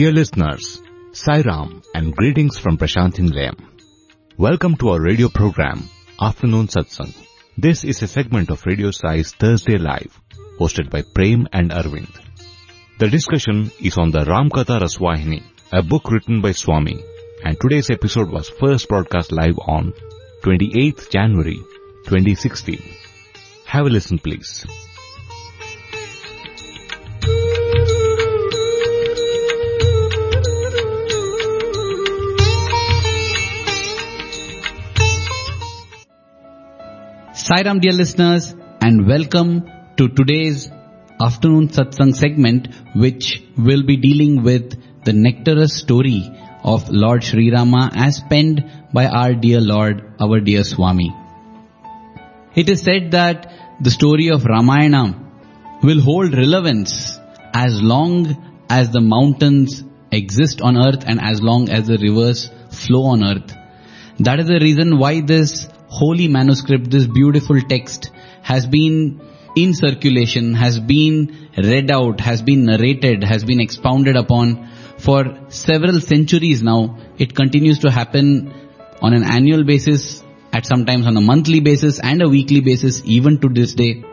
Dear 0.00 0.12
listeners, 0.12 0.80
Sairam 1.12 1.84
and 1.94 2.16
greetings 2.16 2.58
from 2.58 2.78
Prasanthi 2.78 3.22
Nilayam. 3.24 3.58
Welcome 4.38 4.76
to 4.76 4.88
our 4.92 4.98
radio 4.98 5.28
program, 5.28 5.90
Afternoon 6.18 6.68
Satsang. 6.68 7.12
This 7.58 7.84
is 7.84 8.00
a 8.00 8.06
segment 8.08 8.48
of 8.48 8.64
Radio 8.64 8.92
Sai's 8.92 9.32
Thursday 9.32 9.76
Live, 9.76 10.18
hosted 10.58 10.88
by 10.88 11.02
Prem 11.02 11.46
and 11.52 11.70
Arvind. 11.70 12.18
The 12.98 13.10
discussion 13.10 13.70
is 13.78 13.98
on 13.98 14.10
the 14.10 14.20
Ramkatha 14.20 14.80
Rasavahini, 14.80 15.42
a 15.70 15.82
book 15.82 16.10
written 16.10 16.40
by 16.40 16.52
Swami, 16.52 16.98
and 17.44 17.60
today's 17.60 17.90
episode 17.90 18.30
was 18.30 18.48
first 18.48 18.88
broadcast 18.88 19.32
live 19.32 19.58
on 19.58 19.92
28th 20.44 21.10
January 21.10 21.60
2016. 22.06 22.80
Have 23.66 23.84
a 23.84 23.90
listen 23.90 24.18
please. 24.18 24.64
Sairam 37.50 37.80
dear 37.80 37.94
listeners 37.98 38.54
and 38.80 39.08
welcome 39.08 39.68
to 39.96 40.04
today's 40.18 40.70
afternoon 41.20 41.64
satsang 41.76 42.12
segment 42.14 42.68
which 42.94 43.42
will 43.56 43.82
be 43.88 43.96
dealing 43.96 44.44
with 44.44 44.76
the 45.04 45.12
nectarous 45.12 45.74
story 45.74 46.30
of 46.62 46.88
Lord 46.90 47.24
Sri 47.24 47.50
Rama 47.50 47.90
as 47.92 48.20
penned 48.20 48.60
by 48.92 49.06
our 49.06 49.34
dear 49.34 49.60
Lord, 49.60 50.14
our 50.20 50.38
dear 50.38 50.62
Swami. 50.62 51.12
It 52.54 52.68
is 52.68 52.82
said 52.82 53.10
that 53.12 53.52
the 53.80 53.90
story 53.90 54.28
of 54.28 54.44
Ramayana 54.44 55.04
will 55.82 56.00
hold 56.00 56.32
relevance 56.34 57.18
as 57.52 57.82
long 57.82 58.64
as 58.68 58.90
the 58.90 59.00
mountains 59.00 59.82
exist 60.12 60.60
on 60.60 60.76
earth 60.76 61.02
and 61.04 61.20
as 61.20 61.42
long 61.42 61.68
as 61.68 61.88
the 61.88 61.98
rivers 61.98 62.48
flow 62.70 63.06
on 63.06 63.24
earth. 63.24 63.56
That 64.20 64.38
is 64.38 64.46
the 64.46 64.60
reason 64.60 64.98
why 64.98 65.20
this 65.20 65.68
holy 65.90 66.28
manuscript, 66.28 66.90
this 66.90 67.06
beautiful 67.06 67.60
text 67.60 68.10
has 68.42 68.66
been 68.66 69.20
in 69.56 69.74
circulation, 69.74 70.54
has 70.54 70.78
been 70.78 71.48
read 71.56 71.90
out, 71.90 72.20
has 72.20 72.42
been 72.42 72.64
narrated, 72.64 73.24
has 73.24 73.44
been 73.44 73.60
expounded 73.60 74.16
upon 74.16 74.68
for 74.98 75.24
several 75.48 76.00
centuries 76.00 76.62
now. 76.62 76.98
It 77.18 77.34
continues 77.34 77.80
to 77.80 77.90
happen 77.90 78.54
on 79.02 79.14
an 79.14 79.24
annual 79.24 79.64
basis, 79.64 80.22
at 80.52 80.64
sometimes 80.66 81.06
on 81.06 81.16
a 81.16 81.20
monthly 81.20 81.60
basis 81.60 82.00
and 82.00 82.22
a 82.22 82.28
weekly 82.28 82.60
basis, 82.60 83.02
even 83.04 83.40
to 83.40 83.48
this 83.48 83.74
day. 83.74 84.04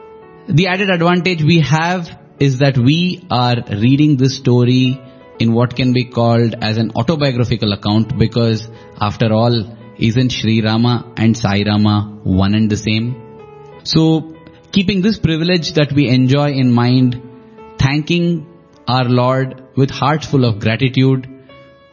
The 0.48 0.68
added 0.68 0.90
advantage 0.90 1.44
we 1.44 1.60
have 1.62 2.10
is 2.40 2.60
that 2.60 2.78
we 2.78 3.26
are 3.30 3.56
reading 3.70 4.18
this 4.18 4.38
story 4.38 5.00
in 5.40 5.54
what 5.54 5.76
can 5.76 5.94
be 5.94 6.06
called 6.06 6.56
as 6.62 6.78
an 6.78 6.92
autobiographical 6.96 7.74
account 7.74 8.18
because 8.18 8.68
after 9.00 9.32
all, 9.34 9.77
isn't 10.00 10.32
Sri 10.32 10.62
Rama 10.62 11.14
and 11.18 11.36
Sai 11.36 11.64
Rama 11.66 12.20
one 12.24 12.54
and 12.54 12.70
the 12.70 12.78
same? 12.78 13.80
So, 13.84 14.36
keeping 14.72 15.02
this 15.02 15.18
privilege 15.18 15.74
that 15.74 15.92
we 15.92 16.10
enjoy 16.10 16.52
in 16.52 16.72
mind, 16.72 17.22
thanking 17.80 18.48
our 18.88 19.06
Lord 19.06 19.64
with 19.76 19.90
hearts 19.90 20.28
full 20.28 20.46
of 20.46 20.60
gratitude, 20.60 21.28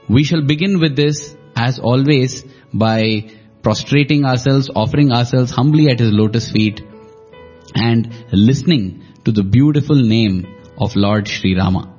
we 0.09 0.25
shall 0.25 0.43
begin 0.43 0.81
with 0.81 0.97
this 0.97 1.35
as 1.57 1.79
always 1.79 2.45
by 2.73 3.31
prostrating 3.63 4.25
ourselves, 4.25 4.71
offering 4.75 5.13
ourselves 5.13 5.51
humbly 5.51 5.89
at 5.89 6.01
His 6.01 6.13
lotus 6.13 6.51
feet 6.51 6.83
and 7.75 8.13
listening 8.33 9.03
to 9.25 9.33
the 9.33 9.43
beautiful 9.43 9.97
name 9.97 10.47
of 10.79 10.95
Lord 10.97 11.27
Sri 11.27 11.57
Rama. 11.57 11.94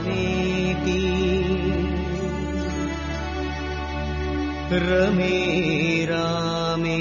रमे 4.74 6.06
रामे 6.06 6.98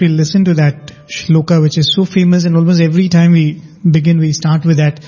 we 0.00 0.08
listen 0.08 0.44
to 0.44 0.54
that 0.54 0.92
shloka 1.06 1.60
which 1.60 1.78
is 1.78 1.92
so 1.92 2.04
famous 2.04 2.44
and 2.44 2.56
almost 2.56 2.80
every 2.80 3.08
time 3.08 3.32
we 3.32 3.62
begin 3.98 4.18
we 4.18 4.32
start 4.32 4.64
with 4.64 4.78
that 4.78 5.04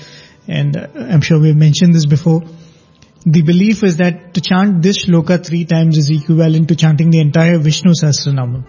and 0.47 0.77
uh, 0.77 0.87
I'm 0.95 1.21
sure 1.21 1.39
we've 1.39 1.55
mentioned 1.55 1.93
this 1.93 2.05
before. 2.05 2.43
The 3.25 3.41
belief 3.41 3.83
is 3.83 3.97
that 3.97 4.33
to 4.35 4.41
chant 4.41 4.81
this 4.81 5.05
shloka 5.05 5.45
three 5.45 5.65
times 5.65 5.97
is 5.97 6.09
equivalent 6.09 6.69
to 6.69 6.75
chanting 6.75 7.09
the 7.09 7.19
entire 7.19 7.57
Vishnu 7.57 7.91
Sahasranamam. 7.91 8.67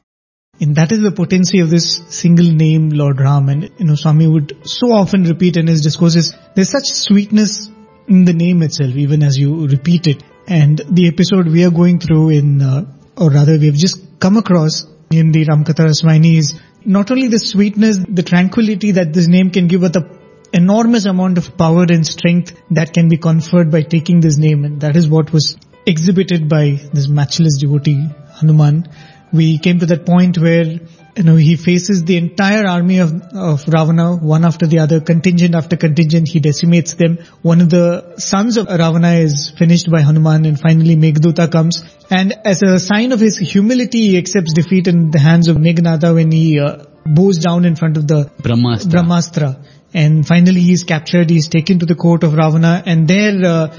And 0.60 0.74
that 0.74 0.90
is 0.90 1.02
the 1.02 1.12
potency 1.12 1.60
of 1.60 1.70
this 1.70 2.02
single 2.08 2.50
name 2.50 2.88
Lord 2.88 3.20
Ram 3.20 3.48
and 3.48 3.70
you 3.78 3.86
know 3.86 3.94
Swami 3.94 4.26
would 4.26 4.66
so 4.66 4.90
often 4.92 5.22
repeat 5.22 5.56
in 5.56 5.68
his 5.68 5.82
discourses, 5.82 6.34
there's 6.56 6.70
such 6.70 6.86
sweetness 6.86 7.68
in 8.08 8.24
the 8.24 8.32
name 8.32 8.62
itself 8.62 8.94
even 8.96 9.22
as 9.22 9.36
you 9.36 9.68
repeat 9.68 10.08
it. 10.08 10.24
And 10.48 10.80
the 10.90 11.06
episode 11.06 11.46
we 11.46 11.64
are 11.64 11.70
going 11.70 12.00
through 12.00 12.30
in, 12.30 12.60
uh, 12.60 12.86
or 13.16 13.30
rather 13.30 13.56
we 13.58 13.66
have 13.66 13.76
just 13.76 14.18
come 14.18 14.36
across 14.36 14.86
in 15.10 15.32
the 15.32 15.44
Ramkatha 15.46 15.86
Rasavahini 15.86 16.36
is 16.36 16.60
not 16.84 17.10
only 17.10 17.28
the 17.28 17.38
sweetness, 17.38 17.98
the 18.08 18.22
tranquility 18.22 18.92
that 18.92 19.12
this 19.12 19.26
name 19.26 19.50
can 19.50 19.68
give, 19.68 19.80
but 19.80 19.92
the 19.92 20.18
enormous 20.52 21.04
amount 21.04 21.38
of 21.38 21.56
power 21.56 21.84
and 21.88 22.06
strength 22.06 22.60
that 22.70 22.92
can 22.92 23.08
be 23.08 23.16
conferred 23.16 23.70
by 23.70 23.82
taking 23.82 24.20
this 24.20 24.36
name. 24.38 24.64
And 24.64 24.80
that 24.80 24.96
is 24.96 25.08
what 25.08 25.32
was 25.32 25.56
exhibited 25.86 26.48
by 26.48 26.80
this 26.92 27.08
matchless 27.08 27.58
devotee, 27.58 28.08
Hanuman. 28.40 28.88
We 29.32 29.58
came 29.58 29.78
to 29.80 29.86
that 29.86 30.06
point 30.06 30.38
where, 30.38 30.80
you 31.18 31.24
know, 31.24 31.34
he 31.34 31.56
faces 31.56 32.04
the 32.04 32.16
entire 32.16 32.64
army 32.64 32.98
of, 32.98 33.12
of 33.34 33.66
Ravana, 33.66 34.14
one 34.14 34.44
after 34.44 34.68
the 34.68 34.78
other, 34.78 35.00
contingent 35.00 35.56
after 35.56 35.76
contingent, 35.76 36.28
he 36.28 36.38
decimates 36.38 36.94
them. 36.94 37.18
One 37.42 37.60
of 37.60 37.70
the 37.70 38.14
sons 38.18 38.56
of 38.56 38.68
Ravana 38.68 39.14
is 39.14 39.52
finished 39.58 39.90
by 39.90 40.02
Hanuman 40.02 40.44
and 40.44 40.60
finally 40.60 40.94
Meghnada 40.94 41.50
comes. 41.50 41.82
And 42.08 42.34
as 42.44 42.62
a 42.62 42.78
sign 42.78 43.10
of 43.10 43.18
his 43.18 43.36
humility, 43.36 44.02
he 44.10 44.16
accepts 44.16 44.52
defeat 44.52 44.86
in 44.86 45.10
the 45.10 45.18
hands 45.18 45.48
of 45.48 45.56
Meghnada 45.56 46.14
when 46.14 46.30
he 46.30 46.60
uh, 46.60 46.84
bows 47.04 47.38
down 47.38 47.64
in 47.64 47.74
front 47.74 47.96
of 47.96 48.06
the 48.06 48.30
Brahmastra. 48.40 48.92
Brahmastra. 48.92 49.66
And 49.92 50.24
finally 50.24 50.60
he 50.60 50.72
is 50.72 50.84
captured, 50.84 51.30
he 51.30 51.38
is 51.38 51.48
taken 51.48 51.80
to 51.80 51.86
the 51.86 51.96
court 51.96 52.22
of 52.22 52.34
Ravana 52.34 52.80
and 52.86 53.08
there 53.08 53.44
uh, 53.44 53.76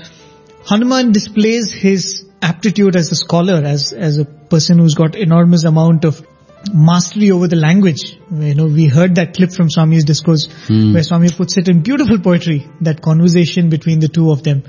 Hanuman 0.65 1.13
displays 1.13 1.71
his 1.71 2.25
aptitude 2.41 2.97
as 2.97 3.11
a 3.11 3.15
scholar, 3.15 3.61
as, 3.63 3.93
as 3.93 4.17
a 4.17 4.25
person 4.25 4.77
who's 4.77 4.95
got 4.95 5.15
enormous 5.15 5.63
amount 5.63 6.03
of 6.03 6.25
mastery 6.73 7.31
over 7.31 7.47
the 7.47 7.55
language. 7.55 8.17
You 8.31 8.55
know, 8.55 8.65
we 8.67 8.87
heard 8.87 9.15
that 9.15 9.33
clip 9.35 9.51
from 9.51 9.69
Swami's 9.69 10.05
discourse 10.05 10.47
Hmm. 10.67 10.93
where 10.93 11.03
Swami 11.03 11.29
puts 11.29 11.57
it 11.57 11.67
in 11.69 11.81
beautiful 11.81 12.19
poetry, 12.19 12.67
that 12.81 13.01
conversation 13.01 13.69
between 13.69 13.99
the 13.99 14.07
two 14.07 14.31
of 14.31 14.43
them. 14.43 14.63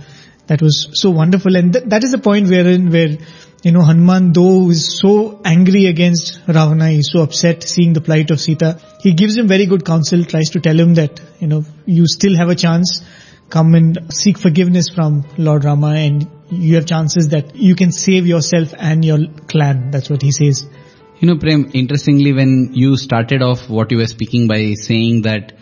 That 0.47 0.63
was 0.63 0.89
so 0.95 1.11
wonderful 1.11 1.55
and 1.57 1.73
th- 1.73 1.85
that 1.87 2.03
is 2.03 2.11
the 2.11 2.19
point 2.19 2.49
wherein 2.49 2.91
where, 2.91 3.19
you 3.63 3.71
know, 3.71 3.83
Hanuman 3.83 4.33
though 4.33 4.71
is 4.71 4.99
so 4.99 5.41
angry 5.45 5.87
against 5.87 6.41
Ravana, 6.49 6.91
he's 6.91 7.11
so 7.13 7.23
upset 7.23 7.63
seeing 7.63 7.93
the 7.93 8.01
plight 8.01 8.31
of 8.33 8.41
Sita, 8.41 8.81
he 9.01 9.13
gives 9.15 9.37
him 9.37 9.47
very 9.47 9.67
good 9.67 9.85
counsel, 9.85 10.25
tries 10.25 10.51
to 10.51 10.61
tell 10.61 10.79
him 10.79 10.95
that, 10.95 11.21
you 11.39 11.47
know, 11.47 11.65
you 11.87 12.07
still 12.07 12.37
have 12.37 12.49
a 12.49 12.57
chance, 12.57 13.01
come 13.49 13.75
and 13.75 14.13
seek 14.13 14.39
forgiveness 14.39 14.89
from 14.89 15.25
Lord 15.39 15.65
Rama 15.65 15.95
and 15.95 16.29
you 16.51 16.75
have 16.77 16.87
chances 16.87 17.29
that 17.29 17.55
you 17.55 17.77
can 17.77 17.93
save 17.93 18.27
yourself 18.27 18.75
and 18.77 19.05
your 19.05 19.19
clan. 19.47 19.91
That's 19.93 20.11
what 20.11 20.23
he 20.23 20.33
says. 20.33 20.67
You 21.21 21.29
know, 21.29 21.37
Prem, 21.37 21.71
interestingly, 21.75 22.33
when 22.33 22.71
you 22.73 22.97
started 22.97 23.43
off 23.43 23.69
what 23.69 23.91
you 23.93 23.99
were 23.99 24.07
speaking 24.07 24.49
by 24.49 24.73
saying 24.73 25.21
that 25.23 25.53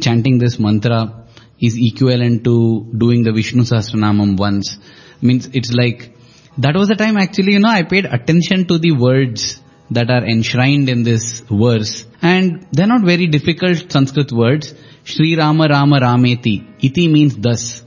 chanting 0.00 0.38
this 0.38 0.58
mantra 0.58 1.24
is 1.60 1.76
equivalent 1.78 2.42
to 2.42 2.90
doing 2.98 3.22
the 3.22 3.32
Vishnu 3.32 3.62
Sahasranamam 3.62 4.36
once, 4.36 4.76
means 5.22 5.48
it's 5.52 5.72
like 5.72 6.16
that 6.58 6.74
was 6.74 6.88
the 6.88 6.96
time 6.96 7.16
actually, 7.16 7.52
you 7.52 7.60
know, 7.60 7.68
I 7.68 7.84
paid 7.84 8.06
attention 8.06 8.66
to 8.66 8.78
the 8.78 8.90
words 8.90 9.60
that 9.92 10.10
are 10.10 10.24
enshrined 10.24 10.88
in 10.88 11.04
this 11.04 11.44
verse. 11.48 12.04
And 12.20 12.66
they're 12.72 12.88
not 12.88 13.02
very 13.02 13.28
difficult 13.28 13.92
Sanskrit 13.92 14.32
words. 14.32 14.74
Shri 15.04 15.36
Rama 15.36 15.68
Rama 15.68 16.00
Rameti. 16.00 16.74
Iti 16.82 17.06
means 17.06 17.36
thus. 17.36 17.84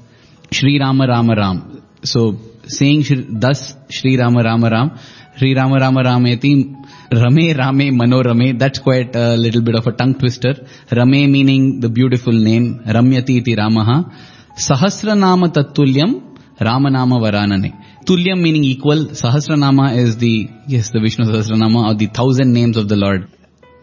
Shri 0.49 0.79
Rama 0.79 1.07
Rama 1.07 1.35
Ram. 1.35 1.83
So 2.05 2.37
saying 2.67 3.03
thus 3.39 3.75
Shri 3.89 4.17
Rama 4.17 4.43
Rama 4.43 4.69
Ram. 4.69 4.99
Shri 5.35 5.55
Rama 5.55 5.75
Rama 5.75 6.03
Rameti. 6.03 6.86
Rame 7.11 7.55
Rame 7.55 7.95
Mano 7.95 8.21
Rame. 8.21 8.57
That's 8.57 8.79
quite 8.79 9.15
a 9.15 9.35
little 9.37 9.61
bit 9.61 9.75
of 9.75 9.87
a 9.87 9.91
tongue 9.91 10.15
twister. 10.19 10.53
Rame 10.91 11.31
meaning 11.31 11.79
the 11.79 11.89
beautiful 11.89 12.33
name. 12.33 12.79
Ramyati 12.85 13.37
iti 13.37 13.55
Ramaha. 13.55 14.11
Sahasranama 14.57 15.47
Tattulyam 15.47 16.37
Ramanama 16.59 17.19
Varanane. 17.21 18.03
Tulyam 18.05 18.41
meaning 18.41 18.63
equal. 18.63 19.05
Sahasranama 19.21 19.95
is 19.97 20.17
the, 20.17 20.49
yes, 20.67 20.89
the 20.89 20.99
Vishnu 20.99 21.25
Sahasranama 21.25 21.91
or 21.91 21.93
the 21.93 22.07
thousand 22.07 22.53
names 22.53 22.75
of 22.75 22.89
the 22.89 22.95
Lord. 22.95 23.29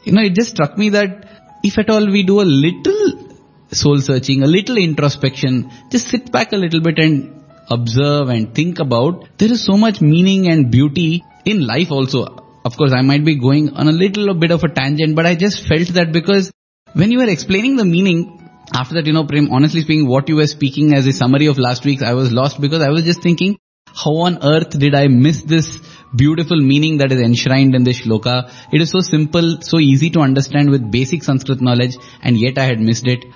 You 0.04 0.12
know, 0.12 0.22
it 0.22 0.34
just 0.34 0.50
struck 0.50 0.76
me 0.76 0.90
that 0.90 1.60
if 1.62 1.78
at 1.78 1.88
all 1.88 2.06
we 2.06 2.24
do 2.24 2.42
a 2.42 2.42
little 2.42 3.36
soul 3.70 4.00
searching, 4.00 4.42
a 4.42 4.46
little 4.46 4.76
introspection, 4.76 5.70
just 5.90 6.08
sit 6.08 6.30
back 6.30 6.52
a 6.52 6.56
little 6.56 6.80
bit 6.80 6.98
and 6.98 7.42
observe 7.70 8.28
and 8.28 8.54
think 8.54 8.80
about, 8.80 9.38
there 9.38 9.50
is 9.50 9.64
so 9.64 9.78
much 9.78 10.02
meaning 10.02 10.46
and 10.48 10.70
beauty 10.70 11.24
in 11.46 11.66
life 11.66 11.90
also. 11.90 12.43
Of 12.64 12.78
course, 12.78 12.92
I 12.96 13.02
might 13.02 13.24
be 13.24 13.36
going 13.38 13.70
on 13.74 13.88
a 13.88 13.92
little 13.92 14.32
bit 14.34 14.50
of 14.50 14.64
a 14.64 14.68
tangent, 14.68 15.14
but 15.14 15.26
I 15.26 15.34
just 15.34 15.66
felt 15.68 15.88
that 15.88 16.12
because 16.12 16.50
when 16.94 17.10
you 17.10 17.18
were 17.18 17.28
explaining 17.28 17.76
the 17.76 17.84
meaning, 17.84 18.40
after 18.72 18.94
that, 18.94 19.06
you 19.06 19.12
know, 19.12 19.26
Prem, 19.26 19.50
honestly 19.50 19.82
speaking, 19.82 20.08
what 20.08 20.30
you 20.30 20.36
were 20.36 20.46
speaking 20.46 20.94
as 20.94 21.06
a 21.06 21.12
summary 21.12 21.46
of 21.46 21.58
last 21.58 21.84
week, 21.84 22.02
I 22.02 22.14
was 22.14 22.32
lost 22.32 22.60
because 22.60 22.80
I 22.80 22.88
was 22.88 23.04
just 23.04 23.22
thinking, 23.22 23.58
how 23.94 24.16
on 24.22 24.38
earth 24.42 24.78
did 24.78 24.94
I 24.94 25.08
miss 25.08 25.42
this 25.42 25.78
beautiful 26.16 26.58
meaning 26.58 26.98
that 26.98 27.12
is 27.12 27.20
enshrined 27.20 27.74
in 27.74 27.84
this 27.84 28.00
shloka? 28.00 28.50
It 28.72 28.80
is 28.80 28.90
so 28.90 29.00
simple, 29.00 29.58
so 29.60 29.78
easy 29.78 30.08
to 30.10 30.20
understand 30.20 30.70
with 30.70 30.90
basic 30.90 31.22
Sanskrit 31.22 31.60
knowledge, 31.60 31.96
and 32.22 32.38
yet 32.38 32.56
I 32.56 32.64
had 32.64 32.80
missed 32.80 33.06
it. 33.06 33.26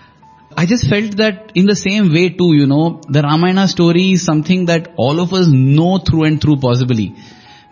I 0.57 0.65
just 0.65 0.89
felt 0.89 1.19
that 1.19 1.53
in 1.55 1.67
the 1.67 1.77
same 1.77 2.13
way 2.13 2.31
too, 2.31 2.55
you 2.55 2.67
know, 2.67 3.03
the 3.09 3.21
Ramayana 3.21 3.69
story 3.69 4.13
is 4.13 4.25
something 4.25 4.65
that 4.67 4.95
all 4.97 5.21
of 5.21 5.35
us 5.35 5.49
know 5.49 5.99
through 5.99 6.25
and 6.25 6.41
through 6.41 6.57
possibly. 6.57 7.15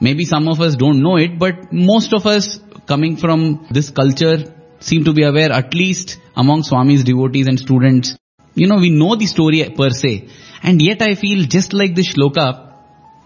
Maybe 0.00 0.24
some 0.24 0.48
of 0.48 0.60
us 0.60 0.76
don't 0.76 1.02
know 1.02 1.16
it, 1.16 1.38
but 1.38 1.72
most 1.72 2.12
of 2.12 2.26
us 2.26 2.58
coming 2.86 3.16
from 3.16 3.66
this 3.70 3.90
culture 3.90 4.54
seem 4.80 5.04
to 5.04 5.12
be 5.12 5.22
aware, 5.22 5.50
at 5.50 5.74
least 5.74 6.18
among 6.36 6.62
Swami's 6.62 7.04
devotees 7.04 7.46
and 7.46 7.58
students. 7.58 8.16
You 8.54 8.66
know, 8.66 8.76
we 8.76 8.90
know 8.90 9.16
the 9.16 9.26
story 9.26 9.68
per 9.76 9.90
se. 9.90 10.28
And 10.62 10.82
yet 10.82 11.02
I 11.02 11.14
feel 11.14 11.44
just 11.46 11.72
like 11.72 11.94
this 11.94 12.14
shloka, 12.14 12.74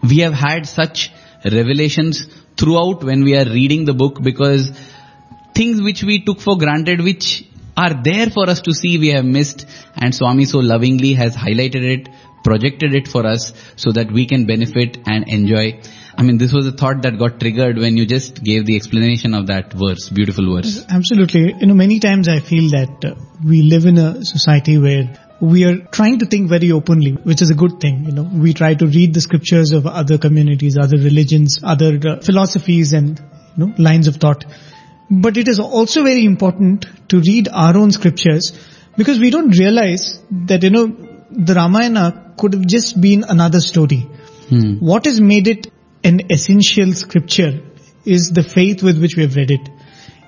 we 0.08 0.18
have 0.18 0.32
had 0.32 0.66
such 0.66 1.10
revelations 1.44 2.26
throughout 2.56 3.02
when 3.02 3.24
we 3.24 3.36
are 3.36 3.44
reading 3.44 3.84
the 3.84 3.94
book 3.94 4.22
because 4.22 4.70
things 5.54 5.80
which 5.82 6.02
we 6.02 6.24
took 6.24 6.40
for 6.40 6.56
granted, 6.56 7.00
which 7.00 7.46
are 7.76 7.94
there 8.02 8.30
for 8.30 8.48
us 8.48 8.60
to 8.62 8.72
see, 8.72 8.98
we 8.98 9.08
have 9.08 9.24
missed. 9.24 9.66
And 9.96 10.14
Swami 10.14 10.44
so 10.44 10.58
lovingly 10.58 11.14
has 11.14 11.34
highlighted 11.34 11.82
it, 11.82 12.08
projected 12.44 12.94
it 12.94 13.08
for 13.08 13.26
us 13.26 13.52
so 13.76 13.92
that 13.92 14.12
we 14.12 14.26
can 14.26 14.46
benefit 14.46 14.98
and 15.06 15.28
enjoy. 15.28 15.80
I 16.20 16.22
mean, 16.22 16.36
this 16.36 16.52
was 16.52 16.66
a 16.66 16.72
thought 16.72 17.00
that 17.04 17.18
got 17.18 17.40
triggered 17.40 17.78
when 17.78 17.96
you 17.96 18.04
just 18.04 18.44
gave 18.44 18.66
the 18.66 18.76
explanation 18.76 19.32
of 19.32 19.46
that 19.46 19.72
verse, 19.72 20.10
beautiful 20.10 20.54
verse. 20.54 20.84
Absolutely. 20.86 21.54
You 21.58 21.66
know, 21.66 21.72
many 21.72 21.98
times 21.98 22.28
I 22.28 22.40
feel 22.40 22.70
that 22.72 23.02
uh, 23.02 23.14
we 23.42 23.62
live 23.62 23.86
in 23.86 23.96
a 23.96 24.22
society 24.22 24.76
where 24.76 25.18
we 25.40 25.64
are 25.64 25.78
trying 25.78 26.18
to 26.18 26.26
think 26.26 26.50
very 26.50 26.72
openly, 26.72 27.12
which 27.12 27.40
is 27.40 27.48
a 27.48 27.54
good 27.54 27.80
thing. 27.80 28.04
You 28.04 28.12
know, 28.12 28.30
we 28.34 28.52
try 28.52 28.74
to 28.74 28.86
read 28.86 29.14
the 29.14 29.22
scriptures 29.22 29.72
of 29.72 29.86
other 29.86 30.18
communities, 30.18 30.76
other 30.76 30.98
religions, 30.98 31.58
other 31.62 31.98
uh, 32.06 32.20
philosophies 32.20 32.92
and, 32.92 33.18
you 33.56 33.64
know, 33.64 33.74
lines 33.78 34.06
of 34.06 34.16
thought. 34.16 34.44
But 35.10 35.38
it 35.38 35.48
is 35.48 35.58
also 35.58 36.02
very 36.02 36.26
important 36.26 36.84
to 37.08 37.20
read 37.20 37.48
our 37.50 37.74
own 37.78 37.92
scriptures 37.92 38.52
because 38.98 39.18
we 39.18 39.30
don't 39.30 39.58
realize 39.58 40.22
that, 40.30 40.62
you 40.64 40.70
know, 40.70 40.86
the 41.30 41.54
Ramayana 41.54 42.34
could 42.36 42.52
have 42.52 42.66
just 42.66 43.00
been 43.00 43.24
another 43.26 43.60
story. 43.60 44.06
Hmm. 44.50 44.74
What 44.80 45.06
has 45.06 45.18
made 45.18 45.48
it 45.48 45.72
an 46.02 46.20
essential 46.30 46.92
scripture 46.94 47.60
is 48.04 48.30
the 48.30 48.42
faith 48.42 48.82
with 48.82 49.00
which 49.00 49.16
we 49.16 49.22
have 49.22 49.36
read 49.36 49.50
it. 49.50 49.68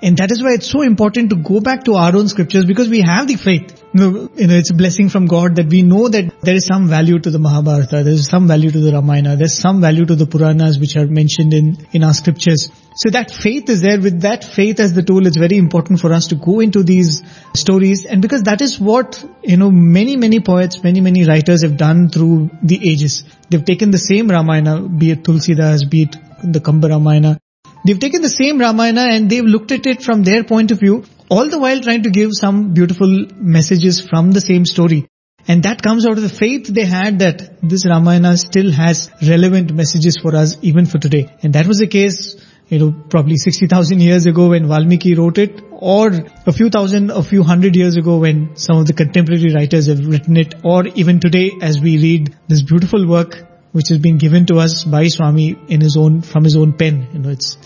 And 0.03 0.17
that 0.17 0.33
is 0.33 0.43
why 0.43 0.55
it's 0.55 0.69
so 0.69 0.83
important 0.83 1.31
to 1.31 1.37
go 1.37 1.61
back 1.61 1.85
to 1.85 1.95
our 1.95 2.15
own 2.17 2.29
scriptures 2.29 2.65
because 2.65 2.89
we 2.89 3.03
have 3.03 3.29
the 3.29 3.37
faith. 3.37 3.81
You 3.95 4.11
know, 4.11 4.29
it's 4.35 4.71
a 4.71 4.75
blessing 4.75 5.09
from 5.09 5.27
God 5.27 5.57
that 5.57 5.69
we 5.69 5.83
know 5.83 6.09
that 6.09 6.41
there 6.43 6.57
is 6.57 6.67
some 6.67 6.89
value 6.89 7.21
to 7.21 7.31
the 7.31 7.39
Mahabharata, 7.39 8.03
there 8.03 8.13
is 8.13 8.29
some 8.29 8.49
value 8.49 8.71
to 8.71 8.81
the 8.81 8.93
Ramayana, 8.93 9.37
there's 9.37 9.57
some 9.57 9.81
value 9.81 10.05
to 10.05 10.17
the 10.17 10.27
Puranas 10.27 10.81
which 10.81 10.97
are 10.97 11.07
mentioned 11.07 11.55
in, 11.55 11.87
in 11.93 12.03
our 12.03 12.13
scriptures. 12.13 12.71
So 12.95 13.11
that 13.11 13.31
faith 13.31 13.69
is 13.69 13.83
there. 13.83 14.01
With 14.01 14.23
that 14.23 14.45
faith 14.45 14.81
as 14.81 14.93
the 14.93 15.03
tool, 15.03 15.27
it's 15.27 15.37
very 15.37 15.57
important 15.57 16.01
for 16.01 16.13
us 16.13 16.29
to 16.29 16.35
go 16.35 16.61
into 16.61 16.83
these 16.83 17.23
stories. 17.55 18.05
And 18.05 18.23
because 18.23 18.43
that 18.45 18.61
is 18.61 18.79
what, 18.79 19.25
you 19.43 19.57
know, 19.57 19.71
many, 19.71 20.17
many 20.17 20.41
poets, 20.41 20.83
many, 20.83 21.01
many 21.01 21.27
writers 21.27 21.63
have 21.63 21.77
done 21.77 22.09
through 22.09 22.51
the 22.63 22.91
ages. 22.91 23.25
They've 23.51 23.65
taken 23.65 23.91
the 23.91 23.99
same 23.99 24.29
Ramayana, 24.31 24.83
be 24.83 25.11
it 25.13 25.25
Tulsidas, 25.25 25.89
be 25.89 26.03
it 26.03 26.17
the 26.43 26.61
Kamba 26.61 26.89
Ramayana, 26.89 27.39
They've 27.85 27.99
taken 27.99 28.23
the 28.23 28.29
same 28.29 28.61
Ramayana 28.61 29.09
and 29.11 29.29
they've 29.29 29.45
looked 29.45 29.73
at 29.73 29.87
it 29.87 30.03
from 30.03 30.23
their 30.23 30.45
point 30.45 30.71
of 30.71 30.79
view, 30.79 31.05
all 31.29 31.49
the 31.49 31.59
while 31.59 31.81
trying 31.81 32.05
to 32.05 32.11
give 32.11 32.31
some 32.33 32.75
beautiful 32.75 33.27
messages 33.35 34.01
from 34.01 34.31
the 34.31 34.41
same 34.41 34.65
story. 34.65 35.09
And 35.49 35.65
that 35.65 35.83
comes 35.83 36.07
out 36.07 36.17
of 36.17 36.23
the 36.23 36.29
faith 36.29 36.69
they 36.69 36.85
had 36.85 37.19
that 37.19 37.59
this 37.61 37.85
Ramayana 37.85 38.37
still 38.37 38.71
has 38.71 39.11
relevant 39.21 39.75
messages 39.75 40.17
for 40.17 40.37
us 40.37 40.57
even 40.63 40.87
for 40.87 40.99
today. 40.99 41.35
And 41.43 41.55
that 41.55 41.67
was 41.67 41.79
the 41.79 41.89
case, 41.89 42.37
you 42.73 42.79
know, 42.79 42.91
probably 43.11 43.37
60,000 43.37 44.01
years 44.01 44.25
ago 44.25 44.49
when 44.49 44.67
Valmiki 44.67 45.15
wrote 45.15 45.37
it 45.37 45.61
or 45.73 46.11
a 46.47 46.53
few 46.53 46.71
thousand, 46.71 47.11
a 47.11 47.23
few 47.23 47.43
hundred 47.43 47.77
years 47.77 47.97
ago 47.97 48.17
when 48.19 48.57
some 48.57 48.79
of 48.79 48.87
the 48.87 48.95
contemporary 48.95 49.53
writers 49.55 49.89
have 49.89 50.07
written 50.07 50.39
it 50.39 50.55
or 50.65 50.87
even 50.87 51.21
today 51.21 51.51
as 51.61 51.79
we 51.81 51.99
read 51.99 52.35
this 52.49 52.63
beautiful 52.63 53.07
work 53.07 53.37
which 53.73 53.91
has 53.91 53.99
been 53.99 54.17
given 54.17 54.47
to 54.47 54.57
us 54.57 54.85
by 54.85 55.09
Swami 55.09 55.55
in 55.69 55.83
his 55.83 55.99
own, 55.99 56.23
from 56.23 56.45
his 56.45 56.57
own 56.57 56.73
pen. 56.73 57.09
You 57.13 57.19
know, 57.19 57.29
it's 57.29 57.59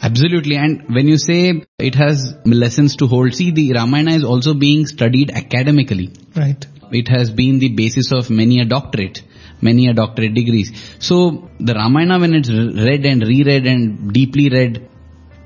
Absolutely. 0.00 0.56
And 0.56 0.94
when 0.94 1.08
you 1.08 1.18
say 1.18 1.64
it 1.80 1.96
has 1.96 2.36
lessons 2.44 2.96
to 2.96 3.08
hold, 3.08 3.34
see 3.34 3.50
the 3.50 3.72
Ramayana 3.72 4.12
is 4.12 4.24
also 4.24 4.54
being 4.54 4.86
studied 4.86 5.32
academically. 5.32 6.12
right. 6.36 6.64
It 6.92 7.08
has 7.08 7.30
been 7.32 7.58
the 7.58 7.70
basis 7.70 8.12
of 8.12 8.30
many 8.30 8.60
a 8.60 8.64
doctorate, 8.64 9.22
many 9.60 9.88
a 9.88 9.94
doctorate 9.94 10.34
degrees. 10.34 10.72
So 10.98 11.50
the 11.58 11.74
Ramayana 11.74 12.18
when 12.18 12.34
it's 12.34 12.50
read 12.50 13.04
and 13.06 13.22
reread 13.22 13.66
and 13.66 14.12
deeply 14.12 14.48
read, 14.48 14.88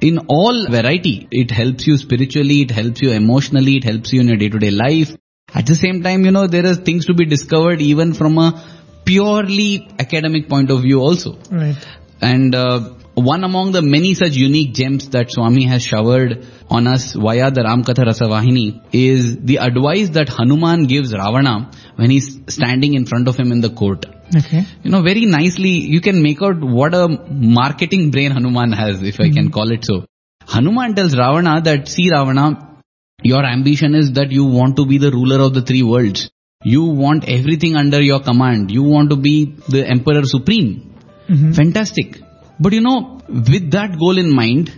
in 0.01 0.19
all 0.29 0.67
variety, 0.69 1.27
it 1.31 1.51
helps 1.51 1.87
you 1.87 1.97
spiritually, 1.97 2.63
it 2.63 2.71
helps 2.71 3.03
you 3.03 3.11
emotionally, 3.11 3.77
it 3.77 3.85
helps 3.85 4.13
you 4.13 4.21
in 4.21 4.29
your 4.29 4.37
day-to-day 4.37 4.71
life. 4.71 5.17
At 5.53 5.67
the 5.67 5.75
same 5.75 6.03
time, 6.03 6.25
you 6.25 6.31
know, 6.31 6.47
there 6.47 6.67
are 6.67 6.75
things 6.75 7.07
to 7.07 7.15
be 7.15 7.25
discovered 7.25 7.81
even 7.81 8.13
from 8.13 8.39
a 8.39 8.65
purely 9.05 9.89
academic 9.99 10.49
point 10.49 10.71
of 10.71 10.83
view 10.83 11.01
also. 11.01 11.39
Right. 11.51 11.77
And 12.21 12.55
uh, 12.55 12.91
one 13.15 13.43
among 13.45 13.73
the 13.73 13.83
many 13.83 14.15
such 14.15 14.35
unique 14.35 14.75
gems 14.75 15.09
that 15.11 15.31
Swami 15.31 15.65
has 15.65 15.83
showered 15.83 16.47
on 16.71 16.87
us 16.87 17.13
via 17.15 17.51
the 17.51 17.63
Ramkatha 17.63 18.05
Rasavahini 18.11 18.83
is 18.93 19.39
the 19.39 19.57
advice 19.59 20.11
that 20.11 20.29
Hanuman 20.29 20.87
gives 20.87 21.13
Ravana 21.13 21.71
when 21.97 22.11
he's 22.11 22.41
standing 22.49 22.95
in 22.95 23.07
front 23.07 23.27
of 23.29 23.37
him 23.37 23.53
in 23.53 23.61
the 23.61 23.71
court. 23.71 24.05
Okay. 24.37 24.65
You 24.83 24.91
know, 24.91 25.03
very 25.03 25.25
nicely, 25.25 25.71
you 25.95 26.01
can 26.01 26.23
make 26.23 26.43
out 26.43 26.61
what 26.61 26.95
a 26.95 27.09
marketing 27.31 28.11
brain 28.11 28.31
Hanuman 28.33 28.73
has, 28.73 29.03
if 29.03 29.21
I 29.21 29.31
can 29.31 29.51
call 29.51 29.73
it 29.73 29.85
so. 29.85 30.05
Hanuman 30.47 30.95
tells 30.95 31.17
Ravana 31.17 31.61
that, 31.63 31.89
see 31.89 32.11
Ravana, 32.11 32.81
your 33.23 33.45
ambition 33.45 33.95
is 33.95 34.13
that 34.13 34.31
you 34.31 34.45
want 34.45 34.77
to 34.77 34.87
be 34.87 34.99
the 34.99 35.11
ruler 35.11 35.41
of 35.41 35.55
the 35.55 35.63
three 35.63 35.83
worlds. 35.83 36.31
You 36.65 36.85
want 36.85 37.29
everything 37.29 37.77
under 37.77 38.03
your 38.03 38.21
command. 38.21 38.71
You 38.71 38.83
want 38.83 39.11
to 39.11 39.17
be 39.17 39.55
the 39.69 39.87
emperor 39.87 40.23
supreme. 40.25 40.95
Mhm. 41.29 41.55
Fantastic. 41.55 42.21
But 42.61 42.73
you 42.73 42.81
know, 42.81 43.21
with 43.29 43.71
that 43.73 43.99
goal 43.99 44.19
in 44.19 44.35
mind, 44.35 44.71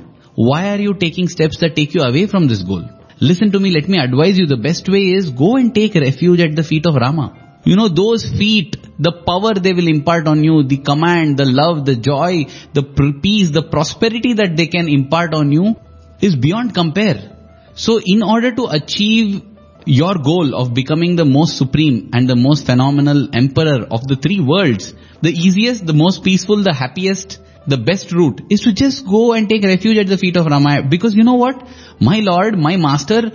why 0.49 0.71
are 0.73 0.81
you 0.81 0.95
taking 0.95 1.29
steps 1.29 1.59
that 1.59 1.77
take 1.77 1.95
you 1.95 2.01
away 2.01 2.27
from 2.27 2.47
this 2.49 2.63
goal? 2.63 2.85
Listen 3.21 3.53
to 3.53 3.61
me, 3.61 3.71
let 3.73 3.89
me 3.91 3.99
advise 3.99 4.39
you, 4.39 4.47
the 4.47 4.57
best 4.57 4.89
way 4.89 5.01
is 5.17 5.29
go 5.29 5.57
and 5.57 5.75
take 5.75 5.95
refuge 5.95 6.41
at 6.41 6.57
the 6.57 6.63
feet 6.63 6.87
of 6.87 6.95
Rama. 6.95 7.59
You 7.65 7.77
know, 7.77 7.89
those 7.89 8.25
feet, 8.25 8.77
the 8.99 9.13
power 9.27 9.53
they 9.53 9.75
will 9.75 9.89
impart 9.89 10.27
on 10.27 10.43
you, 10.43 10.63
the 10.63 10.79
command, 10.79 11.37
the 11.37 11.45
love, 11.45 11.85
the 11.85 11.95
joy, 11.95 12.47
the 12.73 12.83
peace, 13.23 13.51
the 13.51 13.63
prosperity 13.63 14.33
that 14.33 14.57
they 14.57 14.67
can 14.67 14.89
impart 14.89 15.35
on 15.35 15.53
you 15.53 15.77
is 16.23 16.37
beyond 16.37 16.75
compare. 16.75 17.37
So 17.75 18.01
in 18.03 18.23
order 18.23 18.55
to 18.55 18.67
achieve 18.69 19.43
your 19.85 20.15
goal 20.15 20.55
of 20.55 20.73
becoming 20.73 21.17
the 21.17 21.27
most 21.27 21.59
supreme 21.59 22.11
and 22.15 22.27
the 22.29 22.37
most 22.37 22.65
phenomenal 22.65 23.29
emperor 23.35 23.87
of 23.91 24.09
the 24.09 24.17
three 24.17 24.41
worlds, 24.41 24.95
the 25.21 25.31
easiest, 25.31 25.87
the 25.87 25.93
most 25.93 26.25
peaceful, 26.25 26.63
the 26.63 26.73
happiest, 26.73 27.41
the 27.71 27.79
best 27.79 28.13
route 28.13 28.43
is 28.51 28.61
to 28.63 28.73
just 28.73 29.07
go 29.07 29.33
and 29.33 29.49
take 29.49 29.63
refuge 29.65 29.99
at 29.99 30.09
the 30.09 30.19
feet 30.19 30.37
of 30.37 30.47
Rama. 30.47 30.83
Because 30.83 31.15
you 31.15 31.25
know 31.25 31.35
what? 31.35 31.67
My 32.01 32.21
Lord, 32.21 32.59
my 32.59 32.77
Master 32.77 33.33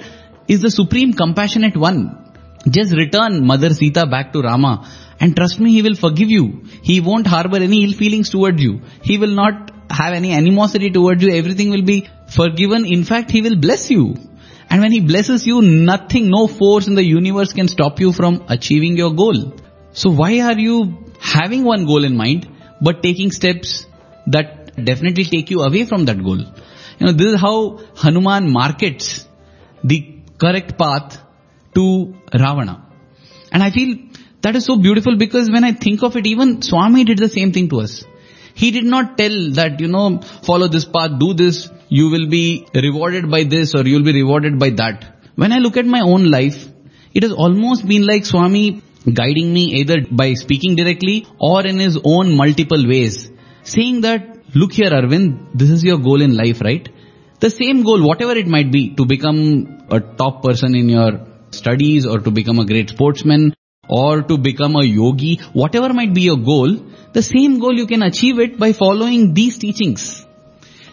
is 0.48 0.62
the 0.62 0.70
supreme 0.70 1.14
compassionate 1.14 1.76
one. 1.76 2.00
Just 2.70 2.94
return 2.94 3.46
Mother 3.46 3.74
Sita 3.74 4.06
back 4.08 4.34
to 4.34 4.42
Rama 4.42 4.90
And 5.20 5.36
trust 5.36 5.60
me, 5.60 5.72
he 5.72 5.82
will 5.82 5.96
forgive 5.96 6.30
you. 6.30 6.64
He 6.84 7.00
won't 7.00 7.28
harbor 7.28 7.58
any 7.58 7.84
ill 7.86 7.94
feelings 7.94 8.30
towards 8.30 8.62
you. 8.62 8.82
He 9.04 9.18
will 9.18 9.36
not 9.36 9.72
have 9.90 10.14
any 10.14 10.34
animosity 10.34 10.90
towards 10.90 11.24
you. 11.24 11.32
Everything 11.32 11.70
will 11.70 11.84
be 11.84 12.10
forgiven. 12.28 12.86
In 12.86 13.04
fact, 13.04 13.32
he 13.32 13.42
will 13.42 13.56
bless 13.56 13.90
you. 13.90 14.16
And 14.70 14.82
when 14.82 14.92
he 14.92 15.00
blesses 15.00 15.46
you, 15.46 15.62
nothing, 15.62 16.30
no 16.30 16.48
force 16.48 16.88
in 16.88 16.96
the 16.96 17.04
universe 17.04 17.54
can 17.54 17.68
stop 17.68 18.00
you 18.00 18.12
from 18.12 18.44
achieving 18.50 18.98
your 18.98 19.14
goal. 19.14 19.54
So 19.94 20.10
why 20.10 20.40
are 20.42 20.60
you 20.60 20.98
having 21.22 21.64
one 21.64 21.86
goal 21.86 22.04
in 22.04 22.18
mind, 22.18 22.50
but 22.82 23.02
taking 23.02 23.32
steps 23.32 23.86
that 24.28 24.84
definitely 24.84 25.26
take 25.26 25.50
you 25.50 25.62
away 25.62 25.86
from 25.86 26.06
that 26.06 26.24
goal? 26.24 26.40
You 26.40 27.06
know, 27.08 27.12
this 27.12 27.34
is 27.34 27.42
how 27.42 27.80
Hanuman 27.96 28.52
markets 28.52 29.28
the 29.84 30.20
correct 30.38 30.78
path 30.78 31.22
to 31.76 32.16
Ravana. 32.34 32.86
And 33.52 33.64
I 33.64 33.70
feel 33.70 33.98
that 34.42 34.56
is 34.56 34.66
so 34.66 34.78
beautiful 34.78 35.18
because 35.18 35.50
when 35.50 35.64
I 35.64 35.72
think 35.74 36.04
of 36.04 36.16
it, 36.16 36.26
even 36.28 36.62
Swami 36.62 37.04
did 37.04 37.18
the 37.18 37.30
same 37.30 37.52
thing 37.52 37.70
to 37.70 37.82
us. 37.82 38.04
He 38.54 38.72
did 38.72 38.86
not 38.86 39.18
tell 39.18 39.52
that, 39.52 39.80
you 39.80 39.88
know, 39.88 40.22
follow 40.44 40.68
this 40.68 40.86
path, 40.86 41.20
do 41.20 41.34
this, 41.34 41.70
you 41.90 42.10
will 42.10 42.30
be 42.30 42.66
rewarded 42.74 43.30
by 43.30 43.44
this 43.44 43.76
or 43.76 43.86
you'll 43.86 44.04
be 44.04 44.14
rewarded 44.14 44.58
by 44.60 44.70
that. 44.72 45.14
When 45.36 45.52
I 45.52 45.58
look 45.58 45.78
at 45.78 45.86
my 45.86 46.02
own 46.02 46.32
life, 46.32 46.66
it 47.14 47.24
has 47.24 47.34
almost 47.34 47.88
been 47.88 48.06
like 48.06 48.26
Swami 48.26 48.82
guiding 49.14 49.54
me 49.54 49.66
either 49.82 49.98
by 50.10 50.34
speaking 50.34 50.76
directly 50.76 51.28
or 51.38 51.66
in 51.66 51.80
his 51.80 52.00
own 52.04 52.36
multiple 52.36 52.88
ways. 52.88 53.30
Saying 53.66 54.02
that, 54.02 54.56
look 54.56 54.74
here 54.74 54.92
Arvind, 54.92 55.50
this 55.56 55.72
is 55.72 55.84
your 55.84 55.98
goal 55.98 56.22
in 56.22 56.38
life, 56.38 56.62
right? 56.62 56.88
The 57.40 57.50
same 57.50 57.82
goal, 57.84 58.08
whatever 58.08 58.34
it 58.34 58.48
might 58.48 58.72
be, 58.72 58.94
to 58.94 59.06
become 59.06 59.88
a 59.90 60.00
top 60.00 60.44
person 60.44 60.76
in 60.76 60.88
your 60.88 61.26
studies 61.50 62.06
or 62.06 62.20
to 62.20 62.30
become 62.30 62.60
a 62.60 62.66
great 62.66 62.92
sportsman 62.92 63.56
or 63.90 64.22
to 64.22 64.38
become 64.38 64.76
a 64.76 64.84
yogi, 64.84 65.38
whatever 65.54 65.94
might 65.94 66.14
be 66.14 66.22
your 66.22 66.38
goal, 66.38 66.76
the 67.14 67.24
same 67.24 67.58
goal 67.58 67.74
you 67.74 67.88
can 67.88 68.04
achieve 68.04 68.40
it 68.40 68.60
by 68.60 68.72
following 68.72 69.34
these 69.34 69.58
teachings. 69.58 70.26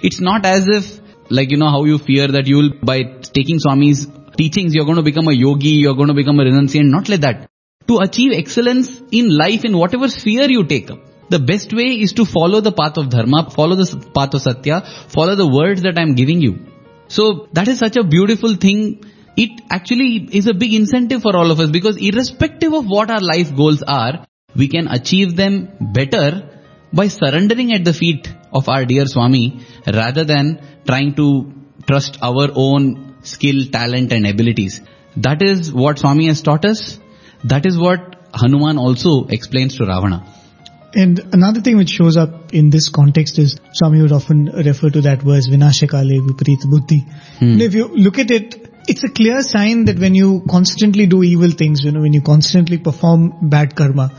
It's 0.02 0.21
not 0.21 0.47
as 0.47 0.67
if, 0.67 1.00
like 1.31 1.50
you 1.50 1.59
know 1.59 1.71
how 1.71 1.85
you 1.85 1.99
fear 1.99 2.26
that 2.29 2.47
you 2.47 2.57
will, 2.57 2.71
by 2.83 3.02
taking 3.02 3.59
Swami's 3.59 4.09
teachings, 4.38 4.75
you're 4.75 4.87
going 4.87 4.97
to 4.97 5.02
become 5.02 5.29
a 5.29 5.33
yogi, 5.35 5.76
you're 5.85 5.95
going 5.95 6.09
to 6.09 6.14
become 6.14 6.41
a 6.41 6.45
renunciant, 6.45 6.91
not 6.91 7.11
like 7.11 7.21
that. 7.21 7.50
To 7.88 7.99
achieve 7.99 8.33
excellence 8.33 9.02
in 9.11 9.29
life 9.29 9.64
in 9.67 9.76
whatever 9.76 10.09
sphere 10.09 10.50
you 10.50 10.64
take 10.64 10.91
up, 10.91 11.00
the 11.34 11.40
best 11.52 11.72
way 11.78 11.88
is 12.04 12.12
to 12.18 12.24
follow 12.24 12.60
the 12.66 12.72
path 12.80 12.98
of 13.02 13.08
dharma, 13.14 13.40
follow 13.50 13.76
the 13.76 13.88
path 14.18 14.34
of 14.34 14.42
satya, 14.42 14.82
follow 15.16 15.34
the 15.42 15.48
words 15.58 15.82
that 15.82 15.98
I'm 15.98 16.14
giving 16.14 16.40
you. 16.40 16.52
So 17.08 17.48
that 17.52 17.68
is 17.68 17.78
such 17.78 17.96
a 17.96 18.04
beautiful 18.04 18.54
thing. 18.54 19.04
It 19.36 19.62
actually 19.70 20.28
is 20.40 20.46
a 20.46 20.54
big 20.54 20.74
incentive 20.74 21.22
for 21.22 21.36
all 21.36 21.50
of 21.50 21.60
us 21.60 21.70
because 21.70 21.96
irrespective 21.96 22.74
of 22.80 22.86
what 22.86 23.10
our 23.10 23.20
life 23.20 23.54
goals 23.56 23.82
are, 23.82 24.26
we 24.54 24.68
can 24.68 24.88
achieve 24.88 25.36
them 25.36 25.56
better 25.80 26.26
by 26.92 27.08
surrendering 27.08 27.72
at 27.72 27.84
the 27.84 27.94
feet 27.94 28.28
of 28.52 28.68
our 28.68 28.84
dear 28.84 29.06
Swami 29.06 29.64
rather 29.86 30.24
than 30.24 30.60
trying 30.86 31.14
to 31.14 31.52
trust 31.86 32.18
our 32.22 32.48
own 32.54 33.16
skill, 33.22 33.64
talent 33.72 34.12
and 34.12 34.26
abilities. 34.26 34.80
That 35.16 35.42
is 35.42 35.72
what 35.72 35.98
Swami 35.98 36.26
has 36.26 36.42
taught 36.42 36.64
us. 36.64 36.98
That 37.44 37.66
is 37.66 37.78
what 37.78 38.16
Hanuman 38.34 38.78
also 38.78 39.26
explains 39.26 39.76
to 39.78 39.84
Ravana. 39.84 40.24
And 40.94 41.20
another 41.32 41.61
thing 41.61 41.78
which 41.78 41.90
shows 41.90 42.16
up 42.16 42.52
in 42.52 42.70
this 42.70 42.88
context 42.88 43.38
is 43.38 43.58
Swami 43.72 44.02
would 44.02 44.12
often 44.12 44.44
refer 44.46 44.90
to 44.90 45.00
that 45.02 45.22
verse 45.22 45.49
Vinashakale 45.49 46.20
Viparita 46.20 46.68
Buddhi. 46.68 47.00
Hmm. 47.38 47.52
And 47.52 47.62
if 47.62 47.75
you 47.75 47.88
look 47.88 48.18
at 48.18 48.30
it, 48.30 48.68
it's 48.88 49.04
a 49.04 49.08
clear 49.08 49.42
sign 49.42 49.87
that 49.87 49.99
when 49.99 50.14
you 50.14 50.42
constantly 50.49 51.06
do 51.06 51.22
evil 51.22 51.50
things, 51.50 51.82
you 51.84 51.92
know, 51.92 52.00
when 52.00 52.12
you 52.12 52.20
constantly 52.20 52.78
perform 52.78 53.49
bad 53.49 53.75
karma, 53.75 54.11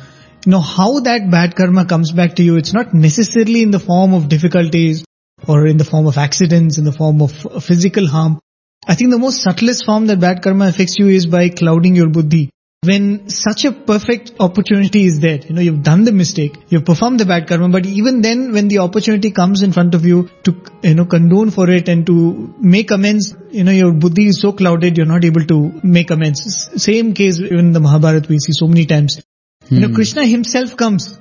you 0.46 0.52
know, 0.52 0.62
how 0.62 1.00
that 1.02 1.30
bad 1.30 1.56
karma 1.56 1.86
comes 1.86 2.12
back 2.12 2.36
to 2.36 2.44
you, 2.44 2.58
it's 2.58 2.74
not 2.74 2.94
necessarily 2.94 3.62
in 3.62 3.72
the 3.72 3.80
form 3.80 4.14
of 4.14 4.30
difficulties 4.30 5.06
or 5.48 5.68
in 5.68 5.78
the 5.78 5.86
form 5.86 6.08
of 6.08 6.18
accidents, 6.18 6.78
in 6.78 6.86
the 6.86 6.92
form 6.92 7.22
of 7.22 7.32
physical 7.64 8.08
harm. 8.08 8.40
I 8.88 8.96
think 8.96 9.12
the 9.12 9.20
most 9.20 9.42
subtlest 9.42 9.86
form 9.86 10.08
that 10.08 10.20
bad 10.20 10.42
karma 10.42 10.68
affects 10.68 10.98
you 10.98 11.08
is 11.08 11.26
by 11.26 11.50
clouding 11.50 11.96
your 11.96 12.10
buddhi. 12.10 12.50
When 12.86 13.30
such 13.30 13.64
a 13.64 13.72
perfect 13.72 14.34
opportunity 14.40 15.06
is 15.06 15.20
there, 15.22 15.40
you 15.40 15.54
know, 15.56 15.62
you've 15.62 15.84
done 15.84 16.04
the 16.04 16.12
mistake, 16.12 16.58
you've 16.68 16.84
performed 16.84 17.20
the 17.20 17.26
bad 17.26 17.48
karma, 17.48 17.70
but 17.70 17.86
even 17.86 18.22
then 18.22 18.52
when 18.52 18.68
the 18.68 18.80
opportunity 18.80 19.32
comes 19.32 19.62
in 19.62 19.72
front 19.72 19.96
of 19.96 20.06
you 20.06 20.30
to, 20.44 20.56
you 20.82 20.94
know, 20.94 21.06
condone 21.06 21.50
for 21.50 21.70
it 21.70 21.88
and 21.88 22.06
to 22.08 22.54
make 22.60 22.92
amends, 22.92 23.34
you 23.52 23.64
know, 23.64 23.72
your 23.72 23.94
buddhi 23.94 24.28
is 24.28 24.42
so 24.42 24.52
clouded, 24.52 24.98
you're 24.98 25.06
not 25.06 25.24
able 25.24 25.46
to 25.46 25.80
make 25.82 26.12
amends. 26.12 26.70
Same 26.76 27.14
case 27.14 27.40
even 27.40 27.60
in 27.60 27.72
the 27.72 27.80
Mahabharata 27.80 28.28
we 28.28 28.40
see 28.40 28.52
so 28.52 28.68
many 28.68 28.86
times. 28.86 29.22
You 29.70 29.80
know, 29.80 29.88
hmm. 29.88 29.96
Krishna 29.96 30.26
himself 30.26 30.76
comes 30.76 31.18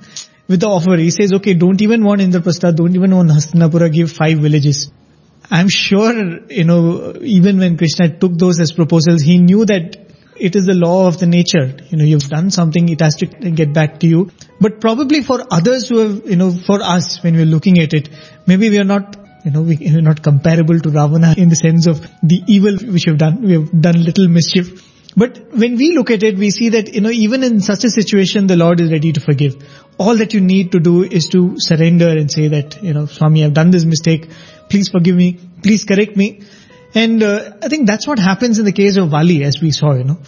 with 0.49 0.59
the 0.59 0.67
offer. 0.67 0.97
He 0.97 1.11
says, 1.11 1.31
okay, 1.33 1.53
don't 1.53 1.81
even 1.81 2.03
want 2.03 2.19
Indraprastha, 2.19 2.75
don't 2.75 2.95
even 2.95 3.15
want 3.15 3.29
Hastinapura, 3.29 3.91
give 3.91 4.11
five 4.11 4.39
villages. 4.39 4.91
I'm 5.49 5.69
sure, 5.69 6.13
you 6.49 6.63
know, 6.63 7.15
even 7.21 7.59
when 7.59 7.77
Krishna 7.77 8.17
took 8.17 8.37
those 8.37 8.59
as 8.59 8.71
proposals, 8.71 9.21
he 9.21 9.37
knew 9.37 9.65
that 9.65 10.02
it 10.37 10.55
is 10.55 10.65
the 10.65 10.73
law 10.73 11.07
of 11.07 11.19
the 11.19 11.25
nature. 11.25 11.75
You 11.89 11.97
know, 11.97 12.03
you've 12.03 12.29
done 12.29 12.51
something, 12.51 12.89
it 12.89 13.01
has 13.01 13.15
to 13.17 13.25
get 13.25 13.73
back 13.73 13.99
to 14.01 14.07
you. 14.07 14.31
But 14.59 14.81
probably 14.81 15.21
for 15.21 15.43
others 15.51 15.89
who 15.89 15.99
have, 15.99 16.25
you 16.25 16.35
know, 16.35 16.51
for 16.51 16.81
us, 16.81 17.21
when 17.23 17.35
we're 17.35 17.45
looking 17.45 17.79
at 17.79 17.93
it, 17.93 18.09
maybe 18.47 18.69
we 18.69 18.79
are 18.79 18.83
not, 18.83 19.17
you 19.45 19.51
know, 19.51 19.61
we, 19.61 19.77
we're 19.77 20.01
not 20.01 20.21
comparable 20.23 20.79
to 20.79 20.89
Ravana 20.89 21.35
in 21.37 21.49
the 21.49 21.55
sense 21.55 21.87
of 21.87 22.01
the 22.21 22.41
evil 22.47 22.77
which 22.77 23.05
we've 23.07 23.17
done. 23.17 23.41
We 23.41 23.53
have 23.53 23.81
done 23.81 24.03
little 24.03 24.27
mischief. 24.27 24.89
But 25.15 25.53
when 25.53 25.75
we 25.75 25.95
look 25.95 26.09
at 26.09 26.23
it, 26.23 26.37
we 26.37 26.49
see 26.49 26.69
that, 26.69 26.93
you 26.93 27.01
know, 27.01 27.11
even 27.11 27.43
in 27.43 27.61
such 27.61 27.83
a 27.83 27.89
situation, 27.89 28.47
the 28.47 28.55
Lord 28.55 28.79
is 28.79 28.91
ready 28.91 29.11
to 29.13 29.21
forgive. 29.21 29.55
All 29.99 30.17
that 30.17 30.33
you 30.33 30.41
need 30.41 30.71
to 30.71 30.79
do 30.79 31.03
is 31.03 31.27
to 31.29 31.55
surrender 31.57 32.09
and 32.09 32.31
say 32.31 32.47
that, 32.47 32.81
you 32.81 32.93
know, 32.93 33.05
Swami, 33.05 33.45
I've 33.45 33.53
done 33.53 33.69
this 33.69 33.85
mistake. 33.85 34.29
Please 34.69 34.89
forgive 34.89 35.15
me. 35.15 35.39
Please 35.61 35.83
correct 35.83 36.17
me. 36.17 36.41
And 36.95 37.23
uh, 37.23 37.53
I 37.61 37.69
think 37.69 37.87
that's 37.87 38.07
what 38.07 38.19
happens 38.19 38.59
in 38.59 38.65
the 38.65 38.71
case 38.71 38.97
of 38.97 39.11
Wali, 39.11 39.43
as 39.43 39.61
we 39.61 39.71
saw, 39.71 39.93
you 39.93 40.03
know. 40.03 40.19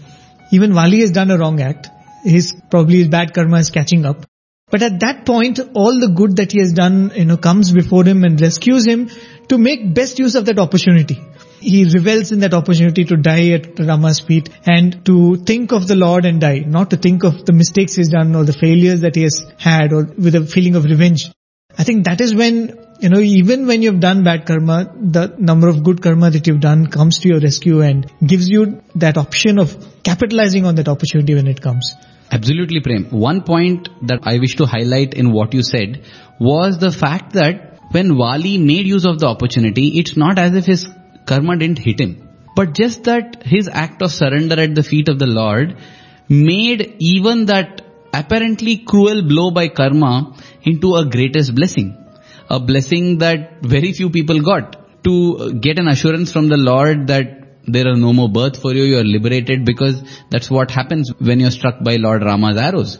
Even 0.51 0.74
Wali 0.74 1.01
has 1.01 1.12
done 1.12 1.31
a 1.31 1.38
wrong 1.38 1.62
act. 1.62 1.89
His, 2.24 2.55
probably 2.72 2.98
his 2.98 3.07
bad 3.07 3.34
karma 3.34 3.57
is 3.57 3.69
catching 3.69 4.05
up. 4.05 4.25
But 4.72 4.81
at 4.81 5.00
that 5.01 5.25
point, 5.25 5.60
all 5.75 6.00
the 6.00 6.07
good 6.07 6.38
that 6.38 6.51
he 6.51 6.60
has 6.60 6.74
done, 6.74 7.12
you 7.15 7.25
know, 7.25 7.38
comes 7.38 7.72
before 7.72 8.03
him 8.03 8.24
and 8.24 8.41
rescues 8.41 8.86
him 8.86 9.12
to 9.50 9.60
make 9.60 9.93
best 9.93 10.17
use 10.17 10.34
of 10.34 10.45
that 10.45 10.57
opportunity. 10.57 11.22
He 11.60 11.86
revels 11.86 12.31
in 12.31 12.39
that 12.39 12.53
opportunity 12.53 13.05
to 13.05 13.15
die 13.15 13.51
at 13.51 13.79
Rama's 13.79 14.19
feet 14.19 14.50
and 14.65 15.05
to 15.05 15.38
think 15.38 15.72
of 15.72 15.88
the 15.88 15.95
Lord 15.95 16.25
and 16.25 16.41
die, 16.41 16.60
not 16.65 16.89
to 16.89 16.98
think 16.98 17.24
of 17.24 17.45
the 17.45 17.53
mistakes 17.53 17.95
he's 17.95 18.10
done 18.10 18.36
or 18.36 18.43
the 18.43 18.53
failures 18.53 19.01
that 19.01 19.15
he 19.15 19.22
has 19.22 19.41
had 19.60 19.93
or 19.93 20.03
with 20.03 20.36
a 20.36 20.45
feeling 20.45 20.75
of 20.75 20.84
revenge. 20.86 21.31
I 21.77 21.84
think 21.84 22.05
that 22.05 22.22
is 22.22 22.36
when, 22.36 22.85
you 23.00 23.10
know, 23.10 23.20
even 23.20 23.68
when 23.68 23.82
you've 23.82 24.00
done 24.00 24.24
bad 24.24 24.46
karma, 24.46 24.92
the 24.96 25.36
number 25.38 25.68
of 25.68 25.84
good 25.84 26.02
karma 26.02 26.30
that 26.32 26.48
you've 26.48 26.62
done 26.62 26.88
comes 26.88 27.20
to 27.20 27.28
your 27.28 27.40
rescue 27.40 27.82
and 27.82 28.12
gives 28.25 28.48
you 28.48 28.82
that 28.96 29.18
option 29.18 29.60
of 29.60 29.75
capitalizing 30.04 30.66
on 30.66 30.75
that 30.75 30.88
opportunity 30.88 31.36
when 31.36 31.48
it 31.48 31.62
comes. 31.62 31.94
Absolutely, 32.32 32.80
Prem. 32.80 33.06
One 33.12 33.44
point 33.44 33.90
that 34.08 34.20
I 34.24 34.40
wish 34.40 34.56
to 34.56 34.66
highlight 34.66 35.14
in 35.14 35.32
what 35.32 35.54
you 35.54 35.62
said 35.62 36.04
was 36.40 36.80
the 36.80 36.92
fact 36.92 37.34
that 37.34 37.80
when 37.92 38.18
Wali 38.18 38.58
made 38.58 38.88
use 38.88 39.06
of 39.06 39.20
the 39.20 39.28
opportunity, 39.28 40.00
it's 40.00 40.18
not 40.18 40.40
as 40.40 40.56
if 40.56 40.66
his 40.66 40.88
karma 41.25 41.58
didn't 41.58 41.80
hit 41.80 42.00
him, 42.00 42.30
but 42.56 42.74
just 42.74 43.04
that 43.04 43.44
his 43.44 43.70
act 43.72 44.02
of 44.02 44.12
surrender 44.12 44.60
at 44.60 44.74
the 44.74 44.84
feet 44.84 45.08
of 45.10 45.20
the 45.20 45.28
Lord 45.28 45.78
made 46.28 46.96
even 47.00 47.46
that 47.46 47.82
apparently 48.14 48.78
cruel 48.78 49.22
blow 49.22 49.52
by 49.52 49.68
karma 49.68 50.36
into 50.64 50.96
a 50.96 51.06
greatest 51.06 51.54
blessing. 51.54 52.05
A 52.50 52.60
blessing 52.60 53.20
that 53.20 53.62
very 53.62 53.94
few 53.94 54.10
people 54.10 54.42
got. 54.42 55.04
To 55.04 55.54
get 55.60 55.78
an 55.78 55.88
assurance 55.88 56.32
from 56.32 56.50
the 56.50 56.58
Lord 56.58 57.08
that 57.08 57.46
there 57.68 57.88
are 57.88 57.96
no 57.96 58.14
more 58.14 58.30
birth 58.30 58.62
for 58.62 58.74
you, 58.74 58.84
you 58.84 58.98
are 58.98 59.04
liberated 59.04 59.66
because 59.66 60.02
that's 60.30 60.50
what 60.50 60.72
happens 60.72 61.12
when 61.20 61.40
you're 61.40 61.52
struck 61.52 61.84
by 61.84 61.96
Lord 61.96 62.24
Rama's 62.24 62.58
arrows. 62.58 63.00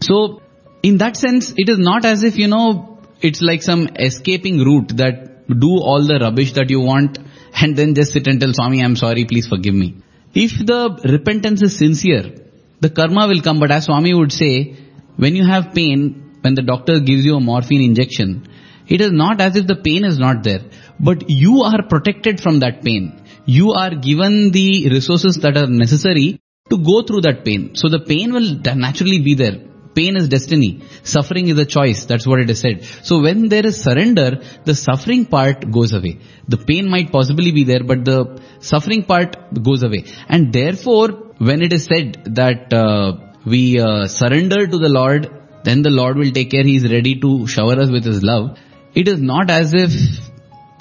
So, 0.00 0.42
in 0.82 0.98
that 0.98 1.16
sense, 1.16 1.52
it 1.56 1.68
is 1.68 1.78
not 1.78 2.04
as 2.04 2.22
if, 2.22 2.36
you 2.36 2.48
know, 2.48 2.98
it's 3.20 3.42
like 3.42 3.62
some 3.62 3.88
escaping 3.96 4.58
route 4.58 4.96
that 4.96 5.48
do 5.48 5.70
all 5.70 6.06
the 6.06 6.18
rubbish 6.20 6.52
that 6.52 6.70
you 6.70 6.80
want 6.80 7.18
and 7.60 7.76
then 7.76 7.94
just 7.94 8.12
sit 8.12 8.26
and 8.26 8.40
tell 8.40 8.52
Swami, 8.52 8.82
I'm 8.82 8.96
sorry, 8.96 9.24
please 9.24 9.46
forgive 9.46 9.74
me. 9.74 9.96
If 10.34 10.64
the 10.64 11.00
repentance 11.04 11.62
is 11.62 11.76
sincere, 11.76 12.34
the 12.80 12.90
karma 12.90 13.26
will 13.26 13.40
come, 13.42 13.58
but 13.58 13.70
as 13.70 13.86
Swami 13.86 14.14
would 14.14 14.32
say, 14.32 14.76
when 15.16 15.34
you 15.34 15.44
have 15.44 15.74
pain, 15.74 16.36
when 16.42 16.54
the 16.54 16.62
doctor 16.62 17.00
gives 17.00 17.24
you 17.24 17.36
a 17.36 17.40
morphine 17.40 17.82
injection, 17.82 18.46
it 18.88 19.00
is 19.00 19.12
not 19.12 19.40
as 19.40 19.56
if 19.56 19.66
the 19.66 19.76
pain 19.76 20.04
is 20.04 20.18
not 20.18 20.42
there, 20.42 20.62
but 20.98 21.28
you 21.28 21.62
are 21.62 21.82
protected 21.86 22.40
from 22.40 22.60
that 22.60 22.82
pain. 22.82 23.22
You 23.44 23.72
are 23.72 23.94
given 23.94 24.50
the 24.50 24.88
resources 24.90 25.36
that 25.36 25.56
are 25.56 25.66
necessary 25.66 26.40
to 26.70 26.78
go 26.78 27.02
through 27.02 27.22
that 27.22 27.44
pain. 27.44 27.74
So 27.74 27.88
the 27.88 28.00
pain 28.00 28.32
will 28.32 28.60
naturally 28.86 29.20
be 29.20 29.34
there. 29.34 29.58
Pain 29.94 30.16
is 30.16 30.28
destiny. 30.28 30.82
Suffering 31.02 31.48
is 31.48 31.58
a 31.58 31.64
choice. 31.64 32.04
That's 32.04 32.26
what 32.26 32.40
it 32.40 32.50
is 32.50 32.60
said. 32.60 32.84
So 33.02 33.20
when 33.20 33.48
there 33.48 33.66
is 33.66 33.82
surrender, 33.82 34.42
the 34.64 34.74
suffering 34.74 35.24
part 35.24 35.70
goes 35.70 35.92
away. 35.92 36.18
The 36.46 36.58
pain 36.58 36.88
might 36.88 37.10
possibly 37.10 37.50
be 37.52 37.64
there, 37.64 37.82
but 37.82 38.04
the 38.04 38.40
suffering 38.60 39.04
part 39.04 39.36
goes 39.62 39.82
away. 39.82 40.04
And 40.28 40.52
therefore, 40.52 41.08
when 41.38 41.62
it 41.62 41.72
is 41.72 41.86
said 41.86 42.34
that 42.36 42.72
uh, 42.72 43.12
we 43.44 43.80
uh, 43.80 44.06
surrender 44.06 44.66
to 44.66 44.78
the 44.78 44.88
Lord, 44.88 45.28
then 45.64 45.82
the 45.82 45.90
Lord 45.90 46.16
will 46.16 46.30
take 46.30 46.50
care. 46.52 46.62
He 46.62 46.76
is 46.76 46.90
ready 46.90 47.18
to 47.20 47.46
shower 47.46 47.80
us 47.80 47.90
with 47.90 48.04
His 48.04 48.22
love. 48.22 48.56
It 49.00 49.06
is 49.06 49.20
not 49.20 49.48
as 49.48 49.74
if 49.74 49.92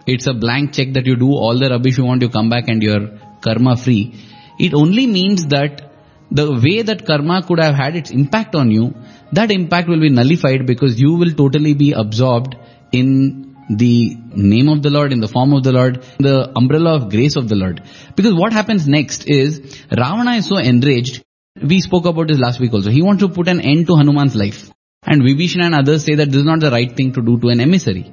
it's 0.07 0.25
a 0.25 0.33
blank 0.33 0.73
check 0.73 0.93
that 0.93 1.05
you 1.05 1.15
do 1.15 1.27
all 1.27 1.59
the 1.59 1.69
rubbish 1.69 1.97
you 1.97 2.05
want, 2.05 2.23
you 2.23 2.29
come 2.29 2.49
back 2.49 2.67
and 2.67 2.81
you're 2.81 3.09
karma 3.41 3.75
free. 3.77 4.15
It 4.59 4.73
only 4.73 5.05
means 5.05 5.45
that 5.47 5.91
the 6.31 6.51
way 6.51 6.81
that 6.81 7.05
karma 7.05 7.43
could 7.43 7.59
have 7.59 7.75
had 7.75 7.95
its 7.95 8.09
impact 8.09 8.55
on 8.55 8.71
you, 8.71 8.95
that 9.33 9.51
impact 9.51 9.87
will 9.87 9.99
be 9.99 10.09
nullified 10.09 10.65
because 10.65 10.99
you 10.99 11.13
will 11.13 11.31
totally 11.31 11.73
be 11.75 11.91
absorbed 11.91 12.55
in 12.91 13.55
the 13.69 14.17
name 14.35 14.69
of 14.69 14.81
the 14.81 14.89
Lord, 14.89 15.11
in 15.11 15.19
the 15.19 15.27
form 15.27 15.53
of 15.53 15.63
the 15.63 15.73
Lord, 15.73 15.97
in 16.17 16.25
the 16.25 16.51
umbrella 16.55 16.95
of 16.95 17.11
grace 17.11 17.35
of 17.35 17.47
the 17.49 17.55
Lord. 17.55 17.83
Because 18.15 18.33
what 18.33 18.51
happens 18.51 18.87
next 18.87 19.27
is, 19.27 19.83
Ravana 19.91 20.37
is 20.37 20.47
so 20.47 20.57
enraged, 20.57 21.23
we 21.61 21.81
spoke 21.81 22.05
about 22.05 22.29
this 22.29 22.39
last 22.39 22.59
week 22.59 22.73
also, 22.73 22.89
he 22.89 23.03
wants 23.03 23.21
to 23.21 23.29
put 23.29 23.47
an 23.47 23.61
end 23.61 23.85
to 23.87 23.95
Hanuman's 23.95 24.35
life. 24.35 24.71
And 25.03 25.21
Vibhishana 25.21 25.65
and 25.65 25.75
others 25.75 26.05
say 26.05 26.15
that 26.15 26.29
this 26.29 26.39
is 26.39 26.45
not 26.45 26.59
the 26.59 26.71
right 26.71 26.95
thing 26.95 27.13
to 27.13 27.21
do 27.21 27.39
to 27.39 27.49
an 27.49 27.61
emissary. 27.61 28.11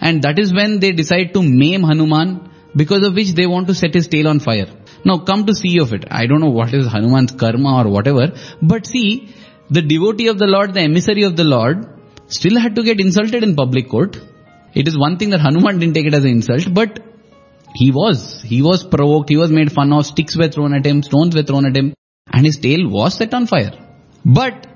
And 0.00 0.22
that 0.22 0.38
is 0.38 0.52
when 0.52 0.80
they 0.80 0.92
decide 0.92 1.32
to 1.34 1.42
maim 1.42 1.82
Hanuman, 1.82 2.50
because 2.76 3.06
of 3.06 3.14
which 3.14 3.32
they 3.32 3.46
want 3.46 3.68
to 3.68 3.74
set 3.74 3.94
his 3.94 4.08
tail 4.08 4.28
on 4.28 4.40
fire. 4.40 4.66
Now 5.04 5.18
come 5.18 5.46
to 5.46 5.54
see 5.54 5.78
of 5.78 5.92
it. 5.92 6.04
I 6.10 6.26
don't 6.26 6.40
know 6.40 6.50
what 6.50 6.74
is 6.74 6.86
Hanuman's 6.86 7.32
karma 7.32 7.84
or 7.84 7.90
whatever, 7.90 8.32
but 8.60 8.86
see, 8.86 9.34
the 9.70 9.82
devotee 9.82 10.26
of 10.26 10.38
the 10.38 10.46
Lord, 10.46 10.74
the 10.74 10.80
emissary 10.80 11.22
of 11.22 11.36
the 11.36 11.44
Lord, 11.44 11.86
still 12.26 12.58
had 12.58 12.74
to 12.76 12.82
get 12.82 13.00
insulted 13.00 13.42
in 13.42 13.54
public 13.54 13.88
court. 13.88 14.18
It 14.74 14.88
is 14.88 14.98
one 14.98 15.18
thing 15.18 15.30
that 15.30 15.40
Hanuman 15.40 15.78
didn't 15.78 15.94
take 15.94 16.06
it 16.06 16.14
as 16.14 16.24
an 16.24 16.30
insult, 16.30 16.74
but 16.74 17.00
he 17.74 17.90
was. 17.90 18.42
He 18.42 18.60
was 18.60 18.84
provoked, 18.84 19.28
he 19.28 19.36
was 19.36 19.50
made 19.50 19.72
fun 19.72 19.92
of, 19.92 20.06
sticks 20.06 20.36
were 20.36 20.48
thrown 20.48 20.74
at 20.74 20.84
him, 20.84 21.02
stones 21.02 21.34
were 21.34 21.42
thrown 21.42 21.66
at 21.66 21.76
him, 21.76 21.94
and 22.32 22.44
his 22.44 22.58
tail 22.58 22.88
was 22.88 23.14
set 23.14 23.34
on 23.34 23.46
fire. 23.46 23.72
But 24.24 24.66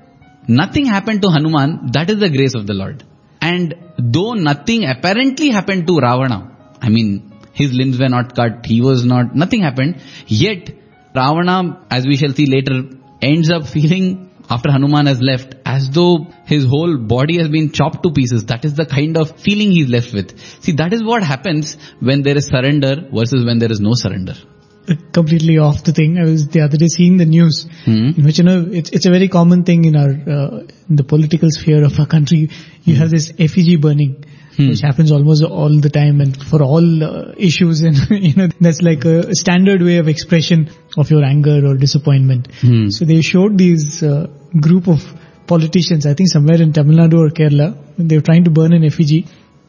nothing 0.49 0.85
happened 0.85 1.21
to 1.21 1.29
Hanuman, 1.29 1.91
that 1.93 2.09
is 2.09 2.19
the 2.19 2.29
grace 2.29 2.55
of 2.55 2.67
the 2.67 2.73
Lord. 2.73 3.03
And 3.41 3.75
though 3.97 4.33
nothing 4.33 4.85
apparently 4.85 5.49
happened 5.49 5.87
to 5.87 5.97
Ravana, 5.97 6.39
I 6.81 6.89
mean, 6.89 7.31
his 7.53 7.73
limbs 7.73 7.99
were 7.99 8.09
not 8.09 8.35
cut, 8.35 8.65
he 8.65 8.81
was 8.81 9.05
not, 9.05 9.35
nothing 9.35 9.61
happened, 9.61 10.01
yet 10.27 10.71
Ravana, 11.15 11.85
as 11.89 12.05
we 12.05 12.17
shall 12.17 12.33
see 12.33 12.45
later, 12.45 12.83
ends 13.21 13.49
up 13.49 13.67
feeling 13.75 14.29
after 14.49 14.71
Hanuman 14.71 15.05
has 15.05 15.21
left 15.21 15.55
as 15.63 15.89
though 15.91 16.27
his 16.45 16.65
whole 16.65 16.97
body 16.97 17.37
has 17.37 17.49
been 17.49 17.71
chopped 17.71 18.01
to 18.03 18.11
pieces. 18.11 18.45
That 18.45 18.65
is 18.65 18.73
the 18.73 18.85
kind 18.85 19.15
of 19.15 19.39
feeling 19.39 19.71
he's 19.71 19.89
left 19.89 20.13
with. 20.13 20.39
See, 20.63 20.71
that 20.73 20.91
is 20.91 21.03
what 21.03 21.21
happens 21.21 21.77
when 21.99 22.23
there 22.23 22.35
is 22.35 22.47
surrender 22.47 23.07
versus 23.13 23.45
when 23.45 23.59
there 23.59 23.71
is 23.71 23.79
no 23.79 23.93
surrender. 23.93 24.33
Completely 25.11 25.57
off 25.57 25.83
the 25.83 25.93
thing. 25.93 26.17
I 26.17 26.23
was 26.23 26.47
the 26.47 26.61
other 26.61 26.77
day 26.77 26.87
seeing 26.87 27.17
the 27.17 27.25
news, 27.25 27.65
Hmm. 27.85 28.11
in 28.17 28.23
which 28.25 28.37
you 28.39 28.43
know 28.43 28.57
it's 28.79 28.89
it's 28.91 29.05
a 29.05 29.11
very 29.11 29.27
common 29.27 29.63
thing 29.63 29.85
in 29.85 29.95
our 29.95 30.09
uh, 30.37 30.59
in 30.89 30.95
the 30.95 31.03
political 31.03 31.49
sphere 31.51 31.83
of 31.83 31.99
our 31.99 32.05
country. 32.07 32.49
You 32.83 32.95
have 32.95 33.09
this 33.09 33.31
effigy 33.47 33.75
burning, 33.85 34.13
Hmm. 34.57 34.69
which 34.69 34.81
happens 34.81 35.11
almost 35.11 35.43
all 35.43 35.79
the 35.87 35.89
time, 35.89 36.21
and 36.21 36.35
for 36.51 36.61
all 36.63 37.03
uh, 37.09 37.33
issues, 37.37 37.81
and 37.81 37.97
you 38.27 38.33
know 38.35 38.47
that's 38.67 38.81
like 38.81 39.05
a 39.05 39.33
standard 39.43 39.81
way 39.81 39.97
of 39.97 40.07
expression 40.07 40.69
of 40.97 41.11
your 41.11 41.23
anger 41.23 41.57
or 41.71 41.75
disappointment. 41.77 42.51
Hmm. 42.61 42.89
So 42.89 43.05
they 43.05 43.21
showed 43.21 43.57
these 43.57 44.03
uh, 44.03 44.27
group 44.67 44.87
of 44.87 45.01
politicians, 45.47 46.05
I 46.05 46.13
think 46.13 46.29
somewhere 46.29 46.61
in 46.61 46.73
Tamil 46.73 46.97
Nadu 46.97 47.19
or 47.25 47.29
Kerala, 47.29 47.67
they 47.97 48.17
were 48.17 48.21
trying 48.31 48.43
to 48.43 48.51
burn 48.51 48.73
an 48.73 48.83
effigy, 48.83 49.25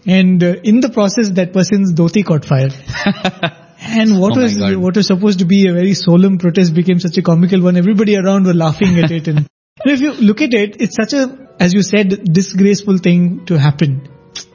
and 0.06 0.42
uh, 0.42 0.54
in 0.72 0.80
the 0.80 0.90
process, 0.90 1.30
that 1.40 1.52
person's 1.54 1.94
dhoti 1.94 2.24
caught 2.24 2.44
fire. 2.44 2.70
And 3.82 4.20
what 4.20 4.36
Oh 4.36 4.42
was 4.42 4.58
what 4.58 4.96
was 4.96 5.06
supposed 5.06 5.38
to 5.38 5.46
be 5.46 5.66
a 5.68 5.72
very 5.72 5.94
solemn 5.94 6.38
protest 6.38 6.74
became 6.74 7.00
such 7.00 7.16
a 7.16 7.22
comical 7.22 7.62
one. 7.62 7.76
Everybody 7.76 8.16
around 8.16 8.44
were 8.46 8.54
laughing 8.54 8.98
at 8.98 9.10
it. 9.10 9.28
And 9.28 9.48
And 9.84 9.92
if 9.92 10.00
you 10.00 10.12
look 10.12 10.42
at 10.42 10.52
it, 10.52 10.80
it's 10.80 10.96
such 10.96 11.12
a, 11.12 11.48
as 11.58 11.72
you 11.72 11.82
said, 11.82 12.24
disgraceful 12.24 12.98
thing 12.98 13.46
to 13.46 13.58
happen 13.58 14.08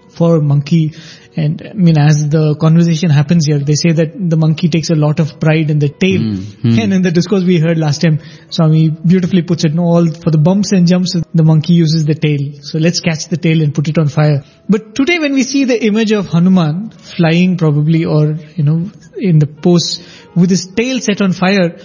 for 0.09 0.38
a 0.38 0.41
monkey. 0.41 0.93
And 1.37 1.61
I 1.69 1.73
mean, 1.73 1.97
as 1.97 2.29
the 2.29 2.55
conversation 2.55 3.09
happens 3.09 3.45
here, 3.45 3.59
they 3.59 3.75
say 3.75 3.91
that 3.91 4.13
the 4.17 4.37
monkey 4.37 4.69
takes 4.69 4.89
a 4.89 4.95
lot 4.95 5.19
of 5.19 5.37
pride 5.39 5.69
in 5.69 5.79
the 5.79 5.89
tail. 5.89 6.21
Hmm, 6.21 6.79
And 6.79 6.93
in 6.93 7.01
the 7.01 7.11
discourse 7.11 7.43
we 7.43 7.59
heard 7.59 7.77
last 7.77 8.01
time, 8.01 8.19
Swami 8.49 8.89
beautifully 8.89 9.41
puts 9.41 9.65
it, 9.65 9.73
no, 9.73 9.83
all 9.83 10.07
for 10.07 10.31
the 10.31 10.37
bumps 10.37 10.71
and 10.71 10.87
jumps, 10.87 11.13
the 11.33 11.43
monkey 11.43 11.73
uses 11.73 12.05
the 12.05 12.15
tail. 12.15 12.39
So 12.61 12.79
let's 12.79 13.01
catch 13.01 13.27
the 13.27 13.37
tail 13.37 13.61
and 13.61 13.75
put 13.75 13.89
it 13.89 13.97
on 13.97 14.07
fire. 14.07 14.43
But 14.69 14.95
today 14.95 15.19
when 15.19 15.33
we 15.33 15.43
see 15.43 15.65
the 15.65 15.83
image 15.85 16.13
of 16.13 16.27
Hanuman 16.27 16.91
flying 16.91 17.57
probably 17.57 18.05
or, 18.05 18.35
you 18.55 18.63
know, 18.63 18.89
in 19.17 19.39
the 19.39 19.47
pose 19.47 20.01
with 20.35 20.49
his 20.49 20.67
tail 20.67 21.01
set 21.01 21.21
on 21.21 21.33
fire, 21.33 21.77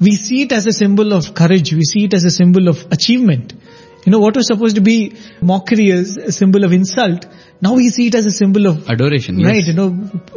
we 0.00 0.16
see 0.16 0.42
it 0.42 0.52
as 0.52 0.66
a 0.66 0.72
symbol 0.72 1.12
of 1.12 1.34
courage. 1.34 1.72
We 1.72 1.84
see 1.84 2.04
it 2.04 2.14
as 2.14 2.24
a 2.24 2.30
symbol 2.30 2.68
of 2.68 2.86
achievement. 2.90 3.52
You 4.04 4.12
know, 4.12 4.18
what 4.18 4.36
was 4.36 4.46
supposed 4.48 4.76
to 4.76 4.82
be 4.82 5.16
mockery 5.40 5.90
as 5.90 6.18
a 6.18 6.32
symbol 6.32 6.64
of 6.64 6.72
insult, 6.72 7.26
now 7.60 7.74
we 7.74 7.88
see 7.90 8.08
it 8.08 8.14
as 8.14 8.26
a 8.26 8.30
symbol 8.30 8.66
of 8.66 8.88
Adoration, 8.88 9.38
yes. 9.38 9.48
Right, 9.48 9.66
you 9.66 9.72
know, 9.72 9.90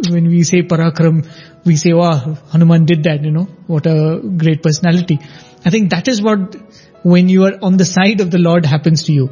when 0.10 0.28
we 0.28 0.44
say 0.44 0.62
Parakram, 0.62 1.28
we 1.66 1.76
say, 1.76 1.94
wow, 1.94 2.38
Hanuman 2.52 2.86
did 2.86 3.04
that, 3.04 3.24
you 3.24 3.32
know, 3.32 3.48
what 3.68 3.86
a 3.86 4.22
great 4.22 4.64
personality. 4.64 5.20
I 5.66 5.70
think 5.70 5.90
that 5.92 6.08
is 6.08 6.22
what, 6.22 6.56
when 7.04 7.28
you 7.30 7.46
are 7.46 7.58
on 7.62 7.78
the 7.78 7.86
side 7.86 8.22
of 8.22 8.32
the 8.32 8.38
Lord 8.38 8.66
happens 8.66 9.04
to 9.06 9.14
you. 9.14 9.30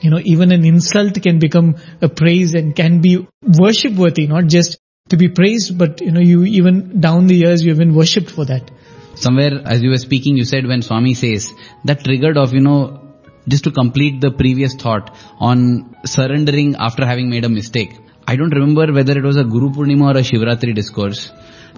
You 0.00 0.10
know, 0.10 0.20
even 0.24 0.52
an 0.52 0.64
insult 0.64 1.20
can 1.22 1.38
become 1.38 1.76
a 2.00 2.08
praise 2.08 2.54
and 2.54 2.74
can 2.74 3.00
be 3.00 3.26
worship 3.42 3.94
worthy, 3.94 4.26
not 4.26 4.46
just 4.46 4.78
to 5.08 5.16
be 5.16 5.28
praised, 5.28 5.76
but 5.76 6.00
you 6.00 6.12
know, 6.12 6.20
you 6.20 6.44
even 6.44 7.00
down 7.00 7.26
the 7.26 7.34
years, 7.34 7.64
you 7.64 7.70
have 7.70 7.78
been 7.78 7.94
worshipped 7.94 8.30
for 8.30 8.44
that. 8.44 8.70
Somewhere 9.16 9.60
as 9.64 9.82
you 9.82 9.90
were 9.90 9.96
speaking, 9.96 10.36
you 10.36 10.44
said 10.44 10.66
when 10.66 10.82
Swami 10.82 11.14
says, 11.14 11.52
that 11.84 12.04
triggered 12.04 12.36
of, 12.36 12.52
you 12.52 12.60
know, 12.60 13.07
just 13.48 13.64
to 13.64 13.70
complete 13.70 14.20
the 14.20 14.30
previous 14.30 14.74
thought 14.74 15.10
on 15.38 15.96
surrendering 16.04 16.76
after 16.78 17.04
having 17.06 17.28
made 17.30 17.44
a 17.44 17.48
mistake. 17.48 17.92
I 18.26 18.36
don't 18.36 18.54
remember 18.54 18.92
whether 18.92 19.18
it 19.18 19.24
was 19.24 19.36
a 19.36 19.44
Guru 19.44 19.70
Purnima 19.70 20.14
or 20.14 20.18
a 20.18 20.22
Shivratri 20.22 20.74
discourse. 20.74 21.32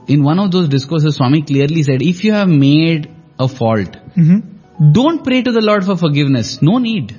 In 0.09 0.25
one 0.25 0.39
of 0.39 0.51
those 0.51 0.69
discourses, 0.69 1.17
Swami 1.17 1.43
clearly 1.43 1.83
said, 1.83 2.03
if 2.03 2.25
you 2.25 2.33
have 2.33 2.49
made 2.49 3.11
a 3.39 3.49
fault, 3.49 3.97
Mm-hmm. 4.17 4.93
don't 4.93 5.23
pray 5.25 5.43
to 5.43 5.53
the 5.53 5.61
Lord 5.61 5.85
for 5.85 5.97
forgiveness. 5.97 6.61
No 6.61 6.79
need. 6.79 7.19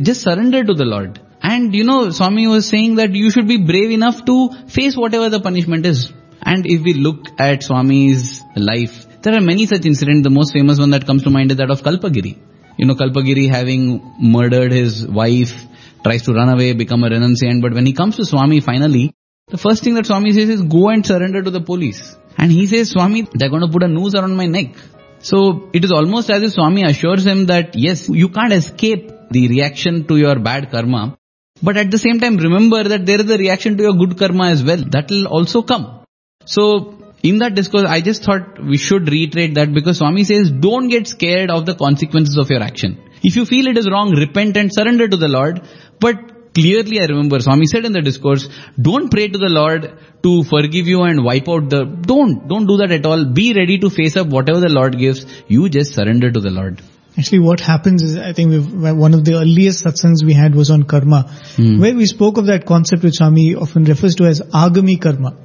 Just 0.00 0.20
surrender 0.22 0.62
to 0.62 0.74
the 0.74 0.84
Lord. 0.84 1.20
And 1.42 1.74
you 1.74 1.84
know, 1.84 2.10
Swami 2.10 2.46
was 2.46 2.68
saying 2.68 2.96
that 2.96 3.12
you 3.14 3.30
should 3.30 3.48
be 3.48 3.56
brave 3.70 3.90
enough 3.90 4.24
to 4.26 4.50
face 4.68 4.96
whatever 4.96 5.28
the 5.28 5.40
punishment 5.40 5.86
is. 5.86 6.12
And 6.42 6.64
if 6.66 6.82
we 6.82 6.94
look 6.94 7.26
at 7.38 7.62
Swami's 7.64 8.42
life, 8.54 9.06
there 9.22 9.34
are 9.34 9.40
many 9.40 9.66
such 9.66 9.84
incidents. 9.86 10.22
The 10.22 10.30
most 10.30 10.52
famous 10.52 10.78
one 10.78 10.90
that 10.90 11.06
comes 11.06 11.24
to 11.24 11.30
mind 11.30 11.50
is 11.50 11.56
that 11.56 11.70
of 11.70 11.82
Kalpagiri. 11.82 12.38
You 12.78 12.86
know, 12.86 12.94
Kalpagiri 12.94 13.48
having 13.50 14.14
murdered 14.18 14.72
his 14.72 15.06
wife, 15.06 15.66
tries 16.04 16.22
to 16.22 16.32
run 16.32 16.48
away, 16.48 16.72
become 16.72 17.04
a 17.04 17.10
renunciant, 17.10 17.60
but 17.60 17.74
when 17.74 17.86
he 17.86 17.92
comes 17.92 18.16
to 18.16 18.24
Swami 18.24 18.60
finally, 18.60 19.14
the 19.48 19.58
first 19.58 19.82
thing 19.82 19.94
that 19.94 20.06
Swami 20.06 20.32
says 20.32 20.48
is 20.48 20.62
go 20.62 20.88
and 20.88 21.04
surrender 21.04 21.42
to 21.42 21.50
the 21.50 21.60
police. 21.60 22.16
And 22.36 22.52
he 22.52 22.66
says, 22.66 22.90
Swami, 22.90 23.26
they're 23.34 23.50
going 23.50 23.66
to 23.66 23.68
put 23.68 23.82
a 23.82 23.88
noose 23.88 24.14
around 24.14 24.36
my 24.36 24.46
neck. 24.46 24.76
So 25.20 25.68
it 25.72 25.84
is 25.84 25.90
almost 25.90 26.30
as 26.30 26.42
if 26.42 26.52
Swami 26.52 26.84
assures 26.84 27.26
him 27.26 27.46
that 27.46 27.74
yes, 27.74 28.08
you 28.08 28.28
can't 28.28 28.52
escape 28.52 29.10
the 29.30 29.48
reaction 29.48 30.06
to 30.06 30.16
your 30.16 30.38
bad 30.38 30.70
karma, 30.70 31.18
but 31.62 31.76
at 31.76 31.90
the 31.90 31.98
same 31.98 32.20
time 32.20 32.36
remember 32.36 32.84
that 32.84 33.04
there 33.04 33.20
is 33.20 33.30
a 33.30 33.36
reaction 33.36 33.76
to 33.76 33.82
your 33.82 33.94
good 33.94 34.16
karma 34.16 34.50
as 34.50 34.62
well. 34.62 34.84
That 34.96 35.10
will 35.10 35.26
also 35.26 35.62
come. 35.62 36.04
So 36.44 36.98
in 37.22 37.38
that 37.38 37.54
discourse, 37.54 37.84
I 37.84 38.00
just 38.00 38.22
thought 38.24 38.62
we 38.64 38.78
should 38.78 39.08
reiterate 39.10 39.54
that 39.54 39.72
because 39.72 39.98
Swami 39.98 40.24
says 40.24 40.50
don't 40.50 40.88
get 40.88 41.06
scared 41.08 41.50
of 41.50 41.66
the 41.66 41.74
consequences 41.74 42.36
of 42.36 42.50
your 42.50 42.62
action. 42.62 43.02
If 43.22 43.34
you 43.36 43.44
feel 43.44 43.66
it 43.66 43.76
is 43.76 43.90
wrong, 43.90 44.12
repent 44.14 44.56
and 44.56 44.70
surrender 44.72 45.08
to 45.08 45.16
the 45.16 45.28
Lord. 45.28 45.62
But 46.00 46.54
clearly 46.54 47.00
I 47.00 47.06
remember 47.06 47.40
Swami 47.40 47.66
said 47.66 47.84
in 47.84 47.92
the 47.92 48.00
discourse, 48.00 48.48
don't 48.80 49.10
pray 49.10 49.28
to 49.28 49.38
the 49.38 49.48
Lord 49.48 49.98
to 50.22 50.44
forgive 50.44 50.86
you 50.86 51.02
and 51.02 51.24
wipe 51.24 51.48
out 51.48 51.68
the, 51.70 51.84
don't, 51.84 52.46
don't 52.48 52.66
do 52.66 52.76
that 52.78 52.92
at 52.92 53.04
all. 53.04 53.24
Be 53.24 53.52
ready 53.54 53.78
to 53.78 53.90
face 53.90 54.16
up 54.16 54.28
whatever 54.28 54.60
the 54.60 54.68
Lord 54.68 54.96
gives. 54.96 55.26
You 55.48 55.68
just 55.68 55.94
surrender 55.94 56.30
to 56.30 56.40
the 56.40 56.50
Lord. 56.50 56.80
Actually, 57.18 57.40
what 57.40 57.58
happens 57.58 58.04
is, 58.04 58.16
I 58.16 58.32
think 58.32 58.50
we've, 58.52 58.72
one 58.96 59.12
of 59.12 59.24
the 59.24 59.34
earliest 59.34 59.84
satsangs 59.84 60.24
we 60.24 60.34
had 60.34 60.54
was 60.54 60.70
on 60.70 60.84
karma, 60.84 61.22
Hmm. 61.56 61.80
where 61.80 61.94
we 61.96 62.06
spoke 62.06 62.38
of 62.38 62.46
that 62.46 62.64
concept 62.64 63.02
which 63.02 63.14
Swami 63.16 63.56
often 63.56 63.82
refers 63.84 64.14
to 64.16 64.24
as 64.26 64.40
agami 64.40 65.00
karma. 65.00 65.36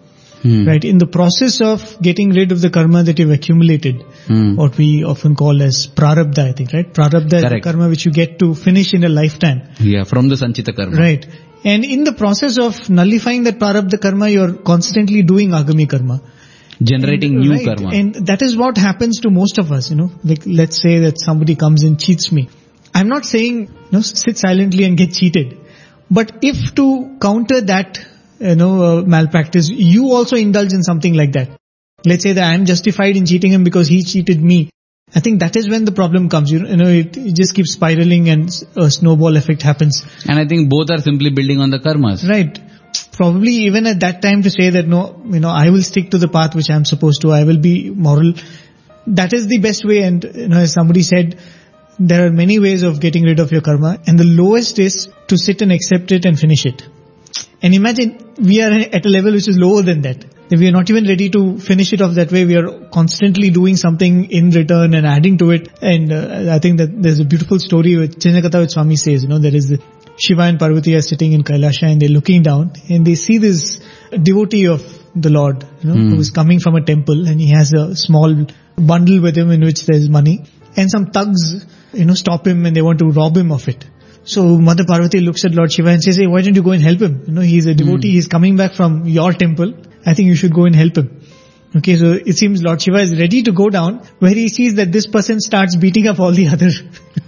Hmm. 0.44 0.66
Right? 0.68 0.84
In 0.84 0.98
the 1.04 1.08
process 1.08 1.62
of 1.62 1.84
getting 2.08 2.32
rid 2.38 2.52
of 2.52 2.60
the 2.64 2.70
karma 2.70 3.02
that 3.08 3.20
you've 3.20 3.32
accumulated, 3.38 4.04
Hmm. 4.28 4.56
what 4.62 4.78
we 4.82 4.88
often 5.14 5.36
call 5.42 5.62
as 5.68 5.88
prarabdha, 6.00 6.44
I 6.50 6.54
think, 6.58 6.74
right? 6.74 6.90
Prarabdha 7.00 7.38
is 7.42 7.46
the 7.54 7.62
karma 7.68 7.88
which 7.94 8.06
you 8.06 8.12
get 8.12 8.38
to 8.40 8.54
finish 8.54 8.94
in 8.94 9.04
a 9.06 9.10
lifetime. 9.10 9.62
Yeah, 9.80 10.04
from 10.04 10.28
the 10.34 10.36
Sanchita 10.36 10.76
karma. 10.76 10.98
Right. 10.98 11.26
And 11.64 11.86
in 11.86 12.04
the 12.04 12.12
process 12.12 12.58
of 12.68 12.90
nullifying 12.90 13.44
that 13.50 13.58
prarabdha 13.60 14.00
karma, 14.06 14.30
you're 14.30 14.54
constantly 14.72 15.22
doing 15.34 15.52
agami 15.62 15.88
karma. 15.96 16.22
Generating 16.82 17.40
new 17.40 17.52
Right. 17.52 17.66
karma. 17.66 17.90
And 17.96 18.16
that 18.32 18.42
is 18.42 18.58
what 18.58 18.78
happens 18.78 19.20
to 19.22 19.30
most 19.30 19.58
of 19.58 19.72
us, 19.72 19.90
you 19.92 19.96
know. 19.96 20.12
Like, 20.24 20.44
let's 20.46 20.82
say 20.82 21.00
that 21.06 21.20
somebody 21.20 21.56
comes 21.56 21.84
and 21.84 21.98
cheats 22.00 22.32
me. 22.32 22.50
I'm 22.94 23.08
not 23.08 23.26
saying, 23.26 23.60
you 23.62 23.92
know, 23.92 24.02
sit 24.02 24.38
silently 24.38 24.84
and 24.84 24.98
get 24.98 25.14
cheated. 25.14 25.58
But 26.12 26.34
if 26.42 26.76
to 26.76 26.86
counter 27.22 27.62
that, 27.62 28.00
you 28.44 28.56
know, 28.56 28.84
uh, 28.84 29.02
malpractice, 29.02 29.70
you 29.70 30.12
also 30.12 30.36
indulge 30.36 30.74
in 30.74 30.84
something 30.84 31.14
like 31.14 31.32
that. 31.34 31.50
Let's 32.06 32.24
say 32.24 32.34
that 32.34 32.52
I'm 32.52 32.66
justified 32.66 33.16
in 33.16 33.26
cheating 33.26 33.54
him 33.54 33.64
because 33.64 33.88
he 33.88 34.04
cheated 34.04 34.42
me. 34.42 34.70
I 35.16 35.20
think 35.20 35.40
that 35.40 35.56
is 35.56 35.70
when 35.70 35.86
the 35.86 35.92
problem 35.92 36.28
comes. 36.28 36.52
You, 36.52 36.60
know, 36.60 36.90
it, 36.90 37.16
it 37.16 37.36
just 37.36 37.56
keeps 37.56 37.74
spiraling 37.74 38.30
and 38.30 38.50
a 38.76 38.90
snowball 38.90 39.38
effect 39.38 39.62
happens. 39.62 40.04
And 40.28 40.40
I 40.40 40.46
think 40.46 40.70
both 40.70 40.90
are 40.90 40.98
simply 40.98 41.30
building 41.30 41.60
on 41.60 41.70
the 41.70 41.80
karmas. 41.80 42.28
Right. 42.28 42.60
Probably 43.14 43.52
even 43.68 43.88
at 43.88 44.02
that 44.02 44.22
time 44.22 44.44
to 44.44 44.50
say 44.50 44.72
that 44.72 44.88
no, 44.88 45.22
you 45.26 45.40
know, 45.40 45.50
I 45.50 45.70
will 45.70 45.84
stick 45.84 46.12
to 46.12 46.18
the 46.18 46.28
path 46.28 46.56
which 46.56 46.70
I'm 46.70 46.84
supposed 46.84 47.22
to. 47.22 47.32
I 47.32 47.44
will 47.44 47.60
be 47.60 47.90
moral. 47.92 48.34
That 49.08 49.34
is 49.34 49.48
the 49.48 49.60
best 49.60 49.86
way. 49.86 50.00
And 50.00 50.24
you 50.24 50.48
know, 50.48 50.60
as 50.60 50.74
somebody 50.74 51.04
said, 51.04 51.40
there 52.00 52.26
are 52.26 52.32
many 52.32 52.60
ways 52.60 52.84
of 52.84 53.00
getting 53.00 53.24
rid 53.24 53.40
of 53.40 53.52
your 53.52 53.62
karma, 53.62 54.00
and 54.08 54.18
the 54.18 54.24
lowest 54.24 54.80
is 54.80 55.10
to 55.28 55.38
sit 55.38 55.62
and 55.62 55.72
accept 55.72 56.12
it 56.12 56.26
and 56.26 56.40
finish 56.40 56.66
it. 56.66 56.88
And 57.64 57.74
imagine 57.74 58.36
we 58.38 58.62
are 58.62 58.72
at 58.72 59.06
a 59.06 59.10
level 59.10 59.32
which 59.32 59.48
is 59.48 59.58
lower 59.58 59.82
than 59.82 60.02
that. 60.02 60.26
We 60.52 60.68
are 60.68 60.72
not 60.72 60.90
even 60.90 61.06
ready 61.06 61.30
to 61.30 61.58
finish 61.60 61.94
it 61.94 62.02
off 62.02 62.16
that 62.16 62.32
way. 62.32 62.46
We 62.46 62.58
are 62.58 62.90
constantly 62.90 63.50
doing 63.50 63.78
something 63.78 64.30
in 64.30 64.52
return 64.52 64.94
and 64.94 65.08
adding 65.08 65.38
to 65.38 65.52
it. 65.52 65.70
And 65.82 66.12
uh, 66.12 66.54
I 66.54 66.60
think 66.60 66.78
that 66.78 67.02
there's 67.02 67.22
a 67.22 67.26
beautiful 67.26 67.60
story 67.60 67.96
with 67.96 68.20
Chinna 68.20 68.44
Katha 68.44 68.62
which 68.62 68.72
Swami 68.72 68.98
says, 68.98 69.24
you 69.24 69.30
know, 69.30 69.40
there 69.40 69.56
is 69.56 69.74
Shiva 70.18 70.42
and 70.42 70.60
Parvati 70.60 70.94
are 70.96 71.02
sitting 71.02 71.32
in 71.32 71.44
Kailasha 71.44 71.84
and 71.84 72.02
they're 72.02 72.10
looking 72.10 72.44
down 72.44 72.74
and 72.90 73.08
they 73.08 73.16
see 73.16 73.38
this 73.38 73.80
devotee 74.12 74.68
of 74.68 74.82
the 75.16 75.30
Lord, 75.30 75.66
you 75.82 75.90
know, 75.90 75.96
who 75.96 76.20
is 76.20 76.30
coming 76.32 76.60
from 76.60 76.76
a 76.76 76.84
temple 76.84 77.28
and 77.28 77.40
he 77.40 77.52
has 77.52 77.72
a 77.74 77.96
small 77.96 78.46
bundle 78.76 79.22
with 79.22 79.38
him 79.38 79.52
in 79.52 79.62
which 79.62 79.86
there's 79.86 80.10
money. 80.10 80.44
And 80.76 80.92
some 80.92 81.08
thugs, 81.08 81.66
you 81.94 82.06
know, 82.06 82.14
stop 82.14 82.46
him 82.46 82.66
and 82.66 82.76
they 82.76 82.82
want 82.82 83.00
to 83.00 83.06
rob 83.06 83.38
him 83.38 83.52
of 83.52 83.68
it. 83.68 83.86
So 84.26 84.58
Mother 84.58 84.86
Parvati 84.86 85.20
looks 85.20 85.44
at 85.46 85.54
Lord 85.54 85.72
Shiva 85.72 85.90
and 85.90 86.02
says, 86.02 86.18
hey, 86.18 86.28
why 86.28 86.42
don't 86.42 86.56
you 86.56 86.64
go 86.64 86.72
and 86.72 86.82
help 86.82 87.02
him? 87.02 87.24
You 87.28 87.34
know, 87.34 87.42
he's 87.42 87.66
a 87.66 87.74
devotee, 87.74 88.10
hmm. 88.10 88.16
he's 88.16 88.28
coming 88.28 88.56
back 88.56 88.74
from 88.74 89.06
your 89.06 89.34
temple. 89.34 89.74
I 90.06 90.14
think 90.14 90.28
you 90.28 90.36
should 90.36 90.54
go 90.54 90.66
and 90.66 90.76
help 90.76 90.98
him. 90.98 91.22
Okay, 91.76 91.98
so 91.98 92.14
it 92.14 92.38
seems 92.38 92.62
Lord 92.62 92.82
Shiva 92.82 93.00
is 93.00 93.18
ready 93.18 93.42
to 93.44 93.52
go 93.52 93.70
down 93.70 94.06
where 94.20 94.34
he 94.34 94.48
sees 94.48 94.76
that 94.76 94.92
this 94.92 95.08
person 95.08 95.40
starts 95.40 95.76
beating 95.76 96.08
up 96.08 96.20
all 96.20 96.32
the 96.32 96.48
other 96.48 96.70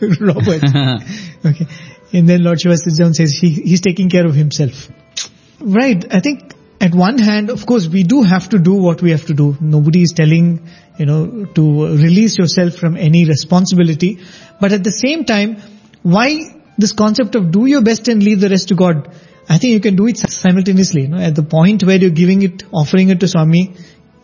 robbers. 0.22 0.64
okay. 1.46 1.68
And 2.14 2.30
then 2.30 2.44
Lord 2.44 2.62
Shiva 2.62 2.78
sits 2.78 2.98
down 2.98 3.08
and 3.08 3.16
says 3.16 3.34
he, 3.34 3.50
he's 3.50 3.82
taking 3.82 4.10
care 4.10 4.26
of 4.26 4.36
himself. 4.36 4.90
Right. 5.60 6.06
I 6.14 6.20
think 6.20 6.54
at 6.80 6.94
one 6.94 7.18
hand, 7.18 7.50
of 7.50 7.66
course, 7.66 7.88
we 7.88 8.04
do 8.04 8.22
have 8.22 8.50
to 8.50 8.60
do 8.60 8.74
what 8.74 9.02
we 9.02 9.12
have 9.12 9.26
to 9.26 9.34
do. 9.34 9.58
Nobody 9.60 10.04
is 10.04 10.14
telling, 10.16 10.70
you 11.00 11.08
know, 11.08 11.46
to 11.46 11.88
release 11.88 12.38
yourself 12.38 12.76
from 12.76 12.98
any 12.98 13.26
responsibility. 13.26 14.20
But 14.62 14.74
at 14.74 14.84
the 14.84 14.92
same 14.92 15.26
time, 15.26 15.58
why 16.04 16.55
this 16.78 16.92
concept 16.92 17.36
of 17.36 17.52
do 17.52 17.66
your 17.66 17.82
best 17.82 18.08
and 18.08 18.22
leave 18.22 18.40
the 18.40 18.50
rest 18.50 18.70
to 18.70 18.76
God? 18.76 19.10
I 19.48 19.58
think 19.58 19.74
you 19.74 19.80
can 19.80 19.96
do 19.96 20.08
it 20.08 20.18
simultaneously. 20.18 21.04
You 21.04 21.08
know, 21.10 21.18
at 21.18 21.36
the 21.36 21.44
point 21.44 21.84
where 21.84 21.98
you're 21.98 22.10
giving 22.10 22.42
it, 22.42 22.64
offering 22.72 23.10
it 23.10 23.20
to 23.20 23.28
Swami, 23.28 23.76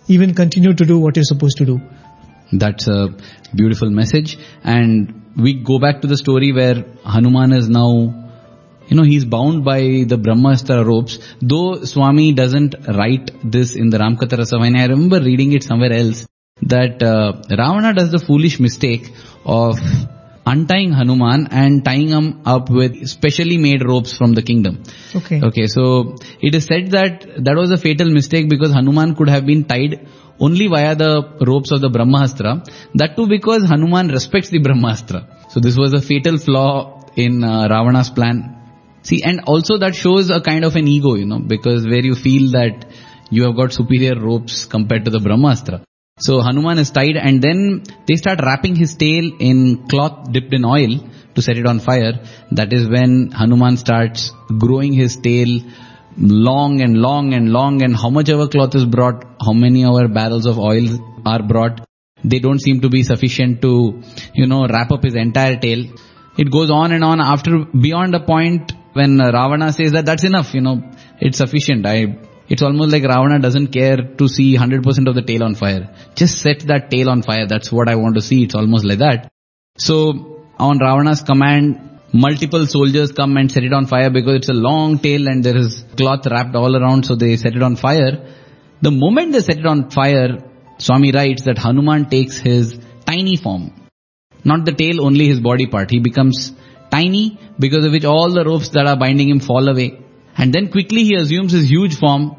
even 0.08 0.34
continue 0.34 0.74
to 0.74 0.86
do 0.86 1.00
what 1.00 1.16
you're 1.16 1.26
supposed 1.26 1.58
to 1.58 1.66
do. 1.66 1.82
That's 2.52 2.88
a 2.88 3.10
beautiful 3.56 3.90
message. 3.90 4.38
And 4.64 5.34
we 5.38 5.54
go 5.54 5.80
back 5.80 6.02
to 6.02 6.08
the 6.08 6.18
story 6.18 6.52
where 6.52 6.84
Hanuman 7.06 7.54
is 7.54 7.70
now, 7.70 7.92
you 8.88 8.98
know, 8.98 9.04
he's 9.04 9.26
bound 9.26 9.64
by 9.64 9.82
the 9.82 10.18
Brahmastra 10.18 10.86
ropes. 10.86 11.20
Though 11.42 11.84
Swami 11.84 12.34
doesn't 12.34 12.76
write 12.88 13.32
this 13.44 13.76
in 13.76 13.90
the 13.90 14.00
Ramkatha 14.00 14.38
Rasavahini, 14.38 14.80
I 14.80 14.88
remember 14.88 15.22
reading 15.22 15.54
it 15.54 15.64
somewhere 15.64 15.94
else 15.94 16.28
that 16.64 17.02
uh, 17.02 17.42
Ravana 17.50 17.94
does 17.94 18.12
the 18.12 18.20
foolish 18.20 18.60
mistake 18.60 19.12
of 19.46 19.80
untying 20.45 20.91
Hanuman 20.91 21.47
and 21.51 21.84
tying 21.86 22.08
him 22.08 22.41
up 22.45 22.69
with 22.69 23.08
specially 23.08 23.58
made 23.58 23.84
ropes 23.86 24.13
from 24.13 24.34
the 24.34 24.41
kingdom. 24.41 24.84
Okay. 25.15 25.41
Okay, 25.43 25.67
so 25.67 26.15
it 26.41 26.56
is 26.56 26.65
said 26.65 26.91
that 26.91 27.25
that 27.45 27.56
was 27.56 27.71
a 27.71 27.77
fatal 27.77 28.10
mistake 28.10 28.49
because 28.49 28.71
Hanuman 28.73 29.15
could 29.15 29.30
have 29.30 29.45
been 29.45 29.63
tied 29.65 30.08
only 30.39 30.67
via 30.67 30.95
the 30.95 31.12
ropes 31.45 31.71
of 31.71 31.82
the 31.82 31.89
Brahmastra. 31.89 32.67
That 32.95 33.15
too 33.15 33.27
because 33.27 33.63
Hanuman 33.63 34.08
respects 34.08 34.49
the 34.49 34.60
Brahmastra. 34.60 35.51
So 35.51 35.60
this 35.60 35.77
was 35.77 35.93
a 35.93 36.01
fatal 36.01 36.38
flaw 36.38 37.06
in 37.15 37.43
uh, 37.43 37.67
Ravana's 37.69 38.10
plan. 38.10 38.58
See, 39.04 39.23
and 39.23 39.41
also 39.45 39.77
that 39.77 39.95
shows 39.95 40.30
a 40.30 40.41
kind 40.41 40.63
of 40.63 40.75
an 40.75 40.88
ego, 40.88 41.15
you 41.15 41.25
know, 41.25 41.39
because 41.39 41.86
where 41.86 42.06
you 42.06 42.15
feel 42.15 42.51
that 42.51 42.86
you 43.30 43.43
have 43.43 43.56
got 43.56 43.73
superior 43.73 44.19
ropes 44.19 44.65
compared 44.65 45.06
to 45.06 45.12
the 45.12 45.19
Brahmastra. 45.19 45.84
So 46.22 46.40
Hanuman 46.42 46.78
is 46.78 46.92
tied 46.92 47.18
and 47.18 47.42
then 47.42 47.84
they 48.08 48.16
start 48.16 48.42
wrapping 48.42 48.76
his 48.76 48.96
tail 48.96 49.32
in 49.40 49.88
cloth 49.88 50.32
dipped 50.32 50.54
in 50.54 50.64
oil 50.64 51.00
to 51.36 51.42
set 51.42 51.58
it 51.58 51.66
on 51.66 51.80
fire. 51.80 52.14
That 52.52 52.74
is 52.74 52.88
when 52.88 53.32
Hanuman 53.32 53.78
starts 53.78 54.32
growing 54.60 54.94
his 54.94 55.18
tail 55.18 55.62
long 56.18 56.82
and 56.82 56.98
long 56.98 57.34
and 57.34 57.52
long 57.52 57.82
and 57.84 57.96
how 57.96 58.10
much 58.10 58.30
ever 58.30 58.48
cloth 58.48 58.76
is 58.76 58.86
brought, 58.86 59.24
how 59.44 59.54
many 59.54 59.84
our 59.84 60.08
barrels 60.08 60.46
of 60.46 60.60
oil 60.60 60.86
are 61.26 61.42
brought, 61.42 61.82
they 62.24 62.40
don't 62.40 62.60
seem 62.60 62.82
to 62.82 62.90
be 62.90 63.02
sufficient 63.04 63.62
to, 63.64 64.04
you 64.36 64.46
know, 64.46 64.68
wrap 64.68 64.92
up 64.92 65.04
his 65.04 65.16
entire 65.16 65.58
tail. 65.58 65.86
It 66.38 66.52
goes 66.52 66.70
on 66.70 66.92
and 66.92 67.04
on 67.04 67.20
after 67.20 67.66
beyond 67.66 68.14
a 68.14 68.20
point 68.20 68.74
when 68.94 69.18
Ravana 69.18 69.72
says 69.72 69.94
that 69.94 70.06
that's 70.06 70.24
enough, 70.24 70.54
you 70.54 70.62
know, 70.62 70.84
it's 71.20 71.38
sufficient. 71.38 71.86
I, 71.86 72.18
it's 72.52 72.62
almost 72.62 72.92
like 72.92 73.04
Ravana 73.04 73.40
doesn't 73.40 73.68
care 73.68 73.96
to 74.20 74.28
see 74.28 74.58
100% 74.58 75.08
of 75.10 75.16
the 75.16 75.22
tail 75.22 75.44
on 75.46 75.56
fire. 75.56 75.84
Just 76.16 76.40
set 76.40 76.60
that 76.72 76.92
tail 76.92 77.10
on 77.10 77.22
fire. 77.22 77.48
That's 77.48 77.72
what 77.72 77.88
I 77.88 77.96
want 77.96 78.16
to 78.16 78.22
see. 78.22 78.44
It's 78.44 78.56
almost 78.56 78.84
like 78.84 79.00
that. 79.00 79.32
So 79.78 79.96
on 80.60 80.80
Ravana's 80.80 81.22
command, 81.22 82.02
multiple 82.12 82.68
soldiers 82.68 83.14
come 83.14 83.38
and 83.38 83.50
set 83.50 83.64
it 83.64 83.72
on 83.72 83.86
fire 83.86 84.10
because 84.10 84.36
it's 84.40 84.50
a 84.50 84.54
long 84.54 85.00
tail 85.00 85.30
and 85.30 85.46
there 85.46 85.56
is 85.56 85.86
cloth 85.96 86.28
wrapped 86.28 86.54
all 86.56 86.76
around 86.76 87.06
so 87.06 87.16
they 87.16 87.38
set 87.38 87.56
it 87.56 87.64
on 87.64 87.78
fire. 87.78 88.36
The 88.82 88.92
moment 88.92 89.32
they 89.32 89.40
set 89.40 89.60
it 89.60 89.66
on 89.66 89.90
fire, 89.90 90.44
Swami 90.78 91.14
writes 91.14 91.44
that 91.44 91.58
Hanuman 91.58 92.10
takes 92.10 92.38
his 92.38 92.78
tiny 93.06 93.38
form. 93.38 93.72
Not 94.44 94.66
the 94.66 94.74
tail, 94.74 95.06
only 95.06 95.28
his 95.28 95.40
body 95.40 95.68
part. 95.68 95.90
He 95.90 96.02
becomes 96.02 96.52
tiny 96.92 97.40
because 97.58 97.86
of 97.86 97.94
which 97.94 98.04
all 98.04 98.30
the 98.34 98.44
ropes 98.44 98.70
that 98.70 98.88
are 98.88 98.98
binding 98.98 99.30
him 99.30 99.40
fall 99.40 99.70
away. 99.70 100.02
And 100.38 100.54
then 100.54 100.70
quickly 100.70 101.06
he 101.06 101.16
assumes 101.16 101.54
his 101.54 101.70
huge 101.70 101.98
form. 101.98 102.36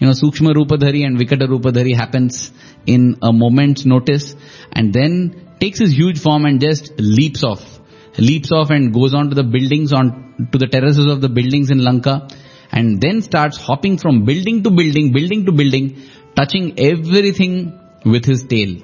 You 0.00 0.06
know, 0.06 0.12
Sukshma 0.12 0.54
Rupadhari 0.54 1.04
and 1.04 1.18
Vikata 1.18 1.46
Rupadhari 1.46 1.94
happens 1.94 2.50
in 2.86 3.18
a 3.22 3.32
moment's 3.32 3.84
notice 3.84 4.34
and 4.72 4.92
then 4.92 5.56
takes 5.60 5.78
his 5.78 5.92
huge 5.92 6.18
form 6.18 6.46
and 6.46 6.60
just 6.60 6.98
leaps 6.98 7.44
off 7.44 7.80
leaps 8.18 8.50
off 8.52 8.70
and 8.70 8.92
goes 8.92 9.14
on 9.14 9.28
to 9.30 9.34
the 9.34 9.42
buildings 9.42 9.92
on 9.92 10.48
to 10.52 10.58
the 10.58 10.66
terraces 10.66 11.06
of 11.06 11.20
the 11.20 11.28
buildings 11.28 11.70
in 11.70 11.78
Lanka 11.78 12.28
and 12.72 13.00
then 13.00 13.22
starts 13.22 13.56
hopping 13.56 13.98
from 13.98 14.24
building 14.24 14.62
to 14.62 14.70
building, 14.70 15.12
building 15.12 15.44
to 15.46 15.52
building, 15.52 16.02
touching 16.36 16.78
everything 16.78 17.78
with 18.04 18.24
his 18.24 18.44
tail. 18.44 18.76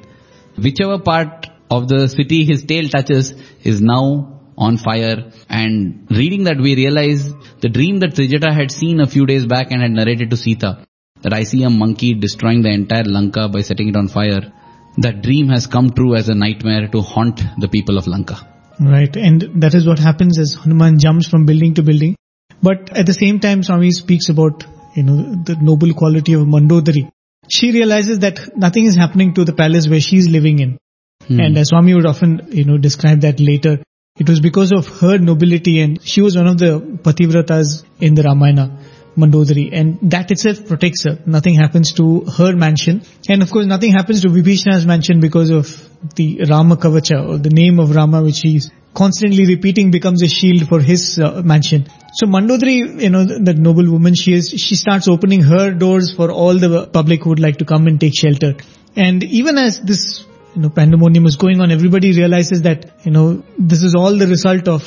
Whichever 0.57 0.99
part 0.99 1.47
of 1.71 1.89
the 1.89 2.09
city 2.09 2.45
his 2.45 2.65
tail 2.65 2.89
touches 2.89 3.35
is 3.63 3.81
now 3.81 4.43
on 4.59 4.77
fire 4.77 5.31
and 5.49 6.07
reading 6.11 6.45
that 6.45 6.59
we 6.59 6.75
realize 6.75 7.33
the 7.61 7.69
dream 7.69 8.01
that 8.01 8.15
Trijata 8.15 8.53
had 8.53 8.71
seen 8.71 9.01
a 9.01 9.07
few 9.07 9.27
days 9.27 9.47
back 9.47 9.71
and 9.71 9.83
had 9.83 9.91
narrated 9.91 10.31
to 10.31 10.37
Sita 10.37 10.87
that 11.27 11.35
I 11.35 11.43
see 11.43 11.65
a 11.65 11.71
monkey 11.71 12.15
destroying 12.15 12.63
the 12.63 12.73
entire 12.73 13.03
Lanka 13.03 13.49
by 13.49 13.61
setting 13.63 13.89
it 13.89 13.97
on 13.97 14.07
fire. 14.07 14.43
That 14.99 15.23
dream 15.23 15.49
has 15.49 15.67
come 15.67 15.91
true 15.91 16.15
as 16.15 16.29
a 16.29 16.37
nightmare 16.37 16.87
to 16.93 17.01
haunt 17.03 17.41
the 17.59 17.67
people 17.67 17.99
of 17.99 18.07
Lanka. 18.07 18.37
Right. 18.79 19.17
And 19.17 19.63
that 19.63 19.75
is 19.75 19.89
what 19.89 19.99
happens 19.99 20.39
as 20.39 20.55
Hanuman 20.55 21.01
jumps 21.01 21.29
from 21.29 21.45
building 21.45 21.75
to 21.75 21.83
building. 21.83 22.15
But 22.63 22.97
at 22.97 23.07
the 23.07 23.13
same 23.13 23.41
time, 23.41 23.65
Swami 23.65 23.91
speaks 23.91 24.29
about, 24.29 24.65
you 24.95 25.03
know, 25.03 25.17
the 25.43 25.57
noble 25.61 25.95
quality 25.95 26.35
of 26.35 26.43
Mandodari. 26.43 27.11
She 27.49 27.73
realizes 27.73 28.21
that 28.21 28.57
nothing 28.57 28.87
is 28.87 28.95
happening 28.95 29.35
to 29.35 29.45
the 29.45 29.53
palace 29.53 29.89
where 29.89 30.01
she's 30.01 30.29
living 30.29 30.61
in. 30.61 30.79
Hmm. 31.27 31.41
And 31.41 31.59
as 31.59 31.71
Swami 31.71 31.95
would 31.95 32.07
often, 32.07 32.49
you 32.51 32.65
know, 32.65 32.79
describe 32.79 33.23
that 33.23 33.41
later. 33.41 33.83
It 34.17 34.29
was 34.29 34.39
because 34.39 34.71
of 34.73 34.87
her 35.01 35.19
nobility 35.19 35.81
and 35.81 36.01
she 36.03 36.23
was 36.23 36.37
one 36.37 36.47
of 36.47 36.59
the 36.59 36.81
Pativratas 37.09 37.85
in 38.01 38.15
the 38.15 38.23
Ramayana. 38.23 38.79
Mandodari 39.17 39.71
and 39.73 39.99
that 40.11 40.31
itself 40.31 40.67
protects 40.67 41.05
her. 41.05 41.19
Nothing 41.27 41.55
happens 41.55 41.93
to 41.95 42.25
her 42.39 42.55
mansion 42.55 43.03
and 43.29 43.43
of 43.43 43.51
course 43.51 43.67
nothing 43.67 43.93
happens 43.93 44.23
to 44.23 44.29
Vibhishana's 44.29 44.87
mansion 44.87 45.21
because 45.21 45.51
of 45.51 45.67
the 46.15 46.45
Rama 46.49 46.77
Kavacha 46.77 47.29
or 47.29 47.39
the 47.39 47.51
name 47.51 47.79
of 47.79 47.95
Rama 47.95 48.23
which 48.23 48.41
he's 48.41 48.71
constantly 48.97 49.47
repeating 49.47 49.91
becomes 49.91 50.23
a 50.23 50.29
shield 50.29 50.69
for 50.69 50.81
his 50.81 51.19
uh, 51.19 51.43
mansion. 51.43 51.87
So 52.15 52.27
Mandodari, 52.27 53.01
you 53.03 53.11
know, 53.11 53.25
that 53.25 53.57
noble 53.57 53.91
woman 53.91 54.15
she 54.15 54.33
is, 54.33 54.49
she 54.49 54.75
starts 54.75 55.07
opening 55.07 55.43
her 55.43 55.71
doors 55.71 56.15
for 56.15 56.31
all 56.31 56.59
the 56.59 56.87
public 56.87 57.23
who 57.23 57.31
would 57.31 57.41
like 57.41 57.59
to 57.59 57.67
come 57.67 57.87
and 57.87 58.01
take 58.01 58.15
shelter. 58.17 58.55
And 58.97 59.23
even 59.23 59.59
as 59.59 59.81
this, 59.81 60.25
you 60.55 60.63
know, 60.63 60.71
pandemonium 60.71 61.27
is 61.27 61.37
going 61.37 61.61
on, 61.61 61.71
everybody 61.71 62.13
realizes 62.13 62.63
that, 62.63 63.05
you 63.05 63.13
know, 63.13 63.45
this 63.59 63.83
is 63.83 63.95
all 63.95 64.17
the 64.17 64.27
result 64.27 64.67
of 64.67 64.83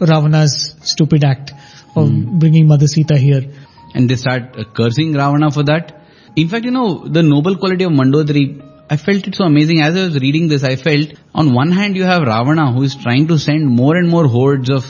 Ravana's 0.00 0.74
stupid 0.82 1.24
act 1.24 1.52
of 1.94 2.10
bringing 2.40 2.66
Mother 2.66 2.88
Sita 2.88 3.16
here. 3.16 3.42
And 3.94 4.08
they 4.08 4.16
start 4.16 4.56
uh, 4.58 4.64
cursing 4.64 5.12
Ravana 5.12 5.50
for 5.50 5.62
that. 5.64 6.00
In 6.36 6.48
fact, 6.48 6.64
you 6.64 6.70
know, 6.70 7.06
the 7.06 7.22
noble 7.22 7.56
quality 7.56 7.84
of 7.84 7.92
Mandodari, 7.92 8.60
I 8.90 8.96
felt 8.96 9.26
it 9.26 9.34
so 9.34 9.44
amazing. 9.44 9.80
As 9.80 9.96
I 9.96 10.04
was 10.04 10.20
reading 10.20 10.48
this, 10.48 10.64
I 10.64 10.76
felt 10.76 11.08
on 11.34 11.52
one 11.54 11.72
hand 11.72 11.96
you 11.96 12.04
have 12.04 12.22
Ravana 12.22 12.72
who 12.72 12.82
is 12.82 12.94
trying 12.94 13.28
to 13.28 13.38
send 13.38 13.66
more 13.66 13.96
and 13.96 14.08
more 14.08 14.26
hordes 14.26 14.70
of 14.70 14.84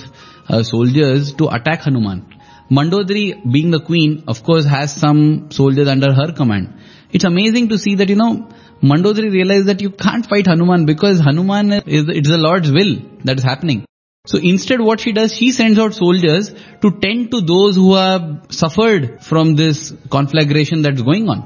uh, 0.48 0.62
soldiers 0.62 1.34
to 1.34 1.48
attack 1.48 1.82
Hanuman. 1.82 2.26
Mandodari, 2.70 3.52
being 3.52 3.70
the 3.70 3.80
queen, 3.80 4.24
of 4.28 4.42
course 4.44 4.64
has 4.64 4.94
some 4.94 5.50
soldiers 5.50 5.88
under 5.88 6.12
her 6.14 6.32
command. 6.32 6.72
it's 7.12 7.24
amazing 7.24 7.68
to 7.68 7.78
see 7.78 7.96
that, 7.96 8.08
you 8.08 8.16
know, 8.16 8.48
Mandodari 8.82 9.30
realized 9.30 9.66
that 9.66 9.80
you 9.80 9.90
can't 9.90 10.26
fight 10.26 10.46
Hanuman 10.46 10.86
because 10.86 11.20
Hanuman 11.20 11.72
is, 11.72 12.08
it's 12.08 12.28
the 12.28 12.38
Lord's 12.38 12.72
will 12.72 12.96
that 13.24 13.38
is 13.38 13.44
happening. 13.44 13.84
So 14.24 14.38
instead 14.38 14.80
what 14.80 15.00
she 15.00 15.10
does, 15.10 15.34
she 15.34 15.50
sends 15.50 15.80
out 15.80 15.94
soldiers 15.94 16.54
to 16.80 16.90
tend 17.00 17.32
to 17.32 17.40
those 17.40 17.74
who 17.74 17.96
have 17.96 18.46
suffered 18.50 19.20
from 19.20 19.56
this 19.56 19.92
conflagration 20.10 20.82
that's 20.82 21.02
going 21.02 21.28
on. 21.28 21.40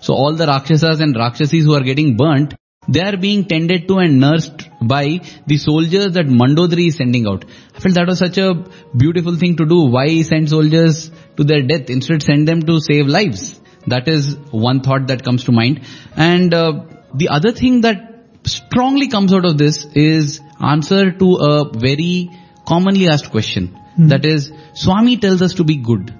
So 0.00 0.14
all 0.14 0.32
the 0.32 0.46
Rakshasas 0.46 1.00
and 1.00 1.16
Rakshasis 1.16 1.64
who 1.64 1.74
are 1.74 1.80
getting 1.80 2.16
burnt, 2.16 2.54
they 2.88 3.00
are 3.00 3.16
being 3.16 3.46
tended 3.46 3.88
to 3.88 3.98
and 3.98 4.20
nursed 4.20 4.68
by 4.80 5.20
the 5.48 5.56
soldiers 5.58 6.12
that 6.12 6.26
Mandodari 6.26 6.86
is 6.88 6.96
sending 6.96 7.26
out. 7.26 7.44
I 7.74 7.80
felt 7.80 7.96
that 7.96 8.06
was 8.06 8.20
such 8.20 8.38
a 8.38 8.54
beautiful 8.96 9.34
thing 9.34 9.56
to 9.56 9.66
do. 9.66 9.86
Why 9.86 10.22
send 10.22 10.48
soldiers 10.48 11.10
to 11.36 11.42
their 11.42 11.62
death? 11.62 11.90
Instead 11.90 12.22
send 12.22 12.46
them 12.46 12.62
to 12.62 12.78
save 12.80 13.08
lives. 13.08 13.60
That 13.88 14.06
is 14.06 14.36
one 14.52 14.80
thought 14.82 15.08
that 15.08 15.24
comes 15.24 15.42
to 15.44 15.52
mind. 15.52 15.80
And 16.16 16.54
uh, 16.54 16.84
the 17.14 17.30
other 17.30 17.50
thing 17.50 17.80
that 17.80 18.12
strongly 18.44 19.08
comes 19.08 19.32
out 19.32 19.44
of 19.44 19.58
this 19.58 19.86
is 19.94 20.40
answer 20.62 21.12
to 21.12 21.34
a 21.36 21.78
very 21.78 22.30
commonly 22.66 23.08
asked 23.08 23.30
question. 23.30 23.68
Hmm. 23.96 24.08
That 24.08 24.24
is, 24.24 24.52
Swami 24.74 25.16
tells 25.18 25.42
us 25.42 25.54
to 25.54 25.64
be 25.64 25.76
good. 25.76 26.14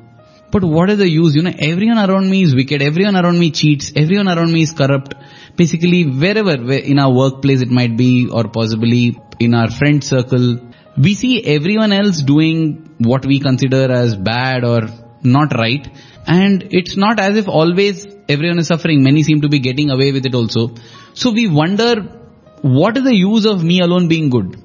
But 0.50 0.64
what 0.64 0.90
is 0.90 0.98
the 0.98 1.08
use? 1.08 1.34
You 1.34 1.42
know, 1.42 1.52
everyone 1.58 1.98
around 1.98 2.28
me 2.28 2.42
is 2.42 2.54
wicked. 2.54 2.82
Everyone 2.82 3.16
around 3.16 3.38
me 3.38 3.50
cheats. 3.50 3.92
Everyone 3.96 4.28
around 4.28 4.52
me 4.52 4.62
is 4.62 4.72
corrupt. 4.72 5.14
Basically, 5.56 6.04
wherever, 6.04 6.72
in 6.72 6.98
our 6.98 7.10
workplace 7.10 7.62
it 7.62 7.70
might 7.70 7.96
be, 7.96 8.28
or 8.30 8.48
possibly 8.48 9.18
in 9.40 9.54
our 9.54 9.70
friend 9.70 10.04
circle, 10.04 10.58
we 10.98 11.14
see 11.14 11.42
everyone 11.42 11.92
else 11.92 12.20
doing 12.20 12.94
what 12.98 13.24
we 13.24 13.40
consider 13.40 13.90
as 13.90 14.14
bad 14.14 14.64
or 14.64 14.88
not 15.22 15.56
right. 15.56 15.88
And 16.26 16.68
it's 16.70 16.98
not 16.98 17.18
as 17.18 17.38
if 17.38 17.48
always 17.48 18.06
everyone 18.28 18.58
is 18.58 18.66
suffering. 18.66 19.02
Many 19.02 19.22
seem 19.22 19.40
to 19.40 19.48
be 19.48 19.58
getting 19.58 19.90
away 19.90 20.12
with 20.12 20.26
it 20.26 20.34
also. 20.34 20.74
So 21.14 21.32
we 21.32 21.48
wonder, 21.48 22.21
what 22.62 22.96
is 22.96 23.04
the 23.04 23.14
use 23.14 23.44
of 23.44 23.62
me 23.62 23.80
alone 23.80 24.08
being 24.08 24.30
good? 24.30 24.56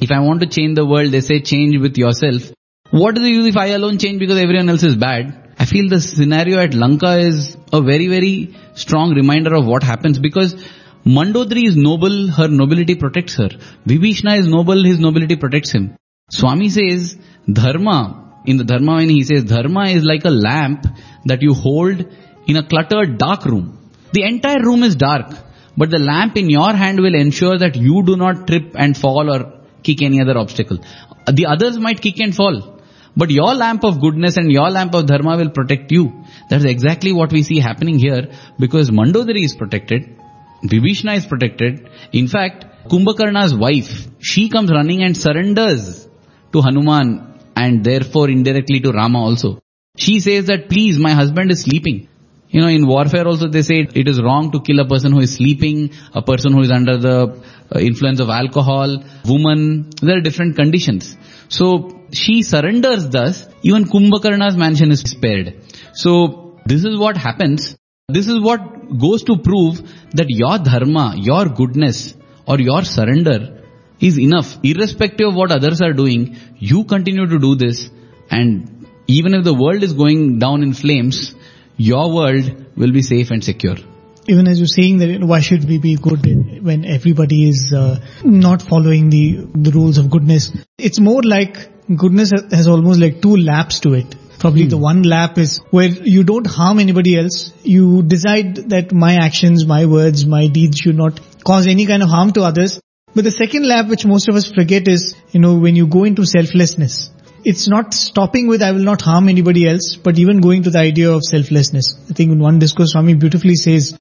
If 0.00 0.10
I 0.10 0.20
want 0.20 0.40
to 0.40 0.46
change 0.46 0.76
the 0.76 0.86
world, 0.86 1.12
they 1.12 1.20
say 1.20 1.40
change 1.40 1.78
with 1.78 1.96
yourself. 1.96 2.52
What 2.90 3.16
is 3.16 3.24
the 3.24 3.30
use 3.30 3.46
if 3.46 3.56
I 3.56 3.66
alone 3.68 3.98
change 3.98 4.18
because 4.18 4.38
everyone 4.38 4.68
else 4.68 4.82
is 4.82 4.96
bad? 4.96 5.52
I 5.58 5.64
feel 5.64 5.88
the 5.88 6.00
scenario 6.00 6.58
at 6.58 6.74
Lanka 6.74 7.18
is 7.18 7.56
a 7.72 7.80
very, 7.82 8.08
very 8.08 8.54
strong 8.74 9.14
reminder 9.14 9.54
of 9.54 9.66
what 9.66 9.82
happens 9.82 10.18
because 10.18 10.54
Mandodari 11.04 11.66
is 11.66 11.76
noble, 11.76 12.28
her 12.28 12.48
nobility 12.48 12.94
protects 12.94 13.36
her. 13.36 13.48
Vibhishana 13.86 14.38
is 14.38 14.48
noble, 14.48 14.82
his 14.82 14.98
nobility 14.98 15.36
protects 15.36 15.72
him. 15.72 15.96
Swami 16.30 16.68
says, 16.68 17.16
Dharma, 17.50 18.42
in 18.44 18.56
the 18.56 18.64
Dharma 18.64 18.96
when 18.96 19.08
he 19.08 19.22
says, 19.22 19.44
Dharma 19.44 19.88
is 19.90 20.04
like 20.04 20.24
a 20.24 20.30
lamp 20.30 20.84
that 21.26 21.42
you 21.42 21.54
hold 21.54 22.04
in 22.46 22.56
a 22.56 22.66
cluttered 22.66 23.18
dark 23.18 23.44
room. 23.44 23.78
The 24.12 24.24
entire 24.24 24.60
room 24.60 24.82
is 24.82 24.96
dark, 24.96 25.30
but 25.76 25.90
the 25.90 25.98
lamp 25.98 26.36
in 26.36 26.48
your 26.48 26.72
hand 26.72 27.00
will 27.00 27.14
ensure 27.14 27.58
that 27.58 27.76
you 27.76 28.02
do 28.04 28.16
not 28.16 28.46
trip 28.46 28.72
and 28.74 28.96
fall 28.96 29.30
or 29.34 29.60
kick 29.82 30.02
any 30.02 30.20
other 30.20 30.36
obstacle. 30.38 30.78
The 31.32 31.46
others 31.46 31.78
might 31.78 32.00
kick 32.00 32.20
and 32.20 32.34
fall, 32.34 32.80
but 33.16 33.30
your 33.30 33.54
lamp 33.54 33.84
of 33.84 34.00
goodness 34.00 34.36
and 34.36 34.50
your 34.50 34.70
lamp 34.70 34.94
of 34.94 35.06
dharma 35.06 35.36
will 35.36 35.50
protect 35.50 35.92
you. 35.92 36.24
That's 36.48 36.64
exactly 36.64 37.12
what 37.12 37.32
we 37.32 37.42
see 37.42 37.58
happening 37.58 37.98
here 37.98 38.30
because 38.58 38.90
Mandodari 38.90 39.44
is 39.44 39.54
protected, 39.54 40.16
Vibhishana 40.64 41.16
is 41.16 41.26
protected. 41.26 41.88
In 42.12 42.28
fact, 42.28 42.64
Kumbhakarna's 42.88 43.54
wife, 43.54 44.06
she 44.20 44.48
comes 44.48 44.70
running 44.70 45.02
and 45.02 45.16
surrenders 45.16 46.08
to 46.52 46.62
Hanuman 46.62 47.40
and 47.54 47.84
therefore 47.84 48.30
indirectly 48.30 48.80
to 48.80 48.92
Rama 48.92 49.18
also. 49.18 49.60
She 49.96 50.20
says 50.20 50.46
that 50.46 50.68
please, 50.68 50.98
my 50.98 51.12
husband 51.12 51.50
is 51.50 51.62
sleeping. 51.62 52.08
You 52.56 52.62
know, 52.62 52.68
in 52.68 52.86
warfare 52.86 53.26
also 53.28 53.48
they 53.48 53.60
say 53.60 53.86
it 54.00 54.08
is 54.08 54.18
wrong 54.18 54.50
to 54.52 54.60
kill 54.66 54.78
a 54.80 54.88
person 54.88 55.12
who 55.12 55.20
is 55.20 55.34
sleeping, 55.34 55.90
a 56.14 56.22
person 56.22 56.54
who 56.54 56.62
is 56.62 56.70
under 56.70 56.96
the 56.96 57.16
uh, 57.74 57.78
influence 57.78 58.18
of 58.18 58.30
alcohol, 58.30 58.96
woman, 59.26 59.90
there 60.00 60.16
are 60.16 60.22
different 60.22 60.56
conditions. 60.56 61.18
So 61.50 61.66
she 62.14 62.42
surrenders 62.42 63.10
thus, 63.10 63.46
even 63.62 63.84
Kumbhakarna's 63.84 64.56
mansion 64.56 64.90
is 64.90 65.00
spared. 65.00 65.54
So 65.92 66.58
this 66.64 66.86
is 66.86 66.98
what 66.98 67.18
happens. 67.18 67.76
This 68.08 68.26
is 68.26 68.40
what 68.40 68.60
goes 68.98 69.24
to 69.24 69.36
prove 69.36 69.82
that 70.14 70.30
your 70.30 70.56
dharma, 70.56 71.12
your 71.14 71.50
goodness 71.50 72.14
or 72.46 72.58
your 72.58 72.84
surrender 72.84 73.64
is 74.00 74.18
enough. 74.18 74.56
Irrespective 74.62 75.28
of 75.28 75.34
what 75.34 75.50
others 75.50 75.82
are 75.82 75.92
doing, 75.92 76.38
you 76.56 76.84
continue 76.84 77.26
to 77.26 77.38
do 77.38 77.54
this 77.54 77.90
and 78.30 78.86
even 79.08 79.34
if 79.34 79.44
the 79.44 79.54
world 79.54 79.82
is 79.82 79.92
going 79.92 80.38
down 80.38 80.62
in 80.62 80.72
flames, 80.72 81.34
your 81.76 82.12
world 82.12 82.66
will 82.76 82.92
be 82.92 83.02
safe 83.02 83.30
and 83.30 83.42
secure. 83.42 83.76
Even 84.28 84.48
as 84.48 84.58
you're 84.58 84.66
saying 84.66 84.98
that, 84.98 85.22
why 85.22 85.40
should 85.40 85.68
we 85.68 85.78
be 85.78 85.96
good 85.96 86.24
when 86.64 86.84
everybody 86.84 87.48
is 87.48 87.72
uh, 87.72 88.00
not 88.24 88.60
following 88.60 89.08
the 89.08 89.46
the 89.54 89.70
rules 89.70 89.98
of 89.98 90.10
goodness? 90.10 90.50
It's 90.78 90.98
more 90.98 91.22
like 91.22 91.56
goodness 91.96 92.32
has 92.50 92.66
almost 92.66 92.98
like 93.00 93.22
two 93.22 93.36
laps 93.36 93.80
to 93.80 93.94
it. 93.94 94.16
Probably 94.40 94.66
the 94.66 94.76
one 94.76 95.02
lap 95.02 95.38
is 95.38 95.60
where 95.70 95.88
you 95.88 96.24
don't 96.24 96.46
harm 96.46 96.80
anybody 96.80 97.16
else. 97.18 97.52
You 97.62 98.02
decide 98.02 98.56
that 98.70 98.92
my 98.92 99.14
actions, 99.14 99.64
my 99.64 99.86
words, 99.86 100.26
my 100.26 100.48
deeds 100.48 100.78
should 100.78 100.96
not 100.96 101.20
cause 101.44 101.66
any 101.66 101.86
kind 101.86 102.02
of 102.02 102.08
harm 102.08 102.32
to 102.32 102.42
others. 102.42 102.80
But 103.14 103.24
the 103.24 103.30
second 103.30 103.66
lap, 103.66 103.88
which 103.88 104.04
most 104.04 104.28
of 104.28 104.34
us 104.34 104.50
forget 104.52 104.88
is, 104.88 105.14
you 105.30 105.40
know, 105.40 105.54
when 105.54 105.74
you 105.74 105.86
go 105.86 106.04
into 106.04 106.26
selflessness. 106.26 107.10
It's 107.50 107.68
not 107.68 107.94
stopping 107.94 108.48
with 108.48 108.60
I 108.60 108.72
will 108.72 108.86
not 108.86 109.02
harm 109.02 109.28
anybody 109.28 109.68
else, 109.68 109.94
but 109.94 110.18
even 110.18 110.40
going 110.40 110.64
to 110.64 110.70
the 110.70 110.80
idea 110.80 111.12
of 111.12 111.22
selflessness. 111.22 111.94
I 112.10 112.12
think 112.12 112.32
in 112.32 112.40
one 112.40 112.58
discourse 112.58 112.90
Swami 112.90 113.14
beautifully 113.14 113.54
says, 113.54 113.92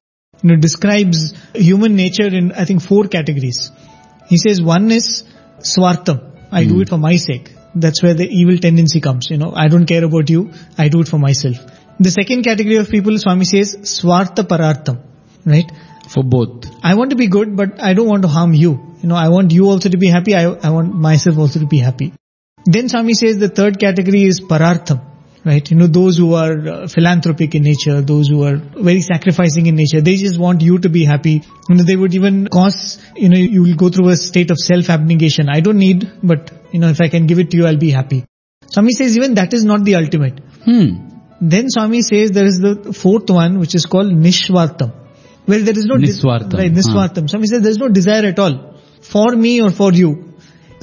you 0.41 0.49
know, 0.49 0.55
describes 0.55 1.19
human 1.53 1.95
nature 1.95 2.25
in 2.25 2.51
I 2.53 2.65
think 2.65 2.81
four 2.81 3.03
categories. 3.03 3.69
He 4.29 4.37
says 4.37 4.63
one 4.63 4.89
is 4.89 5.23
swartham. 5.59 6.21
I 6.51 6.63
do 6.63 6.73
hmm. 6.73 6.81
it 6.81 6.89
for 6.89 6.97
my 6.97 7.17
sake. 7.17 7.53
That's 7.75 8.01
where 8.01 8.15
the 8.15 8.27
evil 8.27 8.57
tendency 8.57 8.99
comes. 8.99 9.29
You 9.29 9.37
know, 9.37 9.53
I 9.55 9.67
don't 9.67 9.85
care 9.85 10.03
about 10.03 10.27
you. 10.31 10.51
I 10.79 10.87
do 10.87 11.01
it 11.01 11.07
for 11.07 11.19
myself. 11.19 11.63
The 11.99 12.09
second 12.09 12.43
category 12.49 12.77
of 12.77 12.89
people, 12.89 13.19
Swami 13.19 13.45
says, 13.45 13.77
swartha 13.93 14.49
parartham. 14.55 15.01
Right? 15.45 15.71
For 16.09 16.23
both. 16.23 16.65
I 16.83 16.95
want 16.95 17.11
to 17.11 17.15
be 17.15 17.27
good, 17.27 17.55
but 17.55 17.79
I 17.79 17.93
don't 17.93 18.07
want 18.07 18.23
to 18.23 18.27
harm 18.27 18.55
you. 18.55 18.75
You 19.01 19.09
know, 19.09 19.15
I 19.15 19.29
want 19.29 19.51
you 19.51 19.69
also 19.69 19.89
to 19.89 19.97
be 19.97 20.07
happy. 20.07 20.33
I, 20.33 20.45
I 20.49 20.71
want 20.71 20.95
myself 20.95 21.37
also 21.37 21.59
to 21.59 21.67
be 21.67 21.77
happy. 21.77 22.13
Then 22.65 22.89
Swami 22.89 23.13
says 23.13 23.37
the 23.37 23.49
third 23.49 23.79
category 23.79 24.23
is 24.23 24.41
parartham. 24.41 25.01
Right? 25.45 25.69
You 25.69 25.77
know, 25.77 25.85
those 25.85 26.17
who 26.17 26.33
are 26.33 26.67
uh, 26.67 26.87
philanthropic 26.87 27.53
in 27.53 27.61
nature, 27.61 28.01
those 28.01 28.27
who 28.29 28.43
are 28.43 28.55
very 28.57 29.01
sacrificing 29.01 29.67
in 29.67 29.75
nature, 29.75 30.01
they 30.01 30.15
just 30.15 30.39
want 30.39 30.61
you 30.61 30.79
to 30.79 30.89
be 30.89 31.05
happy. 31.05 31.43
You 31.69 31.75
know, 31.75 31.83
they 31.83 31.95
would 31.95 32.15
even 32.15 32.47
cause, 32.47 32.99
you 33.15 33.29
know, 33.29 33.37
you 33.37 33.61
will 33.61 33.75
go 33.75 33.89
through 33.89 34.09
a 34.09 34.15
state 34.15 34.49
of 34.49 34.57
self-abnegation. 34.57 35.47
I 35.47 35.59
don't 35.59 35.77
need, 35.77 36.11
but, 36.23 36.51
you 36.71 36.79
know, 36.79 36.89
if 36.89 36.99
I 36.99 37.09
can 37.09 37.27
give 37.27 37.37
it 37.37 37.51
to 37.51 37.57
you, 37.57 37.67
I'll 37.67 37.77
be 37.77 37.91
happy. 37.91 38.25
Swami 38.71 38.93
says 38.93 39.15
even 39.15 39.35
that 39.35 39.53
is 39.53 39.63
not 39.63 39.85
the 39.85 39.95
ultimate. 39.95 40.39
Hmm. 40.63 41.09
Then 41.39 41.69
Swami 41.69 42.01
says 42.01 42.31
there 42.31 42.45
is 42.47 42.59
the 42.59 42.91
fourth 42.91 43.29
one, 43.29 43.59
which 43.59 43.75
is 43.75 43.85
called 43.85 44.11
Nishwartam. 44.11 44.93
Well, 45.47 45.63
there 45.63 45.77
is 45.77 45.85
no 45.85 45.97
de- 45.97 46.07
Niswartham. 46.07 46.53
right, 46.53 46.71
Niswartham. 46.71 47.29
Swami 47.29 47.45
says 47.45 47.61
there 47.61 47.69
is 47.69 47.77
no 47.77 47.89
desire 47.89 48.25
at 48.25 48.39
all 48.39 48.79
for 49.01 49.35
me 49.35 49.61
or 49.61 49.69
for 49.69 49.91
you. 49.93 50.33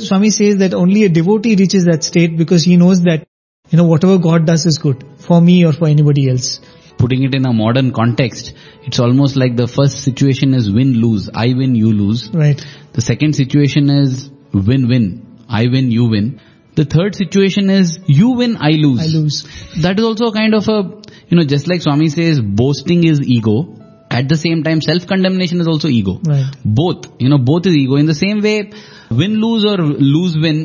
Swami 0.03 0.31
says 0.31 0.59
that 0.59 0.75
only 0.75 1.05
a 1.05 1.09
devotee 1.09 1.57
reaches 1.57 1.85
that 1.85 2.05
state 2.05 2.37
because 2.37 2.65
he 2.65 2.77
knows 2.77 3.03
that 3.03 3.27
you 3.71 3.79
know 3.79 3.85
whatever 3.85 4.19
God 4.19 4.47
does 4.47 4.67
is 4.67 4.79
good 4.79 5.05
for 5.19 5.41
me 5.41 5.65
or 5.65 5.73
for 5.73 5.89
anybody 5.89 6.29
else. 6.29 6.61
Putting 6.99 7.23
it 7.25 7.35
in 7.35 7.47
a 7.47 7.53
modern 7.53 7.93
context, 7.93 8.53
it's 8.83 9.01
almost 9.01 9.35
like 9.35 9.57
the 9.57 9.67
first 9.67 10.03
situation 10.03 10.55
is 10.55 10.71
win-lose. 10.71 11.31
I 11.35 11.49
win, 11.55 11.75
you 11.75 11.93
lose. 11.93 12.31
Right. 12.33 12.65
The 12.93 13.01
second 13.01 13.35
situation 13.35 13.91
is 13.91 14.31
win-win. 14.53 15.45
I 15.49 15.67
win, 15.67 15.91
you 15.91 16.09
win. 16.11 16.41
The 16.75 16.85
third 16.85 17.15
situation 17.15 17.71
is 17.71 17.99
you 18.07 18.31
win, 18.31 18.57
I 18.57 18.71
lose. 18.73 19.01
I 19.01 19.07
lose. 19.07 19.43
That 19.83 19.99
is 19.99 20.05
also 20.05 20.27
a 20.27 20.33
kind 20.33 20.55
of 20.55 20.69
a, 20.69 21.03
you 21.29 21.37
know, 21.37 21.45
just 21.45 21.67
like 21.67 21.83
Swami 21.83 22.09
says, 22.09 22.41
boasting 22.41 23.05
is 23.05 23.21
ego. 23.21 23.82
At 24.19 24.29
the 24.29 24.37
same 24.37 24.63
time, 24.63 24.81
self-condemnation 24.87 25.61
is 25.65 25.69
also 25.73 25.89
ego. 25.89 26.21
Right. 26.23 26.55
Both, 26.65 27.07
you 27.19 27.29
know, 27.29 27.39
both 27.39 27.67
is 27.67 27.77
ego. 27.83 27.97
In 27.97 28.07
the 28.07 28.15
same 28.15 28.41
way, 28.47 28.71
win-lose 29.11 29.65
or 29.65 29.77
lose-win 30.15 30.59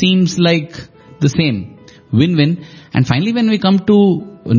seems 0.00 0.38
like 0.38 0.76
the 1.20 1.28
same. 1.28 1.78
Win-win. 2.12 2.64
And 2.94 3.06
finally, 3.06 3.32
when 3.32 3.48
we 3.48 3.58
come 3.58 3.80
to 3.92 3.96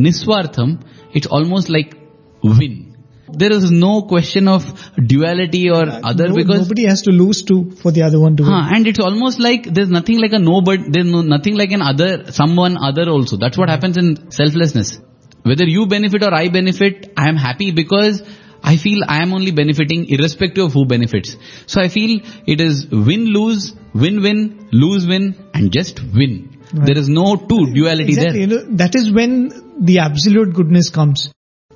Niswartham, 0.04 0.82
it's 1.12 1.26
almost 1.26 1.70
like 1.70 1.96
win. 2.42 2.96
There 3.36 3.52
is 3.52 3.70
no 3.70 4.02
question 4.02 4.48
of 4.48 4.64
duality 5.12 5.70
or 5.70 5.88
uh, 5.88 6.00
other 6.10 6.28
No- 6.28 6.34
because 6.36 6.60
nobody 6.60 6.84
has 6.86 7.02
to 7.02 7.10
lose 7.10 7.42
to 7.44 7.70
for 7.82 7.90
the 7.90 8.02
other 8.02 8.20
one 8.20 8.36
to 8.36 8.42
win. 8.42 8.52
Huh, 8.52 8.74
and 8.74 8.86
it's 8.86 9.00
almost 9.00 9.40
like 9.40 9.64
there's 9.78 9.88
nothing 9.88 10.20
like 10.20 10.32
a 10.32 10.38
no, 10.38 10.60
but 10.60 10.80
there's 10.88 11.06
no, 11.06 11.22
nothing 11.22 11.56
like 11.56 11.72
an 11.72 11.82
other, 11.82 12.32
someone 12.32 12.76
other 12.90 13.08
also. 13.08 13.36
That's 13.36 13.58
what 13.58 13.68
happens 13.68 13.96
in 13.96 14.30
selflessness. 14.30 14.98
Whether 15.44 15.64
you 15.64 15.86
benefit 15.86 16.22
or 16.22 16.32
I 16.34 16.48
benefit, 16.48 17.12
I 17.16 17.28
am 17.28 17.36
happy 17.36 17.70
because 17.70 18.22
I 18.62 18.76
feel 18.78 19.04
I 19.06 19.22
am 19.22 19.34
only 19.34 19.50
benefiting 19.50 20.08
irrespective 20.08 20.64
of 20.66 20.72
who 20.72 20.86
benefits. 20.86 21.36
So 21.66 21.82
I 21.82 21.88
feel 21.88 22.20
it 22.46 22.60
is 22.62 22.86
win-lose, 22.90 23.74
win-win, 23.94 24.68
lose-win, 24.72 25.34
and 25.52 25.70
just 25.70 26.00
win. 26.02 26.58
Right. 26.72 26.86
There 26.86 26.98
is 26.98 27.10
no 27.10 27.36
two 27.36 27.72
duality 27.74 28.14
Exactly. 28.14 28.32
there. 28.32 28.40
You 28.40 28.46
know, 28.46 28.76
that 28.76 28.94
is 28.94 29.12
when 29.12 29.84
the 29.84 29.98
absolute 29.98 30.54
goodness 30.54 30.88
comes. 30.88 31.30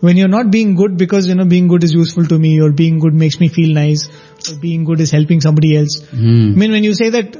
when 0.07 0.16
you're 0.16 0.28
not 0.33 0.50
being 0.54 0.76
good 0.76 0.96
because 0.96 1.26
you 1.28 1.35
know 1.35 1.44
being 1.44 1.68
good 1.70 1.85
is 1.87 1.92
useful 1.92 2.26
to 2.33 2.38
me 2.38 2.50
or 2.64 2.70
being 2.81 2.98
good 3.04 3.14
makes 3.14 3.38
me 3.40 3.48
feel 3.48 3.72
nice 3.78 4.02
or 4.48 4.57
being 4.64 4.85
good 4.85 5.00
is 5.00 5.11
helping 5.11 5.40
somebody 5.40 5.76
else. 5.76 5.96
Hmm. 6.11 6.52
I 6.52 6.59
mean, 6.62 6.70
when 6.70 6.85
you 6.85 6.94
say 6.94 7.11
that 7.11 7.35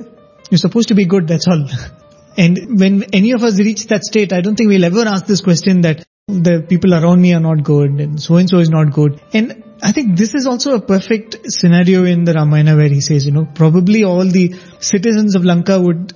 you're 0.51 0.59
supposed 0.59 0.89
to 0.89 0.97
be 1.01 1.05
good, 1.05 1.29
that's 1.29 1.47
all. 1.47 1.63
and 2.37 2.81
when 2.81 3.05
any 3.21 3.31
of 3.33 3.45
us 3.45 3.61
reach 3.61 3.87
that 3.93 4.03
state, 4.05 4.33
I 4.33 4.41
don't 4.41 4.57
think 4.57 4.69
we'll 4.71 4.85
ever 4.85 5.07
ask 5.07 5.27
this 5.27 5.41
question 5.41 5.83
that 5.83 6.05
the 6.29 6.63
people 6.69 6.93
around 6.93 7.23
me 7.23 7.33
are 7.33 7.41
not 7.41 7.65
good 7.65 8.01
and 8.01 8.21
so 8.21 8.37
and 8.37 8.49
so 8.49 8.59
is 8.59 8.69
not 8.69 8.93
good. 8.93 9.21
And 9.33 9.65
I 9.83 9.93
think 9.93 10.19
this 10.19 10.35
is 10.35 10.47
also 10.47 10.75
a 10.75 10.81
perfect 10.81 11.51
scenario 11.51 12.05
in 12.05 12.25
the 12.25 12.35
Ramayana 12.35 12.77
where 12.77 12.89
he 12.89 13.01
says, 13.01 13.25
you 13.25 13.33
know, 13.33 13.47
probably 13.55 14.05
all 14.05 14.25
the 14.25 14.55
citizens 14.81 15.35
of 15.37 15.45
Lanka 15.45 15.81
would 15.81 16.13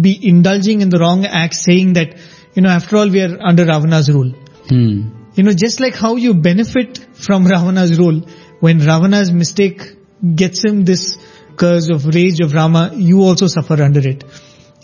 be 0.00 0.18
indulging 0.28 0.82
in 0.82 0.88
the 0.88 0.98
wrong 0.98 1.26
acts 1.26 1.64
saying 1.64 1.94
that, 1.94 2.16
you 2.54 2.62
know, 2.62 2.68
after 2.68 2.96
all 2.96 3.08
we 3.08 3.20
are 3.20 3.38
under 3.40 3.64
Ravana's 3.64 4.08
rule. 4.08 4.30
Hmm. 4.68 5.10
You 5.34 5.42
know, 5.42 5.52
just 5.52 5.80
like 5.80 5.96
how 5.96 6.14
you 6.14 6.34
benefit 6.34 6.98
from 7.14 7.44
Ravana's 7.46 7.98
rule, 7.98 8.22
when 8.60 8.78
Ravana's 8.78 9.32
mistake 9.32 9.82
gets 10.34 10.64
him 10.64 10.84
this 10.84 11.18
curse 11.56 11.90
of 11.90 12.06
rage 12.06 12.40
of 12.40 12.54
Rama, 12.54 12.92
you 12.94 13.22
also 13.22 13.48
suffer 13.48 13.82
under 13.82 14.06
it. 14.08 14.24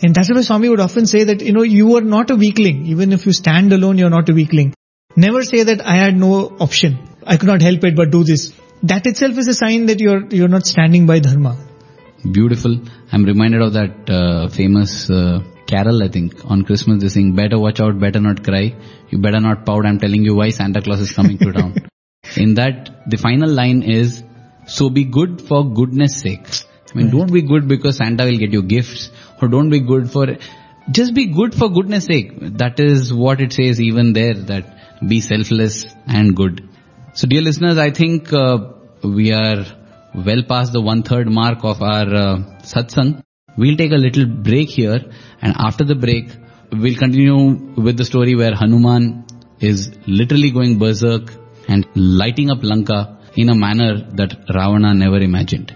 And 0.03 0.13
that's 0.13 0.29
why 0.29 0.41
Swami 0.41 0.67
would 0.67 0.81
often 0.81 1.05
say 1.05 1.23
that, 1.23 1.41
you 1.41 1.53
know, 1.53 1.61
you 1.61 1.95
are 1.95 2.01
not 2.01 2.29
a 2.29 2.35
weakling. 2.35 2.87
Even 2.87 3.13
if 3.13 3.25
you 3.25 3.31
stand 3.31 3.71
alone, 3.71 3.97
you're 3.97 4.09
not 4.09 4.29
a 4.29 4.33
weakling. 4.33 4.73
Never 5.15 5.43
say 5.43 5.63
that 5.63 5.85
I 5.85 5.95
had 5.95 6.17
no 6.17 6.57
option. 6.59 6.97
I 7.25 7.37
could 7.37 7.47
not 7.47 7.61
help 7.61 7.85
it 7.85 7.95
but 7.95 8.11
do 8.11 8.25
this. 8.25 8.51
That 8.83 9.05
itself 9.05 9.37
is 9.37 9.47
a 9.47 9.53
sign 9.53 9.85
that 9.85 10.01
you're, 10.01 10.25
you're 10.27 10.49
not 10.49 10.65
standing 10.65 11.05
by 11.05 11.19
dharma. 11.19 11.55
Beautiful. 12.29 12.81
I'm 13.13 13.23
reminded 13.23 13.61
of 13.61 13.73
that 13.73 14.09
uh, 14.09 14.49
famous 14.49 15.09
uh, 15.09 15.39
carol, 15.67 16.03
I 16.03 16.09
think, 16.09 16.43
on 16.43 16.63
Christmas. 16.63 17.01
They 17.01 17.07
sing, 17.07 17.33
better 17.33 17.57
watch 17.57 17.79
out, 17.79 17.97
better 17.97 18.19
not 18.19 18.43
cry. 18.43 18.75
You 19.09 19.19
better 19.19 19.39
not 19.39 19.65
pout. 19.65 19.85
I'm 19.85 19.99
telling 19.99 20.25
you 20.25 20.35
why 20.35 20.49
Santa 20.49 20.81
Claus 20.81 20.99
is 20.99 21.13
coming 21.13 21.37
to 21.37 21.53
town. 21.53 21.75
In 22.35 22.55
that, 22.55 23.09
the 23.09 23.17
final 23.17 23.49
line 23.49 23.83
is, 23.83 24.21
so 24.67 24.89
be 24.89 25.05
good 25.05 25.41
for 25.41 25.63
goodness 25.63 26.19
sake. 26.19 26.45
I 26.93 26.97
mean, 26.97 27.09
don't 27.09 27.31
be 27.31 27.41
good 27.41 27.67
because 27.67 27.97
Santa 27.97 28.25
will 28.25 28.37
get 28.37 28.51
you 28.51 28.61
gifts 28.61 29.09
or 29.43 29.47
don't 29.47 29.69
be 29.69 29.79
good 29.79 30.09
for, 30.11 30.25
just 30.91 31.13
be 31.13 31.27
good 31.27 31.53
for 31.53 31.69
goodness 31.69 32.05
sake. 32.05 32.31
That 32.63 32.79
is 32.79 33.13
what 33.13 33.41
it 33.41 33.53
says 33.53 33.81
even 33.81 34.13
there 34.13 34.35
that 34.51 34.65
be 35.07 35.19
selfless 35.21 35.85
and 36.07 36.35
good. 36.35 36.69
So 37.13 37.27
dear 37.27 37.41
listeners, 37.41 37.77
I 37.77 37.91
think 37.91 38.33
uh, 38.33 38.57
we 39.03 39.31
are 39.31 39.65
well 40.15 40.43
past 40.47 40.73
the 40.73 40.81
one 40.81 41.03
third 41.03 41.27
mark 41.29 41.59
of 41.63 41.81
our 41.81 42.07
uh, 42.15 42.37
satsang. 42.71 43.23
We'll 43.57 43.77
take 43.77 43.91
a 43.91 44.01
little 44.07 44.25
break 44.25 44.69
here 44.69 44.99
and 45.41 45.53
after 45.57 45.83
the 45.83 45.95
break, 45.95 46.29
we'll 46.71 46.97
continue 46.97 47.37
with 47.87 47.97
the 47.97 48.05
story 48.05 48.35
where 48.35 48.55
Hanuman 48.55 49.25
is 49.59 49.91
literally 50.07 50.51
going 50.51 50.79
berserk 50.79 51.33
and 51.67 51.85
lighting 51.95 52.49
up 52.49 52.63
Lanka 52.63 53.19
in 53.35 53.49
a 53.49 53.55
manner 53.55 53.93
that 54.19 54.31
Ravana 54.49 54.93
never 54.93 55.17
imagined. 55.17 55.71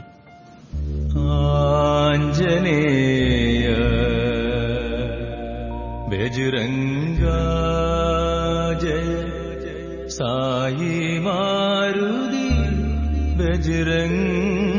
बेजुरङ्गा 6.11 7.39
जय 8.83 9.07
Sai 10.17 11.19
Maruti 11.25 12.47
बेजुरङ्गा 13.39 14.76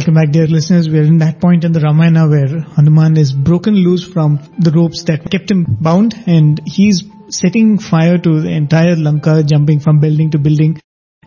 Welcome 0.00 0.14
back 0.14 0.30
dear 0.30 0.46
listeners. 0.46 0.88
We 0.88 0.98
are 0.98 1.02
in 1.02 1.18
that 1.18 1.42
point 1.42 1.62
in 1.62 1.72
the 1.72 1.80
Ramayana 1.80 2.26
where 2.26 2.60
Hanuman 2.74 3.18
is 3.18 3.34
broken 3.34 3.74
loose 3.74 4.02
from 4.02 4.38
the 4.58 4.70
ropes 4.70 5.02
that 5.04 5.30
kept 5.30 5.50
him 5.50 5.66
bound 5.78 6.14
and 6.26 6.58
he's 6.64 7.04
setting 7.28 7.76
fire 7.76 8.16
to 8.16 8.40
the 8.40 8.48
entire 8.48 8.96
Lanka, 8.96 9.42
jumping 9.42 9.78
from 9.78 10.00
building 10.00 10.30
to 10.30 10.38
building. 10.38 10.80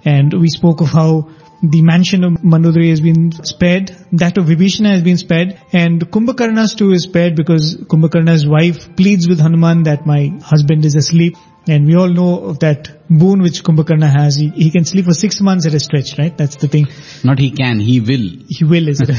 And 0.03 0.33
we 0.33 0.47
spoke 0.47 0.81
of 0.81 0.87
how 0.87 1.29
the 1.61 1.83
mansion 1.83 2.23
of 2.23 2.41
Mandodari 2.41 2.89
has 2.89 2.99
been 2.99 3.31
spared, 3.45 3.95
that 4.13 4.39
of 4.39 4.45
Vibhishana 4.45 4.89
has 4.89 5.03
been 5.03 5.17
spared, 5.17 5.55
and 5.71 6.01
Kumbhakarna's 6.09 6.73
too 6.73 6.93
is 6.93 7.03
spared 7.03 7.35
because 7.35 7.75
Kumbhakarna's 7.75 8.47
wife 8.47 8.95
pleads 8.95 9.29
with 9.29 9.39
Hanuman 9.39 9.83
that 9.83 10.07
my 10.07 10.31
husband 10.41 10.83
is 10.83 10.95
asleep. 10.95 11.35
And 11.67 11.85
we 11.85 11.95
all 11.95 12.09
know 12.09 12.43
of 12.45 12.59
that 12.59 13.07
boon 13.09 13.41
which 13.41 13.63
Kumbhakarna 13.63 14.09
has. 14.13 14.35
He, 14.35 14.49
he 14.49 14.69
can 14.69 14.83
sleep 14.83 15.05
for 15.05 15.13
six 15.13 15.39
months 15.39 15.65
at 15.65 15.73
a 15.73 15.79
stretch, 15.79 16.17
right? 16.17 16.37
That's 16.37 16.57
the 16.57 16.67
thing. 16.67 16.87
Not 17.23 17.39
he 17.39 17.51
can, 17.51 17.79
he 17.79 18.01
will. 18.01 18.43
He 18.49 18.65
will, 18.65 18.89
is 18.89 19.01
it? 19.01 19.09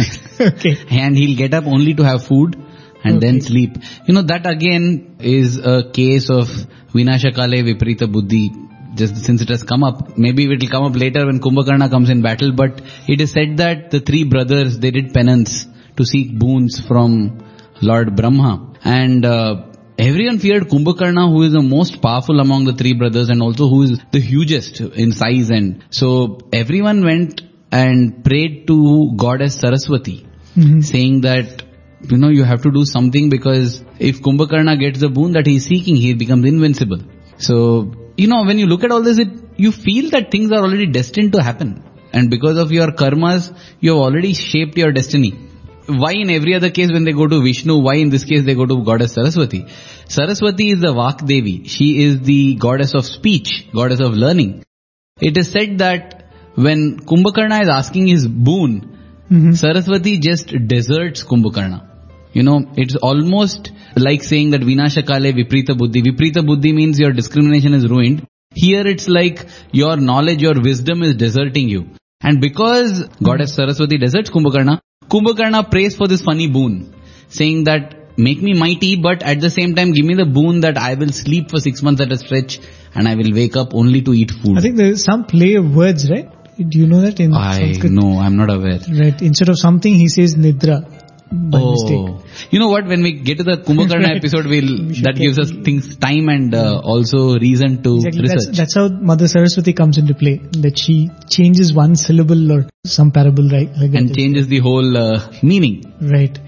okay. 0.40 0.76
And 0.90 1.16
he'll 1.16 1.36
get 1.36 1.55
up 1.55 1.64
only 1.64 1.95
to 1.95 2.03
have 2.03 2.26
food 2.26 2.57
and 3.03 3.20
then 3.20 3.40
sleep. 3.40 3.76
You 4.07 4.14
know, 4.14 4.22
that 4.22 4.47
again 4.47 5.16
is 5.20 5.59
a 5.59 5.90
case 5.90 6.30
of 6.30 6.49
Vinashakale 6.92 7.62
Viparita 7.68 8.11
Buddhi. 8.11 8.53
Just 8.95 9.24
since 9.24 9.42
it 9.42 9.49
has 9.49 9.64
come 9.64 9.82
up, 9.82 10.16
maybe 10.16 10.45
it 10.45 10.49
will 10.49 10.68
come 10.68 10.84
up 10.84 10.97
later 10.97 11.26
when 11.26 11.40
Kumbhakarna 11.40 11.90
comes 11.90 12.11
in 12.11 12.22
battle, 12.22 12.53
but 12.53 12.80
it 13.09 13.20
is 13.20 13.32
said 13.32 13.57
that 13.57 13.90
the 13.90 14.01
three 14.01 14.22
brothers, 14.24 14.78
they 14.78 14.92
did 14.92 15.12
penance 15.12 15.66
to 15.97 16.05
seek 16.05 16.38
boons 16.38 16.78
from 16.78 17.42
Lord 17.82 18.14
Brahma. 18.14 18.74
And 18.84 19.24
uh, 19.24 19.73
everyone 19.99 20.38
feared 20.38 20.64
Kumbhakarna 20.64 21.30
who 21.30 21.42
is 21.42 21.53
the 21.53 21.62
most 21.62 22.03
powerful 22.03 22.40
among 22.40 22.64
the 22.64 22.72
three 22.72 22.95
brothers 22.95 23.28
and 23.28 23.40
also 23.40 23.68
who 23.68 23.82
is 23.82 24.01
the 24.11 24.20
hugest 24.20 24.80
in 24.80 25.12
size 25.12 25.51
and 25.51 25.84
so 25.90 26.38
everyone 26.53 27.05
went 27.05 27.42
and 27.70 28.24
prayed 28.24 28.66
to 28.66 29.12
goddess 29.16 29.61
Saraswati 29.61 30.26
mm-hmm. 30.57 30.80
saying 30.80 31.20
that 31.22 31.62
you 32.03 32.16
know 32.16 32.28
you 32.28 32.45
have 32.45 32.62
to 32.62 32.72
do 32.72 32.84
something 32.84 33.30
because 33.30 33.82
if 33.99 34.20
Kumbhakarna 34.20 34.78
gets 34.78 35.01
the 35.01 35.09
boon 35.09 35.32
that 35.32 35.47
he 35.47 35.57
is 35.57 35.64
seeking 35.64 35.97
he 35.97 36.14
becomes 36.14 36.45
invincible. 36.45 37.01
So 37.38 37.92
you 38.16 38.26
know 38.26 38.45
when 38.45 38.59
you 38.59 38.66
look 38.66 38.84
at 38.84 38.90
all 38.90 39.03
this 39.03 39.18
it 39.18 39.28
you 39.57 39.70
feel 39.70 40.11
that 40.11 40.30
things 40.30 40.51
are 40.51 40.61
already 40.61 40.86
destined 40.86 41.32
to 41.32 41.42
happen. 41.42 41.82
And 42.12 42.30
because 42.30 42.59
of 42.59 42.72
your 42.72 42.88
karmas 42.88 43.57
you 43.80 43.92
have 43.92 44.01
already 44.01 44.34
shaped 44.34 44.76
your 44.76 44.92
destiny 44.92 45.34
why 45.87 46.12
in 46.12 46.30
every 46.30 46.55
other 46.55 46.70
case 46.70 46.91
when 46.91 47.05
they 47.05 47.12
go 47.12 47.26
to 47.26 47.43
Vishnu, 47.43 47.78
why 47.78 47.97
in 47.97 48.11
this 48.11 48.24
case 48.24 48.45
they 48.45 48.55
go 48.55 48.66
to 48.66 48.82
goddess 48.85 49.14
Saraswati? 49.14 49.66
Saraswati 50.09 50.70
is 50.70 50.80
the 50.80 50.93
Vak 50.95 51.26
Devi. 51.26 51.64
She 51.68 52.03
is 52.03 52.20
the 52.20 52.55
goddess 52.57 52.95
of 52.95 53.05
speech, 53.05 53.68
goddess 53.72 54.01
of 54.01 54.12
learning. 54.12 54.64
It 55.20 55.37
is 55.37 55.51
said 55.51 55.78
that 55.78 56.24
when 56.55 57.01
Kumbhakarna 57.01 57.62
is 57.62 57.68
asking 57.68 58.09
his 58.09 58.26
boon, 58.26 58.99
mm-hmm. 59.30 59.53
Saraswati 59.53 60.18
just 60.18 60.49
deserts 60.66 61.24
Kumbhakarna. 61.24 61.91
You 62.32 62.43
know, 62.43 62.72
it's 62.76 62.97
almost 62.97 63.70
like 63.97 64.22
saying 64.22 64.51
that 64.51 64.61
Vinashakale 64.61 65.32
Viprita 65.32 65.76
Buddhi. 65.78 66.03
Viprita 66.03 66.45
Buddhi 66.45 66.72
means 66.72 66.99
your 66.99 67.12
discrimination 67.12 67.74
is 67.74 67.89
ruined. 67.89 68.26
Here 68.55 68.87
it's 68.87 69.09
like 69.09 69.47
your 69.72 69.97
knowledge, 69.97 70.43
your 70.43 70.61
wisdom 70.61 71.03
is 71.03 71.14
deserting 71.14 71.68
you. 71.68 71.91
And 72.20 72.41
because 72.41 73.05
goddess 73.22 73.55
Saraswati 73.55 73.99
deserts 73.99 74.30
Kumbhakarna, 74.30 74.80
Kumbhakarna 75.09 75.70
prays 75.70 75.96
for 75.96 76.09
this 76.09 76.22
funny 76.22 76.48
boon, 76.48 76.94
saying 77.28 77.64
that 77.64 78.18
make 78.18 78.40
me 78.40 78.55
mighty, 78.55 78.96
but 78.96 79.22
at 79.22 79.40
the 79.40 79.50
same 79.50 79.74
time 79.74 79.92
give 79.92 80.05
me 80.05 80.14
the 80.14 80.24
boon 80.24 80.61
that 80.61 80.78
I 80.78 80.94
will 80.94 81.12
sleep 81.12 81.50
for 81.50 81.61
six 81.61 81.82
months 81.82 82.00
at 82.00 82.12
a 82.12 82.18
stretch 82.18 82.61
and 82.94 83.09
I 83.09 83.14
will 83.16 83.32
wake 83.32 83.57
up 83.57 83.74
only 83.74 84.02
to 84.02 84.12
eat 84.14 84.30
food. 84.30 84.57
I 84.59 84.61
think 84.61 84.76
there's 84.76 85.05
some 85.05 85.24
play 85.24 85.55
of 85.55 85.74
words, 85.74 86.09
right? 86.11 86.30
Do 86.57 86.78
you 86.78 86.86
know 86.86 87.00
that 87.00 87.18
in 87.18 87.34
I 87.34 87.59
Sanskrit? 87.59 87.90
know, 87.92 88.18
I'm 88.20 88.36
not 88.36 88.48
aware. 88.50 88.78
Right. 88.88 89.20
Instead 89.20 89.48
of 89.48 89.59
something, 89.59 89.92
he 89.92 90.09
says 90.09 90.36
nidra 90.36 90.93
by 91.51 91.61
mistake. 91.61 92.51
You 92.53 92.59
know 92.59 92.68
what? 92.68 92.87
When 92.87 93.03
we 93.03 93.12
get 93.28 93.39
to 93.39 93.45
the 93.45 93.57
Kumbhakarna 93.68 94.09
Right. 94.09 94.16
episode, 94.22 94.47
we'll 94.47 94.72
We 94.89 95.01
that 95.07 95.16
gives 95.16 95.39
us 95.39 95.51
things 95.68 95.97
time 95.97 96.28
and 96.28 96.55
uh, 96.55 96.80
also 96.93 97.39
reason 97.39 97.82
to 97.85 97.97
Exactly. 97.97 98.22
Research. 98.22 98.57
that's 98.57 98.74
how 98.74 98.89
Mother 98.89 99.28
Saraswati 99.28 99.72
comes 99.72 99.99
into 99.99 100.14
play. 100.14 100.37
That 100.66 100.78
she 100.78 101.11
changes 101.28 101.72
one 101.72 101.97
syllable 101.97 102.53
or 102.53 102.61
some 102.85 103.11
parable, 103.11 103.49
right? 103.49 103.70
Like 103.82 103.95
and 103.95 104.14
changes 104.14 104.49
the 104.49 104.59
whole 104.59 104.97
uh, 104.97 105.32
meaning. 105.43 105.76
Right. 106.01 106.39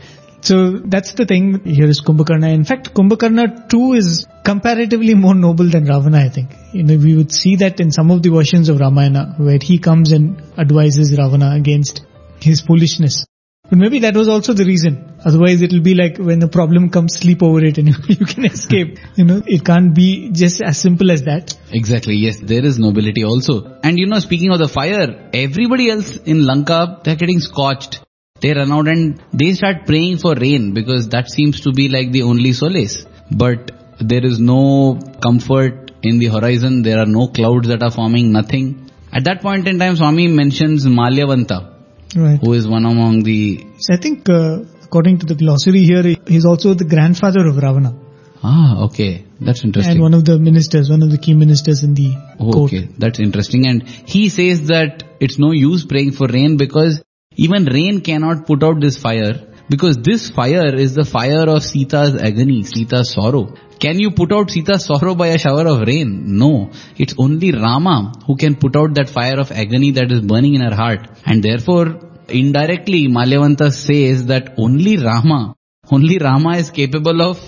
So 0.43 0.57
that's 0.95 1.13
the 1.15 1.27
thing. 1.27 1.65
Here 1.65 1.87
is 1.89 2.01
Kumbhakarna. 2.01 2.53
In 2.55 2.65
fact, 2.65 2.95
Kumbhakarna 2.95 3.69
too 3.69 3.95
is 3.95 4.27
comparatively 4.45 5.15
more 5.15 5.35
noble 5.35 5.69
than 5.69 5.87
Ravana, 5.87 6.19
I 6.19 6.29
think. 6.29 6.51
You 6.73 6.85
know, 6.85 6.97
we 6.97 7.17
would 7.17 7.33
see 7.33 7.57
that 7.57 7.81
in 7.81 7.91
some 7.91 8.13
of 8.13 8.23
the 8.23 8.29
versions 8.31 8.69
of 8.69 8.79
Ramayana 8.79 9.35
where 9.39 9.59
he 9.61 9.79
comes 9.81 10.13
and 10.13 10.41
advises 10.57 11.17
Ravana 11.19 11.51
against 11.57 12.03
his 12.41 12.61
foolishness. 12.61 13.27
But 13.69 13.79
maybe 13.79 13.99
that 14.01 14.15
was 14.15 14.29
also 14.29 14.53
the 14.53 14.65
reason. 14.65 15.15
Otherwise 15.25 15.61
it 15.61 15.73
will 15.73 15.83
be 15.83 15.95
like 15.95 16.19
when 16.19 16.39
the 16.39 16.49
problem 16.49 16.91
comes, 16.91 17.15
sleep 17.19 17.43
over 17.43 17.65
it 17.65 17.79
and 17.79 17.89
you 18.09 18.27
can 18.27 18.45
escape. 18.45 18.99
You 19.17 19.25
know, 19.25 19.43
it 19.47 19.65
can't 19.65 19.95
be 19.95 20.31
just 20.31 20.61
as 20.61 20.79
simple 20.79 21.11
as 21.11 21.25
that. 21.25 21.57
Exactly. 21.73 22.15
Yes, 22.15 22.39
there 22.39 22.65
is 22.65 22.79
nobility 22.79 23.25
also. 23.25 23.79
And 23.83 23.99
you 23.99 24.07
know, 24.07 24.19
speaking 24.21 24.53
of 24.53 24.59
the 24.59 24.69
fire, 24.69 25.31
everybody 25.33 25.91
else 25.91 26.17
in 26.17 26.47
Lanka, 26.47 27.01
they're 27.05 27.17
getting 27.17 27.41
scorched. 27.41 28.01
They 28.41 28.53
run 28.53 28.71
out 28.71 28.87
and 28.87 29.23
they 29.33 29.55
start 29.55 29.87
praying 29.87 30.19
for 30.19 30.35
rain 30.35 30.73
because 30.75 31.09
that 31.09 31.31
seems 31.31 31.63
to 31.63 31.73
be 31.73 31.89
like 31.89 32.13
the 32.13 32.23
only 32.23 32.53
solace. 32.53 33.07
But 33.31 33.73
there 33.99 34.25
is 34.25 34.39
no 34.39 35.01
comfort 35.23 35.91
in 36.03 36.19
the 36.19 36.27
horizon. 36.27 36.83
There 36.83 36.99
are 36.99 37.07
no 37.07 37.29
clouds 37.29 37.69
that 37.69 37.83
are 37.83 37.91
forming, 37.91 38.33
nothing. 38.33 38.91
At 39.13 39.25
that 39.25 39.41
point 39.41 39.67
in 39.67 39.79
time, 39.79 39.97
Swami 39.97 40.29
mentions 40.29 40.85
Malyavanta, 40.87 41.76
Right. 42.15 42.39
who 42.41 42.53
is 42.53 42.67
one 42.69 42.85
among 42.87 43.23
the, 43.25 43.67
So 43.79 43.95
I 43.95 43.97
think, 43.99 44.29
uh, 44.29 44.61
according 44.85 45.19
to 45.19 45.27
the 45.27 45.35
glossary 45.35 45.83
here, 45.83 46.17
he's 46.27 46.45
also 46.47 46.75
the 46.75 46.85
grandfather 46.85 47.47
of 47.47 47.57
Ravana. 47.57 47.95
ah, 48.43 48.85
okay. 48.85 49.25
That's 49.41 49.65
interesting. 49.65 49.95
And 49.95 50.01
one 50.03 50.15
of 50.15 50.25
the 50.25 50.39
ministers, 50.39 50.89
one 50.89 51.03
of 51.03 51.11
the 51.11 51.19
key 51.19 51.35
ministers 51.35 51.83
in 51.83 51.95
the 51.95 52.15
Oh, 52.39 52.53
court. 52.53 52.73
okay, 52.73 52.89
that's 52.97 53.19
interesting. 53.19 53.67
And 53.67 53.83
he 54.15 54.29
says 54.31 54.69
that 54.69 55.03
it's 55.21 55.39
no 55.39 55.51
use 55.53 55.85
praying 55.85 56.13
for 56.13 56.27
rain 56.29 56.57
because 56.57 57.03
even 57.35 57.65
rain 57.67 58.01
cannot 58.01 58.47
put 58.47 58.63
out 58.63 58.81
this 58.81 58.97
fire 58.97 59.35
because 59.69 59.97
this 59.99 60.31
fire 60.31 60.75
is 60.75 60.95
the 60.95 61.05
fire 61.05 61.47
of 61.51 61.63
Sita's 61.65 62.15
agony, 62.15 62.63
Sita's 62.63 63.11
sorrow. 63.13 63.53
Can 63.79 63.99
you 63.99 64.11
put 64.11 64.33
out 64.33 64.51
Sita's 64.51 64.87
sorrow 64.87 65.15
by 65.15 65.29
a 65.29 65.39
shower 65.39 65.67
of 65.67 65.87
rain? 65.87 66.39
No. 66.39 66.71
It's 66.97 67.15
only 67.19 67.53
Rama 67.53 68.13
who 68.27 68.37
can 68.37 68.57
put 68.57 68.75
out 68.75 68.95
that 68.95 69.11
fire 69.11 69.39
of 69.39 69.53
agony 69.53 69.91
that 69.93 70.11
is 70.11 70.21
burning 70.21 70.55
in 70.55 70.63
her 70.63 70.75
heart. 70.75 71.09
And 71.27 71.43
therefore, 71.43 72.01
indirectly, 72.29 73.09
Malyavanta 73.09 73.71
says 73.73 74.27
that 74.27 74.55
only 74.57 74.97
Rama, 74.97 75.55
only 75.91 76.19
Rama 76.19 76.57
is 76.57 76.71
capable 76.71 77.21
of 77.21 77.39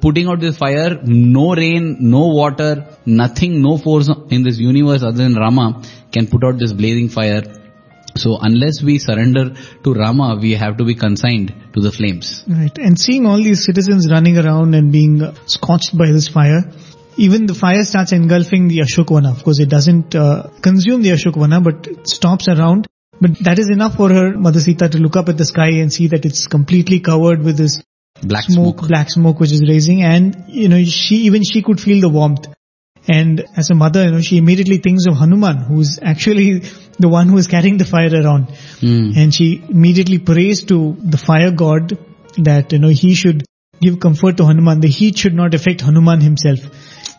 putting 0.00 0.28
out 0.28 0.40
this 0.40 0.56
fire, 0.56 0.98
no 1.04 1.54
rain, 1.54 1.98
no 2.00 2.26
water, 2.26 2.86
nothing, 3.04 3.62
no 3.62 3.76
force 3.76 4.10
in 4.30 4.42
this 4.42 4.58
universe 4.58 5.02
other 5.02 5.22
than 5.22 5.34
Rama 5.34 5.82
can 6.10 6.26
put 6.26 6.42
out 6.42 6.58
this 6.58 6.72
blazing 6.72 7.08
fire. 7.08 7.42
So 8.16 8.38
unless 8.40 8.82
we 8.82 8.98
surrender 8.98 9.54
to 9.84 9.94
Rama, 9.94 10.38
we 10.40 10.52
have 10.52 10.76
to 10.78 10.84
be 10.84 10.94
consigned 10.94 11.54
to 11.74 11.80
the 11.80 11.92
flames. 11.92 12.44
Right. 12.48 12.76
And 12.78 12.98
seeing 12.98 13.26
all 13.26 13.36
these 13.36 13.64
citizens 13.64 14.10
running 14.10 14.38
around 14.38 14.74
and 14.74 14.92
being 14.92 15.22
scorched 15.46 15.96
by 15.96 16.10
this 16.10 16.28
fire, 16.28 16.72
even 17.16 17.46
the 17.46 17.54
fire 17.54 17.82
starts 17.84 18.12
engulfing 18.12 18.68
the 18.68 18.78
Ashokvana. 18.80 19.36
Of 19.36 19.42
course, 19.42 19.58
it 19.58 19.68
doesn't 19.68 20.14
uh, 20.14 20.48
consume 20.60 21.02
the 21.02 21.10
Ashokvana, 21.10 21.62
but 21.62 21.86
it 21.86 22.08
stops 22.08 22.48
around. 22.48 22.86
But 23.20 23.38
that 23.40 23.58
is 23.58 23.70
enough 23.70 23.96
for 23.96 24.10
her, 24.10 24.36
Mother 24.36 24.60
Sita, 24.60 24.88
to 24.90 24.98
look 24.98 25.16
up 25.16 25.30
at 25.30 25.38
the 25.38 25.46
sky 25.46 25.68
and 25.80 25.90
see 25.90 26.08
that 26.08 26.26
it's 26.26 26.46
completely 26.46 27.00
covered 27.00 27.42
with 27.42 27.56
this 27.56 27.82
Black 28.22 28.44
smoke, 28.44 28.78
smoke. 28.78 28.88
black 28.88 29.10
smoke 29.10 29.40
which 29.40 29.52
is 29.52 29.62
raising 29.66 30.02
and, 30.02 30.44
you 30.48 30.68
know, 30.68 30.82
she, 30.84 31.16
even 31.26 31.42
she 31.42 31.62
could 31.62 31.80
feel 31.80 32.00
the 32.00 32.08
warmth. 32.08 32.46
And 33.08 33.44
as 33.56 33.70
a 33.70 33.74
mother, 33.74 34.04
you 34.04 34.10
know, 34.10 34.20
she 34.20 34.36
immediately 34.36 34.78
thinks 34.78 35.06
of 35.06 35.16
Hanuman, 35.16 35.58
who's 35.58 35.98
actually 36.02 36.62
the 36.98 37.08
one 37.08 37.28
who 37.28 37.36
is 37.36 37.46
carrying 37.46 37.78
the 37.78 37.84
fire 37.84 38.14
around. 38.14 38.50
Hmm. 38.80 39.10
And 39.16 39.34
she 39.34 39.62
immediately 39.68 40.18
prays 40.18 40.64
to 40.64 40.96
the 40.98 41.18
fire 41.18 41.50
god 41.50 41.98
that, 42.38 42.72
you 42.72 42.78
know, 42.78 42.88
he 42.88 43.14
should 43.14 43.44
give 43.80 44.00
comfort 44.00 44.36
to 44.38 44.44
Hanuman. 44.44 44.80
The 44.80 44.88
heat 44.88 45.18
should 45.18 45.34
not 45.34 45.54
affect 45.54 45.82
Hanuman 45.82 46.20
himself. 46.20 46.60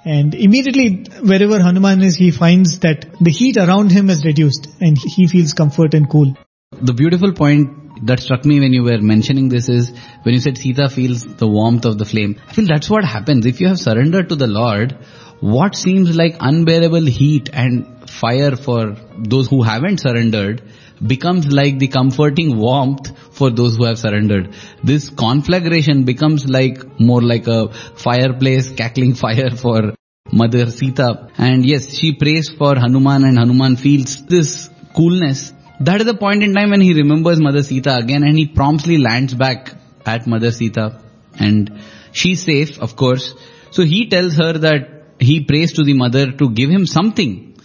And 0.06 0.34
immediately, 0.34 1.06
wherever 1.22 1.60
Hanuman 1.60 2.02
is, 2.02 2.16
he 2.16 2.32
finds 2.32 2.80
that 2.80 3.06
the 3.20 3.32
heat 3.32 3.58
around 3.58 3.92
him 3.92 4.10
is 4.10 4.24
reduced 4.24 4.68
and 4.80 4.98
he 4.98 5.28
feels 5.28 5.54
comfort 5.54 5.94
and 5.94 6.10
cool. 6.10 6.34
The 6.72 6.94
beautiful 6.94 7.34
point 7.34 8.06
that 8.06 8.20
struck 8.20 8.46
me 8.46 8.60
when 8.60 8.74
you 8.74 8.84
were 8.84 9.00
mentioning 9.02 9.50
this 9.50 9.70
is 9.70 9.92
when 10.24 10.34
you 10.34 10.40
said 10.40 10.58
Sita 10.58 10.90
feels 10.90 11.24
the 11.24 11.48
warmth 11.48 11.86
of 11.86 11.98
the 11.98 12.06
flame. 12.06 12.40
I 12.48 12.54
feel 12.54 12.68
that's 12.68 12.90
what 12.90 13.04
happens. 13.04 13.46
If 13.46 13.60
you 13.60 13.68
have 13.68 13.80
surrendered 13.80 14.30
to 14.30 14.36
the 14.36 14.48
Lord, 14.48 14.98
what 15.40 15.76
seems 15.76 16.16
like 16.16 16.36
unbearable 16.40 17.06
heat 17.06 17.50
and 17.52 17.97
fire 18.10 18.56
for 18.56 18.96
those 19.18 19.48
who 19.50 19.62
haven't 19.64 20.00
surrendered 20.00 20.64
becomes 21.06 21.52
like 21.52 21.78
the 21.80 21.88
comforting 21.88 22.58
warmth 22.58 23.12
for 23.36 23.50
those 23.50 23.76
who 23.78 23.86
have 23.86 24.00
surrendered. 24.00 24.56
This 24.84 25.10
conflagration 25.10 26.04
becomes 26.06 26.48
like 26.48 27.00
more 27.00 27.22
like 27.22 27.48
a 27.48 27.70
fireplace, 27.72 28.72
cackling 28.72 29.14
fire 29.26 29.52
for 29.52 29.94
Mother 30.32 30.72
Sita. 30.72 31.30
And 31.38 31.66
yes, 31.66 31.94
she 31.94 32.16
prays 32.16 32.50
for 32.50 32.76
Hanuman 32.76 33.24
and 33.26 33.38
Hanuman 33.38 33.76
feels 33.76 34.26
this 34.26 34.70
coolness 34.96 35.54
That 35.80 36.02
is 36.02 36.08
the 36.08 36.16
point 36.16 36.42
in 36.42 36.54
time 36.56 36.72
when 36.72 36.82
he 36.82 36.94
remembers 36.94 37.40
Mother 37.40 37.62
Sita 37.62 37.96
again 37.96 38.24
and 38.24 38.36
he 38.36 38.48
promptly 38.48 38.98
lands 38.98 39.36
back 39.36 39.74
at 40.08 40.26
Mother 40.26 40.52
Sita 40.52 41.02
and 41.40 41.82
she's 42.12 42.44
safe, 42.44 42.80
of 42.80 42.96
course. 42.96 43.36
So 43.70 43.84
he 43.84 44.10
tells 44.10 44.34
her 44.36 44.54
that 44.54 45.14
he 45.20 45.44
prays 45.46 45.74
to 45.74 45.84
the 45.84 45.94
mother 45.94 46.32
to 46.32 46.50
give 46.50 46.72
him 46.72 46.88
something 46.88 47.57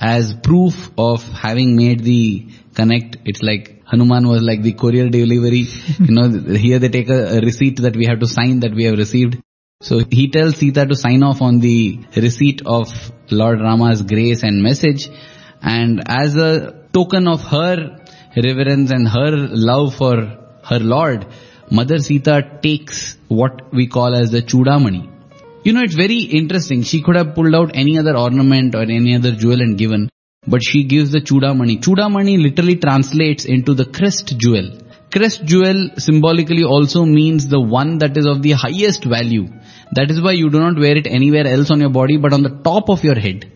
as 0.00 0.32
proof 0.32 0.90
of 0.96 1.22
having 1.22 1.76
made 1.76 2.00
the 2.00 2.46
connect. 2.74 3.18
It's 3.26 3.42
like 3.42 3.82
Hanuman 3.84 4.26
was 4.26 4.42
like 4.42 4.62
the 4.62 4.72
courier 4.72 5.08
delivery. 5.10 5.66
you 6.00 6.14
know, 6.14 6.28
here 6.54 6.78
they 6.78 6.88
take 6.88 7.10
a, 7.10 7.36
a 7.36 7.40
receipt 7.40 7.82
that 7.82 7.94
we 7.94 8.06
have 8.06 8.20
to 8.20 8.26
sign 8.26 8.60
that 8.60 8.74
we 8.74 8.84
have 8.84 8.96
received. 8.96 9.42
So 9.82 10.00
he 10.10 10.30
tells 10.30 10.56
Sita 10.56 10.86
to 10.86 10.94
sign 10.94 11.22
off 11.22 11.42
on 11.42 11.60
the 11.60 12.00
receipt 12.16 12.62
of 12.66 12.88
Lord 13.30 13.60
Rama's 13.60 14.02
grace 14.02 14.42
and 14.42 14.62
message. 14.62 15.08
And 15.62 16.02
as 16.06 16.36
a 16.36 16.86
token 16.92 17.28
of 17.28 17.42
her 17.44 17.98
reverence 18.36 18.90
and 18.90 19.08
her 19.08 19.30
love 19.30 19.94
for 19.94 20.16
her 20.64 20.78
Lord, 20.78 21.26
Mother 21.70 21.98
Sita 21.98 22.58
takes 22.62 23.16
what 23.28 23.72
we 23.72 23.86
call 23.86 24.14
as 24.14 24.30
the 24.30 24.42
Chudamani. 24.42 25.09
You 25.62 25.74
know, 25.74 25.82
it's 25.82 25.94
very 25.94 26.20
interesting. 26.20 26.82
She 26.84 27.02
could 27.02 27.16
have 27.16 27.34
pulled 27.34 27.54
out 27.54 27.72
any 27.74 27.98
other 27.98 28.16
ornament 28.16 28.74
or 28.74 28.82
any 28.82 29.14
other 29.14 29.32
jewel 29.32 29.60
and 29.60 29.76
given, 29.76 30.08
but 30.46 30.62
she 30.62 30.84
gives 30.84 31.12
the 31.12 31.20
Chudamani. 31.20 31.82
Chudamani 31.82 32.42
literally 32.42 32.76
translates 32.76 33.44
into 33.44 33.74
the 33.74 33.84
crest 33.84 34.38
jewel. 34.38 34.70
Crest 35.12 35.44
jewel 35.44 35.90
symbolically 35.98 36.64
also 36.64 37.04
means 37.04 37.48
the 37.48 37.60
one 37.60 37.98
that 37.98 38.16
is 38.16 38.24
of 38.24 38.40
the 38.40 38.52
highest 38.52 39.04
value. 39.04 39.48
That 39.92 40.10
is 40.10 40.22
why 40.22 40.32
you 40.32 40.48
do 40.48 40.60
not 40.60 40.78
wear 40.78 40.96
it 40.96 41.06
anywhere 41.06 41.46
else 41.46 41.70
on 41.70 41.80
your 41.80 41.90
body 41.90 42.16
but 42.16 42.32
on 42.32 42.42
the 42.42 42.56
top 42.64 42.88
of 42.88 43.04
your 43.04 43.18
head. 43.18 43.52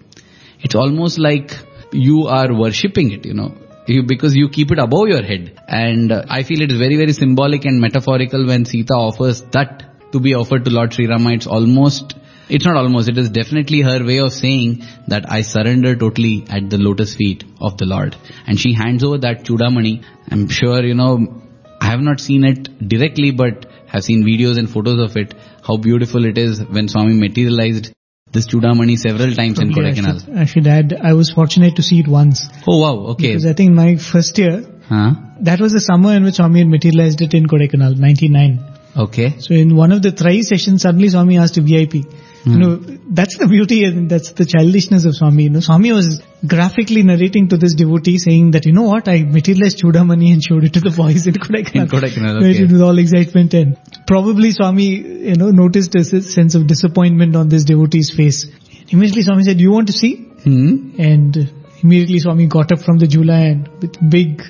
It's 0.60 0.74
almost 0.74 1.18
like 1.18 1.52
you 1.92 2.26
are 2.26 2.52
worshipping 2.52 3.12
it, 3.12 3.24
you 3.24 3.32
know. 3.32 3.54
You, 3.86 4.02
because 4.02 4.34
you 4.34 4.50
keep 4.50 4.70
it 4.72 4.78
above 4.78 5.08
your 5.08 5.22
head. 5.22 5.58
And 5.68 6.12
uh, 6.12 6.24
I 6.28 6.42
feel 6.42 6.60
it 6.60 6.70
is 6.70 6.78
very, 6.78 6.96
very 6.96 7.12
symbolic 7.12 7.64
and 7.64 7.80
metaphorical 7.80 8.46
when 8.46 8.64
Sita 8.66 8.94
offers 8.94 9.42
that 9.52 9.93
to 10.14 10.20
be 10.20 10.34
offered 10.34 10.64
to 10.64 10.70
Lord 10.70 10.94
Sri 10.94 11.06
Rama. 11.06 11.32
It's 11.32 11.46
almost, 11.46 12.14
it's 12.48 12.64
not 12.64 12.76
almost, 12.76 13.08
it 13.08 13.18
is 13.18 13.30
definitely 13.30 13.80
her 13.82 14.04
way 14.04 14.18
of 14.18 14.32
saying 14.32 14.82
that 15.08 15.30
I 15.30 15.42
surrender 15.42 15.94
totally 15.96 16.44
at 16.48 16.70
the 16.70 16.78
lotus 16.78 17.14
feet 17.14 17.44
of 17.60 17.78
the 17.78 17.86
Lord. 17.86 18.16
And 18.46 18.58
she 18.58 18.72
hands 18.74 19.04
over 19.04 19.18
that 19.18 19.44
Chudamani. 19.44 20.04
I'm 20.30 20.48
sure, 20.48 20.82
you 20.84 20.94
know, 20.94 21.42
I 21.80 21.86
have 21.86 22.00
not 22.00 22.20
seen 22.20 22.44
it 22.44 22.88
directly, 22.88 23.30
but 23.30 23.66
have 23.88 24.04
seen 24.04 24.24
videos 24.24 24.58
and 24.58 24.70
photos 24.70 24.98
of 25.10 25.16
it. 25.16 25.34
How 25.66 25.76
beautiful 25.76 26.24
it 26.24 26.38
is 26.38 26.60
when 26.62 26.88
Swami 26.88 27.14
materialized 27.14 27.92
this 28.32 28.46
Chudamani 28.48 28.98
several 28.98 29.32
times 29.34 29.60
in 29.60 29.70
Yeah, 29.70 29.76
I 29.76 29.92
Kodaikanal. 29.92 30.14
Uh, 30.16 30.18
should, 30.20 30.36
I 30.38 30.44
should 30.44 30.66
add, 30.66 30.94
I 31.10 31.12
was 31.14 31.30
fortunate 31.30 31.76
to 31.76 31.82
see 31.82 32.00
it 32.00 32.08
once. 32.08 32.48
Oh 32.66 32.78
wow, 32.80 32.94
okay. 33.12 33.28
Because 33.28 33.46
I 33.46 33.52
think 33.52 33.72
my 33.74 33.96
first 33.96 34.38
year, 34.38 34.64
Huh? 34.88 35.12
that 35.40 35.60
was 35.60 35.72
the 35.72 35.80
summer 35.80 36.14
in 36.14 36.24
which 36.24 36.34
Swami 36.34 36.60
had 36.60 36.68
materialized 36.68 37.20
it 37.22 37.32
in 37.32 37.46
Kodaikanal, 37.46 37.96
99. 37.96 38.73
Okay. 38.96 39.38
So 39.38 39.54
in 39.54 39.74
one 39.74 39.92
of 39.92 40.02
the 40.02 40.10
Trayee 40.10 40.42
sessions, 40.42 40.82
suddenly 40.82 41.08
Swami 41.08 41.38
asked 41.38 41.56
a 41.56 41.60
VIP. 41.60 42.06
You 42.46 42.58
know, 42.58 42.76
that's 43.08 43.38
the 43.38 43.46
beauty 43.46 43.84
and 43.84 44.10
that's 44.10 44.32
the 44.32 44.44
childishness 44.44 45.06
of 45.06 45.16
Swami. 45.16 45.44
You 45.44 45.50
know, 45.50 45.60
Swami 45.60 45.92
was 45.92 46.20
graphically 46.46 47.02
narrating 47.02 47.48
to 47.48 47.56
this 47.56 47.74
devotee 47.74 48.18
saying 48.18 48.50
that, 48.50 48.66
you 48.66 48.72
know 48.72 48.82
what, 48.82 49.08
I 49.08 49.22
materialized 49.22 49.78
Chudamani 49.78 50.30
and 50.34 50.44
showed 50.44 50.64
it 50.64 50.74
to 50.74 50.80
the 50.80 50.90
boys 50.90 51.26
in 51.26 51.34
Kodaikanal. 51.34 51.74
In 51.74 51.88
Kodaikanal, 51.88 52.42
Right, 52.42 52.54
okay. 52.54 52.66
With 52.70 52.82
all 52.82 52.98
excitement 52.98 53.54
and 53.54 53.78
probably 54.06 54.50
Swami, 54.50 54.88
you 55.30 55.36
know, 55.36 55.52
noticed 55.52 55.94
a 55.94 56.04
sense 56.04 56.54
of 56.54 56.66
disappointment 56.66 57.34
on 57.34 57.48
this 57.48 57.64
devotee's 57.64 58.10
face. 58.10 58.44
Immediately 58.90 59.22
Swami 59.22 59.44
said, 59.44 59.58
you 59.58 59.70
want 59.70 59.86
to 59.86 59.94
see? 59.94 60.16
Hmm. 60.16 60.96
And 60.98 61.50
immediately 61.82 62.18
Swami 62.18 62.46
got 62.46 62.72
up 62.72 62.80
from 62.80 62.98
the 62.98 63.06
jula 63.06 63.36
and 63.36 63.68
with 63.80 63.96
big 64.10 64.42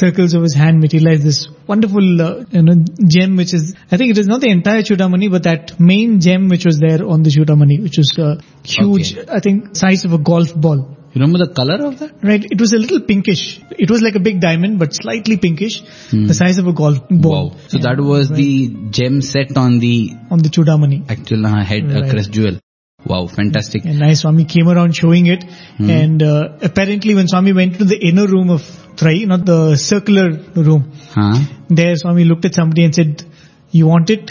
circles 0.00 0.32
of 0.36 0.42
his 0.46 0.54
hand 0.62 0.80
materialized 0.84 1.22
this 1.28 1.38
wonderful 1.66 2.06
uh, 2.26 2.44
you 2.50 2.62
know, 2.62 2.74
gem 3.14 3.36
which 3.36 3.52
is, 3.58 3.74
I 3.90 3.96
think 3.98 4.10
it 4.12 4.18
is 4.22 4.26
not 4.32 4.40
the 4.40 4.50
entire 4.50 4.82
Chudamani 4.82 5.30
but 5.30 5.42
that 5.50 5.78
main 5.78 6.20
gem 6.20 6.48
which 6.48 6.64
was 6.64 6.78
there 6.78 7.06
on 7.06 7.22
the 7.22 7.30
Chudamani 7.36 7.82
which 7.82 7.98
was 7.98 8.10
uh, 8.18 8.40
huge, 8.64 9.16
Okay. 9.18 9.30
I 9.30 9.40
think 9.40 9.76
size 9.76 10.04
of 10.06 10.12
a 10.12 10.18
golf 10.18 10.54
ball. 10.54 10.80
You 11.14 11.20
remember 11.20 11.44
the 11.44 11.52
color 11.52 11.74
of 11.86 11.98
that? 11.98 12.12
Right, 12.22 12.42
it 12.42 12.58
was 12.58 12.72
a 12.72 12.78
little 12.78 13.00
pinkish. 13.08 13.60
It 13.86 13.90
was 13.90 14.00
like 14.00 14.14
a 14.14 14.20
big 14.28 14.40
diamond 14.40 14.78
but 14.78 14.94
slightly 14.94 15.36
pinkish, 15.36 15.82
the 16.10 16.32
size 16.32 16.56
of 16.56 16.66
a 16.66 16.72
golf 16.72 17.00
ball. 17.10 17.50
Hmm. 17.50 17.56
Wow. 17.56 17.56
So 17.68 17.78
that 17.86 17.98
was 18.00 18.30
Right, 18.30 18.36
the 18.38 18.76
gem 18.98 19.20
set 19.20 19.56
on 19.58 19.78
the 19.78 19.94
on 20.30 20.38
the 20.38 20.48
Chudamani. 20.48 21.00
actual 21.10 21.44
uh, 21.44 21.62
head, 21.62 21.84
uh, 21.84 22.00
Right. 22.00 22.10
crest 22.10 22.30
jewel. 22.32 22.56
Wow, 23.04 23.26
fantastic. 23.26 23.84
And 23.84 23.98
nice 23.98 24.20
Swami 24.22 24.44
came 24.46 24.68
around 24.68 24.94
showing 24.96 25.26
it. 25.26 25.42
Hmm. 25.76 25.90
And 25.90 26.22
uh, 26.22 26.56
apparently 26.62 27.14
when 27.16 27.28
Swami 27.28 27.52
went 27.52 27.78
to 27.80 27.84
the 27.84 27.98
inner 28.10 28.26
room 28.26 28.48
of 28.48 28.62
Trayee, 28.96 29.26
not 29.26 29.44
the 29.44 29.76
circular 29.76 30.30
room, 30.54 30.92
Huh? 31.10 31.38
there 31.68 31.96
Swami 31.96 32.24
looked 32.24 32.44
at 32.44 32.54
somebody 32.54 32.84
and 32.84 32.94
said, 32.94 33.22
you 33.70 33.86
want 33.86 34.10
it? 34.10 34.30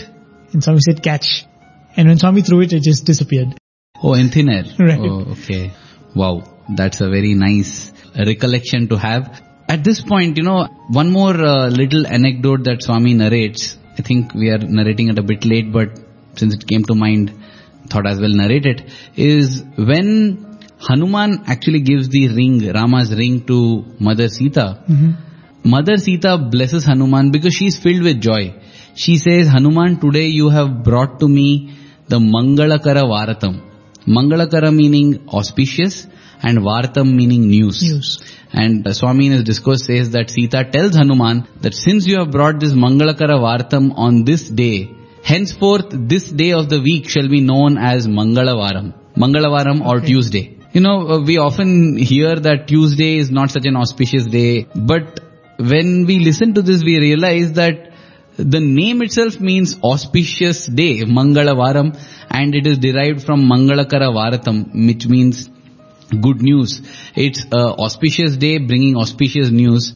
And 0.54 0.64
Swami 0.64 0.80
said, 0.82 1.02
catch. 1.04 1.46
And 1.96 2.08
when 2.08 2.18
Swami 2.18 2.42
threw 2.42 2.62
it, 2.62 2.74
it 2.74 2.84
just 2.84 3.06
disappeared. 3.06 3.58
Oh, 4.02 4.14
in 4.14 4.30
thin 4.30 4.50
air. 4.50 4.64
Right. 4.80 5.00
Oh, 5.00 5.32
okay. 5.32 5.72
Wow. 6.16 6.44
That's 6.70 7.02
a 7.02 7.10
very 7.10 7.34
nice 7.34 7.92
recollection 8.18 8.88
to 8.90 8.98
have. 8.98 9.42
At 9.68 9.84
this 9.84 10.02
point, 10.02 10.38
you 10.38 10.44
know, 10.44 10.68
one 10.90 11.12
more 11.12 11.34
uh, 11.36 11.70
little 11.70 12.06
anecdote 12.08 12.64
that 12.66 12.84
Swami 12.84 13.14
narrates. 13.14 13.78
I 13.98 14.02
think 14.02 14.34
we 14.34 14.50
are 14.50 14.58
narrating 14.58 15.10
it 15.10 15.20
a 15.20 15.24
bit 15.24 15.46
late, 15.46 15.72
but 15.72 16.00
since 16.36 16.54
it 16.54 16.68
came 16.68 16.84
to 16.86 16.96
mind, 16.96 17.34
thought 17.88 18.08
as 18.08 18.20
well 18.20 18.30
narrate 18.30 18.66
it, 18.66 18.90
is 19.16 19.64
when 19.76 20.51
Hanuman 20.88 21.44
actually 21.48 21.82
gives 21.82 22.10
the 22.10 22.28
ring, 22.30 22.72
Rama's 22.74 23.16
ring 23.16 23.46
to 23.46 23.86
Mother 24.00 24.28
Sita, 24.30 24.84
Mother 25.64 25.98
Sita 25.98 26.38
blesses 26.52 26.86
Hanuman 26.86 27.32
because 27.32 27.54
she 27.54 27.68
is 27.68 27.78
filled 27.78 28.04
with 28.04 28.20
joy. 28.20 28.56
She 28.96 29.18
says, 29.18 29.48
Hanuman, 29.48 30.00
today 30.00 30.28
you 30.28 30.50
have 30.50 30.84
brought 30.84 31.20
to 31.20 31.28
me 31.28 31.78
the 32.08 32.18
Mangalakara 32.20 33.04
Varatam. 33.04 33.62
Mangalakara 34.08 34.76
meaning 34.76 35.28
auspicious 35.30 36.08
and 36.42 36.58
Varatam 36.58 37.14
meaning 37.16 37.48
news. 37.48 37.82
News. 37.84 38.38
And 38.52 38.86
uh, 38.88 38.94
Swami 38.94 39.28
in 39.28 39.34
his 39.34 39.44
discourse 39.44 39.86
says 39.86 40.10
that 40.12 40.32
Sita 40.32 40.66
tells 40.66 40.96
Hanuman 40.96 41.48
that 41.62 41.76
since 41.76 42.08
you 42.08 42.18
have 42.20 42.32
brought 42.32 42.60
this 42.60 42.74
Mangalakara 42.74 43.38
Varatam 43.46 43.94
on 43.96 44.26
this 44.26 44.50
day, 44.50 44.90
henceforth 45.24 45.90
this 45.92 46.30
day 46.32 46.52
of 46.54 46.70
the 46.70 46.82
week 46.82 47.08
shall 47.08 47.30
be 47.30 47.40
known 47.40 47.78
as 47.78 48.08
Mangalavaram. 48.08 48.96
Mangalavaram 49.16 49.86
or 49.86 50.02
Tuesday. 50.02 50.58
You 50.74 50.80
know, 50.80 51.08
uh, 51.10 51.22
we 51.22 51.38
often 51.38 51.98
hear 51.98 52.34
that 52.36 52.68
Tuesday 52.68 53.18
is 53.18 53.30
not 53.30 53.52
such 53.52 53.66
an 53.66 53.76
auspicious 53.76 54.26
day, 54.26 54.68
but 54.74 55.20
when 55.58 56.06
we 56.06 56.20
listen 56.20 56.54
to 56.54 56.62
this, 56.62 56.82
we 56.82 56.98
realize 56.98 57.52
that 57.54 57.92
the 58.38 58.62
name 58.62 59.02
itself 59.02 59.42
means 59.42 59.76
auspicious 59.84 60.66
day, 60.66 61.02
Mangalavaram, 61.02 62.00
and 62.30 62.56
it 62.56 62.66
is 62.66 62.80
derived 62.80 63.22
from 63.26 63.50
Mangalakara 63.50 64.14
Varatam, 64.16 64.88
which 64.88 65.08
means 65.08 65.50
good 66.22 66.42
news. 66.42 66.82
It's 67.16 67.46
a 67.52 67.76
auspicious 67.88 68.38
day 68.38 68.58
bringing 68.58 68.96
auspicious 68.96 69.52
news. 69.52 69.94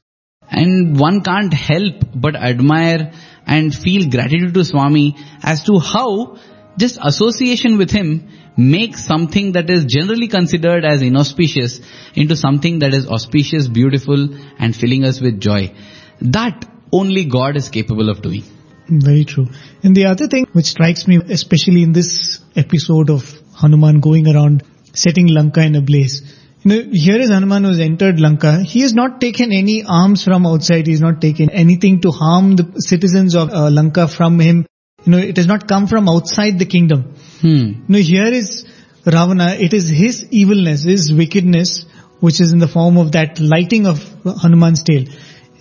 And 0.51 0.99
one 0.99 1.21
can't 1.21 1.53
help 1.53 2.03
but 2.13 2.36
admire 2.36 3.13
and 3.47 3.73
feel 3.73 4.09
gratitude 4.09 4.53
to 4.53 4.65
Swami 4.65 5.15
as 5.41 5.63
to 5.63 5.80
how 5.80 6.38
just 6.78 6.97
association 7.01 7.78
with 7.78 7.91
him 7.91 8.30
makes 8.57 9.05
something 9.05 9.53
that 9.53 9.69
is 9.69 9.86
generally 9.86 10.28
considered 10.28 10.86
as 10.86 11.01
inauspicious 11.01 11.80
into 12.13 12.36
something 12.36 12.80
that 12.80 12.93
is 12.93 13.07
auspicious, 13.07 13.67
beautiful 13.67 14.30
and 14.59 14.76
filling 14.76 15.03
us 15.03 15.19
with 15.19 15.39
joy. 15.39 15.73
That 16.21 16.65
only 16.91 17.26
God 17.26 17.57
is 17.57 17.69
capable 17.69 18.09
of 18.09 18.21
doing. 18.21 18.43
Very 18.88 19.26
true. 19.26 19.47
And 19.84 19.95
the 19.95 20.05
other 20.05 20.28
thing 20.28 20.45
which 20.53 20.67
strikes 20.67 21.07
me, 21.07 21.19
especially 21.30 21.84
in 21.84 21.91
this 21.91 22.39
episode 22.55 23.09
of 23.09 23.23
Hanuman 23.55 23.99
going 23.99 24.28
around 24.28 24.63
setting 24.93 25.28
Lanka 25.28 25.61
in 25.61 25.76
a 25.76 25.82
blaze. 25.82 26.21
You 26.63 26.69
know, 26.69 26.89
here 26.91 27.17
is 27.17 27.30
Hanuman 27.30 27.63
who 27.63 27.69
has 27.69 27.80
entered 27.80 28.19
Lanka. 28.19 28.63
He 28.63 28.82
has 28.82 28.93
not 28.93 29.19
taken 29.21 29.51
any 29.51 29.84
arms 29.88 30.23
from 30.23 30.45
outside. 30.45 30.86
He 30.86 30.93
has 30.93 31.01
not 31.01 31.21
taken 31.21 31.49
anything 31.49 32.01
to 32.01 32.11
harm 32.11 32.55
the 32.55 32.80
citizens 32.80 33.36
of 33.36 33.49
uh, 33.49 33.69
Lanka 33.69 34.07
from 34.07 34.39
him. 34.39 34.65
You 35.06 35.12
know, 35.12 35.18
it 35.20 35.38
has 35.38 35.47
not 35.47 35.68
come 35.68 35.88
from 35.88 36.10
outside 36.10 36.58
the 36.58 36.66
kingdom. 36.66 37.16
Hmm. 37.41 37.84
No, 37.88 37.99
here 37.99 38.26
is 38.26 38.66
Ravana. 39.06 39.56
It 39.60 39.74
is 39.74 39.88
his 39.88 40.26
evilness, 40.32 40.84
his 40.84 41.14
wickedness, 41.14 41.86
which 42.20 42.41
is 42.41 42.51
in 42.51 42.60
the 42.60 42.68
form 42.68 42.97
of 42.97 43.12
that 43.12 43.39
lighting 43.39 43.86
of 43.86 43.99
Hanuman's 44.24 44.84
tail. 44.84 45.06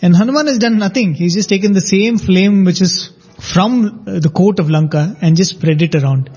And 0.01 0.16
Hanuman 0.16 0.47
has 0.47 0.59
done 0.59 0.78
nothing. 0.78 1.14
He's 1.14 1.34
just 1.34 1.49
taken 1.49 1.72
the 1.72 1.80
same 1.80 2.18
flame 2.18 2.64
which 2.64 2.80
is 2.80 3.11
from 3.38 4.05
the 4.05 4.30
court 4.30 4.59
of 4.61 4.70
Lanka 4.70 5.16
and 5.20 5.36
just 5.36 5.57
spread 5.57 5.82
it 5.82 5.95
around. 5.95 6.30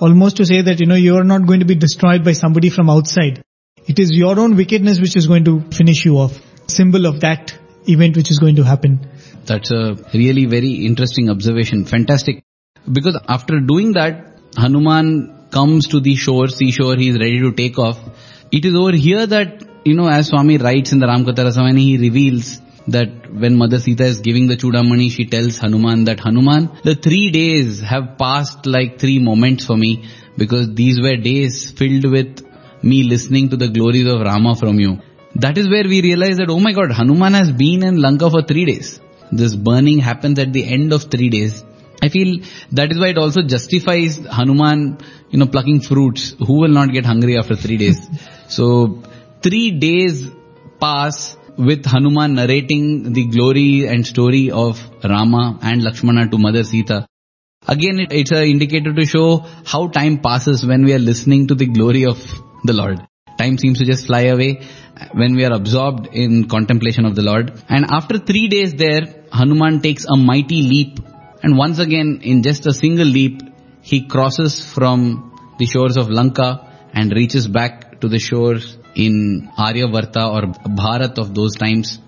Almost 0.00 0.36
to 0.36 0.46
say 0.46 0.62
that, 0.62 0.80
you 0.80 0.86
know, 0.86 0.94
you 0.94 1.16
are 1.16 1.24
not 1.24 1.46
going 1.46 1.60
to 1.60 1.66
be 1.66 1.74
destroyed 1.74 2.24
by 2.24 2.32
somebody 2.32 2.70
from 2.70 2.90
outside. 2.90 3.42
It 3.86 3.98
is 3.98 4.10
your 4.12 4.38
own 4.38 4.56
wickedness 4.56 5.00
which 5.00 5.16
is 5.16 5.26
going 5.26 5.44
to 5.44 5.62
finish 5.72 6.04
you 6.04 6.18
off. 6.18 6.38
Symbol 6.68 7.06
of 7.06 7.20
that 7.20 7.58
event 7.88 8.16
which 8.16 8.30
is 8.30 8.38
going 8.38 8.56
to 8.56 8.62
happen. 8.62 9.08
That's 9.46 9.70
a 9.72 9.96
really 10.14 10.46
very 10.46 10.86
interesting 10.86 11.28
observation. 11.28 11.84
Fantastic. 11.84 12.44
Because 12.90 13.18
after 13.28 13.60
doing 13.60 13.92
that, 13.92 14.36
Hanuman 14.56 15.48
comes 15.50 15.88
to 15.88 16.00
the 16.00 16.14
shore, 16.16 16.48
seashore, 16.48 16.96
he 16.96 17.08
is 17.08 17.18
ready 17.18 17.40
to 17.40 17.52
take 17.52 17.78
off. 17.78 17.98
It 18.50 18.64
is 18.64 18.74
over 18.74 18.92
here 18.92 19.26
that 19.26 19.62
you 19.84 19.94
know, 19.94 20.08
as 20.08 20.28
Swami 20.28 20.58
writes 20.58 20.92
in 20.92 21.00
the 21.00 21.06
Ramkatha 21.06 21.44
Rasavahini, 21.48 21.80
he 21.80 21.98
reveals 21.98 22.60
that 22.88 23.32
when 23.32 23.56
Mother 23.56 23.78
Sita 23.78 24.04
is 24.04 24.20
giving 24.20 24.46
the 24.46 24.56
Chudamani, 24.56 25.10
she 25.10 25.26
tells 25.26 25.58
Hanuman 25.58 26.04
that 26.04 26.20
Hanuman, 26.20 26.70
the 26.84 26.94
three 26.94 27.30
days 27.30 27.80
have 27.80 28.18
passed 28.18 28.66
like 28.66 28.98
three 28.98 29.18
moments 29.18 29.66
for 29.66 29.76
me 29.76 30.08
because 30.36 30.74
these 30.74 31.00
were 31.00 31.16
days 31.16 31.70
filled 31.70 32.10
with 32.10 32.44
me 32.82 33.04
listening 33.04 33.50
to 33.50 33.56
the 33.56 33.68
glories 33.68 34.06
of 34.06 34.20
Rama 34.20 34.54
from 34.56 34.80
you. 34.80 34.98
That 35.34 35.58
is 35.58 35.68
where 35.68 35.84
we 35.84 36.02
realize 36.02 36.36
that, 36.38 36.50
oh 36.50 36.60
my 36.60 36.72
god, 36.72 36.92
Hanuman 36.92 37.34
has 37.34 37.50
been 37.52 37.82
in 37.82 38.00
Lanka 38.00 38.30
for 38.30 38.42
three 38.42 38.64
days. 38.64 39.00
This 39.30 39.54
burning 39.54 39.98
happens 39.98 40.38
at 40.38 40.52
the 40.52 40.64
end 40.64 40.92
of 40.92 41.04
three 41.04 41.30
days. 41.30 41.64
I 42.02 42.08
feel 42.08 42.44
that 42.72 42.90
is 42.90 42.98
why 42.98 43.08
it 43.08 43.18
also 43.18 43.42
justifies 43.42 44.16
Hanuman, 44.26 44.98
you 45.30 45.38
know, 45.38 45.46
plucking 45.46 45.82
fruits. 45.82 46.34
Who 46.46 46.54
will 46.60 46.74
not 46.80 46.92
get 46.92 47.06
hungry 47.06 47.38
after 47.38 47.54
three 47.54 47.76
days? 47.76 48.00
so, 48.48 49.02
three 49.40 49.70
days 49.78 50.28
pass 50.80 51.36
with 51.56 51.86
Hanuman 51.86 52.34
narrating 52.34 53.12
the 53.12 53.26
glory 53.26 53.86
and 53.86 54.06
story 54.06 54.50
of 54.50 54.80
Rama 55.04 55.58
and 55.62 55.82
Lakshmana 55.82 56.28
to 56.28 56.38
Mother 56.38 56.64
Sita. 56.64 57.06
Again, 57.68 58.00
it, 58.00 58.12
it's 58.12 58.32
an 58.32 58.44
indicator 58.44 58.92
to 58.92 59.04
show 59.06 59.44
how 59.64 59.86
time 59.88 60.18
passes 60.18 60.66
when 60.66 60.84
we 60.84 60.94
are 60.94 60.98
listening 60.98 61.46
to 61.48 61.54
the 61.54 61.66
glory 61.66 62.04
of 62.04 62.18
the 62.64 62.72
Lord. 62.72 63.00
Time 63.38 63.58
seems 63.58 63.78
to 63.78 63.84
just 63.84 64.06
fly 64.06 64.22
away 64.22 64.62
when 65.12 65.36
we 65.36 65.44
are 65.44 65.52
absorbed 65.52 66.08
in 66.12 66.48
contemplation 66.48 67.06
of 67.06 67.14
the 67.14 67.22
Lord. 67.22 67.52
And 67.68 67.86
after 67.88 68.18
three 68.18 68.48
days 68.48 68.74
there, 68.74 69.24
Hanuman 69.32 69.80
takes 69.80 70.04
a 70.04 70.16
mighty 70.16 70.62
leap. 70.62 70.98
And 71.42 71.56
once 71.56 71.78
again, 71.78 72.20
in 72.22 72.42
just 72.42 72.66
a 72.66 72.72
single 72.72 73.06
leap, 73.06 73.42
he 73.80 74.06
crosses 74.06 74.60
from 74.60 75.54
the 75.58 75.66
shores 75.66 75.96
of 75.96 76.08
Lanka 76.08 76.68
and 76.94 77.12
reaches 77.12 77.48
back 77.48 78.00
to 78.00 78.08
the 78.08 78.18
shores 78.18 78.78
in 78.94 79.48
Aryavarta 79.58 80.24
or 80.34 80.42
Bharat 80.80 81.18
of 81.18 81.34
those 81.34 81.56
times. 81.56 81.98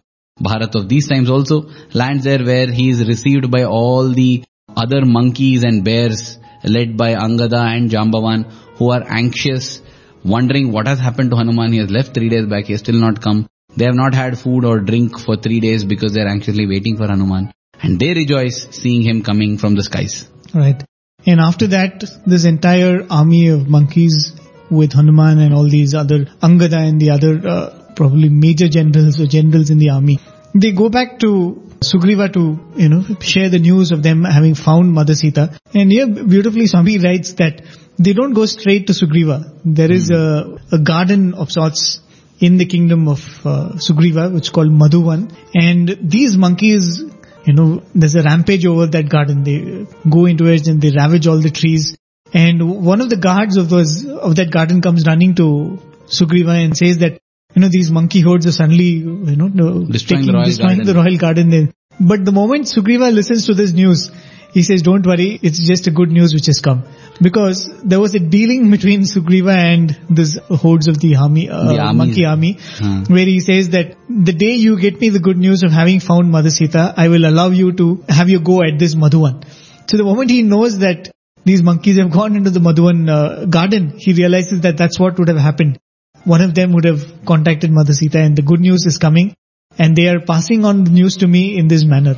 Bharat 0.40 0.74
of 0.74 0.88
these 0.88 1.08
times 1.08 1.30
also 1.30 1.68
lands 1.92 2.24
there 2.24 2.44
where 2.44 2.70
he 2.70 2.90
is 2.90 3.06
received 3.06 3.50
by 3.50 3.64
all 3.64 4.08
the 4.08 4.44
other 4.76 5.04
monkeys 5.04 5.64
and 5.64 5.84
bears 5.84 6.38
led 6.64 6.96
by 6.96 7.14
Angada 7.14 7.62
and 7.76 7.90
Jambavan 7.90 8.50
who 8.76 8.90
are 8.90 9.02
anxious, 9.08 9.82
wondering 10.24 10.72
what 10.72 10.86
has 10.86 10.98
happened 10.98 11.30
to 11.30 11.36
Hanuman. 11.36 11.72
He 11.72 11.78
has 11.78 11.90
left 11.90 12.14
three 12.14 12.28
days 12.28 12.46
back, 12.46 12.66
he 12.66 12.72
has 12.72 12.80
still 12.80 13.00
not 13.00 13.20
come. 13.20 13.48
They 13.76 13.84
have 13.84 13.94
not 13.94 14.14
had 14.14 14.38
food 14.38 14.64
or 14.64 14.78
drink 14.78 15.18
for 15.18 15.36
three 15.36 15.60
days 15.60 15.84
because 15.84 16.12
they 16.12 16.20
are 16.20 16.28
anxiously 16.28 16.66
waiting 16.66 16.96
for 16.96 17.08
Hanuman. 17.08 17.52
And 17.84 18.00
they 18.00 18.14
rejoice 18.14 18.66
seeing 18.70 19.02
him 19.02 19.22
coming 19.22 19.58
from 19.58 19.74
the 19.74 19.82
skies. 19.82 20.28
Right. 20.54 20.82
And 21.26 21.40
after 21.40 21.66
that, 21.68 22.04
this 22.26 22.44
entire 22.44 23.06
army 23.10 23.48
of 23.48 23.68
monkeys 23.68 24.32
with 24.70 24.92
Hanuman 24.92 25.38
and 25.38 25.54
all 25.54 25.68
these 25.68 25.94
other 25.94 26.26
Angada 26.42 26.86
and 26.88 27.00
the 27.00 27.10
other 27.10 27.40
uh, 27.46 27.92
probably 27.96 28.28
major 28.28 28.68
generals 28.68 29.20
or 29.20 29.26
generals 29.26 29.70
in 29.70 29.78
the 29.78 29.90
army, 29.90 30.18
they 30.54 30.72
go 30.72 30.88
back 30.88 31.18
to 31.20 31.62
Sugriva 31.80 32.32
to, 32.32 32.58
you 32.76 32.88
know, 32.88 33.02
share 33.20 33.48
the 33.48 33.58
news 33.58 33.90
of 33.90 34.02
them 34.02 34.24
having 34.24 34.54
found 34.54 34.92
Mother 34.92 35.14
Sita. 35.14 35.58
And 35.74 35.90
here 35.90 36.06
beautifully 36.06 36.66
Swami 36.66 36.98
writes 36.98 37.34
that 37.34 37.62
they 37.98 38.12
don't 38.12 38.32
go 38.32 38.46
straight 38.46 38.86
to 38.88 38.92
Sugriva. 38.92 39.60
There 39.64 39.90
is 39.90 40.10
a, 40.10 40.56
a 40.72 40.78
garden 40.78 41.34
of 41.34 41.50
sorts 41.50 42.00
in 42.40 42.56
the 42.56 42.66
kingdom 42.66 43.08
of 43.08 43.18
uh, 43.44 43.72
Sugriva, 43.76 44.32
which 44.32 44.44
is 44.44 44.50
called 44.50 44.70
Madhuvan. 44.70 45.34
And 45.54 45.96
these 46.02 46.36
monkeys, 46.36 47.02
you 47.46 47.52
know, 47.52 47.82
there's 47.94 48.14
a 48.14 48.22
rampage 48.22 48.64
over 48.66 48.86
that 48.86 49.08
garden. 49.08 49.44
They 49.44 49.86
go 50.08 50.26
into 50.26 50.46
it 50.46 50.66
and 50.66 50.80
they 50.80 50.90
ravage 50.96 51.26
all 51.26 51.40
the 51.40 51.50
trees. 51.50 51.96
And 52.32 52.84
one 52.84 53.00
of 53.00 53.10
the 53.10 53.16
guards 53.16 53.56
of 53.56 53.68
those, 53.68 54.06
of 54.06 54.36
that 54.36 54.50
garden 54.50 54.80
comes 54.80 55.06
running 55.06 55.34
to 55.36 55.78
Sugriva 56.06 56.64
and 56.64 56.76
says 56.76 56.98
that, 56.98 57.20
you 57.54 57.62
know, 57.62 57.68
these 57.70 57.90
monkey 57.90 58.20
hordes 58.20 58.46
are 58.46 58.52
suddenly, 58.52 58.84
you 58.84 59.36
know, 59.36 59.48
no- 59.48 59.84
Destroying 59.84 60.26
the 60.26 60.32
royal 60.32 60.44
destroying 60.44 60.78
garden. 60.78 60.86
the 60.86 61.00
royal 61.00 61.16
garden. 61.18 61.50
There. 61.50 61.68
But 62.00 62.24
the 62.24 62.32
moment 62.32 62.64
Sugriva 62.64 63.12
listens 63.12 63.46
to 63.46 63.54
this 63.54 63.72
news, 63.72 64.10
he 64.52 64.62
says, 64.62 64.82
don't 64.82 65.06
worry, 65.06 65.38
it's 65.42 65.64
just 65.64 65.86
a 65.86 65.90
good 65.90 66.10
news 66.10 66.32
which 66.34 66.46
has 66.46 66.60
come. 66.60 66.84
Because 67.22 67.70
there 67.84 68.00
was 68.00 68.14
a 68.14 68.18
dealing 68.18 68.70
between 68.70 69.02
Sugriva 69.02 69.56
and 69.56 69.96
this 70.10 70.36
hordes 70.48 70.88
of 70.88 70.98
the 70.98 71.16
army, 71.16 71.48
uh, 71.48 71.72
The 71.72 71.92
monkey 71.92 72.24
army, 72.24 72.58
Hmm. 72.78 73.04
where 73.04 73.24
he 73.26 73.40
says 73.40 73.68
that 73.70 73.96
the 74.08 74.32
day 74.32 74.54
you 74.54 74.78
get 74.80 75.00
me 75.00 75.10
the 75.10 75.20
good 75.20 75.38
news 75.38 75.62
of 75.62 75.70
having 75.70 76.00
found 76.00 76.30
Mother 76.30 76.50
Sita, 76.50 76.92
I 76.96 77.08
will 77.08 77.24
allow 77.24 77.50
you 77.50 77.72
to 77.72 78.02
have 78.08 78.28
your 78.28 78.40
go 78.40 78.62
at 78.62 78.78
this 78.78 78.96
Madhuvan. 78.96 79.44
So 79.86 79.96
the 79.96 80.04
moment 80.04 80.30
he 80.30 80.42
knows 80.42 80.78
that 80.78 81.10
these 81.44 81.62
monkeys 81.62 81.98
have 81.98 82.10
gone 82.10 82.36
into 82.36 82.50
the 82.50 82.60
Madhuvan 82.60 83.08
uh, 83.08 83.44
garden, 83.46 83.94
he 83.98 84.12
realizes 84.12 84.62
that 84.62 84.76
that's 84.76 84.98
what 84.98 85.18
would 85.18 85.28
have 85.28 85.38
happened. 85.38 85.78
One 86.24 86.40
of 86.40 86.54
them 86.54 86.72
would 86.72 86.84
have 86.84 87.24
contacted 87.26 87.70
Mother 87.70 87.92
Sita 87.92 88.18
and 88.18 88.34
the 88.34 88.42
good 88.42 88.60
news 88.60 88.86
is 88.86 88.98
coming 88.98 89.34
and 89.78 89.94
they 89.94 90.08
are 90.08 90.20
passing 90.20 90.64
on 90.64 90.84
the 90.84 90.90
news 90.90 91.18
to 91.18 91.26
me 91.28 91.58
in 91.58 91.68
this 91.68 91.84
manner. 91.84 92.16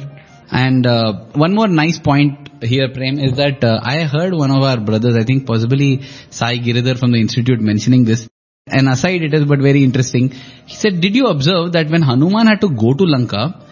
And 0.50 0.86
uh, 0.86 1.24
one 1.34 1.54
more 1.54 1.68
nice 1.68 1.98
point 1.98 2.62
here, 2.62 2.88
Prem, 2.92 3.18
is 3.18 3.36
that 3.36 3.64
uh, 3.64 3.80
I 3.82 4.02
heard 4.04 4.32
one 4.32 4.50
of 4.50 4.62
our 4.62 4.78
brothers, 4.78 5.16
I 5.16 5.24
think 5.24 5.46
possibly 5.46 6.02
Sai 6.30 6.58
Giridhar 6.58 6.98
from 6.98 7.12
the 7.12 7.20
institute 7.20 7.60
mentioning 7.60 8.04
this. 8.04 8.28
An 8.68 8.88
aside 8.88 9.22
it 9.22 9.32
is, 9.32 9.44
but 9.44 9.60
very 9.60 9.84
interesting. 9.84 10.30
He 10.66 10.74
said, 10.74 11.00
did 11.00 11.14
you 11.14 11.26
observe 11.26 11.72
that 11.72 11.88
when 11.88 12.02
Hanuman 12.02 12.46
had 12.46 12.60
to 12.62 12.68
go 12.68 12.94
to 12.94 13.04
Lanka, 13.04 13.62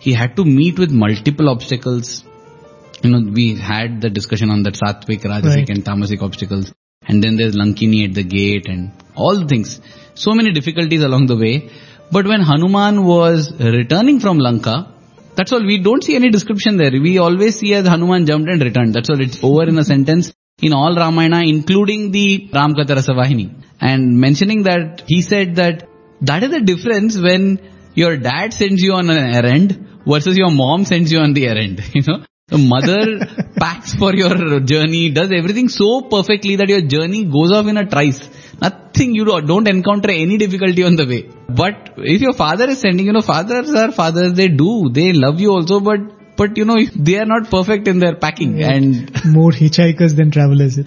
he 0.00 0.12
had 0.12 0.36
to 0.36 0.44
meet 0.44 0.78
with 0.78 0.90
multiple 0.90 1.48
obstacles. 1.48 2.24
You 3.02 3.10
know, 3.10 3.30
we 3.32 3.56
had 3.56 4.00
the 4.00 4.10
discussion 4.10 4.50
on 4.50 4.62
that 4.64 4.74
Satvik, 4.74 5.22
Rajasic 5.22 5.56
Right. 5.56 5.68
and 5.70 5.84
Tamasic 5.84 6.22
obstacles. 6.22 6.72
And 7.06 7.22
then 7.22 7.36
there's 7.36 7.54
Lankini 7.54 8.08
at 8.08 8.14
the 8.14 8.24
gate 8.24 8.66
and 8.68 8.92
all 9.14 9.38
the 9.38 9.46
things. 9.46 9.80
So 10.14 10.32
many 10.32 10.52
difficulties 10.52 11.02
along 11.02 11.26
the 11.26 11.36
way. 11.36 11.70
But 12.10 12.26
when 12.26 12.42
Hanuman 12.42 13.04
was 13.04 13.52
returning 13.58 14.20
from 14.20 14.38
Lanka, 14.38 14.91
that's 15.36 15.52
all. 15.52 15.64
We 15.64 15.78
don't 15.78 16.04
see 16.04 16.14
any 16.14 16.30
description 16.30 16.76
there. 16.76 16.90
We 16.90 17.18
always 17.18 17.58
see 17.58 17.74
as 17.74 17.86
Hanuman 17.86 18.26
jumped 18.26 18.50
and 18.50 18.62
returned. 18.62 18.94
That's 18.94 19.10
all. 19.10 19.20
It's 19.20 19.42
over 19.42 19.64
in 19.64 19.78
a 19.78 19.84
sentence 19.84 20.32
in 20.60 20.72
all 20.72 20.94
Ramayana, 20.94 21.42
including 21.42 22.10
the 22.10 22.48
Ramkatha 22.52 22.96
Rasavahini. 23.00 23.62
And 23.80 24.20
mentioning 24.20 24.62
that, 24.64 25.02
he 25.06 25.22
said 25.22 25.56
that 25.56 25.88
that 26.20 26.42
is 26.42 26.50
the 26.50 26.60
difference 26.60 27.18
when 27.18 27.60
your 27.94 28.16
dad 28.16 28.52
sends 28.52 28.82
you 28.82 28.92
on 28.94 29.10
an 29.10 29.34
errand 29.34 29.88
versus 30.06 30.36
your 30.36 30.50
mom 30.50 30.84
sends 30.84 31.12
you 31.12 31.18
on 31.18 31.32
the 31.32 31.48
errand. 31.48 31.82
You 31.94 32.02
know, 32.06 32.24
the 32.48 32.58
mother 32.58 33.52
packs 33.58 33.94
for 33.94 34.14
your 34.14 34.60
journey, 34.60 35.10
does 35.10 35.32
everything 35.32 35.68
so 35.68 36.02
perfectly 36.02 36.56
that 36.56 36.68
your 36.68 36.82
journey 36.82 37.24
goes 37.24 37.52
off 37.52 37.66
in 37.66 37.76
a 37.76 37.86
trice. 37.86 38.20
Nothing, 38.62 39.14
you 39.14 39.24
do- 39.24 39.40
don't 39.52 39.68
encounter 39.68 40.10
any 40.10 40.36
difficulty 40.36 40.82
on 40.88 40.96
the 40.96 41.06
way. 41.12 41.22
But 41.48 41.94
if 41.98 42.20
your 42.20 42.32
father 42.32 42.68
is 42.70 42.80
sending, 42.80 43.06
you 43.06 43.12
know, 43.12 43.22
fathers 43.22 43.70
are 43.74 43.92
fathers, 43.92 44.34
they 44.34 44.48
do, 44.48 44.90
they 44.90 45.12
love 45.12 45.40
you 45.40 45.52
also, 45.52 45.80
but, 45.80 46.00
but 46.36 46.56
you 46.56 46.64
know, 46.64 46.76
they 46.94 47.18
are 47.18 47.26
not 47.26 47.50
perfect 47.50 47.88
in 47.88 47.98
their 47.98 48.14
packing. 48.16 48.62
And 48.62 49.10
More 49.38 49.50
hitchhikers 49.50 50.16
than 50.16 50.30
travelers. 50.30 50.78
I. 50.78 50.84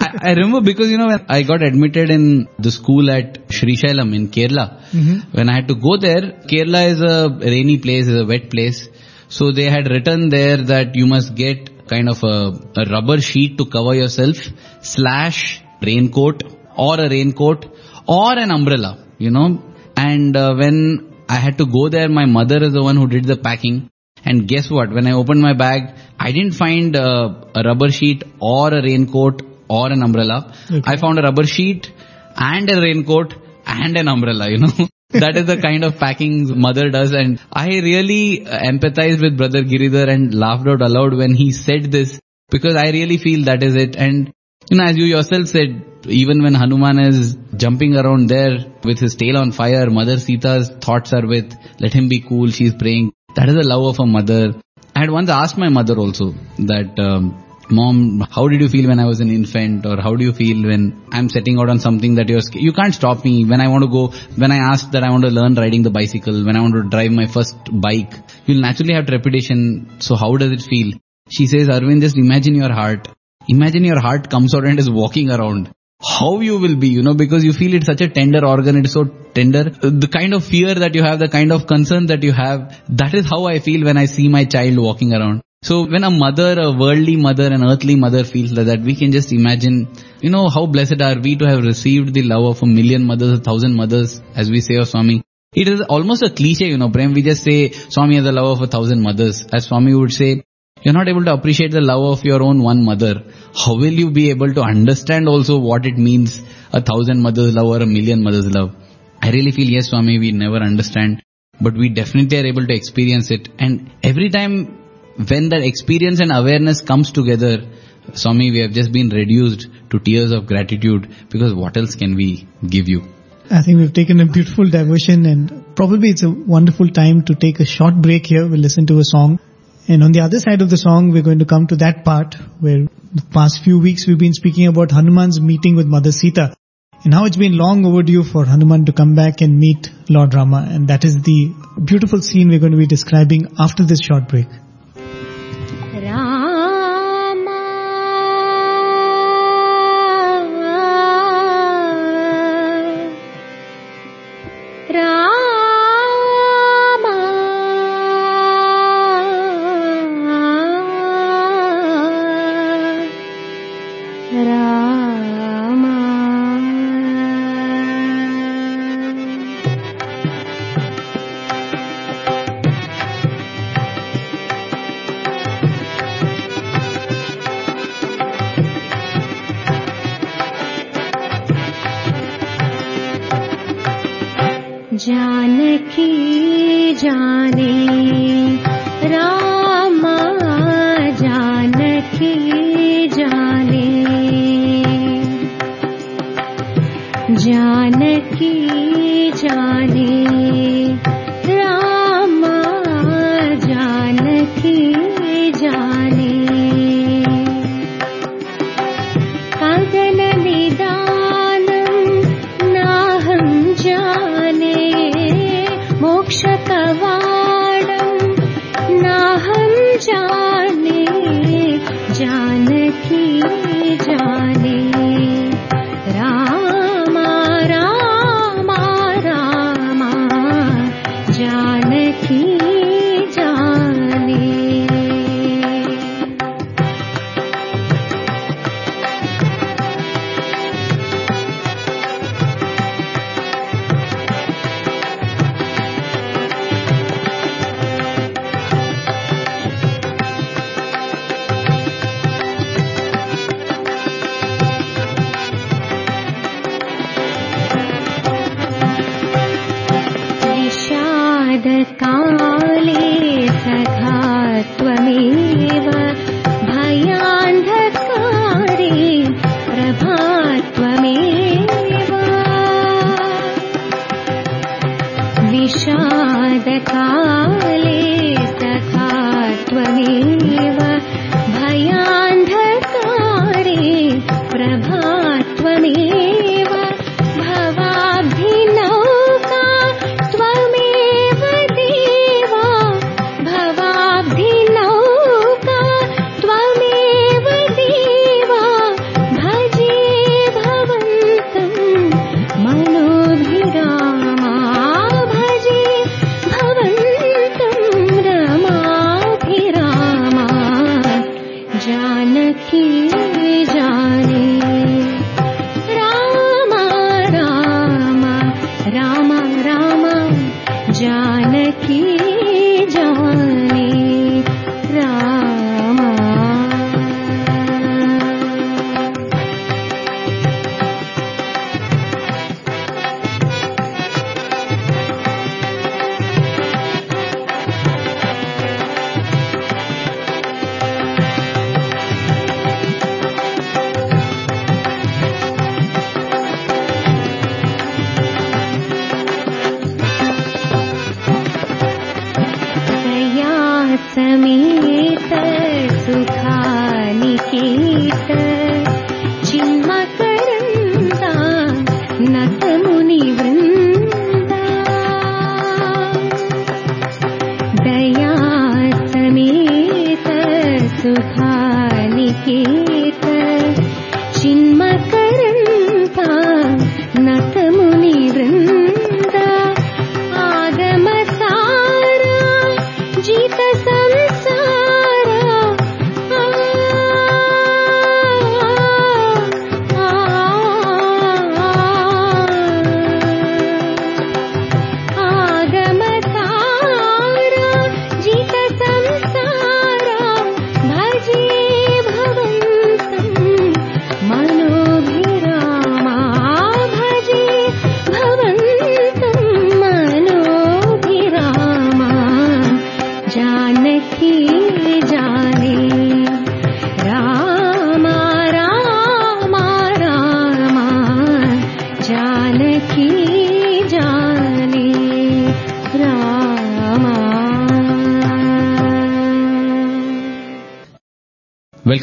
I, 0.06 0.30
I 0.30 0.34
remember 0.34 0.60
because, 0.60 0.90
you 0.90 0.98
know, 0.98 1.06
when 1.06 1.26
I 1.28 1.42
got 1.42 1.62
admitted 1.62 2.10
in 2.10 2.48
the 2.58 2.70
school 2.70 3.10
at 3.10 3.52
Sri 3.52 3.76
Shailam 3.76 4.14
in 4.14 4.28
Kerala, 4.28 4.80
mm-hmm. 4.90 5.36
when 5.36 5.48
I 5.48 5.54
had 5.54 5.68
to 5.68 5.74
go 5.74 5.96
there, 5.96 6.22
Kerala 6.52 6.88
is 6.88 7.00
a 7.02 7.28
rainy 7.28 7.78
place, 7.78 8.06
is 8.06 8.20
a 8.22 8.26
wet 8.26 8.50
place. 8.50 8.88
So 9.28 9.52
they 9.52 9.64
had 9.64 9.90
written 9.90 10.28
there 10.28 10.58
that 10.58 10.94
you 10.94 11.06
must 11.06 11.34
get 11.34 11.88
kind 11.88 12.08
of 12.08 12.22
a, 12.22 12.52
a 12.76 12.90
rubber 12.90 13.20
sheet 13.20 13.58
to 13.58 13.66
cover 13.66 13.94
yourself, 13.94 14.36
slash 14.80 15.62
raincoat 15.82 16.42
or 16.76 17.00
a 17.00 17.08
raincoat 17.08 17.66
or 18.06 18.38
an 18.38 18.50
umbrella, 18.50 19.06
you 19.18 19.30
know. 19.30 19.62
And 19.96 20.36
uh, 20.36 20.54
when 20.54 21.14
I 21.28 21.36
had 21.36 21.58
to 21.58 21.66
go 21.66 21.88
there, 21.88 22.08
my 22.08 22.26
mother 22.26 22.62
is 22.62 22.72
the 22.72 22.82
one 22.82 22.96
who 22.96 23.06
did 23.06 23.24
the 23.24 23.36
packing. 23.36 23.90
And 24.24 24.48
guess 24.48 24.70
what? 24.70 24.90
When 24.90 25.06
I 25.06 25.12
opened 25.12 25.42
my 25.42 25.52
bag, 25.52 25.94
I 26.18 26.32
didn't 26.32 26.52
find 26.52 26.96
uh, 26.96 27.44
a 27.54 27.62
rubber 27.62 27.90
sheet 27.90 28.24
or 28.40 28.68
a 28.68 28.82
raincoat 28.82 29.42
or 29.68 29.92
an 29.92 30.02
umbrella. 30.02 30.54
Okay. 30.70 30.82
I 30.84 30.96
found 30.96 31.18
a 31.18 31.22
rubber 31.22 31.44
sheet 31.44 31.92
and 32.36 32.70
a 32.70 32.80
raincoat 32.80 33.34
and 33.66 33.96
an 33.96 34.08
umbrella, 34.08 34.50
you 34.50 34.58
know. 34.58 34.88
that 35.10 35.36
is 35.36 35.46
the 35.46 35.56
kind 35.56 35.84
of 35.84 35.98
packing 35.98 36.58
mother 36.58 36.90
does 36.90 37.12
and 37.12 37.40
I 37.52 37.66
really 37.66 38.46
uh, 38.46 38.58
empathize 38.58 39.22
with 39.22 39.36
brother 39.36 39.62
Giridhar 39.62 40.08
and 40.08 40.34
laughed 40.34 40.66
out 40.66 40.82
aloud 40.82 41.14
when 41.14 41.34
he 41.34 41.52
said 41.52 41.92
this 41.92 42.18
because 42.50 42.74
I 42.74 42.90
really 42.90 43.18
feel 43.18 43.44
that 43.44 43.62
is 43.62 43.76
it 43.76 43.94
and 43.96 44.32
you 44.70 44.78
know 44.78 44.84
as 44.84 44.96
you 44.96 45.04
yourself 45.04 45.46
said 45.48 45.84
even 46.06 46.42
when 46.42 46.54
Hanuman 46.54 46.98
is 46.98 47.36
jumping 47.56 47.96
around 47.96 48.28
there 48.28 48.58
with 48.82 48.98
his 48.98 49.14
tail 49.14 49.36
on 49.38 49.52
fire 49.52 49.88
mother 49.90 50.18
Sita's 50.18 50.70
thoughts 50.80 51.12
are 51.12 51.26
with 51.26 51.56
let 51.80 51.92
him 51.92 52.08
be 52.08 52.20
cool 52.20 52.50
she's 52.50 52.74
praying 52.74 53.12
that 53.36 53.48
is 53.48 53.54
the 53.54 53.66
love 53.66 53.84
of 53.84 54.00
a 54.00 54.06
mother 54.06 54.54
I 54.96 55.00
had 55.00 55.10
once 55.10 55.28
asked 55.28 55.58
my 55.58 55.68
mother 55.68 55.96
also 55.98 56.34
that 56.58 56.98
um, 57.00 57.44
Mom, 57.70 58.20
how 58.30 58.46
did 58.48 58.60
you 58.60 58.68
feel 58.68 58.88
when 58.88 59.00
I 59.00 59.06
was 59.06 59.20
an 59.20 59.30
infant 59.30 59.86
or 59.86 60.00
how 60.00 60.14
do 60.16 60.24
you 60.24 60.32
feel 60.32 60.66
when 60.68 61.02
I'm 61.12 61.30
setting 61.30 61.58
out 61.58 61.70
on 61.70 61.80
something 61.80 62.16
that 62.16 62.28
you're, 62.28 62.42
you 62.52 62.72
can't 62.72 62.94
stop 62.94 63.24
me 63.24 63.44
when 63.44 63.60
I 63.60 63.68
want 63.68 63.84
to 63.84 63.90
go, 63.90 64.08
when 64.36 64.52
I 64.52 64.58
ask 64.70 64.90
that 64.90 65.02
I 65.02 65.10
want 65.10 65.24
to 65.24 65.30
learn 65.30 65.54
riding 65.54 65.82
the 65.82 65.90
bicycle, 65.90 66.44
when 66.44 66.56
I 66.56 66.60
want 66.60 66.74
to 66.74 66.82
drive 66.82 67.10
my 67.12 67.26
first 67.26 67.56
bike, 67.72 68.12
you'll 68.44 68.60
naturally 68.60 68.94
have 68.94 69.06
trepidation. 69.06 70.00
So 70.00 70.14
how 70.14 70.36
does 70.36 70.52
it 70.52 70.62
feel? 70.62 70.98
She 71.30 71.46
says, 71.46 71.68
Arvind, 71.68 72.02
just 72.02 72.18
imagine 72.18 72.54
your 72.54 72.72
heart. 72.72 73.08
Imagine 73.48 73.84
your 73.84 74.00
heart 74.00 74.28
comes 74.28 74.54
out 74.54 74.66
and 74.66 74.78
is 74.78 74.90
walking 74.90 75.30
around. 75.30 75.74
How 76.02 76.40
you 76.40 76.58
will 76.58 76.76
be, 76.76 76.88
you 76.88 77.02
know, 77.02 77.14
because 77.14 77.44
you 77.44 77.52
feel 77.52 77.74
it's 77.74 77.86
such 77.86 78.00
a 78.00 78.08
tender 78.08 78.44
organ, 78.44 78.76
it's 78.76 78.92
so 78.92 79.04
tender. 79.04 79.64
The 79.64 80.08
kind 80.08 80.34
of 80.34 80.44
fear 80.44 80.74
that 80.74 80.94
you 80.94 81.02
have, 81.02 81.18
the 81.18 81.28
kind 81.28 81.52
of 81.52 81.66
concern 81.66 82.06
that 82.06 82.22
you 82.22 82.32
have, 82.32 82.80
that 82.88 83.14
is 83.14 83.26
how 83.26 83.46
I 83.46 83.58
feel 83.58 83.84
when 83.84 83.96
I 83.96 84.06
see 84.06 84.28
my 84.28 84.44
child 84.44 84.78
walking 84.78 85.12
around. 85.12 85.42
So 85.62 85.86
when 85.86 86.04
a 86.04 86.10
mother, 86.10 86.60
a 86.60 86.72
worldly 86.72 87.16
mother, 87.16 87.46
an 87.46 87.64
earthly 87.64 87.94
mother 87.94 88.22
feels 88.24 88.52
like 88.52 88.66
that, 88.66 88.80
we 88.82 88.94
can 88.94 89.12
just 89.12 89.32
imagine, 89.32 89.88
you 90.20 90.28
know, 90.28 90.48
how 90.48 90.66
blessed 90.66 91.00
are 91.00 91.18
we 91.18 91.36
to 91.36 91.46
have 91.46 91.64
received 91.64 92.12
the 92.12 92.22
love 92.22 92.44
of 92.44 92.62
a 92.62 92.66
million 92.66 93.06
mothers, 93.06 93.38
a 93.38 93.42
thousand 93.42 93.74
mothers, 93.74 94.20
as 94.34 94.50
we 94.50 94.60
say 94.60 94.76
of 94.76 94.88
Swami. 94.88 95.22
It 95.54 95.68
is 95.68 95.80
almost 95.80 96.22
a 96.22 96.30
cliche, 96.30 96.66
you 96.66 96.76
know, 96.76 96.90
Prem. 96.90 97.14
We 97.14 97.22
just 97.22 97.44
say 97.44 97.70
Swami 97.70 98.16
has 98.16 98.24
the 98.24 98.32
love 98.32 98.58
of 98.58 98.62
a 98.62 98.66
thousand 98.66 99.00
mothers. 99.00 99.46
As 99.52 99.64
Swami 99.66 99.94
would 99.94 100.12
say, 100.12 100.44
you're 100.84 100.94
not 100.94 101.08
able 101.08 101.24
to 101.24 101.32
appreciate 101.32 101.70
the 101.72 101.80
love 101.80 102.18
of 102.18 102.24
your 102.24 102.42
own 102.42 102.62
one 102.62 102.84
mother. 102.84 103.22
How 103.56 103.74
will 103.74 103.98
you 104.02 104.10
be 104.10 104.28
able 104.30 104.52
to 104.52 104.62
understand 104.62 105.28
also 105.28 105.58
what 105.58 105.86
it 105.86 105.96
means 105.96 106.42
a 106.74 106.82
thousand 106.82 107.22
mothers 107.22 107.54
love 107.54 107.66
or 107.66 107.82
a 107.82 107.86
million 107.86 108.22
mothers 108.22 108.46
love? 108.54 108.76
I 109.22 109.30
really 109.30 109.50
feel 109.50 109.66
yes, 109.66 109.88
Swami, 109.88 110.18
we 110.18 110.32
never 110.32 110.56
understand, 110.56 111.22
but 111.58 111.72
we 111.72 111.88
definitely 111.88 112.38
are 112.38 112.46
able 112.46 112.66
to 112.66 112.74
experience 112.74 113.30
it. 113.30 113.48
And 113.58 113.90
every 114.02 114.28
time 114.28 114.78
when 115.16 115.48
that 115.48 115.62
experience 115.62 116.20
and 116.20 116.30
awareness 116.30 116.82
comes 116.82 117.12
together, 117.12 117.66
Swami, 118.12 118.50
we 118.50 118.58
have 118.58 118.72
just 118.72 118.92
been 118.92 119.08
reduced 119.08 119.68
to 119.88 119.98
tears 119.98 120.32
of 120.32 120.46
gratitude 120.46 121.08
because 121.30 121.54
what 121.54 121.78
else 121.78 121.94
can 121.94 122.14
we 122.14 122.46
give 122.68 122.88
you? 122.88 123.04
I 123.50 123.62
think 123.62 123.78
we've 123.78 123.92
taken 123.92 124.20
a 124.20 124.26
beautiful 124.26 124.68
diversion 124.68 125.24
and 125.24 125.74
probably 125.74 126.10
it's 126.10 126.22
a 126.22 126.30
wonderful 126.30 126.88
time 126.88 127.24
to 127.24 127.34
take 127.34 127.60
a 127.60 127.64
short 127.64 127.94
break 127.94 128.26
here. 128.26 128.46
We'll 128.46 128.60
listen 128.60 128.86
to 128.86 128.98
a 128.98 129.04
song. 129.04 129.38
And 129.86 130.02
on 130.02 130.12
the 130.12 130.20
other 130.20 130.38
side 130.38 130.62
of 130.62 130.70
the 130.70 130.78
song, 130.78 131.10
we're 131.10 131.22
going 131.22 131.40
to 131.40 131.44
come 131.44 131.66
to 131.66 131.76
that 131.76 132.04
part 132.04 132.34
where 132.60 132.88
the 133.12 133.22
past 133.32 133.62
few 133.62 133.78
weeks 133.78 134.06
we've 134.06 134.18
been 134.18 134.32
speaking 134.32 134.66
about 134.66 134.90
Hanuman's 134.90 135.40
meeting 135.40 135.76
with 135.76 135.86
Mother 135.86 136.10
Sita 136.10 136.56
and 137.04 137.12
how 137.12 137.26
it's 137.26 137.36
been 137.36 137.58
long 137.58 137.84
overdue 137.84 138.24
for 138.24 138.46
Hanuman 138.46 138.86
to 138.86 138.92
come 138.92 139.14
back 139.14 139.42
and 139.42 139.58
meet 139.58 139.90
Lord 140.08 140.32
Rama. 140.32 140.66
And 140.70 140.88
that 140.88 141.04
is 141.04 141.22
the 141.22 141.52
beautiful 141.84 142.22
scene 142.22 142.48
we're 142.48 142.60
going 142.60 142.72
to 142.72 142.78
be 142.78 142.86
describing 142.86 143.54
after 143.58 143.84
this 143.84 144.00
short 144.00 144.26
break. 144.28 144.46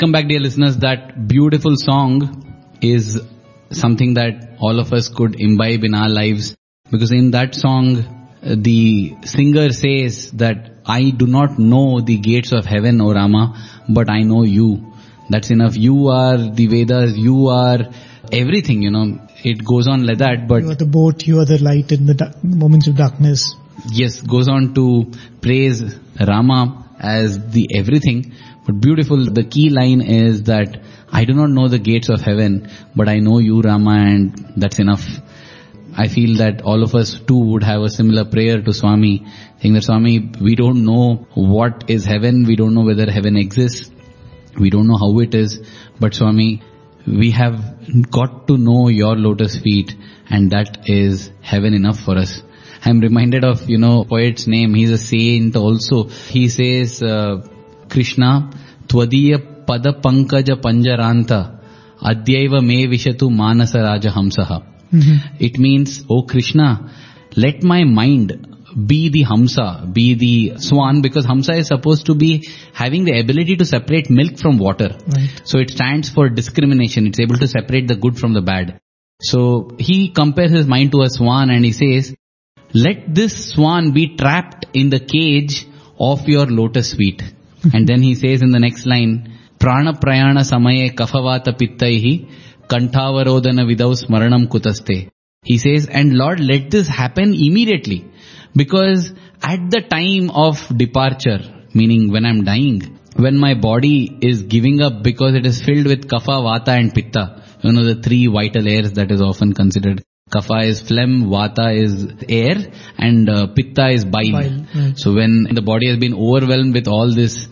Welcome 0.01 0.13
back 0.13 0.29
dear 0.29 0.39
listeners. 0.39 0.77
That 0.77 1.27
beautiful 1.27 1.75
song 1.75 2.77
is 2.81 3.21
something 3.71 4.15
that 4.15 4.55
all 4.59 4.79
of 4.79 4.93
us 4.93 5.09
could 5.09 5.39
imbibe 5.39 5.83
in 5.83 5.93
our 5.93 6.09
lives 6.09 6.55
because 6.89 7.11
in 7.11 7.29
that 7.31 7.53
song 7.53 8.39
the 8.41 9.15
singer 9.25 9.69
says 9.71 10.31
that 10.31 10.71
I 10.87 11.11
do 11.11 11.27
not 11.27 11.59
know 11.59 12.01
the 12.01 12.17
gates 12.17 12.51
of 12.51 12.65
heaven 12.65 12.99
O 12.99 13.13
Rama 13.13 13.43
but 13.87 14.09
I 14.09 14.21
know 14.21 14.41
you. 14.41 14.91
That's 15.29 15.51
enough. 15.51 15.77
You 15.77 16.07
are 16.07 16.49
the 16.49 16.65
Vedas, 16.65 17.15
you 17.15 17.49
are 17.49 17.81
everything, 18.31 18.81
you 18.81 18.89
know. 18.89 19.19
It 19.43 19.63
goes 19.63 19.87
on 19.87 20.07
like 20.07 20.17
that 20.17 20.47
but 20.47 20.63
You 20.63 20.71
are 20.71 20.81
the 20.83 20.87
boat, 20.87 21.27
you 21.27 21.41
are 21.41 21.45
the 21.45 21.59
light 21.59 21.91
in 21.91 22.07
the 22.07 22.15
da- 22.15 22.31
moments 22.41 22.87
of 22.87 22.95
darkness. 22.95 23.53
yes, 23.85 24.19
goes 24.23 24.47
on 24.47 24.73
to 24.73 25.11
praise 25.41 25.83
Rama 26.19 26.87
as 26.99 27.51
the 27.51 27.67
everything. 27.75 28.33
But 28.71 28.79
beautiful, 28.79 29.25
the 29.25 29.43
key 29.43 29.69
line 29.69 29.99
is 29.99 30.43
that 30.43 30.81
I 31.11 31.25
do 31.25 31.33
not 31.33 31.49
know 31.49 31.67
the 31.67 31.77
gates 31.77 32.07
of 32.07 32.21
heaven, 32.21 32.69
but 32.95 33.09
I 33.09 33.17
know 33.19 33.39
you 33.39 33.59
Rama 33.59 33.95
and 33.95 34.53
that's 34.55 34.79
enough. 34.79 35.05
I 35.97 36.07
feel 36.07 36.37
that 36.37 36.61
all 36.61 36.81
of 36.81 36.95
us 36.95 37.19
too 37.19 37.37
would 37.37 37.63
have 37.63 37.81
a 37.81 37.89
similar 37.89 38.23
prayer 38.23 38.61
to 38.61 38.73
Swami, 38.73 39.25
saying 39.59 39.73
that 39.73 39.83
Swami, 39.83 40.31
we 40.39 40.55
don't 40.55 40.85
know 40.85 41.27
what 41.33 41.89
is 41.89 42.05
heaven, 42.05 42.45
we 42.45 42.55
don't 42.55 42.73
know 42.73 42.85
whether 42.85 43.11
heaven 43.11 43.35
exists, 43.35 43.91
we 44.57 44.69
don't 44.69 44.87
know 44.87 44.97
how 44.97 45.19
it 45.19 45.35
is, 45.35 45.59
but 45.99 46.13
Swami, 46.13 46.61
we 47.05 47.31
have 47.31 48.09
got 48.09 48.47
to 48.47 48.57
know 48.57 48.87
your 48.87 49.17
lotus 49.17 49.57
feet 49.57 49.97
and 50.29 50.51
that 50.51 50.87
is 50.87 51.29
heaven 51.41 51.73
enough 51.73 51.99
for 51.99 52.17
us. 52.17 52.41
I'm 52.85 53.01
reminded 53.01 53.43
of, 53.43 53.69
you 53.69 53.79
know, 53.79 54.05
poet's 54.05 54.47
name. 54.47 54.75
He's 54.75 54.91
a 54.91 54.97
saint 54.97 55.57
also. 55.57 56.05
He 56.05 56.47
says, 56.47 57.03
uh, 57.03 57.45
Krishna, 57.89 58.49
Pada 58.91 60.01
pankaja 60.01 60.55
panjaranta, 60.61 61.59
adyaiva 62.01 62.65
me 62.65 62.87
vishatu 62.87 63.29
manasa 63.29 63.81
raja 63.81 64.09
hamsaha. 64.09 64.63
It 65.39 65.57
means, 65.57 66.03
oh 66.09 66.23
Krishna, 66.23 66.91
let 67.35 67.63
my 67.63 67.83
mind 67.83 68.47
be 68.87 69.09
the 69.09 69.23
Hamsa, 69.23 69.93
be 69.93 70.13
the 70.15 70.59
swan, 70.59 71.01
because 71.01 71.25
Hamsa 71.25 71.57
is 71.57 71.67
supposed 71.67 72.05
to 72.05 72.15
be 72.15 72.47
having 72.73 73.05
the 73.05 73.19
ability 73.19 73.57
to 73.57 73.65
separate 73.65 74.09
milk 74.09 74.37
from 74.37 74.57
water. 74.57 74.95
Right. 75.07 75.41
So 75.43 75.59
it 75.59 75.69
stands 75.69 76.09
for 76.09 76.29
discrimination. 76.29 77.07
It's 77.07 77.19
able 77.19 77.37
to 77.37 77.47
separate 77.47 77.87
the 77.87 77.95
good 77.95 78.17
from 78.17 78.33
the 78.33 78.41
bad. 78.41 78.79
So 79.21 79.71
he 79.77 80.09
compares 80.09 80.51
his 80.51 80.67
mind 80.67 80.91
to 80.93 81.01
a 81.01 81.09
swan 81.09 81.49
and 81.49 81.63
he 81.65 81.73
says, 81.73 82.15
let 82.73 83.13
this 83.13 83.51
swan 83.51 83.91
be 83.91 84.15
trapped 84.15 84.65
in 84.73 84.89
the 84.89 84.99
cage 84.99 85.67
of 85.99 86.27
your 86.27 86.45
lotus 86.45 86.93
feet. 86.93 87.21
And 87.73 87.87
then 87.87 88.01
he 88.01 88.15
says 88.15 88.41
in 88.41 88.51
the 88.51 88.59
next 88.59 88.85
line, 88.85 89.37
Prana 89.59 89.93
prayana 89.93 90.41
samaye 90.41 90.93
kafavata 90.95 91.51
pittaihi 91.59 92.27
kantavarodana 92.67 93.65
vidau 93.69 93.91
smaranam 94.03 94.47
kutaste. 94.47 95.09
He 95.43 95.57
says, 95.57 95.87
and 95.87 96.13
Lord, 96.13 96.39
let 96.39 96.71
this 96.71 96.87
happen 96.87 97.33
immediately. 97.33 98.05
Because 98.55 99.11
at 99.41 99.69
the 99.69 99.81
time 99.81 100.29
of 100.31 100.59
departure, 100.75 101.39
meaning 101.73 102.11
when 102.11 102.25
I'm 102.25 102.43
dying, 102.43 102.99
when 103.15 103.37
my 103.37 103.53
body 103.53 104.17
is 104.21 104.43
giving 104.43 104.81
up 104.81 105.03
because 105.03 105.35
it 105.35 105.45
is 105.45 105.61
filled 105.61 105.87
with 105.87 106.07
kapha, 106.07 106.37
vata 106.47 106.77
and 106.79 106.93
pitta, 106.93 107.43
you 107.61 107.71
know, 107.71 107.83
the 107.83 107.95
three 108.01 108.27
vital 108.27 108.67
airs 108.67 108.93
that 108.93 109.11
is 109.11 109.21
often 109.21 109.53
considered. 109.53 110.03
Kapha 110.31 110.65
is 110.65 110.81
phlegm, 110.81 111.25
vata 111.25 111.75
is 111.75 112.07
air, 112.29 112.55
and 112.97 113.29
uh, 113.29 113.47
pitta 113.47 113.87
is 113.89 114.05
bile. 114.05 114.31
Bile, 114.31 114.65
right. 114.75 114.97
So 114.97 115.13
when 115.13 115.47
the 115.51 115.61
body 115.61 115.89
has 115.89 115.97
been 115.97 116.13
overwhelmed 116.13 116.73
with 116.73 116.87
all 116.87 117.13
this, 117.13 117.47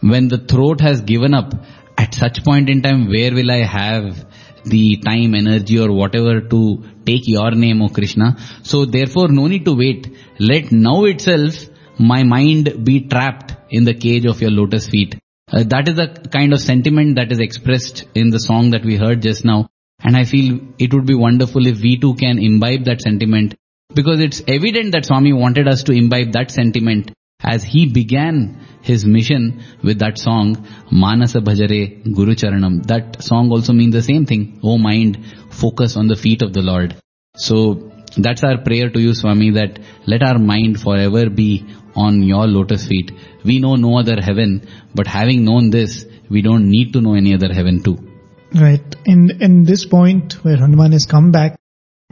when 0.00 0.28
the 0.28 0.38
throat 0.38 0.80
has 0.80 1.00
given 1.00 1.34
up, 1.34 1.54
at 1.96 2.14
such 2.14 2.44
point 2.44 2.68
in 2.70 2.82
time, 2.82 3.08
where 3.08 3.32
will 3.34 3.50
I 3.50 3.62
have 3.64 4.26
the 4.64 4.96
time, 4.96 5.34
energy 5.34 5.78
or 5.78 5.92
whatever 5.92 6.40
to 6.40 6.84
take 7.06 7.26
your 7.26 7.50
name, 7.52 7.82
O 7.82 7.88
Krishna? 7.88 8.36
So 8.62 8.84
therefore, 8.84 9.28
no 9.28 9.46
need 9.46 9.64
to 9.64 9.74
wait. 9.74 10.14
Let 10.38 10.72
now 10.72 11.04
itself 11.04 11.54
my 11.98 12.22
mind 12.22 12.84
be 12.84 13.00
trapped 13.08 13.56
in 13.70 13.84
the 13.84 13.94
cage 13.94 14.26
of 14.26 14.40
your 14.40 14.50
lotus 14.50 14.88
feet. 14.88 15.16
Uh, 15.52 15.64
that 15.64 15.88
is 15.88 15.96
the 15.96 16.28
kind 16.30 16.52
of 16.52 16.60
sentiment 16.60 17.16
that 17.16 17.32
is 17.32 17.40
expressed 17.40 18.04
in 18.14 18.30
the 18.30 18.38
song 18.38 18.70
that 18.70 18.84
we 18.84 18.96
heard 18.96 19.20
just 19.22 19.44
now. 19.44 19.69
And 20.02 20.16
I 20.16 20.24
feel 20.24 20.60
it 20.78 20.94
would 20.94 21.06
be 21.06 21.14
wonderful 21.14 21.66
if 21.66 21.80
we 21.80 21.98
too 21.98 22.14
can 22.14 22.38
imbibe 22.38 22.84
that 22.84 23.00
sentiment 23.00 23.54
because 23.94 24.20
it's 24.20 24.42
evident 24.46 24.92
that 24.92 25.06
Swami 25.06 25.32
wanted 25.32 25.68
us 25.68 25.82
to 25.84 25.92
imbibe 25.92 26.32
that 26.32 26.50
sentiment 26.50 27.12
as 27.42 27.64
he 27.64 27.86
began 27.92 28.60
his 28.82 29.04
mission 29.04 29.62
with 29.82 29.98
that 29.98 30.18
song, 30.18 30.66
Manasa 30.90 31.40
Bhajare 31.40 32.14
Guru 32.14 32.34
Charanam. 32.34 32.86
That 32.86 33.22
song 33.22 33.50
also 33.50 33.72
means 33.72 33.94
the 33.94 34.02
same 34.02 34.26
thing. 34.26 34.60
Oh 34.62 34.78
mind, 34.78 35.18
focus 35.50 35.96
on 35.96 36.06
the 36.06 36.16
feet 36.16 36.42
of 36.42 36.52
the 36.52 36.62
Lord. 36.62 36.96
So 37.36 37.90
that's 38.16 38.42
our 38.44 38.58
prayer 38.58 38.90
to 38.90 39.00
you 39.00 39.14
Swami 39.14 39.50
that 39.52 39.78
let 40.06 40.22
our 40.22 40.38
mind 40.38 40.80
forever 40.80 41.30
be 41.30 41.66
on 41.94 42.22
your 42.22 42.46
lotus 42.46 42.86
feet. 42.86 43.12
We 43.44 43.58
know 43.58 43.76
no 43.76 43.98
other 43.98 44.16
heaven, 44.20 44.68
but 44.94 45.06
having 45.06 45.44
known 45.44 45.70
this, 45.70 46.04
we 46.28 46.42
don't 46.42 46.68
need 46.68 46.92
to 46.92 47.00
know 47.00 47.14
any 47.14 47.34
other 47.34 47.52
heaven 47.52 47.82
too. 47.82 48.09
Right. 48.54 48.82
In 49.04 49.30
in 49.40 49.64
this 49.64 49.84
point 49.84 50.44
where 50.44 50.56
Hanuman 50.56 50.92
has 50.92 51.06
come 51.06 51.30
back, 51.30 51.58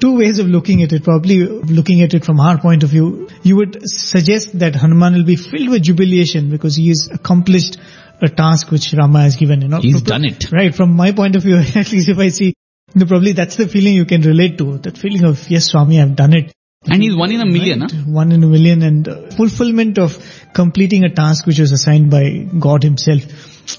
two 0.00 0.16
ways 0.18 0.38
of 0.38 0.46
looking 0.46 0.82
at 0.82 0.92
it. 0.92 1.02
Probably 1.04 1.38
looking 1.46 2.02
at 2.02 2.14
it 2.14 2.24
from 2.24 2.38
our 2.40 2.58
point 2.58 2.82
of 2.84 2.90
view, 2.90 3.28
you 3.42 3.56
would 3.56 3.78
suggest 3.84 4.58
that 4.58 4.76
Hanuman 4.76 5.14
will 5.14 5.24
be 5.24 5.36
filled 5.36 5.70
with 5.70 5.82
jubilation 5.82 6.50
because 6.50 6.76
he 6.76 6.88
has 6.88 7.08
accomplished 7.12 7.78
a 8.20 8.28
task 8.28 8.70
which 8.70 8.92
Rama 8.96 9.22
has 9.22 9.36
given. 9.36 9.62
You 9.62 9.68
know, 9.68 9.80
He's 9.80 10.02
done 10.02 10.24
it. 10.24 10.50
Right. 10.52 10.74
From 10.74 10.94
my 10.94 11.12
point 11.12 11.34
of 11.36 11.42
view, 11.42 11.56
at 11.82 11.92
least 11.92 12.08
if 12.08 12.18
I 12.18 12.28
see, 12.28 12.54
no, 12.94 13.06
probably 13.06 13.32
that's 13.32 13.56
the 13.56 13.66
feeling 13.68 13.94
you 13.94 14.06
can 14.06 14.22
relate 14.22 14.58
to. 14.58 14.78
That 14.78 14.96
feeling 14.96 15.24
of 15.24 15.48
yes, 15.50 15.66
Swami, 15.66 16.00
I've 16.00 16.16
done 16.16 16.32
it. 16.34 16.52
And 16.84 17.02
he's 17.02 17.16
one 17.16 17.32
in 17.32 17.40
a 17.40 17.44
million, 17.46 17.80
Right. 17.80 17.90
huh? 17.90 18.02
One 18.06 18.30
in 18.30 18.42
a 18.44 18.46
million 18.46 18.82
and 18.82 19.08
uh, 19.08 19.30
fulfillment 19.36 19.98
of 19.98 20.16
completing 20.54 21.02
a 21.04 21.12
task 21.12 21.44
which 21.44 21.58
was 21.58 21.72
assigned 21.72 22.10
by 22.10 22.46
God 22.58 22.84
himself. 22.84 23.22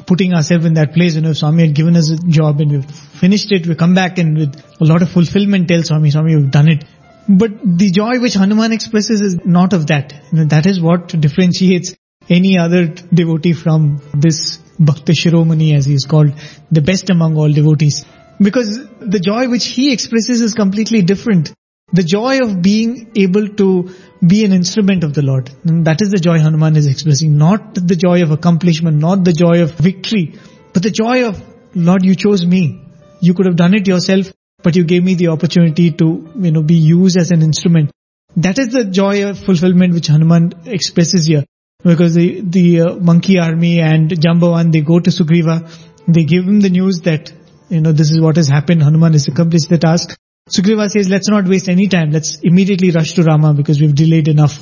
Putting 0.06 0.34
ourselves 0.34 0.66
in 0.66 0.76
that 0.76 0.94
place, 0.94 1.16
you 1.16 1.22
know, 1.22 1.32
if 1.32 1.38
Swami 1.38 1.68
had 1.68 1.76
given 1.76 1.96
us 1.96 2.10
a 2.10 2.18
job 2.18 2.62
and 2.62 2.72
we've 2.72 2.92
finished 2.92 3.52
it, 3.52 3.68
we 3.68 3.76
come 3.76 3.96
back 3.96 4.18
and 4.18 4.38
with 4.38 4.64
a 4.80 4.86
lot 4.86 5.02
of 5.02 5.10
fulfillment 5.10 5.68
tell 5.68 5.84
Swami, 5.84 6.12
Swami, 6.12 6.34
you've 6.34 6.52
done 6.52 6.70
it. 6.70 6.86
But 7.28 7.52
the 7.64 7.92
joy 7.92 8.20
which 8.20 8.34
Hanuman 8.34 8.72
expresses 8.72 9.22
is 9.22 9.38
not 9.46 9.74
of 9.74 9.88
that. 9.88 10.14
You 10.32 10.40
know, 10.40 10.46
that 10.46 10.66
is 10.66 10.82
what 10.82 11.08
differentiates 11.08 11.96
any 12.30 12.58
other 12.58 12.88
devotee 12.88 13.54
from 13.54 14.02
this 14.14 14.58
Bhakta 14.80 15.12
Shiromani 15.12 15.76
as 15.76 15.86
he 15.86 15.94
is 15.94 16.06
called, 16.06 16.34
the 16.72 16.82
best 16.82 17.10
among 17.10 17.36
all 17.36 17.52
devotees. 17.52 18.06
Because 18.40 18.80
the 19.00 19.20
joy 19.20 19.50
which 19.50 19.66
he 19.66 19.92
expresses 19.92 20.42
is 20.42 20.54
completely 20.54 21.02
different. 21.02 21.54
The 21.92 22.04
joy 22.04 22.42
of 22.42 22.62
being 22.62 23.12
able 23.16 23.48
to 23.48 23.94
be 24.26 24.44
an 24.46 24.52
instrument 24.52 25.04
of 25.04 25.14
the 25.14 25.22
Lord. 25.22 25.50
And 25.64 25.86
that 25.86 26.02
is 26.02 26.12
the 26.12 26.20
joy 26.20 26.40
Hanuman 26.40 26.76
is 26.76 26.88
expressing. 26.88 27.38
Not 27.38 27.76
the 27.76 27.96
joy 27.96 28.22
of 28.24 28.32
accomplishment, 28.32 28.98
not 28.98 29.24
the 29.24 29.34
joy 29.34 29.62
of 29.62 29.72
victory, 29.72 30.36
but 30.74 30.84
the 30.84 30.92
joy 30.92 31.28
of, 31.28 31.42
Lord, 31.76 32.04
you 32.04 32.16
chose 32.16 32.46
me. 32.46 32.82
You 33.22 33.34
could 33.34 33.46
have 33.46 33.56
done 33.56 33.74
it 33.74 33.88
yourself, 33.88 34.32
but 34.62 34.76
you 34.76 34.84
gave 34.84 35.04
me 35.04 35.16
the 35.16 35.28
opportunity 35.28 35.92
to, 35.92 36.32
you 36.36 36.52
know, 36.52 36.64
be 36.64 36.76
used 36.76 37.18
as 37.18 37.32
an 37.32 37.42
instrument. 37.42 37.92
That 38.36 38.60
is 38.60 38.70
the 38.70 38.86
joy 38.86 39.30
of 39.30 39.40
fulfillment 39.40 39.94
which 39.94 40.08
Hanuman 40.08 40.54
expresses 40.66 41.26
here. 41.26 41.46
Because 41.84 42.14
the, 42.14 42.42
the 42.42 42.82
uh, 42.82 42.96
monkey 42.96 43.40
army 43.40 43.80
and 43.80 44.10
Jambavan, 44.10 44.74
they 44.74 44.82
go 44.82 45.00
to 45.00 45.10
Sugriva, 45.10 45.72
they 46.08 46.26
give 46.26 46.44
him 46.44 46.60
the 46.60 46.70
news 46.70 47.02
that, 47.02 47.32
you 47.70 47.80
know, 47.80 47.94
this 47.94 48.12
is 48.12 48.20
what 48.20 48.36
has 48.36 48.50
happened, 48.50 48.84
Hanuman 48.84 49.14
has 49.14 49.28
accomplished 49.28 49.70
the 49.70 49.78
task. 49.78 50.18
Sugriva 50.50 50.90
says, 50.90 51.10
let's 51.10 51.30
not 51.30 51.48
waste 51.48 51.70
any 51.70 51.88
time, 51.88 52.12
let's 52.12 52.40
immediately 52.42 52.92
rush 52.92 53.14
to 53.14 53.24
Rama 53.24 53.54
because 53.54 53.80
we've 53.80 53.94
delayed 53.94 54.28
enough. 54.28 54.54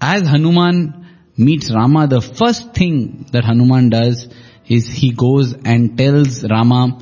As 0.00 0.28
Hanuman 0.28 1.06
meets 1.36 1.72
Rama, 1.72 2.06
the 2.06 2.20
first 2.20 2.74
thing 2.74 3.26
that 3.32 3.44
Hanuman 3.44 3.88
does 3.88 4.28
is 4.66 4.86
he 4.86 5.12
goes 5.12 5.54
and 5.64 5.96
tells 5.96 6.44
Rama 6.44 6.98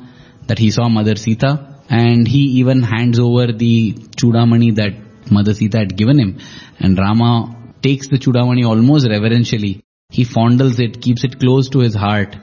that 0.47 0.57
he 0.57 0.71
saw 0.71 0.87
Mother 0.87 1.15
Sita 1.15 1.81
and 1.89 2.27
he 2.27 2.59
even 2.59 2.81
hands 2.81 3.19
over 3.19 3.51
the 3.51 3.93
chudamani 3.93 4.75
that 4.75 5.31
Mother 5.31 5.53
Sita 5.53 5.79
had 5.79 5.97
given 5.97 6.19
him. 6.19 6.39
And 6.79 6.97
Rama 6.97 7.73
takes 7.81 8.07
the 8.07 8.17
chudamani 8.17 8.65
almost 8.65 9.07
reverentially. 9.07 9.83
He 10.09 10.23
fondles 10.23 10.79
it, 10.79 11.01
keeps 11.01 11.23
it 11.25 11.39
close 11.39 11.69
to 11.69 11.79
his 11.79 11.93
heart. 11.93 12.35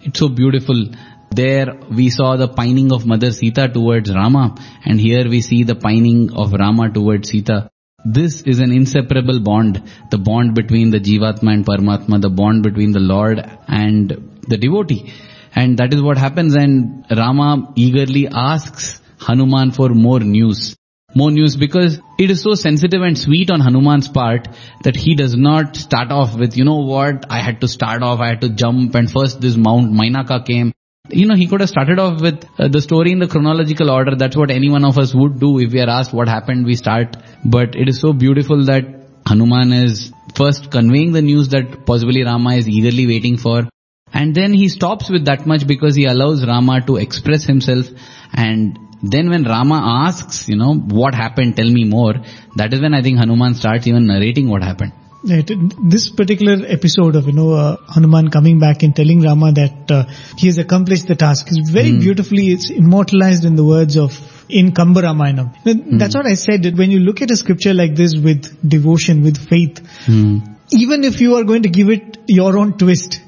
It's 0.00 0.18
so 0.18 0.28
beautiful. 0.28 0.86
There 1.34 1.74
we 1.90 2.10
saw 2.10 2.36
the 2.36 2.48
pining 2.48 2.92
of 2.92 3.06
Mother 3.06 3.30
Sita 3.30 3.66
towards 3.66 4.12
Rama 4.12 4.54
and 4.84 5.00
here 5.00 5.26
we 5.28 5.40
see 5.40 5.62
the 5.62 5.74
pining 5.74 6.34
of 6.34 6.52
Rama 6.52 6.90
towards 6.90 7.30
Sita. 7.30 7.70
This 8.04 8.42
is 8.42 8.58
an 8.58 8.70
inseparable 8.70 9.40
bond, 9.40 9.82
the 10.10 10.18
bond 10.18 10.54
between 10.54 10.90
the 10.90 11.00
Jivatma 11.00 11.54
and 11.54 11.64
Paramatma, 11.64 12.20
the 12.20 12.28
bond 12.28 12.62
between 12.62 12.92
the 12.92 13.00
Lord 13.00 13.38
and 13.66 14.40
the 14.46 14.58
devotee. 14.58 15.10
And 15.54 15.78
that 15.78 15.94
is 15.94 16.02
what 16.02 16.18
happens 16.18 16.54
and 16.54 17.06
Rama 17.10 17.72
eagerly 17.76 18.28
asks 18.28 19.00
Hanuman 19.18 19.70
for 19.70 19.88
more 19.90 20.20
news. 20.20 20.76
more 21.14 21.30
news 21.30 21.56
because 21.56 21.98
it 22.18 22.30
is 22.30 22.42
so 22.42 22.54
sensitive 22.54 23.02
and 23.02 23.18
sweet 23.18 23.50
on 23.50 23.60
Hanuman's 23.60 24.08
part 24.08 24.48
that 24.84 24.96
he 24.96 25.14
does 25.14 25.34
not 25.36 25.76
start 25.76 26.10
off 26.10 26.36
with, 26.36 26.56
you 26.56 26.64
know 26.64 26.78
what, 26.78 27.26
I 27.30 27.40
had 27.40 27.60
to 27.62 27.68
start 27.68 28.02
off, 28.02 28.20
I 28.20 28.28
had 28.28 28.40
to 28.42 28.48
jump 28.48 28.94
and 28.94 29.10
first 29.10 29.40
this 29.40 29.56
Mount 29.56 29.92
Mainaka 29.92 30.44
came. 30.46 30.72
You 31.10 31.26
know, 31.26 31.34
he 31.34 31.48
could 31.48 31.60
have 31.60 31.68
started 31.68 31.98
off 31.98 32.20
with 32.20 32.44
uh, 32.60 32.68
the 32.68 32.80
story 32.80 33.10
in 33.10 33.18
the 33.18 33.26
chronological 33.26 33.90
order. 33.90 34.14
That's 34.14 34.36
what 34.36 34.52
any 34.52 34.70
one 34.70 34.84
of 34.84 34.98
us 34.98 35.12
would 35.12 35.40
do 35.40 35.58
if 35.58 35.72
we 35.72 35.80
are 35.80 35.90
asked 35.90 36.12
what 36.12 36.28
happened, 36.28 36.64
we 36.64 36.76
start. 36.76 37.16
But 37.44 37.74
it 37.74 37.88
is 37.88 38.00
so 38.00 38.12
beautiful 38.12 38.64
that 38.66 38.84
Hanuman 39.26 39.72
is 39.72 40.12
first 40.36 40.70
conveying 40.70 41.10
the 41.10 41.20
news 41.20 41.48
that 41.48 41.86
possibly 41.86 42.22
Rama 42.22 42.54
is 42.54 42.68
eagerly 42.68 43.08
waiting 43.08 43.36
for. 43.36 43.68
And 44.14 44.32
then 44.32 44.54
he 44.54 44.68
stops 44.68 45.10
with 45.10 45.24
that 45.24 45.44
much 45.44 45.66
because 45.66 45.96
he 45.96 46.04
allows 46.04 46.46
Rama 46.46 46.80
to 46.86 46.96
express 46.96 47.44
himself 47.44 47.86
and 48.32 48.78
then 49.02 49.30
when 49.30 49.42
Rama 49.42 49.80
asks, 50.06 50.48
you 50.48 50.56
know, 50.56 50.74
what 50.74 51.14
happened, 51.14 51.56
tell 51.56 51.68
me 51.68 51.84
more, 51.84 52.14
that 52.54 52.72
is 52.72 52.80
when 52.80 52.94
I 52.94 53.02
think 53.02 53.18
Hanuman 53.18 53.56
starts 53.56 53.88
even 53.88 54.06
narrating 54.06 54.48
what 54.48 54.62
happened. 54.62 54.92
Right. 55.24 55.48
This 55.88 56.10
particular 56.10 56.66
episode 56.66 57.14
of, 57.14 57.26
you 57.26 57.32
know, 57.32 57.52
uh, 57.52 57.76
Hanuman 57.88 58.28
coming 58.30 58.58
back 58.58 58.82
and 58.82 58.94
telling 58.94 59.20
Rama 59.20 59.52
that 59.52 59.90
uh, 59.90 60.04
he 60.36 60.48
has 60.48 60.58
accomplished 60.58 61.06
the 61.06 61.14
task 61.14 61.46
is 61.48 61.70
very 61.70 61.92
beautifully, 62.00 62.48
it's 62.48 62.70
immortalized 62.70 63.44
in 63.44 63.54
the 63.54 63.64
words 63.64 63.96
of 63.96 64.10
in 64.48 64.72
Kamba 64.72 65.02
Ramayanam. 65.02 65.54
Now, 65.64 65.98
That's 65.98 66.16
what 66.16 66.26
I 66.26 66.34
said, 66.34 66.64
that 66.64 66.76
when 66.76 66.90
you 66.90 66.98
look 66.98 67.22
at 67.22 67.30
a 67.30 67.36
scripture 67.36 67.72
like 67.72 67.94
this 67.94 68.16
with 68.16 68.68
devotion, 68.68 69.22
with 69.22 69.38
faith, 69.48 69.80
even 70.72 71.04
if 71.04 71.20
you 71.20 71.36
are 71.36 71.44
going 71.44 71.62
to 71.62 71.68
give 71.68 71.88
it 71.88 72.18
your 72.26 72.58
own 72.58 72.76
twist, 72.76 73.20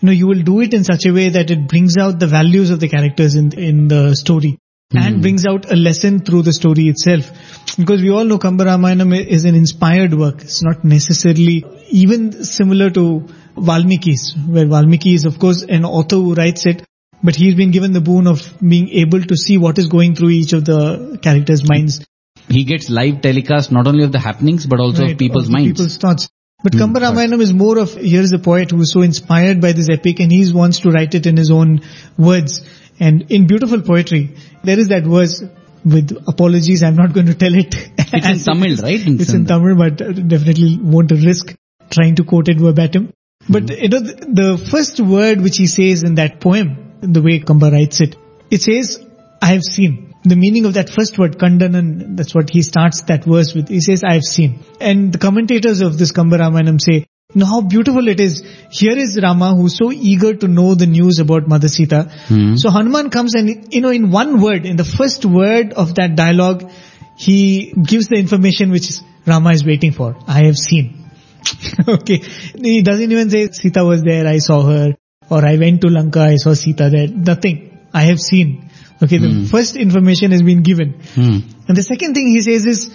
you 0.00 0.06
know, 0.06 0.12
you 0.12 0.28
will 0.28 0.42
do 0.42 0.60
it 0.60 0.72
in 0.72 0.84
such 0.84 1.04
a 1.04 1.12
way 1.12 1.30
that 1.30 1.50
it 1.50 1.68
brings 1.68 1.96
out 1.98 2.20
the 2.20 2.26
values 2.28 2.70
of 2.70 2.78
the 2.78 2.88
characters 2.88 3.34
in, 3.34 3.52
in 3.58 3.88
the 3.88 4.14
story. 4.14 4.58
And 4.92 5.16
hmm. 5.16 5.20
brings 5.20 5.46
out 5.46 5.70
a 5.70 5.76
lesson 5.76 6.20
through 6.20 6.42
the 6.42 6.52
story 6.52 6.88
itself. 6.88 7.30
Because 7.76 8.02
we 8.02 8.10
all 8.10 8.24
know 8.24 8.38
Kamba 8.38 8.64
Ramayanam 8.64 9.24
is 9.24 9.44
an 9.44 9.54
inspired 9.54 10.14
work. 10.14 10.40
It's 10.40 10.62
not 10.62 10.84
necessarily 10.84 11.64
even 11.90 12.44
similar 12.44 12.90
to 12.90 13.28
Valmiki's, 13.56 14.34
where 14.48 14.66
Valmiki 14.66 15.14
is 15.14 15.24
of 15.26 15.38
course 15.38 15.62
an 15.62 15.84
author 15.84 16.16
who 16.16 16.34
writes 16.34 16.66
it, 16.66 16.84
but 17.22 17.36
he's 17.36 17.54
been 17.54 17.70
given 17.70 17.92
the 17.92 18.00
boon 18.00 18.26
of 18.26 18.52
being 18.60 18.88
able 18.88 19.22
to 19.22 19.36
see 19.36 19.58
what 19.58 19.78
is 19.78 19.86
going 19.86 20.14
through 20.14 20.30
each 20.30 20.52
of 20.52 20.64
the 20.64 21.18
characters' 21.22 21.68
minds. 21.68 22.04
He 22.48 22.64
gets 22.64 22.90
live 22.90 23.20
telecast 23.20 23.70
not 23.70 23.86
only 23.86 24.04
of 24.04 24.12
the 24.12 24.18
happenings 24.18 24.66
but 24.66 24.80
also 24.80 25.02
Right, 25.02 25.12
of 25.12 25.18
people's 25.18 25.48
minds. 25.48 25.72
People's 25.72 25.96
thoughts. 25.98 26.28
But 26.62 26.74
hmm, 26.74 26.80
Kamba 26.80 27.00
Ramayanam 27.00 27.40
is 27.40 27.52
more 27.52 27.78
of, 27.78 27.94
here's 27.94 28.32
a 28.32 28.38
poet 28.38 28.70
who 28.70 28.80
is 28.80 28.92
so 28.92 29.02
inspired 29.02 29.60
by 29.60 29.72
this 29.72 29.88
epic 29.88 30.20
and 30.20 30.32
he 30.32 30.52
wants 30.52 30.80
to 30.80 30.90
write 30.90 31.14
it 31.14 31.26
in 31.26 31.36
his 31.36 31.50
own 31.50 31.82
words. 32.18 32.60
And 32.98 33.30
in 33.30 33.46
beautiful 33.46 33.80
poetry, 33.80 34.36
there 34.62 34.78
is 34.78 34.88
that 34.88 35.04
verse 35.04 35.42
with 35.84 36.16
apologies, 36.26 36.82
I'm 36.82 36.96
not 36.96 37.12
going 37.12 37.26
to 37.26 37.34
tell 37.34 37.54
it. 37.54 37.74
It's 37.96 38.46
in 38.46 38.54
Tamil, 38.54 38.76
right? 38.76 39.06
In 39.06 39.20
It's 39.20 39.32
in 39.32 39.46
Tamil. 39.46 39.76
But 39.76 39.96
definitely 39.96 40.78
won't 40.80 41.10
risk 41.10 41.54
trying 41.90 42.16
to 42.16 42.24
quote 42.24 42.48
it 42.48 42.58
verbatim. 42.58 43.12
But 43.48 43.70
you 43.70 43.88
know, 43.88 44.00
the, 44.00 44.58
the 44.58 44.68
first 44.70 45.00
word 45.00 45.40
which 45.40 45.56
he 45.56 45.66
says 45.66 46.02
in 46.02 46.16
that 46.16 46.40
poem, 46.40 46.92
the 47.00 47.22
way 47.22 47.40
Kamba 47.40 47.70
writes 47.70 48.00
it, 48.00 48.16
it 48.50 48.62
says, 48.62 49.04
I 49.42 49.52
have 49.54 49.62
seen. 49.62 50.14
The 50.22 50.36
meaning 50.36 50.66
of 50.66 50.74
that 50.74 50.90
first 50.90 51.18
word, 51.18 51.38
Kandanan, 51.38 52.16
that's 52.16 52.34
what 52.34 52.50
he 52.50 52.60
starts 52.60 53.02
that 53.02 53.24
verse 53.24 53.54
with. 53.54 53.68
He 53.68 53.80
says, 53.80 54.04
I 54.04 54.14
have 54.14 54.22
seen. 54.22 54.60
And 54.78 55.12
the 55.14 55.18
commentators 55.18 55.80
of 55.80 55.96
this 55.96 56.12
Kamba 56.12 56.38
Ramayanam 56.38 56.78
say, 56.78 57.06
you 57.32 57.40
know 57.40 57.46
how 57.46 57.60
beautiful 57.60 58.08
it 58.08 58.20
is. 58.20 58.42
Here 58.70 58.96
is 58.98 59.18
Rama 59.22 59.54
who's 59.54 59.76
so 59.76 59.92
eager 59.92 60.34
to 60.34 60.48
know 60.48 60.74
the 60.74 60.86
news 60.86 61.18
about 61.20 61.46
Mother 61.46 61.68
Sita. 61.68 62.10
So 62.56 62.70
Hanuman 62.70 63.10
comes 63.10 63.34
and, 63.34 63.72
you 63.72 63.80
know, 63.80 63.90
in 63.90 64.10
one 64.10 64.40
word, 64.40 64.66
in 64.66 64.76
the 64.76 64.84
first 64.84 65.24
word 65.24 65.72
of 65.74 65.94
that 65.94 66.16
dialogue, 66.16 66.70
he 67.16 67.72
gives 67.72 68.08
the 68.08 68.16
information 68.16 68.70
which 68.70 68.90
Rama 69.26 69.50
is 69.50 69.64
waiting 69.64 69.92
for. 69.92 70.16
I 70.26 70.44
have 70.46 70.56
seen. 70.56 71.10
okay. 71.88 72.18
He 72.18 72.82
doesn't 72.82 73.12
even 73.12 73.30
say 73.30 73.48
Sita 73.52 73.84
was 73.84 74.02
there, 74.02 74.26
I 74.26 74.38
saw 74.38 74.62
her, 74.62 74.96
or 75.30 75.44
I 75.44 75.56
went 75.56 75.82
to 75.82 75.88
Lanka, 75.88 76.20
I 76.20 76.36
saw 76.36 76.54
Sita 76.54 76.90
there. 76.90 77.06
Nothing. 77.06 77.78
I 77.92 78.02
have 78.02 78.20
seen. 78.20 78.70
Okay, 79.02 79.16
the 79.16 79.48
first 79.50 79.76
information 79.76 80.30
has 80.32 80.42
been 80.42 80.62
given. 80.62 81.00
Hmm. 81.14 81.38
And 81.66 81.76
the 81.76 81.82
second 81.82 82.14
thing 82.14 82.26
he 82.26 82.40
says 82.42 82.66
is, 82.66 82.90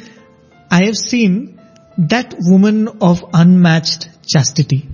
I 0.70 0.86
have 0.86 0.96
seen 0.96 1.55
that 1.98 2.36
woman 2.40 2.88
of 3.02 3.24
unmatched 3.34 4.10
chastity. 4.26 4.90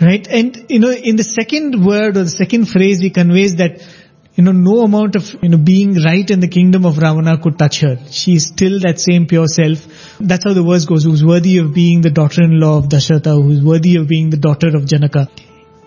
Right? 0.00 0.26
And, 0.26 0.66
you 0.68 0.80
know, 0.80 0.90
in 0.90 1.16
the 1.16 1.22
second 1.22 1.84
word 1.84 2.16
or 2.16 2.24
the 2.24 2.30
second 2.30 2.66
phrase, 2.66 2.98
he 2.98 3.10
conveys 3.10 3.56
that, 3.56 3.86
you 4.34 4.42
know, 4.42 4.50
no 4.50 4.80
amount 4.80 5.14
of, 5.14 5.36
you 5.42 5.48
know, 5.48 5.58
being 5.58 5.94
right 6.02 6.28
in 6.28 6.40
the 6.40 6.48
kingdom 6.48 6.84
of 6.84 6.98
Ravana 6.98 7.38
could 7.38 7.56
touch 7.56 7.80
her. 7.80 7.98
She 8.10 8.34
is 8.34 8.46
still 8.46 8.80
that 8.80 8.98
same 8.98 9.26
pure 9.26 9.46
self. 9.46 9.86
That's 10.18 10.44
how 10.44 10.54
the 10.54 10.62
verse 10.62 10.86
goes, 10.86 11.04
who's 11.04 11.24
worthy 11.24 11.58
of 11.58 11.72
being 11.72 12.00
the 12.00 12.10
daughter-in-law 12.10 12.78
of 12.78 12.84
Dasharatha, 12.86 13.40
who's 13.40 13.62
worthy 13.62 13.96
of 13.96 14.08
being 14.08 14.30
the 14.30 14.38
daughter 14.38 14.74
of 14.74 14.86
Janaka. 14.86 15.28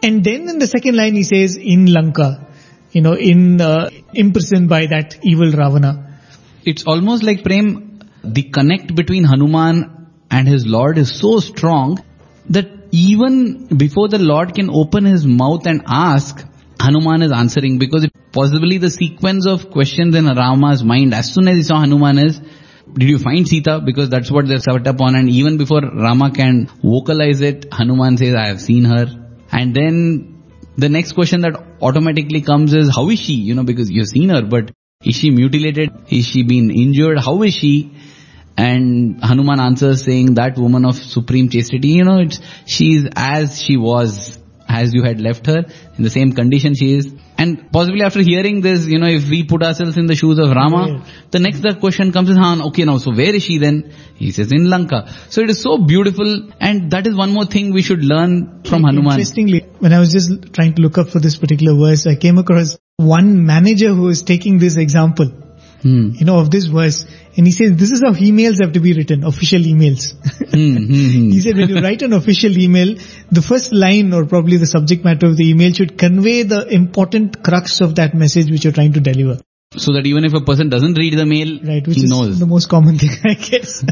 And 0.01 0.23
then 0.23 0.47
in 0.47 0.59
the 0.59 0.67
second 0.67 0.95
line 0.95 1.15
he 1.15 1.23
says, 1.23 1.57
in 1.57 1.87
Lanka, 1.91 2.47
you 2.91 3.01
know, 3.01 3.15
in, 3.15 3.59
uh, 3.59 3.89
imprisoned 4.13 4.69
by 4.69 4.85
that 4.85 5.17
evil 5.23 5.51
Ravana. 5.51 6.19
It's 6.63 6.85
almost 6.85 7.23
like 7.23 7.43
Prem, 7.43 7.99
the 8.23 8.43
connect 8.43 8.95
between 8.95 9.25
Hanuman 9.25 10.04
and 10.35 10.49
his 10.53 10.65
Lord 10.65 10.97
is 10.97 11.17
so 11.19 11.39
strong 11.39 12.03
that 12.49 12.67
even 12.91 13.67
before 13.83 14.07
the 14.09 14.19
Lord 14.19 14.53
can 14.53 14.69
open 14.69 15.05
his 15.05 15.25
mouth 15.25 15.65
and 15.65 15.83
ask, 15.87 16.43
Hanuman 16.79 17.21
is 17.21 17.31
answering 17.31 17.77
because 17.79 18.07
possibly 18.33 18.77
the 18.77 18.89
sequence 18.89 19.47
of 19.47 19.71
questions 19.71 20.13
in 20.13 20.25
Rama's 20.25 20.83
mind 20.83 21.13
as 21.13 21.33
soon 21.33 21.47
as 21.47 21.55
he 21.55 21.63
saw 21.63 21.79
Hanuman 21.79 22.19
is, 22.19 22.41
did 22.93 23.09
you 23.09 23.17
find 23.17 23.47
Sita? 23.47 23.81
Because 23.83 24.09
that's 24.09 24.29
what 24.29 24.47
they're 24.47 24.59
set 24.59 24.85
upon 24.87 25.15
and 25.15 25.29
even 25.29 25.57
before 25.57 25.81
Rama 25.81 26.31
can 26.31 26.67
vocalize 26.83 27.41
it, 27.41 27.67
Hanuman 27.71 28.17
says, 28.17 28.35
I 28.35 28.47
have 28.47 28.61
seen 28.61 28.83
her. 28.83 29.05
And 29.51 29.73
then 29.73 30.43
the 30.77 30.89
next 30.89 31.13
question 31.13 31.41
that 31.41 31.55
automatically 31.81 32.41
comes 32.41 32.73
is, 32.73 32.93
how 32.93 33.09
is 33.09 33.19
she? 33.19 33.33
You 33.33 33.55
know, 33.55 33.63
because 33.63 33.89
you've 33.89 34.09
seen 34.09 34.29
her, 34.29 34.41
but 34.41 34.71
is 35.01 35.15
she 35.15 35.29
mutilated? 35.29 35.91
Is 36.09 36.27
she 36.27 36.43
been 36.43 36.71
injured? 36.71 37.19
How 37.19 37.41
is 37.43 37.53
she? 37.53 37.94
And 38.57 39.21
Hanuman 39.21 39.59
answers 39.59 40.03
saying 40.03 40.35
that 40.35 40.57
woman 40.57 40.85
of 40.85 40.95
supreme 40.95 41.49
chastity, 41.49 41.89
you 41.89 42.05
know, 42.05 42.19
it's, 42.19 42.39
she's 42.65 43.03
as 43.15 43.61
she 43.61 43.75
was, 43.75 44.39
as 44.67 44.93
you 44.93 45.03
had 45.03 45.19
left 45.19 45.45
her, 45.47 45.65
in 45.97 46.03
the 46.03 46.09
same 46.09 46.31
condition 46.31 46.73
she 46.73 46.93
is. 46.93 47.13
And 47.37 47.69
possibly 47.69 48.01
after 48.01 48.21
hearing 48.21 48.61
this, 48.61 48.85
you 48.87 48.97
know, 48.97 49.07
if 49.07 49.29
we 49.29 49.43
put 49.43 49.61
ourselves 49.61 49.97
in 49.97 50.05
the 50.05 50.15
shoes 50.15 50.39
of 50.39 50.51
Rama, 50.51 51.05
the 51.31 51.39
next 51.39 51.63
the 51.63 51.75
question 51.75 52.13
comes 52.13 52.29
is, 52.29 52.37
Han, 52.37 52.61
okay 52.67 52.85
now, 52.85 52.97
so 52.97 53.13
where 53.13 53.35
is 53.35 53.43
she 53.43 53.57
then? 53.57 53.91
He 54.15 54.31
says 54.31 54.53
in 54.53 54.69
Lanka. 54.69 55.13
So 55.29 55.41
it 55.41 55.49
is 55.49 55.61
so 55.61 55.77
beautiful 55.77 56.49
and 56.61 56.91
that 56.91 57.07
is 57.07 57.15
one 57.15 57.33
more 57.33 57.45
thing 57.45 57.73
we 57.73 57.81
should 57.81 58.05
learn 58.05 58.63
from 58.63 58.83
Hanuman. 58.83 59.19
Interestingly, 59.19 59.65
when 59.79 59.91
I 59.91 59.99
was 59.99 60.13
just 60.13 60.53
trying 60.53 60.75
to 60.75 60.81
look 60.81 60.97
up 60.97 61.09
for 61.09 61.19
this 61.19 61.35
particular 61.35 61.77
verse, 61.77 62.07
I 62.07 62.15
came 62.15 62.37
across 62.37 62.77
one 62.95 63.45
manager 63.45 63.93
who 63.93 64.03
was 64.03 64.23
taking 64.23 64.59
this 64.59 64.77
example, 64.77 65.25
Hmm. 65.81 66.11
you 66.15 66.25
know, 66.25 66.39
of 66.39 66.49
this 66.49 66.65
verse. 66.65 67.05
And 67.37 67.45
he 67.45 67.51
says, 67.51 67.75
this 67.75 67.91
is 67.91 68.01
how 68.01 68.13
emails 68.13 68.61
have 68.61 68.73
to 68.73 68.79
be 68.79 68.93
written, 68.93 69.23
official 69.23 69.59
emails. 69.59 70.13
Hmm. 70.55 71.31
he 71.31 71.41
said 71.41 71.57
when 71.57 71.67
you 71.67 71.81
write 71.81 72.01
an 72.01 72.13
official 72.13 72.57
email, 72.57 72.95
the 73.29 73.41
first 73.41 73.73
line 73.73 74.13
or 74.13 74.25
probably 74.25 74.55
the 74.55 74.65
subject 74.65 75.03
matter 75.03 75.25
of 75.25 75.35
the 75.35 75.49
email 75.49 75.73
should 75.73 75.97
convey 75.97 76.43
the 76.43 76.65
important 76.73 77.43
crux 77.43 77.81
of 77.81 77.95
that 77.95 78.13
message 78.13 78.49
which 78.49 78.63
you're 78.63 78.71
trying 78.71 78.93
to 78.93 79.01
deliver. 79.01 79.41
So 79.75 79.91
that 79.93 80.05
even 80.05 80.23
if 80.23 80.33
a 80.33 80.39
person 80.39 80.69
doesn't 80.69 80.97
read 80.97 81.17
the 81.17 81.25
mail, 81.25 81.59
Right, 81.61 81.85
which 81.85 81.97
he 81.97 82.03
is 82.05 82.09
knows. 82.09 82.39
the 82.39 82.45
most 82.45 82.69
common 82.69 82.97
thing, 82.97 83.09
I 83.25 83.33
guess. 83.33 83.83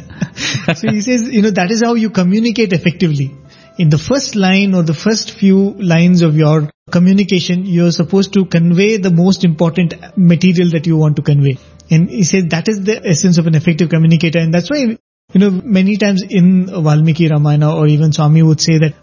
so 0.79 0.89
he 0.89 1.01
says, 1.01 1.23
you 1.29 1.41
know, 1.41 1.51
that 1.51 1.71
is 1.71 1.81
how 1.83 1.95
you 1.95 2.09
communicate 2.11 2.71
effectively. 2.71 3.35
In 3.77 3.89
the 3.89 3.97
first 3.97 4.35
line 4.35 4.73
or 4.75 4.83
the 4.83 4.93
first 4.93 5.31
few 5.31 5.71
lines 5.73 6.21
of 6.21 6.37
your 6.37 6.69
communication, 6.91 7.65
you're 7.65 7.91
supposed 7.91 8.31
to 8.33 8.45
convey 8.45 8.97
the 8.97 9.09
most 9.09 9.43
important 9.43 9.95
material 10.15 10.69
that 10.71 10.85
you 10.85 10.95
want 10.95 11.17
to 11.17 11.21
convey. 11.23 11.57
And 11.93 12.09
he 12.09 12.23
says 12.23 12.45
that 12.49 12.67
is 12.67 12.83
the 12.83 13.05
essence 13.13 13.37
of 13.37 13.47
an 13.47 13.55
effective 13.55 13.89
communicator. 13.89 14.39
And 14.39 14.53
that's 14.53 14.69
why, 14.69 14.77
you 14.79 15.39
know, 15.43 15.49
many 15.51 15.97
times 15.97 16.23
in 16.27 16.67
Valmiki 16.67 17.29
Ramayana 17.29 17.75
or 17.75 17.87
even 17.87 18.13
Swami 18.13 18.43
would 18.43 18.61
say 18.61 18.77
that 18.79 18.93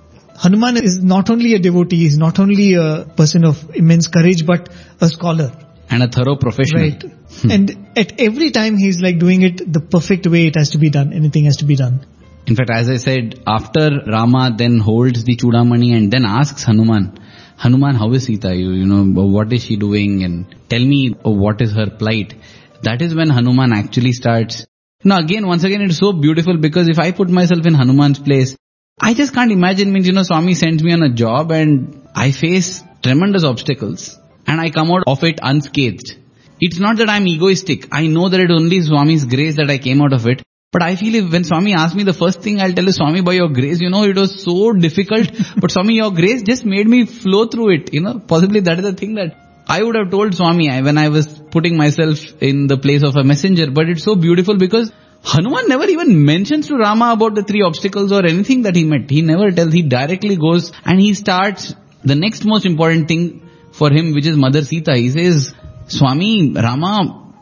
Hanuman 0.42 0.76
is 0.76 1.00
not 1.02 1.30
only 1.30 1.54
a 1.54 1.58
devotee, 1.58 1.96
he's 1.96 2.16
not 2.16 2.38
only 2.38 2.74
a 2.74 3.04
person 3.16 3.44
of 3.44 3.74
immense 3.74 4.08
courage, 4.08 4.46
but 4.46 4.70
a 5.00 5.08
scholar. 5.08 5.50
and 5.90 6.02
a 6.04 6.08
thorough 6.08 6.36
professional. 6.36 6.82
Right. 6.82 7.02
Hmm. 7.42 7.50
and 7.50 7.88
at 7.96 8.20
every 8.20 8.50
time 8.50 8.76
he's 8.76 9.00
like 9.00 9.18
doing 9.18 9.42
it 9.42 9.60
the 9.72 9.80
perfect 9.80 10.26
way 10.26 10.46
it 10.46 10.56
has 10.56 10.70
to 10.70 10.78
be 10.78 10.90
done. 10.90 11.12
Anything 11.12 11.44
has 11.44 11.58
to 11.58 11.64
be 11.64 11.76
done. 11.76 12.06
In 12.46 12.56
fact, 12.56 12.70
as 12.70 12.88
I 12.88 12.96
said, 12.96 13.40
after 13.46 13.90
Rama 14.06 14.54
then 14.56 14.78
holds 14.78 15.24
the 15.24 15.36
Chudamani 15.36 15.96
and 15.96 16.10
then 16.10 16.24
asks 16.24 16.64
Hanuman, 16.64 17.18
Hanuman, 17.56 17.94
how 17.94 18.12
is 18.12 18.24
Sita? 18.24 18.54
You, 18.54 18.70
you 18.70 18.86
know, 18.86 19.22
what 19.36 19.52
is 19.52 19.64
she 19.64 19.76
doing? 19.76 20.24
And 20.24 20.56
tell 20.68 20.80
me 20.80 21.14
oh, 21.24 21.32
what 21.32 21.60
is 21.60 21.72
her 21.72 21.90
plight. 21.90 22.34
That 22.82 23.02
is 23.02 23.14
when 23.14 23.30
Hanuman 23.30 23.72
actually 23.72 24.12
starts. 24.12 24.66
Now 25.04 25.18
again, 25.18 25.46
once 25.46 25.64
again, 25.64 25.82
it's 25.82 25.98
so 25.98 26.12
beautiful 26.12 26.56
because 26.58 26.88
if 26.88 26.98
I 26.98 27.10
put 27.12 27.28
myself 27.30 27.66
in 27.66 27.74
Hanuman's 27.74 28.18
place, 28.18 28.56
I 29.00 29.14
just 29.14 29.34
can't 29.34 29.52
imagine 29.52 29.92
means, 29.92 30.06
you 30.06 30.12
know, 30.12 30.22
Swami 30.22 30.54
sends 30.54 30.82
me 30.82 30.92
on 30.92 31.02
a 31.02 31.08
job 31.08 31.52
and 31.52 32.06
I 32.14 32.32
face 32.32 32.82
tremendous 33.02 33.44
obstacles 33.44 34.18
and 34.46 34.60
I 34.60 34.70
come 34.70 34.90
out 34.90 35.04
of 35.06 35.24
it 35.24 35.40
unscathed. 35.42 36.16
it's 36.60 36.78
not 36.78 36.96
that 36.98 37.08
I'm 37.08 37.26
egoistic. 37.26 37.88
I 37.92 38.06
know 38.06 38.28
that 38.28 38.40
it 38.40 38.50
only 38.50 38.82
Swami's 38.82 39.24
grace 39.24 39.56
that 39.56 39.70
I 39.70 39.78
came 39.78 40.02
out 40.02 40.12
of 40.12 40.26
it. 40.26 40.42
But 40.72 40.82
I 40.82 40.94
feel 40.96 41.14
if 41.16 41.32
when 41.32 41.44
Swami 41.44 41.74
asked 41.74 41.96
me 41.96 42.04
the 42.04 42.12
first 42.12 42.42
thing 42.42 42.60
I'll 42.60 42.72
tell 42.72 42.86
is 42.86 42.96
Swami 42.96 43.22
by 43.22 43.32
your 43.32 43.48
grace, 43.48 43.80
you 43.80 43.90
know, 43.90 44.04
it 44.04 44.16
was 44.16 44.42
so 44.44 44.72
difficult. 44.86 45.30
but 45.56 45.70
Swami, 45.70 45.94
your 45.94 46.12
grace 46.12 46.42
just 46.42 46.64
made 46.64 46.86
me 46.86 47.06
flow 47.06 47.46
through 47.46 47.70
it. 47.76 47.94
You 47.94 48.02
know, 48.02 48.20
possibly 48.20 48.60
that 48.60 48.78
is 48.78 48.84
the 48.84 48.92
thing 48.92 49.14
that 49.14 49.49
I 49.76 49.82
would 49.84 49.94
have 49.94 50.10
told 50.10 50.34
Swami 50.34 50.68
when 50.82 50.98
I 50.98 51.08
was 51.10 51.26
putting 51.52 51.76
myself 51.76 52.20
in 52.42 52.66
the 52.66 52.76
place 52.76 53.04
of 53.04 53.16
a 53.16 53.22
messenger. 53.22 53.70
But 53.70 53.88
it's 53.88 54.02
so 54.02 54.16
beautiful 54.16 54.56
because 54.56 54.92
Hanuman 55.22 55.68
never 55.68 55.84
even 55.84 56.24
mentions 56.24 56.66
to 56.68 56.76
Rama 56.76 57.12
about 57.12 57.36
the 57.36 57.44
three 57.44 57.62
obstacles 57.62 58.10
or 58.10 58.26
anything 58.26 58.62
that 58.62 58.74
he 58.74 58.84
met. 58.84 59.08
He 59.08 59.22
never 59.22 59.52
tells. 59.52 59.72
He 59.72 59.82
directly 59.82 60.36
goes 60.36 60.72
and 60.84 61.00
he 61.00 61.14
starts 61.14 61.74
the 62.02 62.16
next 62.16 62.44
most 62.44 62.66
important 62.66 63.06
thing 63.06 63.48
for 63.70 63.92
him, 63.92 64.12
which 64.12 64.26
is 64.26 64.36
Mother 64.36 64.64
Sita. 64.64 64.96
He 64.96 65.10
says, 65.10 65.54
Swami, 65.86 66.52
Rama, 66.52 67.32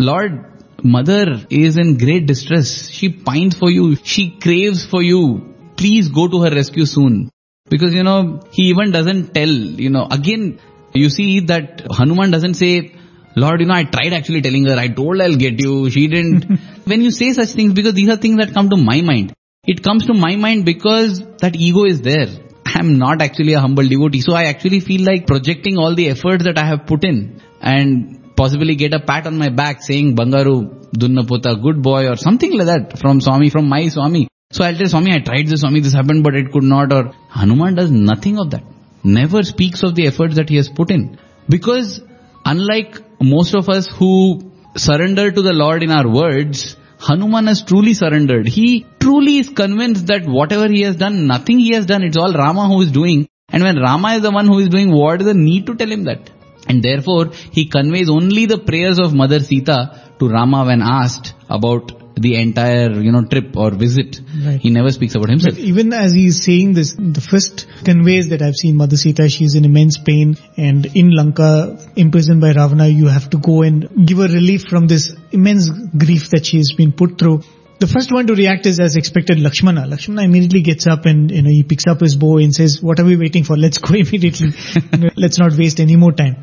Lord, 0.00 0.44
mother 0.82 1.46
is 1.50 1.76
in 1.76 1.98
great 1.98 2.26
distress. 2.26 2.90
She 2.90 3.10
pines 3.10 3.56
for 3.56 3.70
you. 3.70 3.96
She 3.96 4.30
craves 4.40 4.84
for 4.84 5.02
you. 5.02 5.54
Please 5.76 6.08
go 6.08 6.26
to 6.26 6.42
her 6.42 6.50
rescue 6.50 6.86
soon. 6.86 7.30
Because, 7.68 7.94
you 7.94 8.02
know, 8.02 8.40
he 8.50 8.70
even 8.70 8.90
doesn't 8.90 9.34
tell, 9.34 9.48
you 9.48 9.90
know, 9.90 10.06
again, 10.10 10.58
you 10.96 11.10
see 11.10 11.40
that 11.40 11.86
Hanuman 11.90 12.30
doesn't 12.30 12.54
say, 12.54 12.94
Lord, 13.36 13.60
you 13.60 13.66
know, 13.66 13.74
I 13.74 13.84
tried 13.84 14.12
actually 14.12 14.40
telling 14.40 14.66
her, 14.66 14.76
I 14.76 14.88
told 14.88 15.20
I'll 15.20 15.36
get 15.36 15.60
you, 15.60 15.90
she 15.90 16.08
didn't. 16.08 16.44
when 16.84 17.02
you 17.02 17.10
say 17.10 17.32
such 17.32 17.50
things, 17.50 17.74
because 17.74 17.94
these 17.94 18.08
are 18.08 18.16
things 18.16 18.38
that 18.38 18.54
come 18.54 18.70
to 18.70 18.76
my 18.76 19.00
mind. 19.02 19.34
It 19.64 19.82
comes 19.82 20.06
to 20.06 20.14
my 20.14 20.36
mind 20.36 20.64
because 20.64 21.20
that 21.38 21.56
ego 21.56 21.84
is 21.84 22.00
there. 22.02 22.28
I'm 22.64 22.98
not 22.98 23.20
actually 23.20 23.54
a 23.54 23.60
humble 23.60 23.86
devotee. 23.86 24.20
So 24.20 24.34
I 24.34 24.44
actually 24.44 24.80
feel 24.80 25.04
like 25.04 25.26
projecting 25.26 25.76
all 25.76 25.94
the 25.94 26.08
efforts 26.08 26.44
that 26.44 26.58
I 26.58 26.66
have 26.66 26.86
put 26.86 27.04
in 27.04 27.40
and 27.60 28.34
possibly 28.36 28.76
get 28.76 28.94
a 28.94 29.00
pat 29.00 29.26
on 29.26 29.38
my 29.38 29.48
back 29.48 29.82
saying 29.82 30.14
Bangaru, 30.14 30.90
Dunnaputta, 30.92 31.60
good 31.62 31.82
boy 31.82 32.08
or 32.08 32.16
something 32.16 32.56
like 32.56 32.66
that 32.66 32.98
from 32.98 33.20
Swami, 33.20 33.50
from 33.50 33.68
my 33.68 33.88
Swami. 33.88 34.28
So 34.52 34.64
I'll 34.64 34.76
tell 34.76 34.86
Swami, 34.86 35.12
I 35.12 35.18
tried 35.18 35.48
this 35.48 35.60
Swami, 35.60 35.80
this 35.80 35.94
happened 35.94 36.22
but 36.22 36.34
it 36.34 36.52
could 36.52 36.62
not 36.62 36.92
or 36.92 37.12
Hanuman 37.30 37.74
does 37.74 37.90
nothing 37.90 38.38
of 38.38 38.50
that. 38.50 38.62
Never 39.06 39.44
speaks 39.44 39.84
of 39.84 39.94
the 39.94 40.06
efforts 40.08 40.34
that 40.34 40.48
he 40.48 40.56
has 40.56 40.68
put 40.68 40.90
in. 40.90 41.18
Because 41.48 42.00
unlike 42.44 42.96
most 43.20 43.54
of 43.54 43.68
us 43.68 43.86
who 43.86 44.52
surrender 44.76 45.30
to 45.30 45.42
the 45.42 45.52
Lord 45.52 45.84
in 45.84 45.92
our 45.92 46.08
words, 46.12 46.76
Hanuman 46.98 47.46
has 47.46 47.62
truly 47.62 47.94
surrendered. 47.94 48.48
He 48.48 48.84
truly 48.98 49.36
is 49.38 49.48
convinced 49.48 50.08
that 50.08 50.26
whatever 50.26 50.68
he 50.68 50.82
has 50.82 50.96
done, 50.96 51.28
nothing 51.28 51.60
he 51.60 51.74
has 51.74 51.86
done, 51.86 52.02
it's 52.02 52.16
all 52.16 52.32
Rama 52.32 52.66
who 52.66 52.80
is 52.82 52.90
doing. 52.90 53.28
And 53.48 53.62
when 53.62 53.76
Rama 53.76 54.14
is 54.14 54.22
the 54.22 54.32
one 54.32 54.48
who 54.48 54.58
is 54.58 54.70
doing, 54.70 54.90
what 54.90 55.20
is 55.20 55.26
the 55.26 55.34
need 55.34 55.66
to 55.66 55.76
tell 55.76 55.90
him 55.90 56.04
that? 56.04 56.30
And 56.68 56.82
therefore, 56.82 57.30
he 57.52 57.66
conveys 57.66 58.10
only 58.10 58.46
the 58.46 58.58
prayers 58.58 58.98
of 58.98 59.14
Mother 59.14 59.38
Sita 59.38 59.78
to 60.18 60.28
Rama 60.28 60.64
when 60.64 60.82
asked 60.82 61.34
about 61.48 62.05
the 62.16 62.40
entire, 62.40 62.92
you 62.92 63.12
know, 63.12 63.24
trip 63.24 63.56
or 63.56 63.70
visit. 63.70 64.20
Right. 64.44 64.58
He 64.60 64.70
never 64.70 64.90
speaks 64.90 65.14
about 65.14 65.28
himself. 65.28 65.54
But 65.54 65.62
even 65.62 65.92
as 65.92 66.12
he's 66.12 66.42
saying 66.42 66.72
this, 66.72 66.94
the 66.94 67.20
first 67.20 67.66
conveys 67.84 68.30
that 68.30 68.40
I've 68.40 68.54
seen 68.54 68.76
Mother 68.76 68.96
Sita, 68.96 69.28
she's 69.28 69.54
in 69.54 69.64
immense 69.64 69.98
pain 69.98 70.36
and 70.56 70.86
in 70.86 71.10
Lanka, 71.10 71.78
imprisoned 71.94 72.40
by 72.40 72.52
Ravana, 72.52 72.88
you 72.88 73.08
have 73.08 73.28
to 73.30 73.38
go 73.38 73.62
and 73.62 74.06
give 74.06 74.18
her 74.18 74.28
relief 74.28 74.62
from 74.62 74.86
this 74.86 75.12
immense 75.30 75.68
grief 75.68 76.30
that 76.30 76.46
she's 76.46 76.72
been 76.72 76.92
put 76.92 77.18
through. 77.18 77.42
The 77.78 77.86
first 77.86 78.10
one 78.10 78.26
to 78.28 78.34
react 78.34 78.64
is 78.64 78.80
as 78.80 78.96
expected 78.96 79.38
Lakshmana. 79.38 79.86
Lakshmana 79.86 80.22
immediately 80.22 80.62
gets 80.62 80.86
up 80.86 81.04
and, 81.04 81.30
you 81.30 81.42
know, 81.42 81.50
he 81.50 81.62
picks 81.62 81.86
up 81.86 82.00
his 82.00 82.16
bow 82.16 82.38
and 82.38 82.54
says, 82.54 82.80
what 82.80 82.98
are 82.98 83.04
we 83.04 83.18
waiting 83.18 83.44
for? 83.44 83.58
Let's 83.58 83.76
go 83.76 83.94
immediately. 83.94 84.52
Let's 85.16 85.38
not 85.38 85.52
waste 85.58 85.80
any 85.80 85.96
more 85.96 86.12
time. 86.12 86.36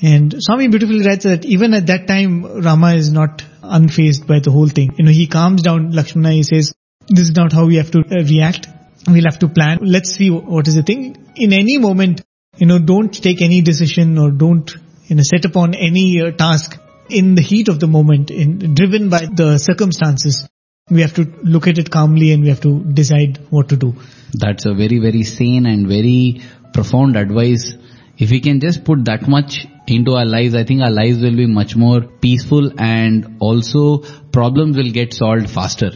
And 0.00 0.34
Swami 0.38 0.68
beautifully 0.68 1.04
writes 1.04 1.24
that 1.24 1.44
even 1.44 1.74
at 1.74 1.88
that 1.88 2.06
time, 2.06 2.62
Rama 2.62 2.94
is 2.94 3.10
not 3.10 3.42
unfazed 3.68 4.26
by 4.26 4.40
the 4.40 4.50
whole 4.50 4.68
thing. 4.68 4.94
You 4.98 5.04
know, 5.04 5.10
he 5.10 5.26
calms 5.26 5.62
down 5.62 5.92
Lakshmana, 5.92 6.32
he 6.32 6.42
says, 6.42 6.72
this 7.08 7.28
is 7.28 7.36
not 7.36 7.52
how 7.52 7.66
we 7.66 7.76
have 7.76 7.90
to 7.92 8.00
uh, 8.00 8.24
react. 8.24 8.68
We'll 9.06 9.24
have 9.30 9.38
to 9.40 9.48
plan. 9.48 9.78
Let's 9.82 10.12
see 10.14 10.30
what 10.30 10.68
is 10.68 10.74
the 10.74 10.82
thing. 10.82 11.32
In 11.36 11.52
any 11.52 11.78
moment, 11.78 12.22
you 12.56 12.66
know, 12.66 12.78
don't 12.78 13.12
take 13.12 13.40
any 13.40 13.62
decision 13.62 14.18
or 14.18 14.30
don't, 14.30 14.70
you 15.06 15.16
know, 15.16 15.22
set 15.22 15.44
upon 15.44 15.74
any 15.74 16.20
uh, 16.20 16.32
task 16.32 16.78
in 17.08 17.34
the 17.34 17.42
heat 17.42 17.68
of 17.68 17.80
the 17.80 17.86
moment, 17.86 18.30
in, 18.30 18.74
driven 18.74 19.08
by 19.08 19.26
the 19.32 19.58
circumstances. 19.58 20.48
We 20.90 21.02
have 21.02 21.14
to 21.14 21.24
look 21.42 21.66
at 21.66 21.78
it 21.78 21.90
calmly 21.90 22.32
and 22.32 22.42
we 22.42 22.48
have 22.48 22.60
to 22.62 22.80
decide 22.80 23.38
what 23.50 23.68
to 23.70 23.76
do. 23.76 23.94
That's 24.32 24.66
a 24.66 24.74
very, 24.74 24.98
very 24.98 25.22
sane 25.22 25.66
and 25.66 25.86
very 25.86 26.42
profound 26.72 27.16
advice. 27.16 27.74
If 28.18 28.32
we 28.32 28.40
can 28.40 28.58
just 28.58 28.84
put 28.84 29.04
that 29.04 29.28
much 29.28 29.66
into 29.86 30.14
our 30.16 30.26
lives, 30.26 30.56
I 30.56 30.64
think 30.64 30.82
our 30.82 30.90
lives 30.90 31.20
will 31.20 31.36
be 31.36 31.46
much 31.46 31.76
more 31.76 32.00
peaceful 32.00 32.72
and 32.76 33.36
also 33.38 33.98
problems 34.32 34.76
will 34.76 34.90
get 34.90 35.14
solved 35.14 35.48
faster. 35.48 35.90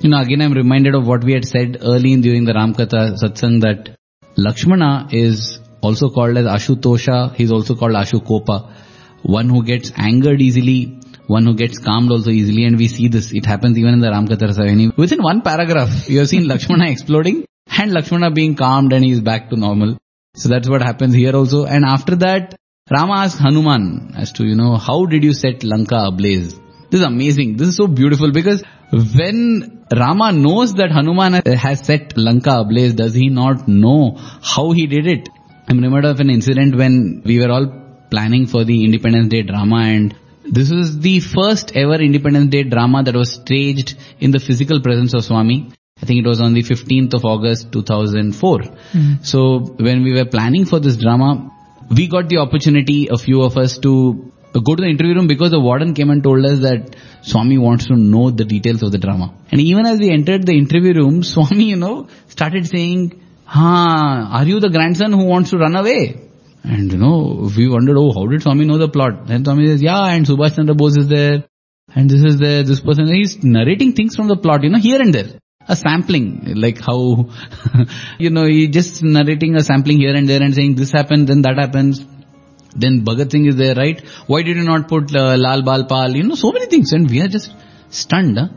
You 0.00 0.08
know, 0.08 0.20
again 0.20 0.40
I'm 0.40 0.54
reminded 0.54 0.94
of 0.94 1.06
what 1.06 1.22
we 1.22 1.34
had 1.34 1.44
said 1.44 1.78
early 1.82 2.14
in 2.14 2.22
during 2.22 2.44
the 2.44 2.54
Ramkatha 2.54 3.02
satsang 3.22 3.60
that 3.60 3.96
Lakshmana 4.36 5.08
is 5.12 5.60
also 5.82 6.08
called 6.08 6.38
as 6.38 6.46
Ashutosha, 6.46 7.34
he's 7.34 7.52
also 7.52 7.74
called 7.74 7.92
Ashukopa. 7.92 8.72
One 9.22 9.50
who 9.50 9.62
gets 9.64 9.92
angered 9.96 10.40
easily, 10.40 10.98
one 11.26 11.44
who 11.44 11.54
gets 11.54 11.78
calmed 11.78 12.10
also 12.10 12.30
easily 12.30 12.64
and 12.64 12.78
we 12.78 12.88
see 12.88 13.08
this, 13.08 13.32
it 13.32 13.44
happens 13.44 13.78
even 13.78 13.92
in 13.92 14.00
the 14.00 14.08
Ramkatha 14.08 14.48
Rasavahini. 14.48 14.96
Within 14.96 15.22
one 15.22 15.42
paragraph, 15.42 16.08
you 16.08 16.20
have 16.20 16.28
seen 16.28 16.48
Lakshmana 16.48 16.90
exploding 16.96 17.44
and 17.78 17.92
Lakshmana 17.92 18.30
being 18.30 18.56
calmed 18.56 18.94
and 18.94 19.04
he 19.04 19.12
is 19.12 19.20
back 19.20 19.50
to 19.50 19.56
normal. 19.56 19.98
So 20.34 20.48
that's 20.48 20.68
what 20.68 20.82
happens 20.82 21.14
here 21.14 21.34
also. 21.34 21.64
And 21.64 21.84
after 21.84 22.16
that, 22.16 22.56
Rama 22.90 23.14
asks 23.14 23.40
Hanuman 23.40 24.14
as 24.16 24.32
to, 24.32 24.44
you 24.44 24.56
know, 24.56 24.76
how 24.76 25.06
did 25.06 25.24
you 25.24 25.32
set 25.32 25.64
Lanka 25.64 25.96
ablaze? 25.96 26.58
This 26.90 27.00
is 27.00 27.06
amazing. 27.06 27.56
This 27.56 27.68
is 27.68 27.76
so 27.76 27.86
beautiful 27.86 28.32
because 28.32 28.62
when 28.92 29.86
Rama 29.96 30.32
knows 30.32 30.74
that 30.74 30.90
Hanuman 30.90 31.42
has 31.46 31.84
set 31.86 32.16
Lanka 32.16 32.58
ablaze, 32.58 32.94
does 32.94 33.14
he 33.14 33.28
not 33.28 33.68
know 33.68 34.16
how 34.42 34.72
he 34.72 34.86
did 34.86 35.06
it? 35.06 35.28
I'm 35.68 35.80
reminded 35.80 36.10
of 36.10 36.20
an 36.20 36.30
incident 36.30 36.76
when 36.76 37.22
we 37.24 37.38
were 37.38 37.50
all 37.50 37.66
planning 38.10 38.46
for 38.46 38.64
the 38.64 38.84
Independence 38.84 39.28
Day 39.28 39.42
drama 39.42 39.76
and 39.76 40.14
this 40.44 40.70
was 40.70 40.98
the 41.00 41.20
first 41.20 41.74
ever 41.74 41.94
Independence 41.94 42.50
Day 42.50 42.64
drama 42.64 43.02
that 43.02 43.14
was 43.14 43.32
staged 43.32 43.96
in 44.20 44.30
the 44.30 44.38
physical 44.38 44.80
presence 44.80 45.14
of 45.14 45.24
Swami. 45.24 45.70
I 46.04 46.06
think 46.06 46.20
it 46.22 46.28
was 46.28 46.42
on 46.42 46.52
the 46.52 46.62
15th 46.62 47.14
of 47.14 47.24
August 47.24 47.72
2004. 47.72 48.62
Hmm. 48.62 49.12
So 49.22 49.60
when 49.88 50.02
we 50.02 50.12
were 50.12 50.26
planning 50.26 50.66
for 50.66 50.78
this 50.78 50.98
drama, 50.98 51.50
we 51.90 52.08
got 52.08 52.28
the 52.28 52.38
opportunity, 52.38 53.08
a 53.10 53.16
few 53.16 53.40
of 53.42 53.56
us, 53.56 53.78
to 53.78 54.30
go 54.52 54.74
to 54.74 54.82
the 54.82 54.90
interview 54.90 55.14
room 55.14 55.26
because 55.26 55.50
the 55.50 55.60
warden 55.60 55.94
came 55.94 56.10
and 56.10 56.22
told 56.22 56.44
us 56.44 56.58
that 56.58 56.94
Swami 57.22 57.56
wants 57.56 57.86
to 57.86 57.96
know 57.96 58.28
the 58.28 58.44
details 58.44 58.82
of 58.82 58.92
the 58.92 58.98
drama. 58.98 59.32
And 59.50 59.62
even 59.62 59.86
as 59.86 59.98
we 59.98 60.10
entered 60.10 60.44
the 60.44 60.52
interview 60.52 60.92
room, 60.92 61.22
Swami, 61.32 61.70
you 61.70 61.76
know, 61.76 62.08
started 62.28 62.66
saying, 62.66 63.22
Ha, 63.46 64.28
are 64.30 64.44
you 64.44 64.60
the 64.60 64.68
grandson 64.68 65.12
who 65.12 65.24
wants 65.24 65.50
to 65.50 65.56
run 65.56 65.74
away? 65.74 66.20
And 66.64 66.92
you 66.92 66.98
know, 66.98 67.50
we 67.56 67.66
wondered, 67.66 67.96
oh, 67.96 68.12
how 68.12 68.26
did 68.26 68.42
Swami 68.42 68.66
know 68.66 68.76
the 68.76 68.88
plot? 68.88 69.26
Then 69.26 69.42
Swami 69.42 69.68
says, 69.68 69.82
yeah, 69.82 70.04
and 70.04 70.26
Subhash 70.26 70.56
Chandra 70.56 70.74
Bose 70.74 70.98
is 70.98 71.08
there, 71.08 71.44
and 71.94 72.10
this 72.10 72.22
is 72.22 72.38
there, 72.38 72.62
this 72.62 72.80
person. 72.80 73.06
He's 73.06 73.42
narrating 73.42 73.94
things 73.94 74.16
from 74.16 74.28
the 74.28 74.36
plot, 74.36 74.64
you 74.64 74.70
know, 74.70 74.78
here 74.78 75.00
and 75.00 75.14
there. 75.14 75.40
A 75.66 75.74
sampling, 75.74 76.54
like 76.56 76.78
how, 76.78 77.30
you 78.18 78.30
know, 78.30 78.44
he 78.46 78.68
just 78.68 79.02
narrating 79.02 79.56
a 79.56 79.62
sampling 79.62 79.98
here 79.98 80.14
and 80.14 80.28
there 80.28 80.42
and 80.42 80.54
saying 80.54 80.74
this 80.74 80.92
happened, 80.92 81.28
then 81.28 81.42
that 81.42 81.56
happens. 81.58 82.04
Then 82.76 83.04
Bhagat 83.04 83.30
Singh 83.30 83.46
is 83.46 83.56
there, 83.56 83.74
right? 83.74 84.04
Why 84.26 84.42
did 84.42 84.56
you 84.56 84.64
not 84.64 84.88
put 84.88 85.14
uh, 85.14 85.36
Lal 85.36 85.62
Bal 85.62 85.86
Pal? 85.86 86.14
You 86.14 86.24
know, 86.24 86.34
so 86.34 86.52
many 86.52 86.66
things. 86.66 86.92
And 86.92 87.08
we 87.08 87.22
are 87.22 87.28
just 87.28 87.54
stunned. 87.88 88.38
Huh? 88.38 88.48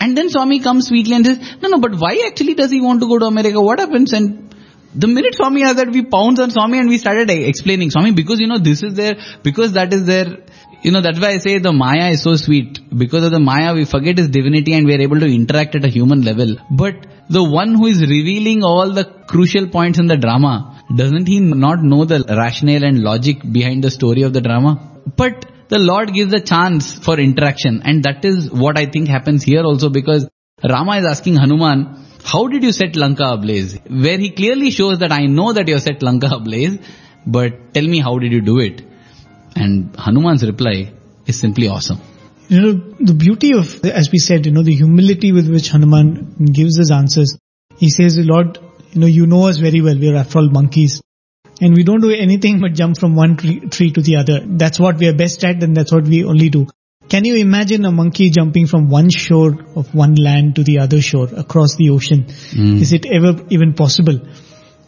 And 0.00 0.16
then 0.16 0.30
Swami 0.30 0.60
comes 0.60 0.88
sweetly 0.88 1.14
and 1.14 1.26
says, 1.26 1.38
no, 1.60 1.68
no, 1.68 1.78
but 1.78 1.94
why 1.94 2.24
actually 2.26 2.54
does 2.54 2.70
he 2.70 2.80
want 2.80 3.00
to 3.02 3.06
go 3.06 3.18
to 3.18 3.26
America? 3.26 3.60
What 3.60 3.78
happens? 3.78 4.14
And 4.14 4.54
the 4.94 5.06
minute 5.06 5.34
Swami 5.34 5.60
has 5.62 5.76
that, 5.76 5.90
we 5.90 6.02
pounce 6.02 6.40
on 6.40 6.50
Swami 6.50 6.78
and 6.78 6.88
we 6.88 6.96
started 6.96 7.30
explaining, 7.30 7.90
Swami, 7.90 8.12
because 8.12 8.40
you 8.40 8.48
know, 8.48 8.58
this 8.58 8.82
is 8.82 8.94
there, 8.94 9.16
because 9.42 9.74
that 9.74 9.92
is 9.92 10.06
there. 10.06 10.38
You 10.82 10.92
know, 10.92 11.02
that's 11.02 11.20
why 11.20 11.32
I 11.32 11.38
say 11.38 11.58
the 11.58 11.72
Maya 11.72 12.08
is 12.10 12.22
so 12.22 12.36
sweet. 12.36 12.78
Because 12.96 13.24
of 13.24 13.32
the 13.32 13.38
Maya, 13.38 13.74
we 13.74 13.84
forget 13.84 14.16
his 14.16 14.28
divinity 14.28 14.72
and 14.72 14.86
we 14.86 14.94
are 14.94 15.00
able 15.00 15.20
to 15.20 15.26
interact 15.26 15.74
at 15.74 15.84
a 15.84 15.88
human 15.88 16.22
level. 16.22 16.56
But 16.70 17.06
the 17.28 17.44
one 17.44 17.74
who 17.74 17.86
is 17.86 18.00
revealing 18.00 18.64
all 18.64 18.90
the 18.90 19.04
crucial 19.04 19.68
points 19.68 19.98
in 19.98 20.06
the 20.06 20.16
drama, 20.16 20.82
doesn't 20.96 21.28
he 21.28 21.38
not 21.38 21.82
know 21.82 22.06
the 22.06 22.24
rationale 22.28 22.84
and 22.84 23.02
logic 23.02 23.40
behind 23.52 23.84
the 23.84 23.90
story 23.90 24.22
of 24.22 24.32
the 24.32 24.40
drama? 24.40 25.02
But 25.16 25.44
the 25.68 25.78
Lord 25.78 26.14
gives 26.14 26.32
a 26.32 26.40
chance 26.40 26.92
for 26.92 27.20
interaction 27.20 27.82
and 27.84 28.02
that 28.04 28.24
is 28.24 28.50
what 28.50 28.78
I 28.78 28.86
think 28.86 29.08
happens 29.08 29.42
here 29.42 29.62
also 29.62 29.90
because 29.90 30.28
Rama 30.66 30.96
is 30.96 31.06
asking 31.06 31.36
Hanuman, 31.36 32.06
how 32.24 32.48
did 32.48 32.62
you 32.62 32.72
set 32.72 32.96
Lanka 32.96 33.24
ablaze? 33.24 33.78
Where 33.88 34.18
he 34.18 34.30
clearly 34.30 34.70
shows 34.70 34.98
that 35.00 35.12
I 35.12 35.26
know 35.26 35.52
that 35.52 35.68
you 35.68 35.78
set 35.78 36.02
Lanka 36.02 36.28
ablaze, 36.32 36.78
but 37.26 37.74
tell 37.74 37.86
me 37.86 38.00
how 38.00 38.18
did 38.18 38.32
you 38.32 38.40
do 38.40 38.58
it? 38.60 38.89
And 39.60 39.94
Hanuman's 39.94 40.42
reply 40.42 40.92
is 41.26 41.38
simply 41.38 41.68
awesome. 41.68 42.00
You 42.48 42.60
know, 42.60 42.72
the 42.98 43.14
beauty 43.14 43.52
of, 43.52 43.84
as 43.84 44.10
we 44.10 44.18
said, 44.18 44.46
you 44.46 44.52
know, 44.52 44.62
the 44.62 44.74
humility 44.74 45.32
with 45.32 45.50
which 45.50 45.68
Hanuman 45.68 46.48
gives 46.52 46.78
his 46.78 46.90
answers. 46.90 47.36
He 47.76 47.90
says, 47.90 48.18
Lord, 48.18 48.58
you 48.92 49.00
know, 49.00 49.06
you 49.06 49.26
know 49.26 49.48
us 49.48 49.58
very 49.58 49.82
well. 49.82 49.98
We 49.98 50.10
are 50.10 50.16
after 50.16 50.38
all 50.38 50.48
monkeys. 50.48 51.02
And 51.60 51.76
we 51.76 51.84
don't 51.84 52.00
do 52.00 52.10
anything 52.10 52.60
but 52.64 52.72
jump 52.72 52.98
from 52.98 53.14
one 53.16 53.36
tree, 53.36 53.60
tree 53.60 53.92
to 53.92 54.00
the 54.00 54.16
other. 54.16 54.40
That's 54.46 54.80
what 54.80 54.96
we 54.96 55.08
are 55.08 55.14
best 55.14 55.44
at 55.44 55.62
and 55.62 55.76
that's 55.76 55.92
what 55.92 56.04
we 56.04 56.24
only 56.24 56.48
do. 56.48 56.66
Can 57.10 57.24
you 57.24 57.36
imagine 57.36 57.84
a 57.84 57.92
monkey 57.92 58.30
jumping 58.30 58.66
from 58.66 58.88
one 58.88 59.10
shore 59.10 59.58
of 59.74 59.94
one 59.94 60.14
land 60.14 60.54
to 60.56 60.64
the 60.64 60.78
other 60.78 61.02
shore 61.02 61.28
across 61.36 61.74
the 61.76 61.90
ocean? 61.90 62.24
Mm. 62.24 62.80
Is 62.80 62.92
it 62.92 63.04
ever 63.04 63.44
even 63.50 63.74
possible? 63.74 64.20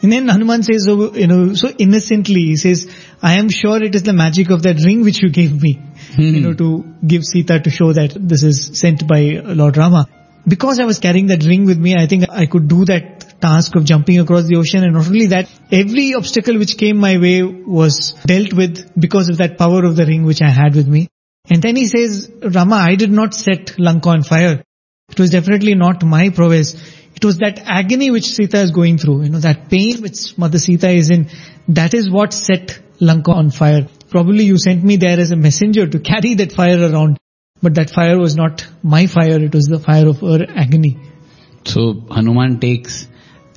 And 0.02 0.10
then 0.10 0.26
Hanuman 0.28 0.64
says, 0.64 0.86
oh, 0.88 1.14
you 1.14 1.28
know, 1.28 1.54
so 1.54 1.68
innocently, 1.68 2.42
he 2.42 2.56
says, 2.56 2.88
I 3.22 3.38
am 3.38 3.48
sure 3.48 3.82
it 3.82 3.94
is 3.94 4.02
the 4.02 4.12
magic 4.12 4.50
of 4.50 4.64
that 4.64 4.82
ring 4.84 5.02
which 5.02 5.22
you 5.22 5.30
gave 5.30 5.62
me, 5.62 5.80
you 6.16 6.32
hmm. 6.32 6.42
know, 6.42 6.54
to 6.54 6.84
give 7.06 7.22
Sita 7.24 7.60
to 7.60 7.70
show 7.70 7.92
that 7.92 8.16
this 8.18 8.42
is 8.42 8.80
sent 8.80 9.06
by 9.06 9.40
Lord 9.44 9.76
Rama. 9.76 10.08
Because 10.46 10.80
I 10.80 10.86
was 10.86 10.98
carrying 10.98 11.28
that 11.28 11.44
ring 11.44 11.66
with 11.66 11.78
me, 11.78 11.94
I 11.96 12.08
think 12.08 12.28
I 12.28 12.46
could 12.46 12.66
do 12.66 12.84
that 12.86 13.40
task 13.40 13.76
of 13.76 13.84
jumping 13.84 14.18
across 14.18 14.46
the 14.46 14.56
ocean 14.56 14.82
and 14.82 14.94
not 14.94 15.06
only 15.06 15.26
that, 15.26 15.48
every 15.70 16.14
obstacle 16.14 16.58
which 16.58 16.76
came 16.76 16.96
my 16.96 17.18
way 17.18 17.42
was 17.42 18.12
dealt 18.26 18.52
with 18.52 18.90
because 18.98 19.28
of 19.28 19.38
that 19.38 19.56
power 19.56 19.84
of 19.84 19.94
the 19.94 20.04
ring 20.04 20.24
which 20.24 20.42
I 20.42 20.50
had 20.50 20.74
with 20.74 20.88
me. 20.88 21.08
And 21.48 21.62
then 21.62 21.76
he 21.76 21.86
says, 21.86 22.28
Rama, 22.42 22.76
I 22.76 22.96
did 22.96 23.12
not 23.12 23.34
set 23.34 23.78
Lanka 23.78 24.08
on 24.08 24.24
fire. 24.24 24.64
It 25.10 25.20
was 25.20 25.30
definitely 25.30 25.74
not 25.74 26.02
my 26.02 26.30
prowess. 26.30 26.74
It 27.22 27.26
was 27.26 27.38
that 27.38 27.62
agony 27.66 28.10
which 28.10 28.24
Sita 28.24 28.60
is 28.60 28.72
going 28.72 28.98
through, 28.98 29.22
you 29.22 29.28
know, 29.28 29.38
that 29.38 29.70
pain 29.70 30.02
which 30.02 30.36
Mother 30.36 30.58
Sita 30.58 30.90
is 30.90 31.08
in, 31.08 31.28
that 31.68 31.94
is 31.94 32.10
what 32.10 32.32
set 32.32 32.80
Lanka 32.98 33.30
on 33.30 33.52
fire. 33.52 33.86
Probably 34.10 34.42
you 34.42 34.58
sent 34.58 34.82
me 34.82 34.96
there 34.96 35.20
as 35.20 35.30
a 35.30 35.36
messenger 35.36 35.86
to 35.86 36.00
carry 36.00 36.34
that 36.34 36.50
fire 36.50 36.80
around, 36.80 37.18
but 37.62 37.76
that 37.76 37.90
fire 37.90 38.18
was 38.18 38.34
not 38.34 38.66
my 38.82 39.06
fire, 39.06 39.40
it 39.40 39.54
was 39.54 39.66
the 39.66 39.78
fire 39.78 40.08
of 40.08 40.18
her 40.18 40.44
agony. 40.48 40.98
So 41.64 42.04
Hanuman 42.10 42.58
takes 42.58 43.06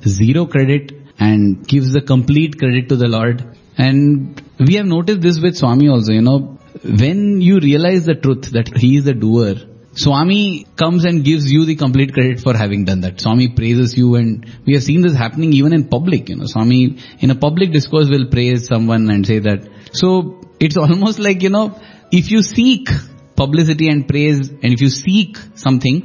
zero 0.06 0.46
credit 0.46 0.92
and 1.18 1.66
gives 1.66 1.92
the 1.92 2.02
complete 2.02 2.60
credit 2.60 2.88
to 2.90 2.94
the 2.94 3.08
Lord. 3.08 3.44
And 3.76 4.40
we 4.60 4.74
have 4.74 4.86
noticed 4.86 5.22
this 5.22 5.40
with 5.40 5.56
Swami 5.56 5.88
also, 5.88 6.12
you 6.12 6.22
know, 6.22 6.56
when 6.84 7.40
you 7.40 7.58
realize 7.58 8.06
the 8.06 8.14
truth 8.14 8.52
that 8.52 8.76
he 8.76 8.98
is 8.98 9.06
the 9.06 9.14
doer, 9.14 9.56
Swami 9.96 10.66
comes 10.76 11.06
and 11.06 11.24
gives 11.24 11.50
you 11.50 11.64
the 11.64 11.74
complete 11.74 12.12
credit 12.12 12.40
for 12.40 12.54
having 12.54 12.84
done 12.84 13.00
that. 13.00 13.18
Swami 13.18 13.48
praises 13.48 13.96
you 13.96 14.14
and 14.16 14.44
we 14.66 14.74
have 14.74 14.82
seen 14.82 15.00
this 15.00 15.14
happening 15.14 15.54
even 15.54 15.72
in 15.72 15.88
public, 15.88 16.28
you 16.28 16.36
know, 16.36 16.44
Swami 16.46 16.98
in 17.20 17.30
a 17.30 17.34
public 17.34 17.72
discourse 17.72 18.10
will 18.10 18.26
praise 18.26 18.66
someone 18.66 19.08
and 19.08 19.26
say 19.26 19.38
that. 19.38 19.66
So 19.92 20.42
it's 20.60 20.76
almost 20.84 21.18
like, 21.18 21.42
you 21.42 21.48
know, 21.48 21.80
if 22.12 22.30
you 22.30 22.42
seek 22.42 22.88
publicity 23.36 23.88
and 23.88 24.06
praise 24.06 24.50
and 24.50 24.64
if 24.64 24.82
you 24.82 24.90
seek 24.90 25.38
something, 25.54 26.02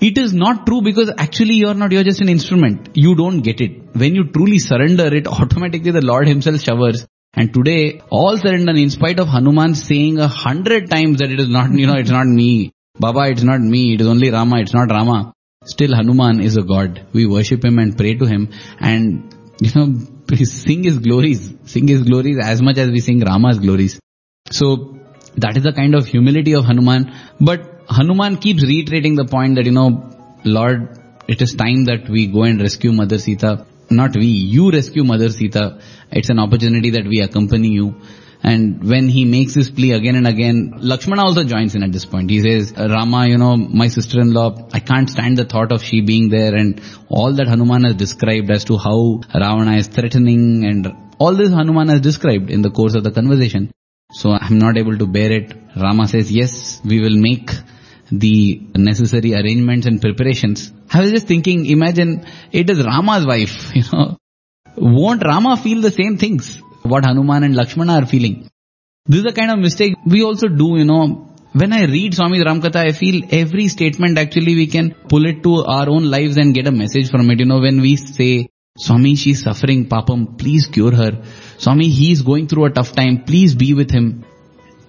it 0.00 0.18
is 0.18 0.34
not 0.34 0.66
true 0.66 0.82
because 0.82 1.10
actually 1.16 1.54
you're 1.54 1.74
not, 1.74 1.90
you're 1.90 2.04
just 2.04 2.20
an 2.20 2.28
instrument. 2.28 2.90
You 2.94 3.14
don't 3.14 3.40
get 3.40 3.62
it. 3.62 3.96
When 3.96 4.14
you 4.14 4.24
truly 4.24 4.58
surrender 4.58 5.06
it, 5.14 5.26
automatically 5.38 5.90
the 5.90 6.02
Lord 6.02 6.28
himself 6.28 6.60
showers. 6.60 7.06
And 7.32 7.54
today, 7.54 8.02
all 8.10 8.36
surrender 8.36 8.72
in 8.72 8.90
spite 8.90 9.18
of 9.18 9.28
Hanuman 9.28 9.74
saying 9.74 10.18
a 10.18 10.28
hundred 10.28 10.90
times 10.90 11.20
that 11.20 11.30
it 11.30 11.40
is 11.40 11.48
not, 11.48 11.70
you 11.70 11.86
know, 11.86 11.94
it's 11.94 12.10
not 12.10 12.26
me. 12.26 12.74
Baba, 12.98 13.30
it's 13.30 13.42
not 13.42 13.60
me. 13.60 13.94
It 13.94 14.00
is 14.02 14.06
only 14.06 14.30
Rama. 14.30 14.60
It's 14.60 14.74
not 14.74 14.90
Rama. 14.90 15.32
Still 15.64 15.94
Hanuman 15.94 16.40
is 16.40 16.56
a 16.56 16.62
God. 16.62 17.06
We 17.12 17.26
worship 17.26 17.64
him 17.64 17.78
and 17.78 17.96
pray 17.96 18.14
to 18.14 18.26
him 18.26 18.50
and, 18.80 19.34
you 19.60 19.70
know, 19.74 19.94
sing 20.44 20.84
his 20.84 20.98
glories. 20.98 21.54
Sing 21.64 21.88
his 21.88 22.02
glories 22.02 22.38
as 22.42 22.60
much 22.60 22.78
as 22.78 22.90
we 22.90 23.00
sing 23.00 23.20
Rama's 23.20 23.58
glories. 23.58 23.98
So, 24.50 24.98
that 25.36 25.56
is 25.56 25.62
the 25.62 25.72
kind 25.72 25.94
of 25.94 26.06
humility 26.06 26.54
of 26.54 26.66
Hanuman. 26.66 27.14
But 27.40 27.84
Hanuman 27.88 28.36
keeps 28.36 28.62
reiterating 28.62 29.14
the 29.14 29.24
point 29.24 29.54
that, 29.54 29.64
you 29.64 29.72
know, 29.72 30.10
Lord, 30.44 30.98
it 31.28 31.40
is 31.40 31.54
time 31.54 31.84
that 31.84 32.08
we 32.10 32.26
go 32.26 32.42
and 32.42 32.60
rescue 32.60 32.92
Mother 32.92 33.18
Sita. 33.18 33.66
Not 33.88 34.14
we, 34.14 34.26
you 34.26 34.70
rescue 34.70 35.04
Mother 35.04 35.30
Sita. 35.30 35.80
It's 36.10 36.28
an 36.28 36.38
opportunity 36.38 36.90
that 36.90 37.06
we 37.06 37.20
accompany 37.20 37.68
you. 37.68 37.94
And 38.44 38.82
when 38.82 39.08
he 39.08 39.24
makes 39.24 39.54
this 39.54 39.70
plea 39.70 39.92
again 39.92 40.16
and 40.16 40.26
again, 40.26 40.74
Lakshmana 40.78 41.22
also 41.22 41.44
joins 41.44 41.76
in 41.76 41.84
at 41.84 41.92
this 41.92 42.04
point. 42.04 42.28
He 42.28 42.40
says, 42.40 42.72
Rama, 42.76 43.28
you 43.28 43.38
know, 43.38 43.56
my 43.56 43.86
sister-in-law, 43.86 44.68
I 44.72 44.80
can't 44.80 45.08
stand 45.08 45.36
the 45.36 45.44
thought 45.44 45.70
of 45.70 45.84
she 45.84 46.00
being 46.00 46.28
there 46.28 46.54
and 46.54 46.80
all 47.08 47.32
that 47.34 47.46
Hanuman 47.46 47.84
has 47.84 47.94
described 47.94 48.50
as 48.50 48.64
to 48.64 48.78
how 48.78 49.20
Ravana 49.32 49.76
is 49.76 49.86
threatening 49.86 50.64
and 50.64 50.92
all 51.18 51.34
this 51.34 51.50
Hanuman 51.50 51.88
has 51.88 52.00
described 52.00 52.50
in 52.50 52.62
the 52.62 52.70
course 52.70 52.96
of 52.96 53.04
the 53.04 53.12
conversation. 53.12 53.70
So 54.12 54.32
I'm 54.32 54.58
not 54.58 54.76
able 54.76 54.98
to 54.98 55.06
bear 55.06 55.30
it. 55.30 55.54
Rama 55.76 56.08
says, 56.08 56.32
yes, 56.32 56.80
we 56.84 57.00
will 57.00 57.16
make 57.16 57.50
the 58.10 58.60
necessary 58.74 59.34
arrangements 59.34 59.86
and 59.86 60.00
preparations. 60.00 60.72
I 60.92 61.00
was 61.00 61.12
just 61.12 61.28
thinking, 61.28 61.64
imagine 61.66 62.26
it 62.50 62.68
is 62.68 62.84
Rama's 62.84 63.24
wife, 63.24 63.70
you 63.74 63.84
know. 63.92 64.18
Won't 64.76 65.22
Rama 65.24 65.56
feel 65.56 65.80
the 65.80 65.92
same 65.92 66.18
things? 66.18 66.60
What 66.82 67.04
Hanuman 67.04 67.44
and 67.44 67.56
Lakshmana 67.56 67.94
are 68.00 68.06
feeling. 68.06 68.48
This 69.06 69.18
is 69.18 69.24
the 69.24 69.32
kind 69.32 69.50
of 69.50 69.58
mistake 69.58 69.94
we 70.06 70.22
also 70.22 70.48
do, 70.48 70.76
you 70.76 70.84
know. 70.84 71.28
When 71.52 71.72
I 71.72 71.84
read 71.84 72.14
Swami's 72.14 72.44
Ramkatha, 72.44 72.76
I 72.76 72.92
feel 72.92 73.24
every 73.30 73.68
statement 73.68 74.16
actually 74.16 74.54
we 74.54 74.66
can 74.66 74.94
pull 75.08 75.26
it 75.26 75.42
to 75.42 75.64
our 75.64 75.88
own 75.88 76.10
lives 76.10 76.36
and 76.36 76.54
get 76.54 76.66
a 76.66 76.72
message 76.72 77.10
from 77.10 77.30
it. 77.30 77.40
You 77.40 77.46
know, 77.46 77.60
when 77.60 77.80
we 77.80 77.96
say, 77.96 78.48
Swami, 78.78 79.16
she's 79.16 79.42
suffering, 79.42 79.86
Papam, 79.86 80.38
please 80.38 80.66
cure 80.66 80.92
her. 80.92 81.22
Swami, 81.58 81.88
he's 81.88 82.22
going 82.22 82.48
through 82.48 82.66
a 82.66 82.70
tough 82.70 82.92
time, 82.92 83.24
please 83.24 83.54
be 83.54 83.74
with 83.74 83.90
him. 83.90 84.24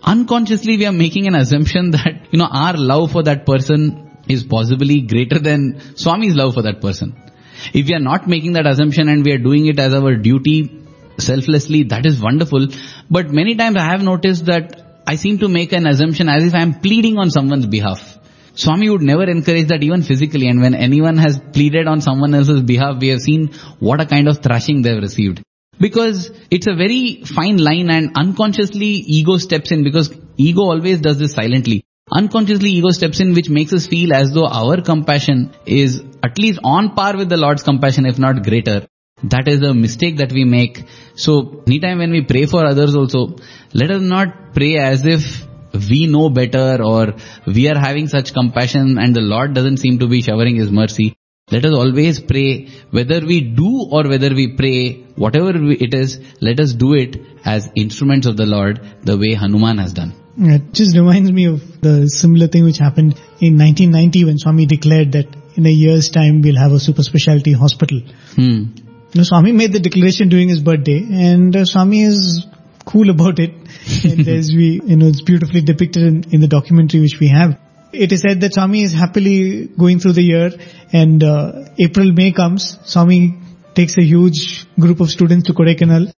Unconsciously 0.03 0.77
we 0.77 0.85
are 0.85 0.93
making 0.93 1.27
an 1.27 1.35
assumption 1.35 1.91
that, 1.97 2.27
you 2.31 2.39
know, 2.39 2.47
our 2.51 2.77
love 2.77 3.11
for 3.11 3.23
that 3.23 3.45
person 3.45 4.17
is 4.27 4.43
possibly 4.43 5.01
greater 5.01 5.39
than 5.39 5.81
Swami's 5.95 6.35
love 6.35 6.53
for 6.53 6.61
that 6.61 6.81
person. 6.81 7.15
If 7.73 7.87
we 7.87 7.95
are 7.95 7.99
not 7.99 8.27
making 8.27 8.53
that 8.53 8.65
assumption 8.65 9.09
and 9.09 9.25
we 9.25 9.31
are 9.31 9.37
doing 9.37 9.65
it 9.65 9.79
as 9.79 9.93
our 9.93 10.15
duty 10.15 10.82
selflessly, 11.19 11.83
that 11.83 12.05
is 12.05 12.21
wonderful. 12.21 12.67
But 13.09 13.31
many 13.31 13.55
times 13.55 13.77
I 13.77 13.85
have 13.85 14.03
noticed 14.03 14.45
that 14.45 15.01
I 15.05 15.15
seem 15.15 15.39
to 15.39 15.47
make 15.47 15.73
an 15.73 15.87
assumption 15.87 16.29
as 16.29 16.43
if 16.43 16.55
I 16.55 16.61
am 16.61 16.79
pleading 16.79 17.17
on 17.17 17.29
someone's 17.29 17.65
behalf. 17.65 18.19
Swami 18.55 18.89
would 18.89 19.01
never 19.01 19.23
encourage 19.23 19.67
that 19.67 19.83
even 19.83 20.03
physically 20.03 20.47
and 20.47 20.61
when 20.61 20.75
anyone 20.75 21.17
has 21.17 21.39
pleaded 21.53 21.87
on 21.87 22.01
someone 22.01 22.35
else's 22.35 22.61
behalf, 22.61 22.99
we 22.99 23.07
have 23.07 23.19
seen 23.19 23.47
what 23.79 23.99
a 23.99 24.05
kind 24.05 24.27
of 24.27 24.43
thrashing 24.43 24.81
they 24.81 24.89
have 24.89 25.01
received. 25.01 25.41
Because 25.79 26.31
it's 26.51 26.67
a 26.67 26.75
very 26.75 27.23
fine 27.25 27.57
line 27.57 27.89
and 27.89 28.11
unconsciously 28.15 28.85
ego 28.85 29.37
steps 29.37 29.71
in 29.71 29.83
because 29.83 30.15
ego 30.37 30.61
always 30.61 31.01
does 31.01 31.17
this 31.17 31.33
silently. 31.33 31.83
Unconsciously 32.11 32.69
ego 32.69 32.89
steps 32.91 33.19
in 33.19 33.33
which 33.33 33.49
makes 33.49 33.73
us 33.73 33.87
feel 33.87 34.13
as 34.13 34.31
though 34.33 34.45
our 34.45 34.81
compassion 34.81 35.51
is 35.65 36.03
at 36.21 36.37
least 36.37 36.59
on 36.63 36.93
par 36.93 37.17
with 37.17 37.29
the 37.29 37.37
Lord's 37.37 37.63
compassion 37.63 38.05
if 38.05 38.19
not 38.19 38.43
greater. 38.43 38.87
That 39.23 39.47
is 39.47 39.61
a 39.61 39.73
mistake 39.73 40.17
that 40.17 40.31
we 40.31 40.43
make. 40.43 40.83
So 41.15 41.63
anytime 41.65 41.99
when 41.99 42.11
we 42.11 42.23
pray 42.23 42.45
for 42.45 42.65
others 42.65 42.95
also, 42.95 43.37
let 43.73 43.91
us 43.91 44.01
not 44.01 44.53
pray 44.53 44.77
as 44.77 45.05
if 45.05 45.47
we 45.89 46.07
know 46.07 46.29
better 46.29 46.83
or 46.83 47.13
we 47.47 47.69
are 47.69 47.79
having 47.79 48.07
such 48.07 48.33
compassion 48.33 48.97
and 48.97 49.15
the 49.15 49.21
Lord 49.21 49.53
doesn't 49.53 49.77
seem 49.77 49.99
to 49.99 50.07
be 50.07 50.21
showering 50.21 50.57
His 50.57 50.71
mercy. 50.71 51.17
Let 51.51 51.65
us 51.65 51.73
always 51.73 52.19
pray, 52.19 52.69
whether 52.91 53.19
we 53.25 53.41
do 53.41 53.87
or 53.91 54.07
whether 54.07 54.33
we 54.33 54.55
pray, 54.55 55.03
whatever 55.15 55.51
it 55.71 55.93
is, 55.93 56.19
let 56.41 56.59
us 56.59 56.73
do 56.73 56.93
it 56.93 57.17
as 57.45 57.69
instruments 57.75 58.27
of 58.27 58.37
the 58.37 58.45
Lord, 58.45 58.79
the 59.03 59.17
way 59.17 59.33
Hanuman 59.33 59.77
has 59.77 59.93
done. 59.93 60.13
It 60.37 60.73
just 60.73 60.95
reminds 60.95 61.31
me 61.31 61.45
of 61.45 61.81
the 61.81 62.07
similar 62.07 62.47
thing 62.47 62.63
which 62.63 62.77
happened 62.77 63.13
in 63.39 63.57
1990 63.57 64.25
when 64.25 64.37
Swami 64.39 64.65
declared 64.65 65.11
that 65.11 65.27
in 65.55 65.65
a 65.65 65.69
year's 65.69 66.09
time 66.09 66.41
we'll 66.41 66.57
have 66.57 66.71
a 66.71 66.79
super 66.79 67.03
specialty 67.03 67.53
hospital. 67.53 68.01
Hmm. 68.35 68.63
You 69.13 69.19
know, 69.19 69.25
Swami 69.25 69.51
made 69.51 69.71
the 69.71 69.79
declaration 69.79 70.29
during 70.29 70.49
his 70.49 70.61
birthday 70.61 71.05
and 71.11 71.55
uh, 71.55 71.65
Swami 71.65 72.01
is 72.01 72.47
cool 72.83 73.11
about 73.11 73.37
it. 73.37 73.51
and 74.03 74.27
as 74.27 74.51
we, 74.51 74.81
you 74.83 74.95
know, 74.95 75.05
it's 75.05 75.21
beautifully 75.21 75.61
depicted 75.61 76.01
in, 76.01 76.33
in 76.33 76.41
the 76.41 76.47
documentary 76.47 77.01
which 77.01 77.19
we 77.19 77.27
have. 77.27 77.59
It 77.91 78.11
is 78.11 78.21
said 78.21 78.41
that 78.41 78.55
Swami 78.55 78.81
is 78.81 78.91
happily 78.91 79.67
going 79.67 79.99
through 79.99 80.13
the 80.13 80.23
year 80.23 80.49
and 80.91 81.23
uh, 81.23 81.65
April, 81.77 82.11
May 82.11 82.31
comes, 82.31 82.79
Swami 82.85 83.37
takes 83.75 83.99
a 83.99 84.03
huge 84.03 84.65
group 84.79 84.99
of 84.99 85.11
students 85.11 85.45
to 85.45 85.53
Kodaikanal, 85.53 86.11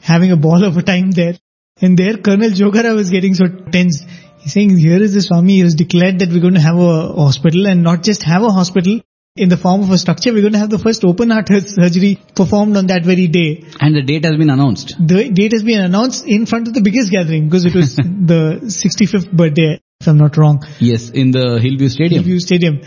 having 0.00 0.30
a 0.30 0.36
ball 0.36 0.62
of 0.62 0.76
a 0.76 0.82
time 0.82 1.10
there. 1.10 1.34
And 1.80 1.98
there 1.98 2.18
Colonel 2.18 2.50
Jogarao 2.50 2.94
was 2.94 3.10
getting 3.10 3.34
so 3.34 3.46
tense. 3.48 4.04
He's 4.38 4.52
saying, 4.52 4.78
here 4.78 5.02
is 5.02 5.14
the 5.14 5.22
Swami, 5.22 5.54
he 5.54 5.60
has 5.60 5.74
declared 5.74 6.20
that 6.20 6.28
we're 6.28 6.40
going 6.40 6.54
to 6.54 6.60
have 6.60 6.76
a 6.76 7.12
hospital 7.14 7.66
and 7.66 7.82
not 7.82 8.04
just 8.04 8.22
have 8.22 8.44
a 8.44 8.50
hospital, 8.50 9.00
in 9.38 9.48
the 9.48 9.56
form 9.56 9.82
of 9.82 9.90
a 9.90 9.98
structure, 9.98 10.32
we're 10.32 10.42
going 10.42 10.52
to 10.54 10.58
have 10.58 10.70
the 10.70 10.78
first 10.78 11.04
open 11.04 11.30
heart 11.30 11.48
surgery 11.66 12.20
performed 12.34 12.76
on 12.76 12.88
that 12.88 13.04
very 13.04 13.28
day. 13.28 13.64
And 13.80 13.94
the 13.94 14.02
date 14.02 14.24
has 14.24 14.36
been 14.36 14.50
announced. 14.50 14.94
The 14.98 15.30
date 15.30 15.52
has 15.52 15.62
been 15.62 15.80
announced 15.80 16.26
in 16.26 16.46
front 16.46 16.68
of 16.68 16.74
the 16.74 16.80
biggest 16.80 17.10
gathering 17.10 17.44
because 17.48 17.64
it 17.64 17.74
was 17.74 17.96
the 18.32 18.42
65th 18.62 19.30
birthday, 19.30 19.80
if 20.00 20.08
I'm 20.08 20.18
not 20.18 20.36
wrong. 20.36 20.64
Yes, 20.80 21.10
in 21.10 21.30
the 21.30 21.58
Hillview 21.62 21.88
Stadium. 21.88 22.22
Hillview 22.22 22.40
Stadium. 22.40 22.80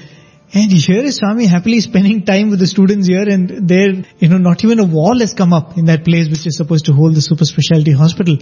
And 0.53 0.69
here 0.69 1.01
is 1.01 1.15
Swami 1.15 1.45
happily 1.45 1.79
spending 1.79 2.25
time 2.25 2.49
with 2.49 2.59
the 2.59 2.67
students 2.67 3.07
here 3.07 3.27
and 3.27 3.69
there, 3.69 4.03
you 4.19 4.27
know, 4.27 4.37
not 4.37 4.65
even 4.65 4.79
a 4.79 4.83
wall 4.83 5.19
has 5.19 5.33
come 5.33 5.53
up 5.53 5.77
in 5.77 5.85
that 5.85 6.03
place 6.03 6.27
which 6.29 6.45
is 6.45 6.57
supposed 6.57 6.85
to 6.85 6.93
hold 6.93 7.15
the 7.15 7.21
super 7.21 7.45
specialty 7.45 7.93
hospital. 7.93 8.37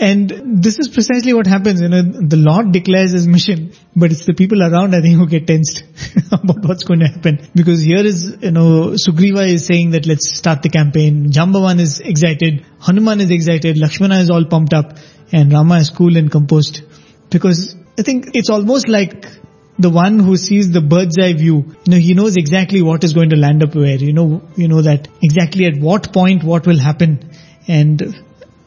And 0.00 0.62
this 0.62 0.78
is 0.78 0.88
precisely 0.88 1.34
what 1.34 1.46
happens. 1.46 1.82
You 1.82 1.88
know, 1.90 2.00
the 2.00 2.38
Lord 2.38 2.72
declares 2.72 3.12
his 3.12 3.26
mission, 3.26 3.72
but 3.94 4.10
it's 4.10 4.24
the 4.24 4.32
people 4.32 4.62
around, 4.62 4.94
I 4.94 5.02
think, 5.02 5.16
who 5.16 5.28
get 5.28 5.46
tensed 5.46 5.84
about 6.32 6.64
what's 6.64 6.84
going 6.84 7.00
to 7.00 7.06
happen. 7.06 7.46
Because 7.54 7.82
here 7.82 8.04
is, 8.04 8.38
you 8.40 8.50
know, 8.50 8.96
Sugriva 8.96 9.46
is 9.46 9.66
saying 9.66 9.90
that 9.90 10.06
let's 10.06 10.34
start 10.34 10.62
the 10.62 10.70
campaign. 10.70 11.30
Jambavan 11.30 11.80
is 11.80 12.00
excited. 12.00 12.64
Hanuman 12.78 13.20
is 13.20 13.30
excited. 13.30 13.76
Lakshmana 13.78 14.20
is 14.20 14.30
all 14.30 14.46
pumped 14.46 14.72
up. 14.72 14.96
And 15.32 15.52
Rama 15.52 15.76
is 15.76 15.90
cool 15.90 16.16
and 16.16 16.30
composed. 16.30 16.80
Because 17.28 17.76
I 17.98 18.02
think 18.02 18.28
it's 18.32 18.48
almost 18.48 18.88
like 18.88 19.26
the 19.78 19.90
one 19.90 20.18
who 20.18 20.38
sees 20.38 20.72
the 20.72 20.80
bird's 20.80 21.18
eye 21.18 21.34
view, 21.34 21.74
you 21.84 21.92
know, 21.92 21.98
he 21.98 22.14
knows 22.14 22.36
exactly 22.38 22.80
what 22.80 23.04
is 23.04 23.12
going 23.12 23.30
to 23.30 23.36
land 23.36 23.62
up 23.62 23.74
where, 23.74 23.96
you 23.96 24.14
know, 24.14 24.42
you 24.56 24.68
know 24.68 24.80
that 24.80 25.08
exactly 25.22 25.66
at 25.66 25.78
what 25.78 26.12
point 26.12 26.42
what 26.42 26.66
will 26.66 26.78
happen. 26.78 27.30
And 27.68 28.14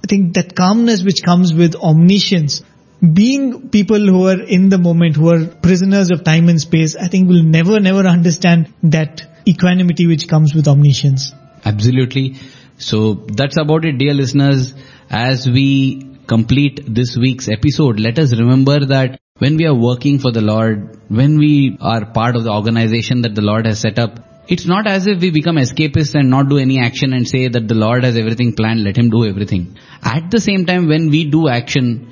I 0.04 0.08
think 0.08 0.34
that 0.34 0.56
calmness 0.56 1.04
which 1.04 1.24
comes 1.24 1.54
with 1.54 1.76
omniscience, 1.76 2.62
being 3.02 3.70
people 3.70 4.00
who 4.00 4.28
are 4.28 4.42
in 4.42 4.70
the 4.70 4.78
moment, 4.78 5.16
who 5.16 5.30
are 5.30 5.46
prisoners 5.46 6.12
of 6.12 6.24
time 6.24 6.50
and 6.50 6.60
space, 6.60 6.96
I 6.96 7.08
think 7.08 7.30
will 7.30 7.44
never, 7.44 7.80
never 7.80 8.08
understand 8.08 8.74
that 8.84 9.22
equanimity 9.48 10.08
which 10.08 10.28
comes 10.28 10.54
with 10.54 10.68
omniscience. 10.68 11.32
Absolutely. 11.66 12.36
So 12.78 13.14
that's 13.14 13.58
about 13.58 13.86
it, 13.86 13.98
dear 13.98 14.14
listeners. 14.14 14.74
As 15.10 15.48
we 15.48 16.18
complete 16.28 16.82
this 16.88 17.18
week's 17.18 17.48
episode, 17.48 18.00
let 18.00 18.20
us 18.20 18.38
remember 18.38 18.86
that 18.86 19.20
when 19.38 19.58
we 19.58 19.66
are 19.66 19.76
working 19.76 20.20
for 20.20 20.32
the 20.32 20.42
Lord, 20.42 20.98
when 21.08 21.38
we 21.38 21.78
are 21.80 22.06
part 22.06 22.36
of 22.36 22.44
the 22.44 22.52
organization 22.52 23.22
that 23.22 23.36
the 23.36 23.42
Lord 23.42 23.66
has 23.66 23.80
set 23.80 24.00
up, 24.00 24.20
it's 24.48 24.66
not 24.66 24.88
as 24.88 25.08
if 25.08 25.22
we 25.22 25.32
become 25.32 25.56
escapists 25.56 26.16
and 26.16 26.30
not 26.30 26.50
do 26.50 26.58
any 26.58 26.80
action 26.80 27.14
and 27.14 27.28
say 27.28 27.48
that 27.48 27.68
the 27.68 27.76
Lord 27.76 28.04
has 28.04 28.18
everything 28.18 28.54
planned, 28.54 28.84
let 28.84 28.98
Him 28.98 29.10
do 29.10 29.26
everything. 29.26 29.78
At 30.04 30.32
the 30.32 30.40
same 30.40 30.66
time, 30.66 30.88
when 30.88 31.10
we 31.10 31.30
do 31.30 31.48
action, 31.48 32.12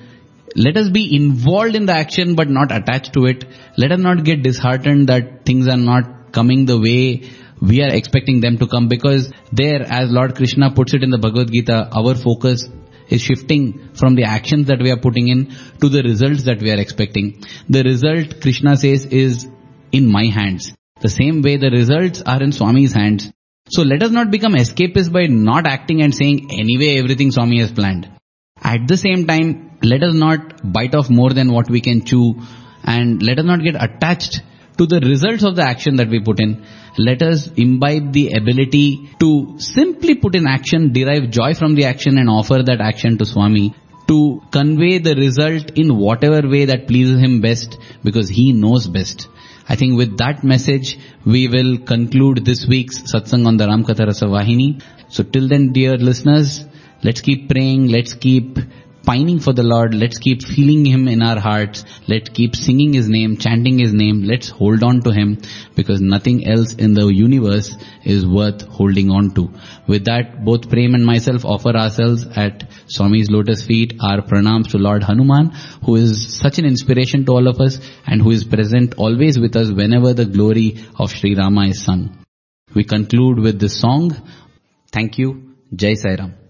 let 0.55 0.77
us 0.77 0.89
be 0.89 1.15
involved 1.15 1.75
in 1.75 1.85
the 1.85 1.93
action 1.93 2.35
but 2.35 2.49
not 2.49 2.71
attached 2.71 3.13
to 3.13 3.25
it. 3.25 3.45
Let 3.77 3.91
us 3.91 3.99
not 3.99 4.23
get 4.23 4.43
disheartened 4.43 5.09
that 5.09 5.45
things 5.45 5.67
are 5.67 5.77
not 5.77 6.31
coming 6.31 6.65
the 6.65 6.79
way 6.79 7.29
we 7.61 7.81
are 7.83 7.93
expecting 7.93 8.41
them 8.41 8.57
to 8.57 8.67
come 8.67 8.87
because 8.87 9.31
there, 9.51 9.81
as 9.83 10.09
Lord 10.09 10.35
Krishna 10.35 10.71
puts 10.73 10.93
it 10.93 11.03
in 11.03 11.11
the 11.11 11.19
Bhagavad 11.19 11.51
Gita, 11.51 11.89
our 11.91 12.15
focus 12.15 12.67
is 13.07 13.21
shifting 13.21 13.89
from 13.93 14.15
the 14.15 14.23
actions 14.23 14.67
that 14.67 14.81
we 14.81 14.89
are 14.89 14.97
putting 14.97 15.27
in 15.27 15.53
to 15.81 15.89
the 15.89 16.01
results 16.01 16.43
that 16.43 16.61
we 16.61 16.71
are 16.71 16.79
expecting. 16.79 17.43
The 17.69 17.83
result, 17.83 18.41
Krishna 18.41 18.77
says, 18.77 19.05
is 19.05 19.47
in 19.91 20.09
my 20.09 20.25
hands. 20.25 20.73
The 21.02 21.10
same 21.10 21.41
way 21.41 21.57
the 21.57 21.72
results 21.72 22.22
are 22.22 22.41
in 22.41 22.52
Swami's 22.52 22.94
hands. 22.94 23.32
So 23.69 23.84
let 23.84 24.03
us 24.03 24.11
not 24.11 24.32
become 24.32 24.53
escapists 24.53 25.11
by 25.11 25.26
not 25.28 25.65
acting 25.65 26.02
and 26.02 26.14
saying 26.14 26.49
anyway 26.52 26.98
everything 26.98 27.32
Swami 27.32 27.60
has 27.60 27.72
planned. 27.72 28.10
At 28.61 28.88
the 28.88 28.98
same 28.98 29.26
time, 29.26 29.80
let 29.82 30.03
us 30.03 30.14
not 30.14 30.72
bite 30.72 30.94
off 30.94 31.10
more 31.10 31.32
than 31.32 31.52
what 31.52 31.69
we 31.69 31.82
can 31.82 32.06
chew 32.06 32.36
and 32.84 33.23
let 33.23 33.40
us 33.40 33.45
not 33.45 33.64
get 33.64 33.76
attached 33.76 34.41
to 34.78 34.86
the 34.86 34.99
results 34.99 35.44
of 35.44 35.56
the 35.56 35.64
action 35.64 35.95
that 35.95 36.10
we 36.10 36.19
put 36.19 36.40
in. 36.40 36.65
Let 36.98 37.22
us 37.23 37.49
imbibe 37.56 38.14
the 38.14 38.34
ability 38.34 39.10
to 39.19 39.56
simply 39.57 40.15
put 40.15 40.36
in 40.36 40.48
action, 40.48 40.94
derive 40.94 41.32
joy 41.32 41.53
from 41.56 41.76
the 41.76 41.86
action 41.86 42.18
and 42.18 42.30
offer 42.30 42.61
that 42.64 42.82
action 42.82 43.18
to 43.18 43.26
Swami 43.26 43.73
to 44.07 44.41
convey 44.52 44.98
the 44.98 45.15
result 45.15 45.72
in 45.76 45.98
whatever 45.98 46.48
way 46.48 46.65
that 46.65 46.88
pleases 46.88 47.19
him 47.22 47.41
best 47.41 47.78
because 48.03 48.30
he 48.30 48.52
knows 48.52 48.88
best. 48.88 49.28
I 49.72 49.76
think 49.77 49.98
with 49.98 50.18
that 50.18 50.43
message, 50.43 50.98
we 51.26 51.48
will 51.48 51.77
conclude 51.91 52.43
this 52.43 52.65
week's 52.68 52.98
satsang 53.11 53.45
on 53.48 53.56
the 53.56 53.68
Ramkatha 53.68 54.06
Rasavahini. 54.10 54.84
So 55.07 55.23
till 55.23 55.48
then, 55.48 55.72
dear 55.72 55.95
listeners, 55.98 56.65
let's 57.03 57.22
keep 57.22 57.49
praying, 57.49 57.88
let's 57.88 58.14
keep 58.14 58.60
pining 59.06 59.40
for 59.40 59.53
the 59.53 59.64
Lord, 59.64 59.94
let's 59.94 60.18
keep 60.18 60.44
feeling 60.44 60.86
Him 60.86 61.07
in 61.07 61.22
our 61.22 61.40
hearts, 61.40 61.84
let's 62.07 62.30
keep 62.30 62.56
singing 62.56 62.94
His 62.94 63.10
name, 63.10 63.38
chanting 63.38 63.80
His 63.80 63.94
name, 63.94 64.23
let's 64.23 64.49
hold 64.49 64.84
on 64.84 65.02
to 65.02 65.11
Him 65.11 65.38
because 65.76 66.02
nothing 66.02 66.48
else 66.48 66.73
in 66.73 66.94
the 66.94 67.07
universe 67.07 67.76
is 68.03 68.26
worth 68.26 68.61
holding 68.68 69.10
on 69.10 69.32
to. 69.36 69.52
With 69.88 70.06
that, 70.06 70.44
both 70.44 70.69
Prem 70.69 70.95
and 70.95 71.06
myself 71.06 71.45
offer 71.45 71.76
ourselves 71.76 72.26
at 72.36 72.69
Swami's 72.88 73.30
lotus 73.30 73.64
feet 73.64 73.94
our 74.02 74.22
pranams 74.22 74.72
to 74.72 74.78
Lord 74.78 75.03
Hanuman, 75.03 75.52
who 75.86 75.95
is 75.95 76.38
such 76.40 76.60
an 76.60 76.65
inspiration 76.65 77.26
to 77.26 77.34
all 77.34 77.48
of 77.48 77.60
us 77.60 77.80
and 78.06 78.22
who 78.22 78.32
is 78.32 78.44
present 78.44 78.95
always 78.98 79.40
with 79.40 79.56
us 79.56 79.72
whenever 79.72 80.14
the 80.14 80.26
glory 80.26 80.86
of 80.98 81.11
Sri 81.11 81.36
Rama 81.36 81.68
is 81.68 81.84
sung. 81.84 82.18
We 82.73 82.84
conclude 82.84 83.40
with 83.40 83.60
this 83.60 83.80
song. 83.80 84.15
Thank 84.91 85.18
you. 85.18 85.56
Jai 85.73 85.94
Sai 85.95 86.15
Ram. 86.15 86.40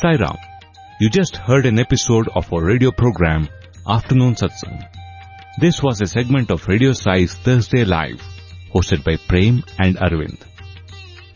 Sai 0.00 0.16
Ram. 0.16 0.38
You 0.98 1.10
just 1.10 1.36
heard 1.36 1.66
an 1.66 1.78
episode 1.78 2.26
of 2.34 2.50
our 2.50 2.64
radio 2.64 2.90
program 2.90 3.50
Afternoon 3.86 4.34
Satsang. 4.34 4.88
This 5.58 5.82
was 5.82 6.00
a 6.00 6.06
segment 6.06 6.50
of 6.50 6.66
Radio 6.68 6.94
Sai's 6.94 7.34
Thursday 7.34 7.84
Live, 7.84 8.22
hosted 8.72 9.04
by 9.04 9.16
Prem 9.28 9.62
and 9.78 9.98
Arvind. 9.98 10.40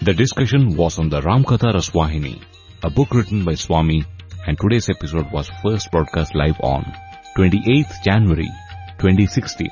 The 0.01 0.15
discussion 0.15 0.77
was 0.77 0.99
on 0.99 1.11
the 1.11 1.21
Ramkatha 1.21 1.75
Rasavahini, 1.75 2.43
a 2.83 2.89
book 2.89 3.11
written 3.11 3.45
by 3.45 3.55
Swami, 3.55 4.03
and 4.47 4.59
today's 4.59 4.89
episode 4.89 5.31
was 5.31 5.51
first 5.63 5.91
broadcast 5.91 6.35
live 6.35 6.59
on 6.63 6.85
28th 7.37 8.03
January 8.03 8.49
2016. 8.97 9.69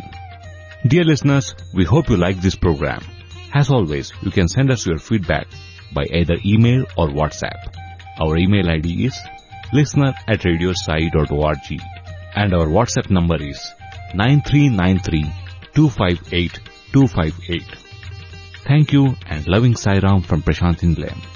Dear 0.87 1.05
listeners, 1.05 1.55
we 1.73 1.87
hope 1.87 2.11
you 2.11 2.19
like 2.19 2.43
this 2.43 2.57
program. 2.57 3.01
As 3.55 3.71
always, 3.71 4.13
you 4.21 4.31
can 4.31 4.49
send 4.49 4.71
us 4.71 4.85
your 4.85 4.99
feedback 4.99 5.47
by 5.95 6.05
either 6.13 6.37
email 6.45 6.85
or 6.99 7.09
WhatsApp. 7.09 7.82
Our 8.23 8.37
email 8.37 8.71
ID 8.71 9.07
is 9.07 9.19
listener 9.73 10.15
at 10.29 10.41
radiosai.org 10.41 11.81
and 12.37 12.55
our 12.55 12.67
WhatsApp 12.67 13.11
number 13.11 13.43
is 13.43 13.61
9393 14.15 15.23
258 15.75 16.61
258. 16.93 17.63
Thank 18.65 18.93
you 18.93 19.17
and 19.27 19.49
loving 19.49 19.75
Sai 19.75 19.99
Ram 19.99 20.23
from 20.23 20.43
Prasanthi 20.43 20.95
Nilayam. 20.95 21.32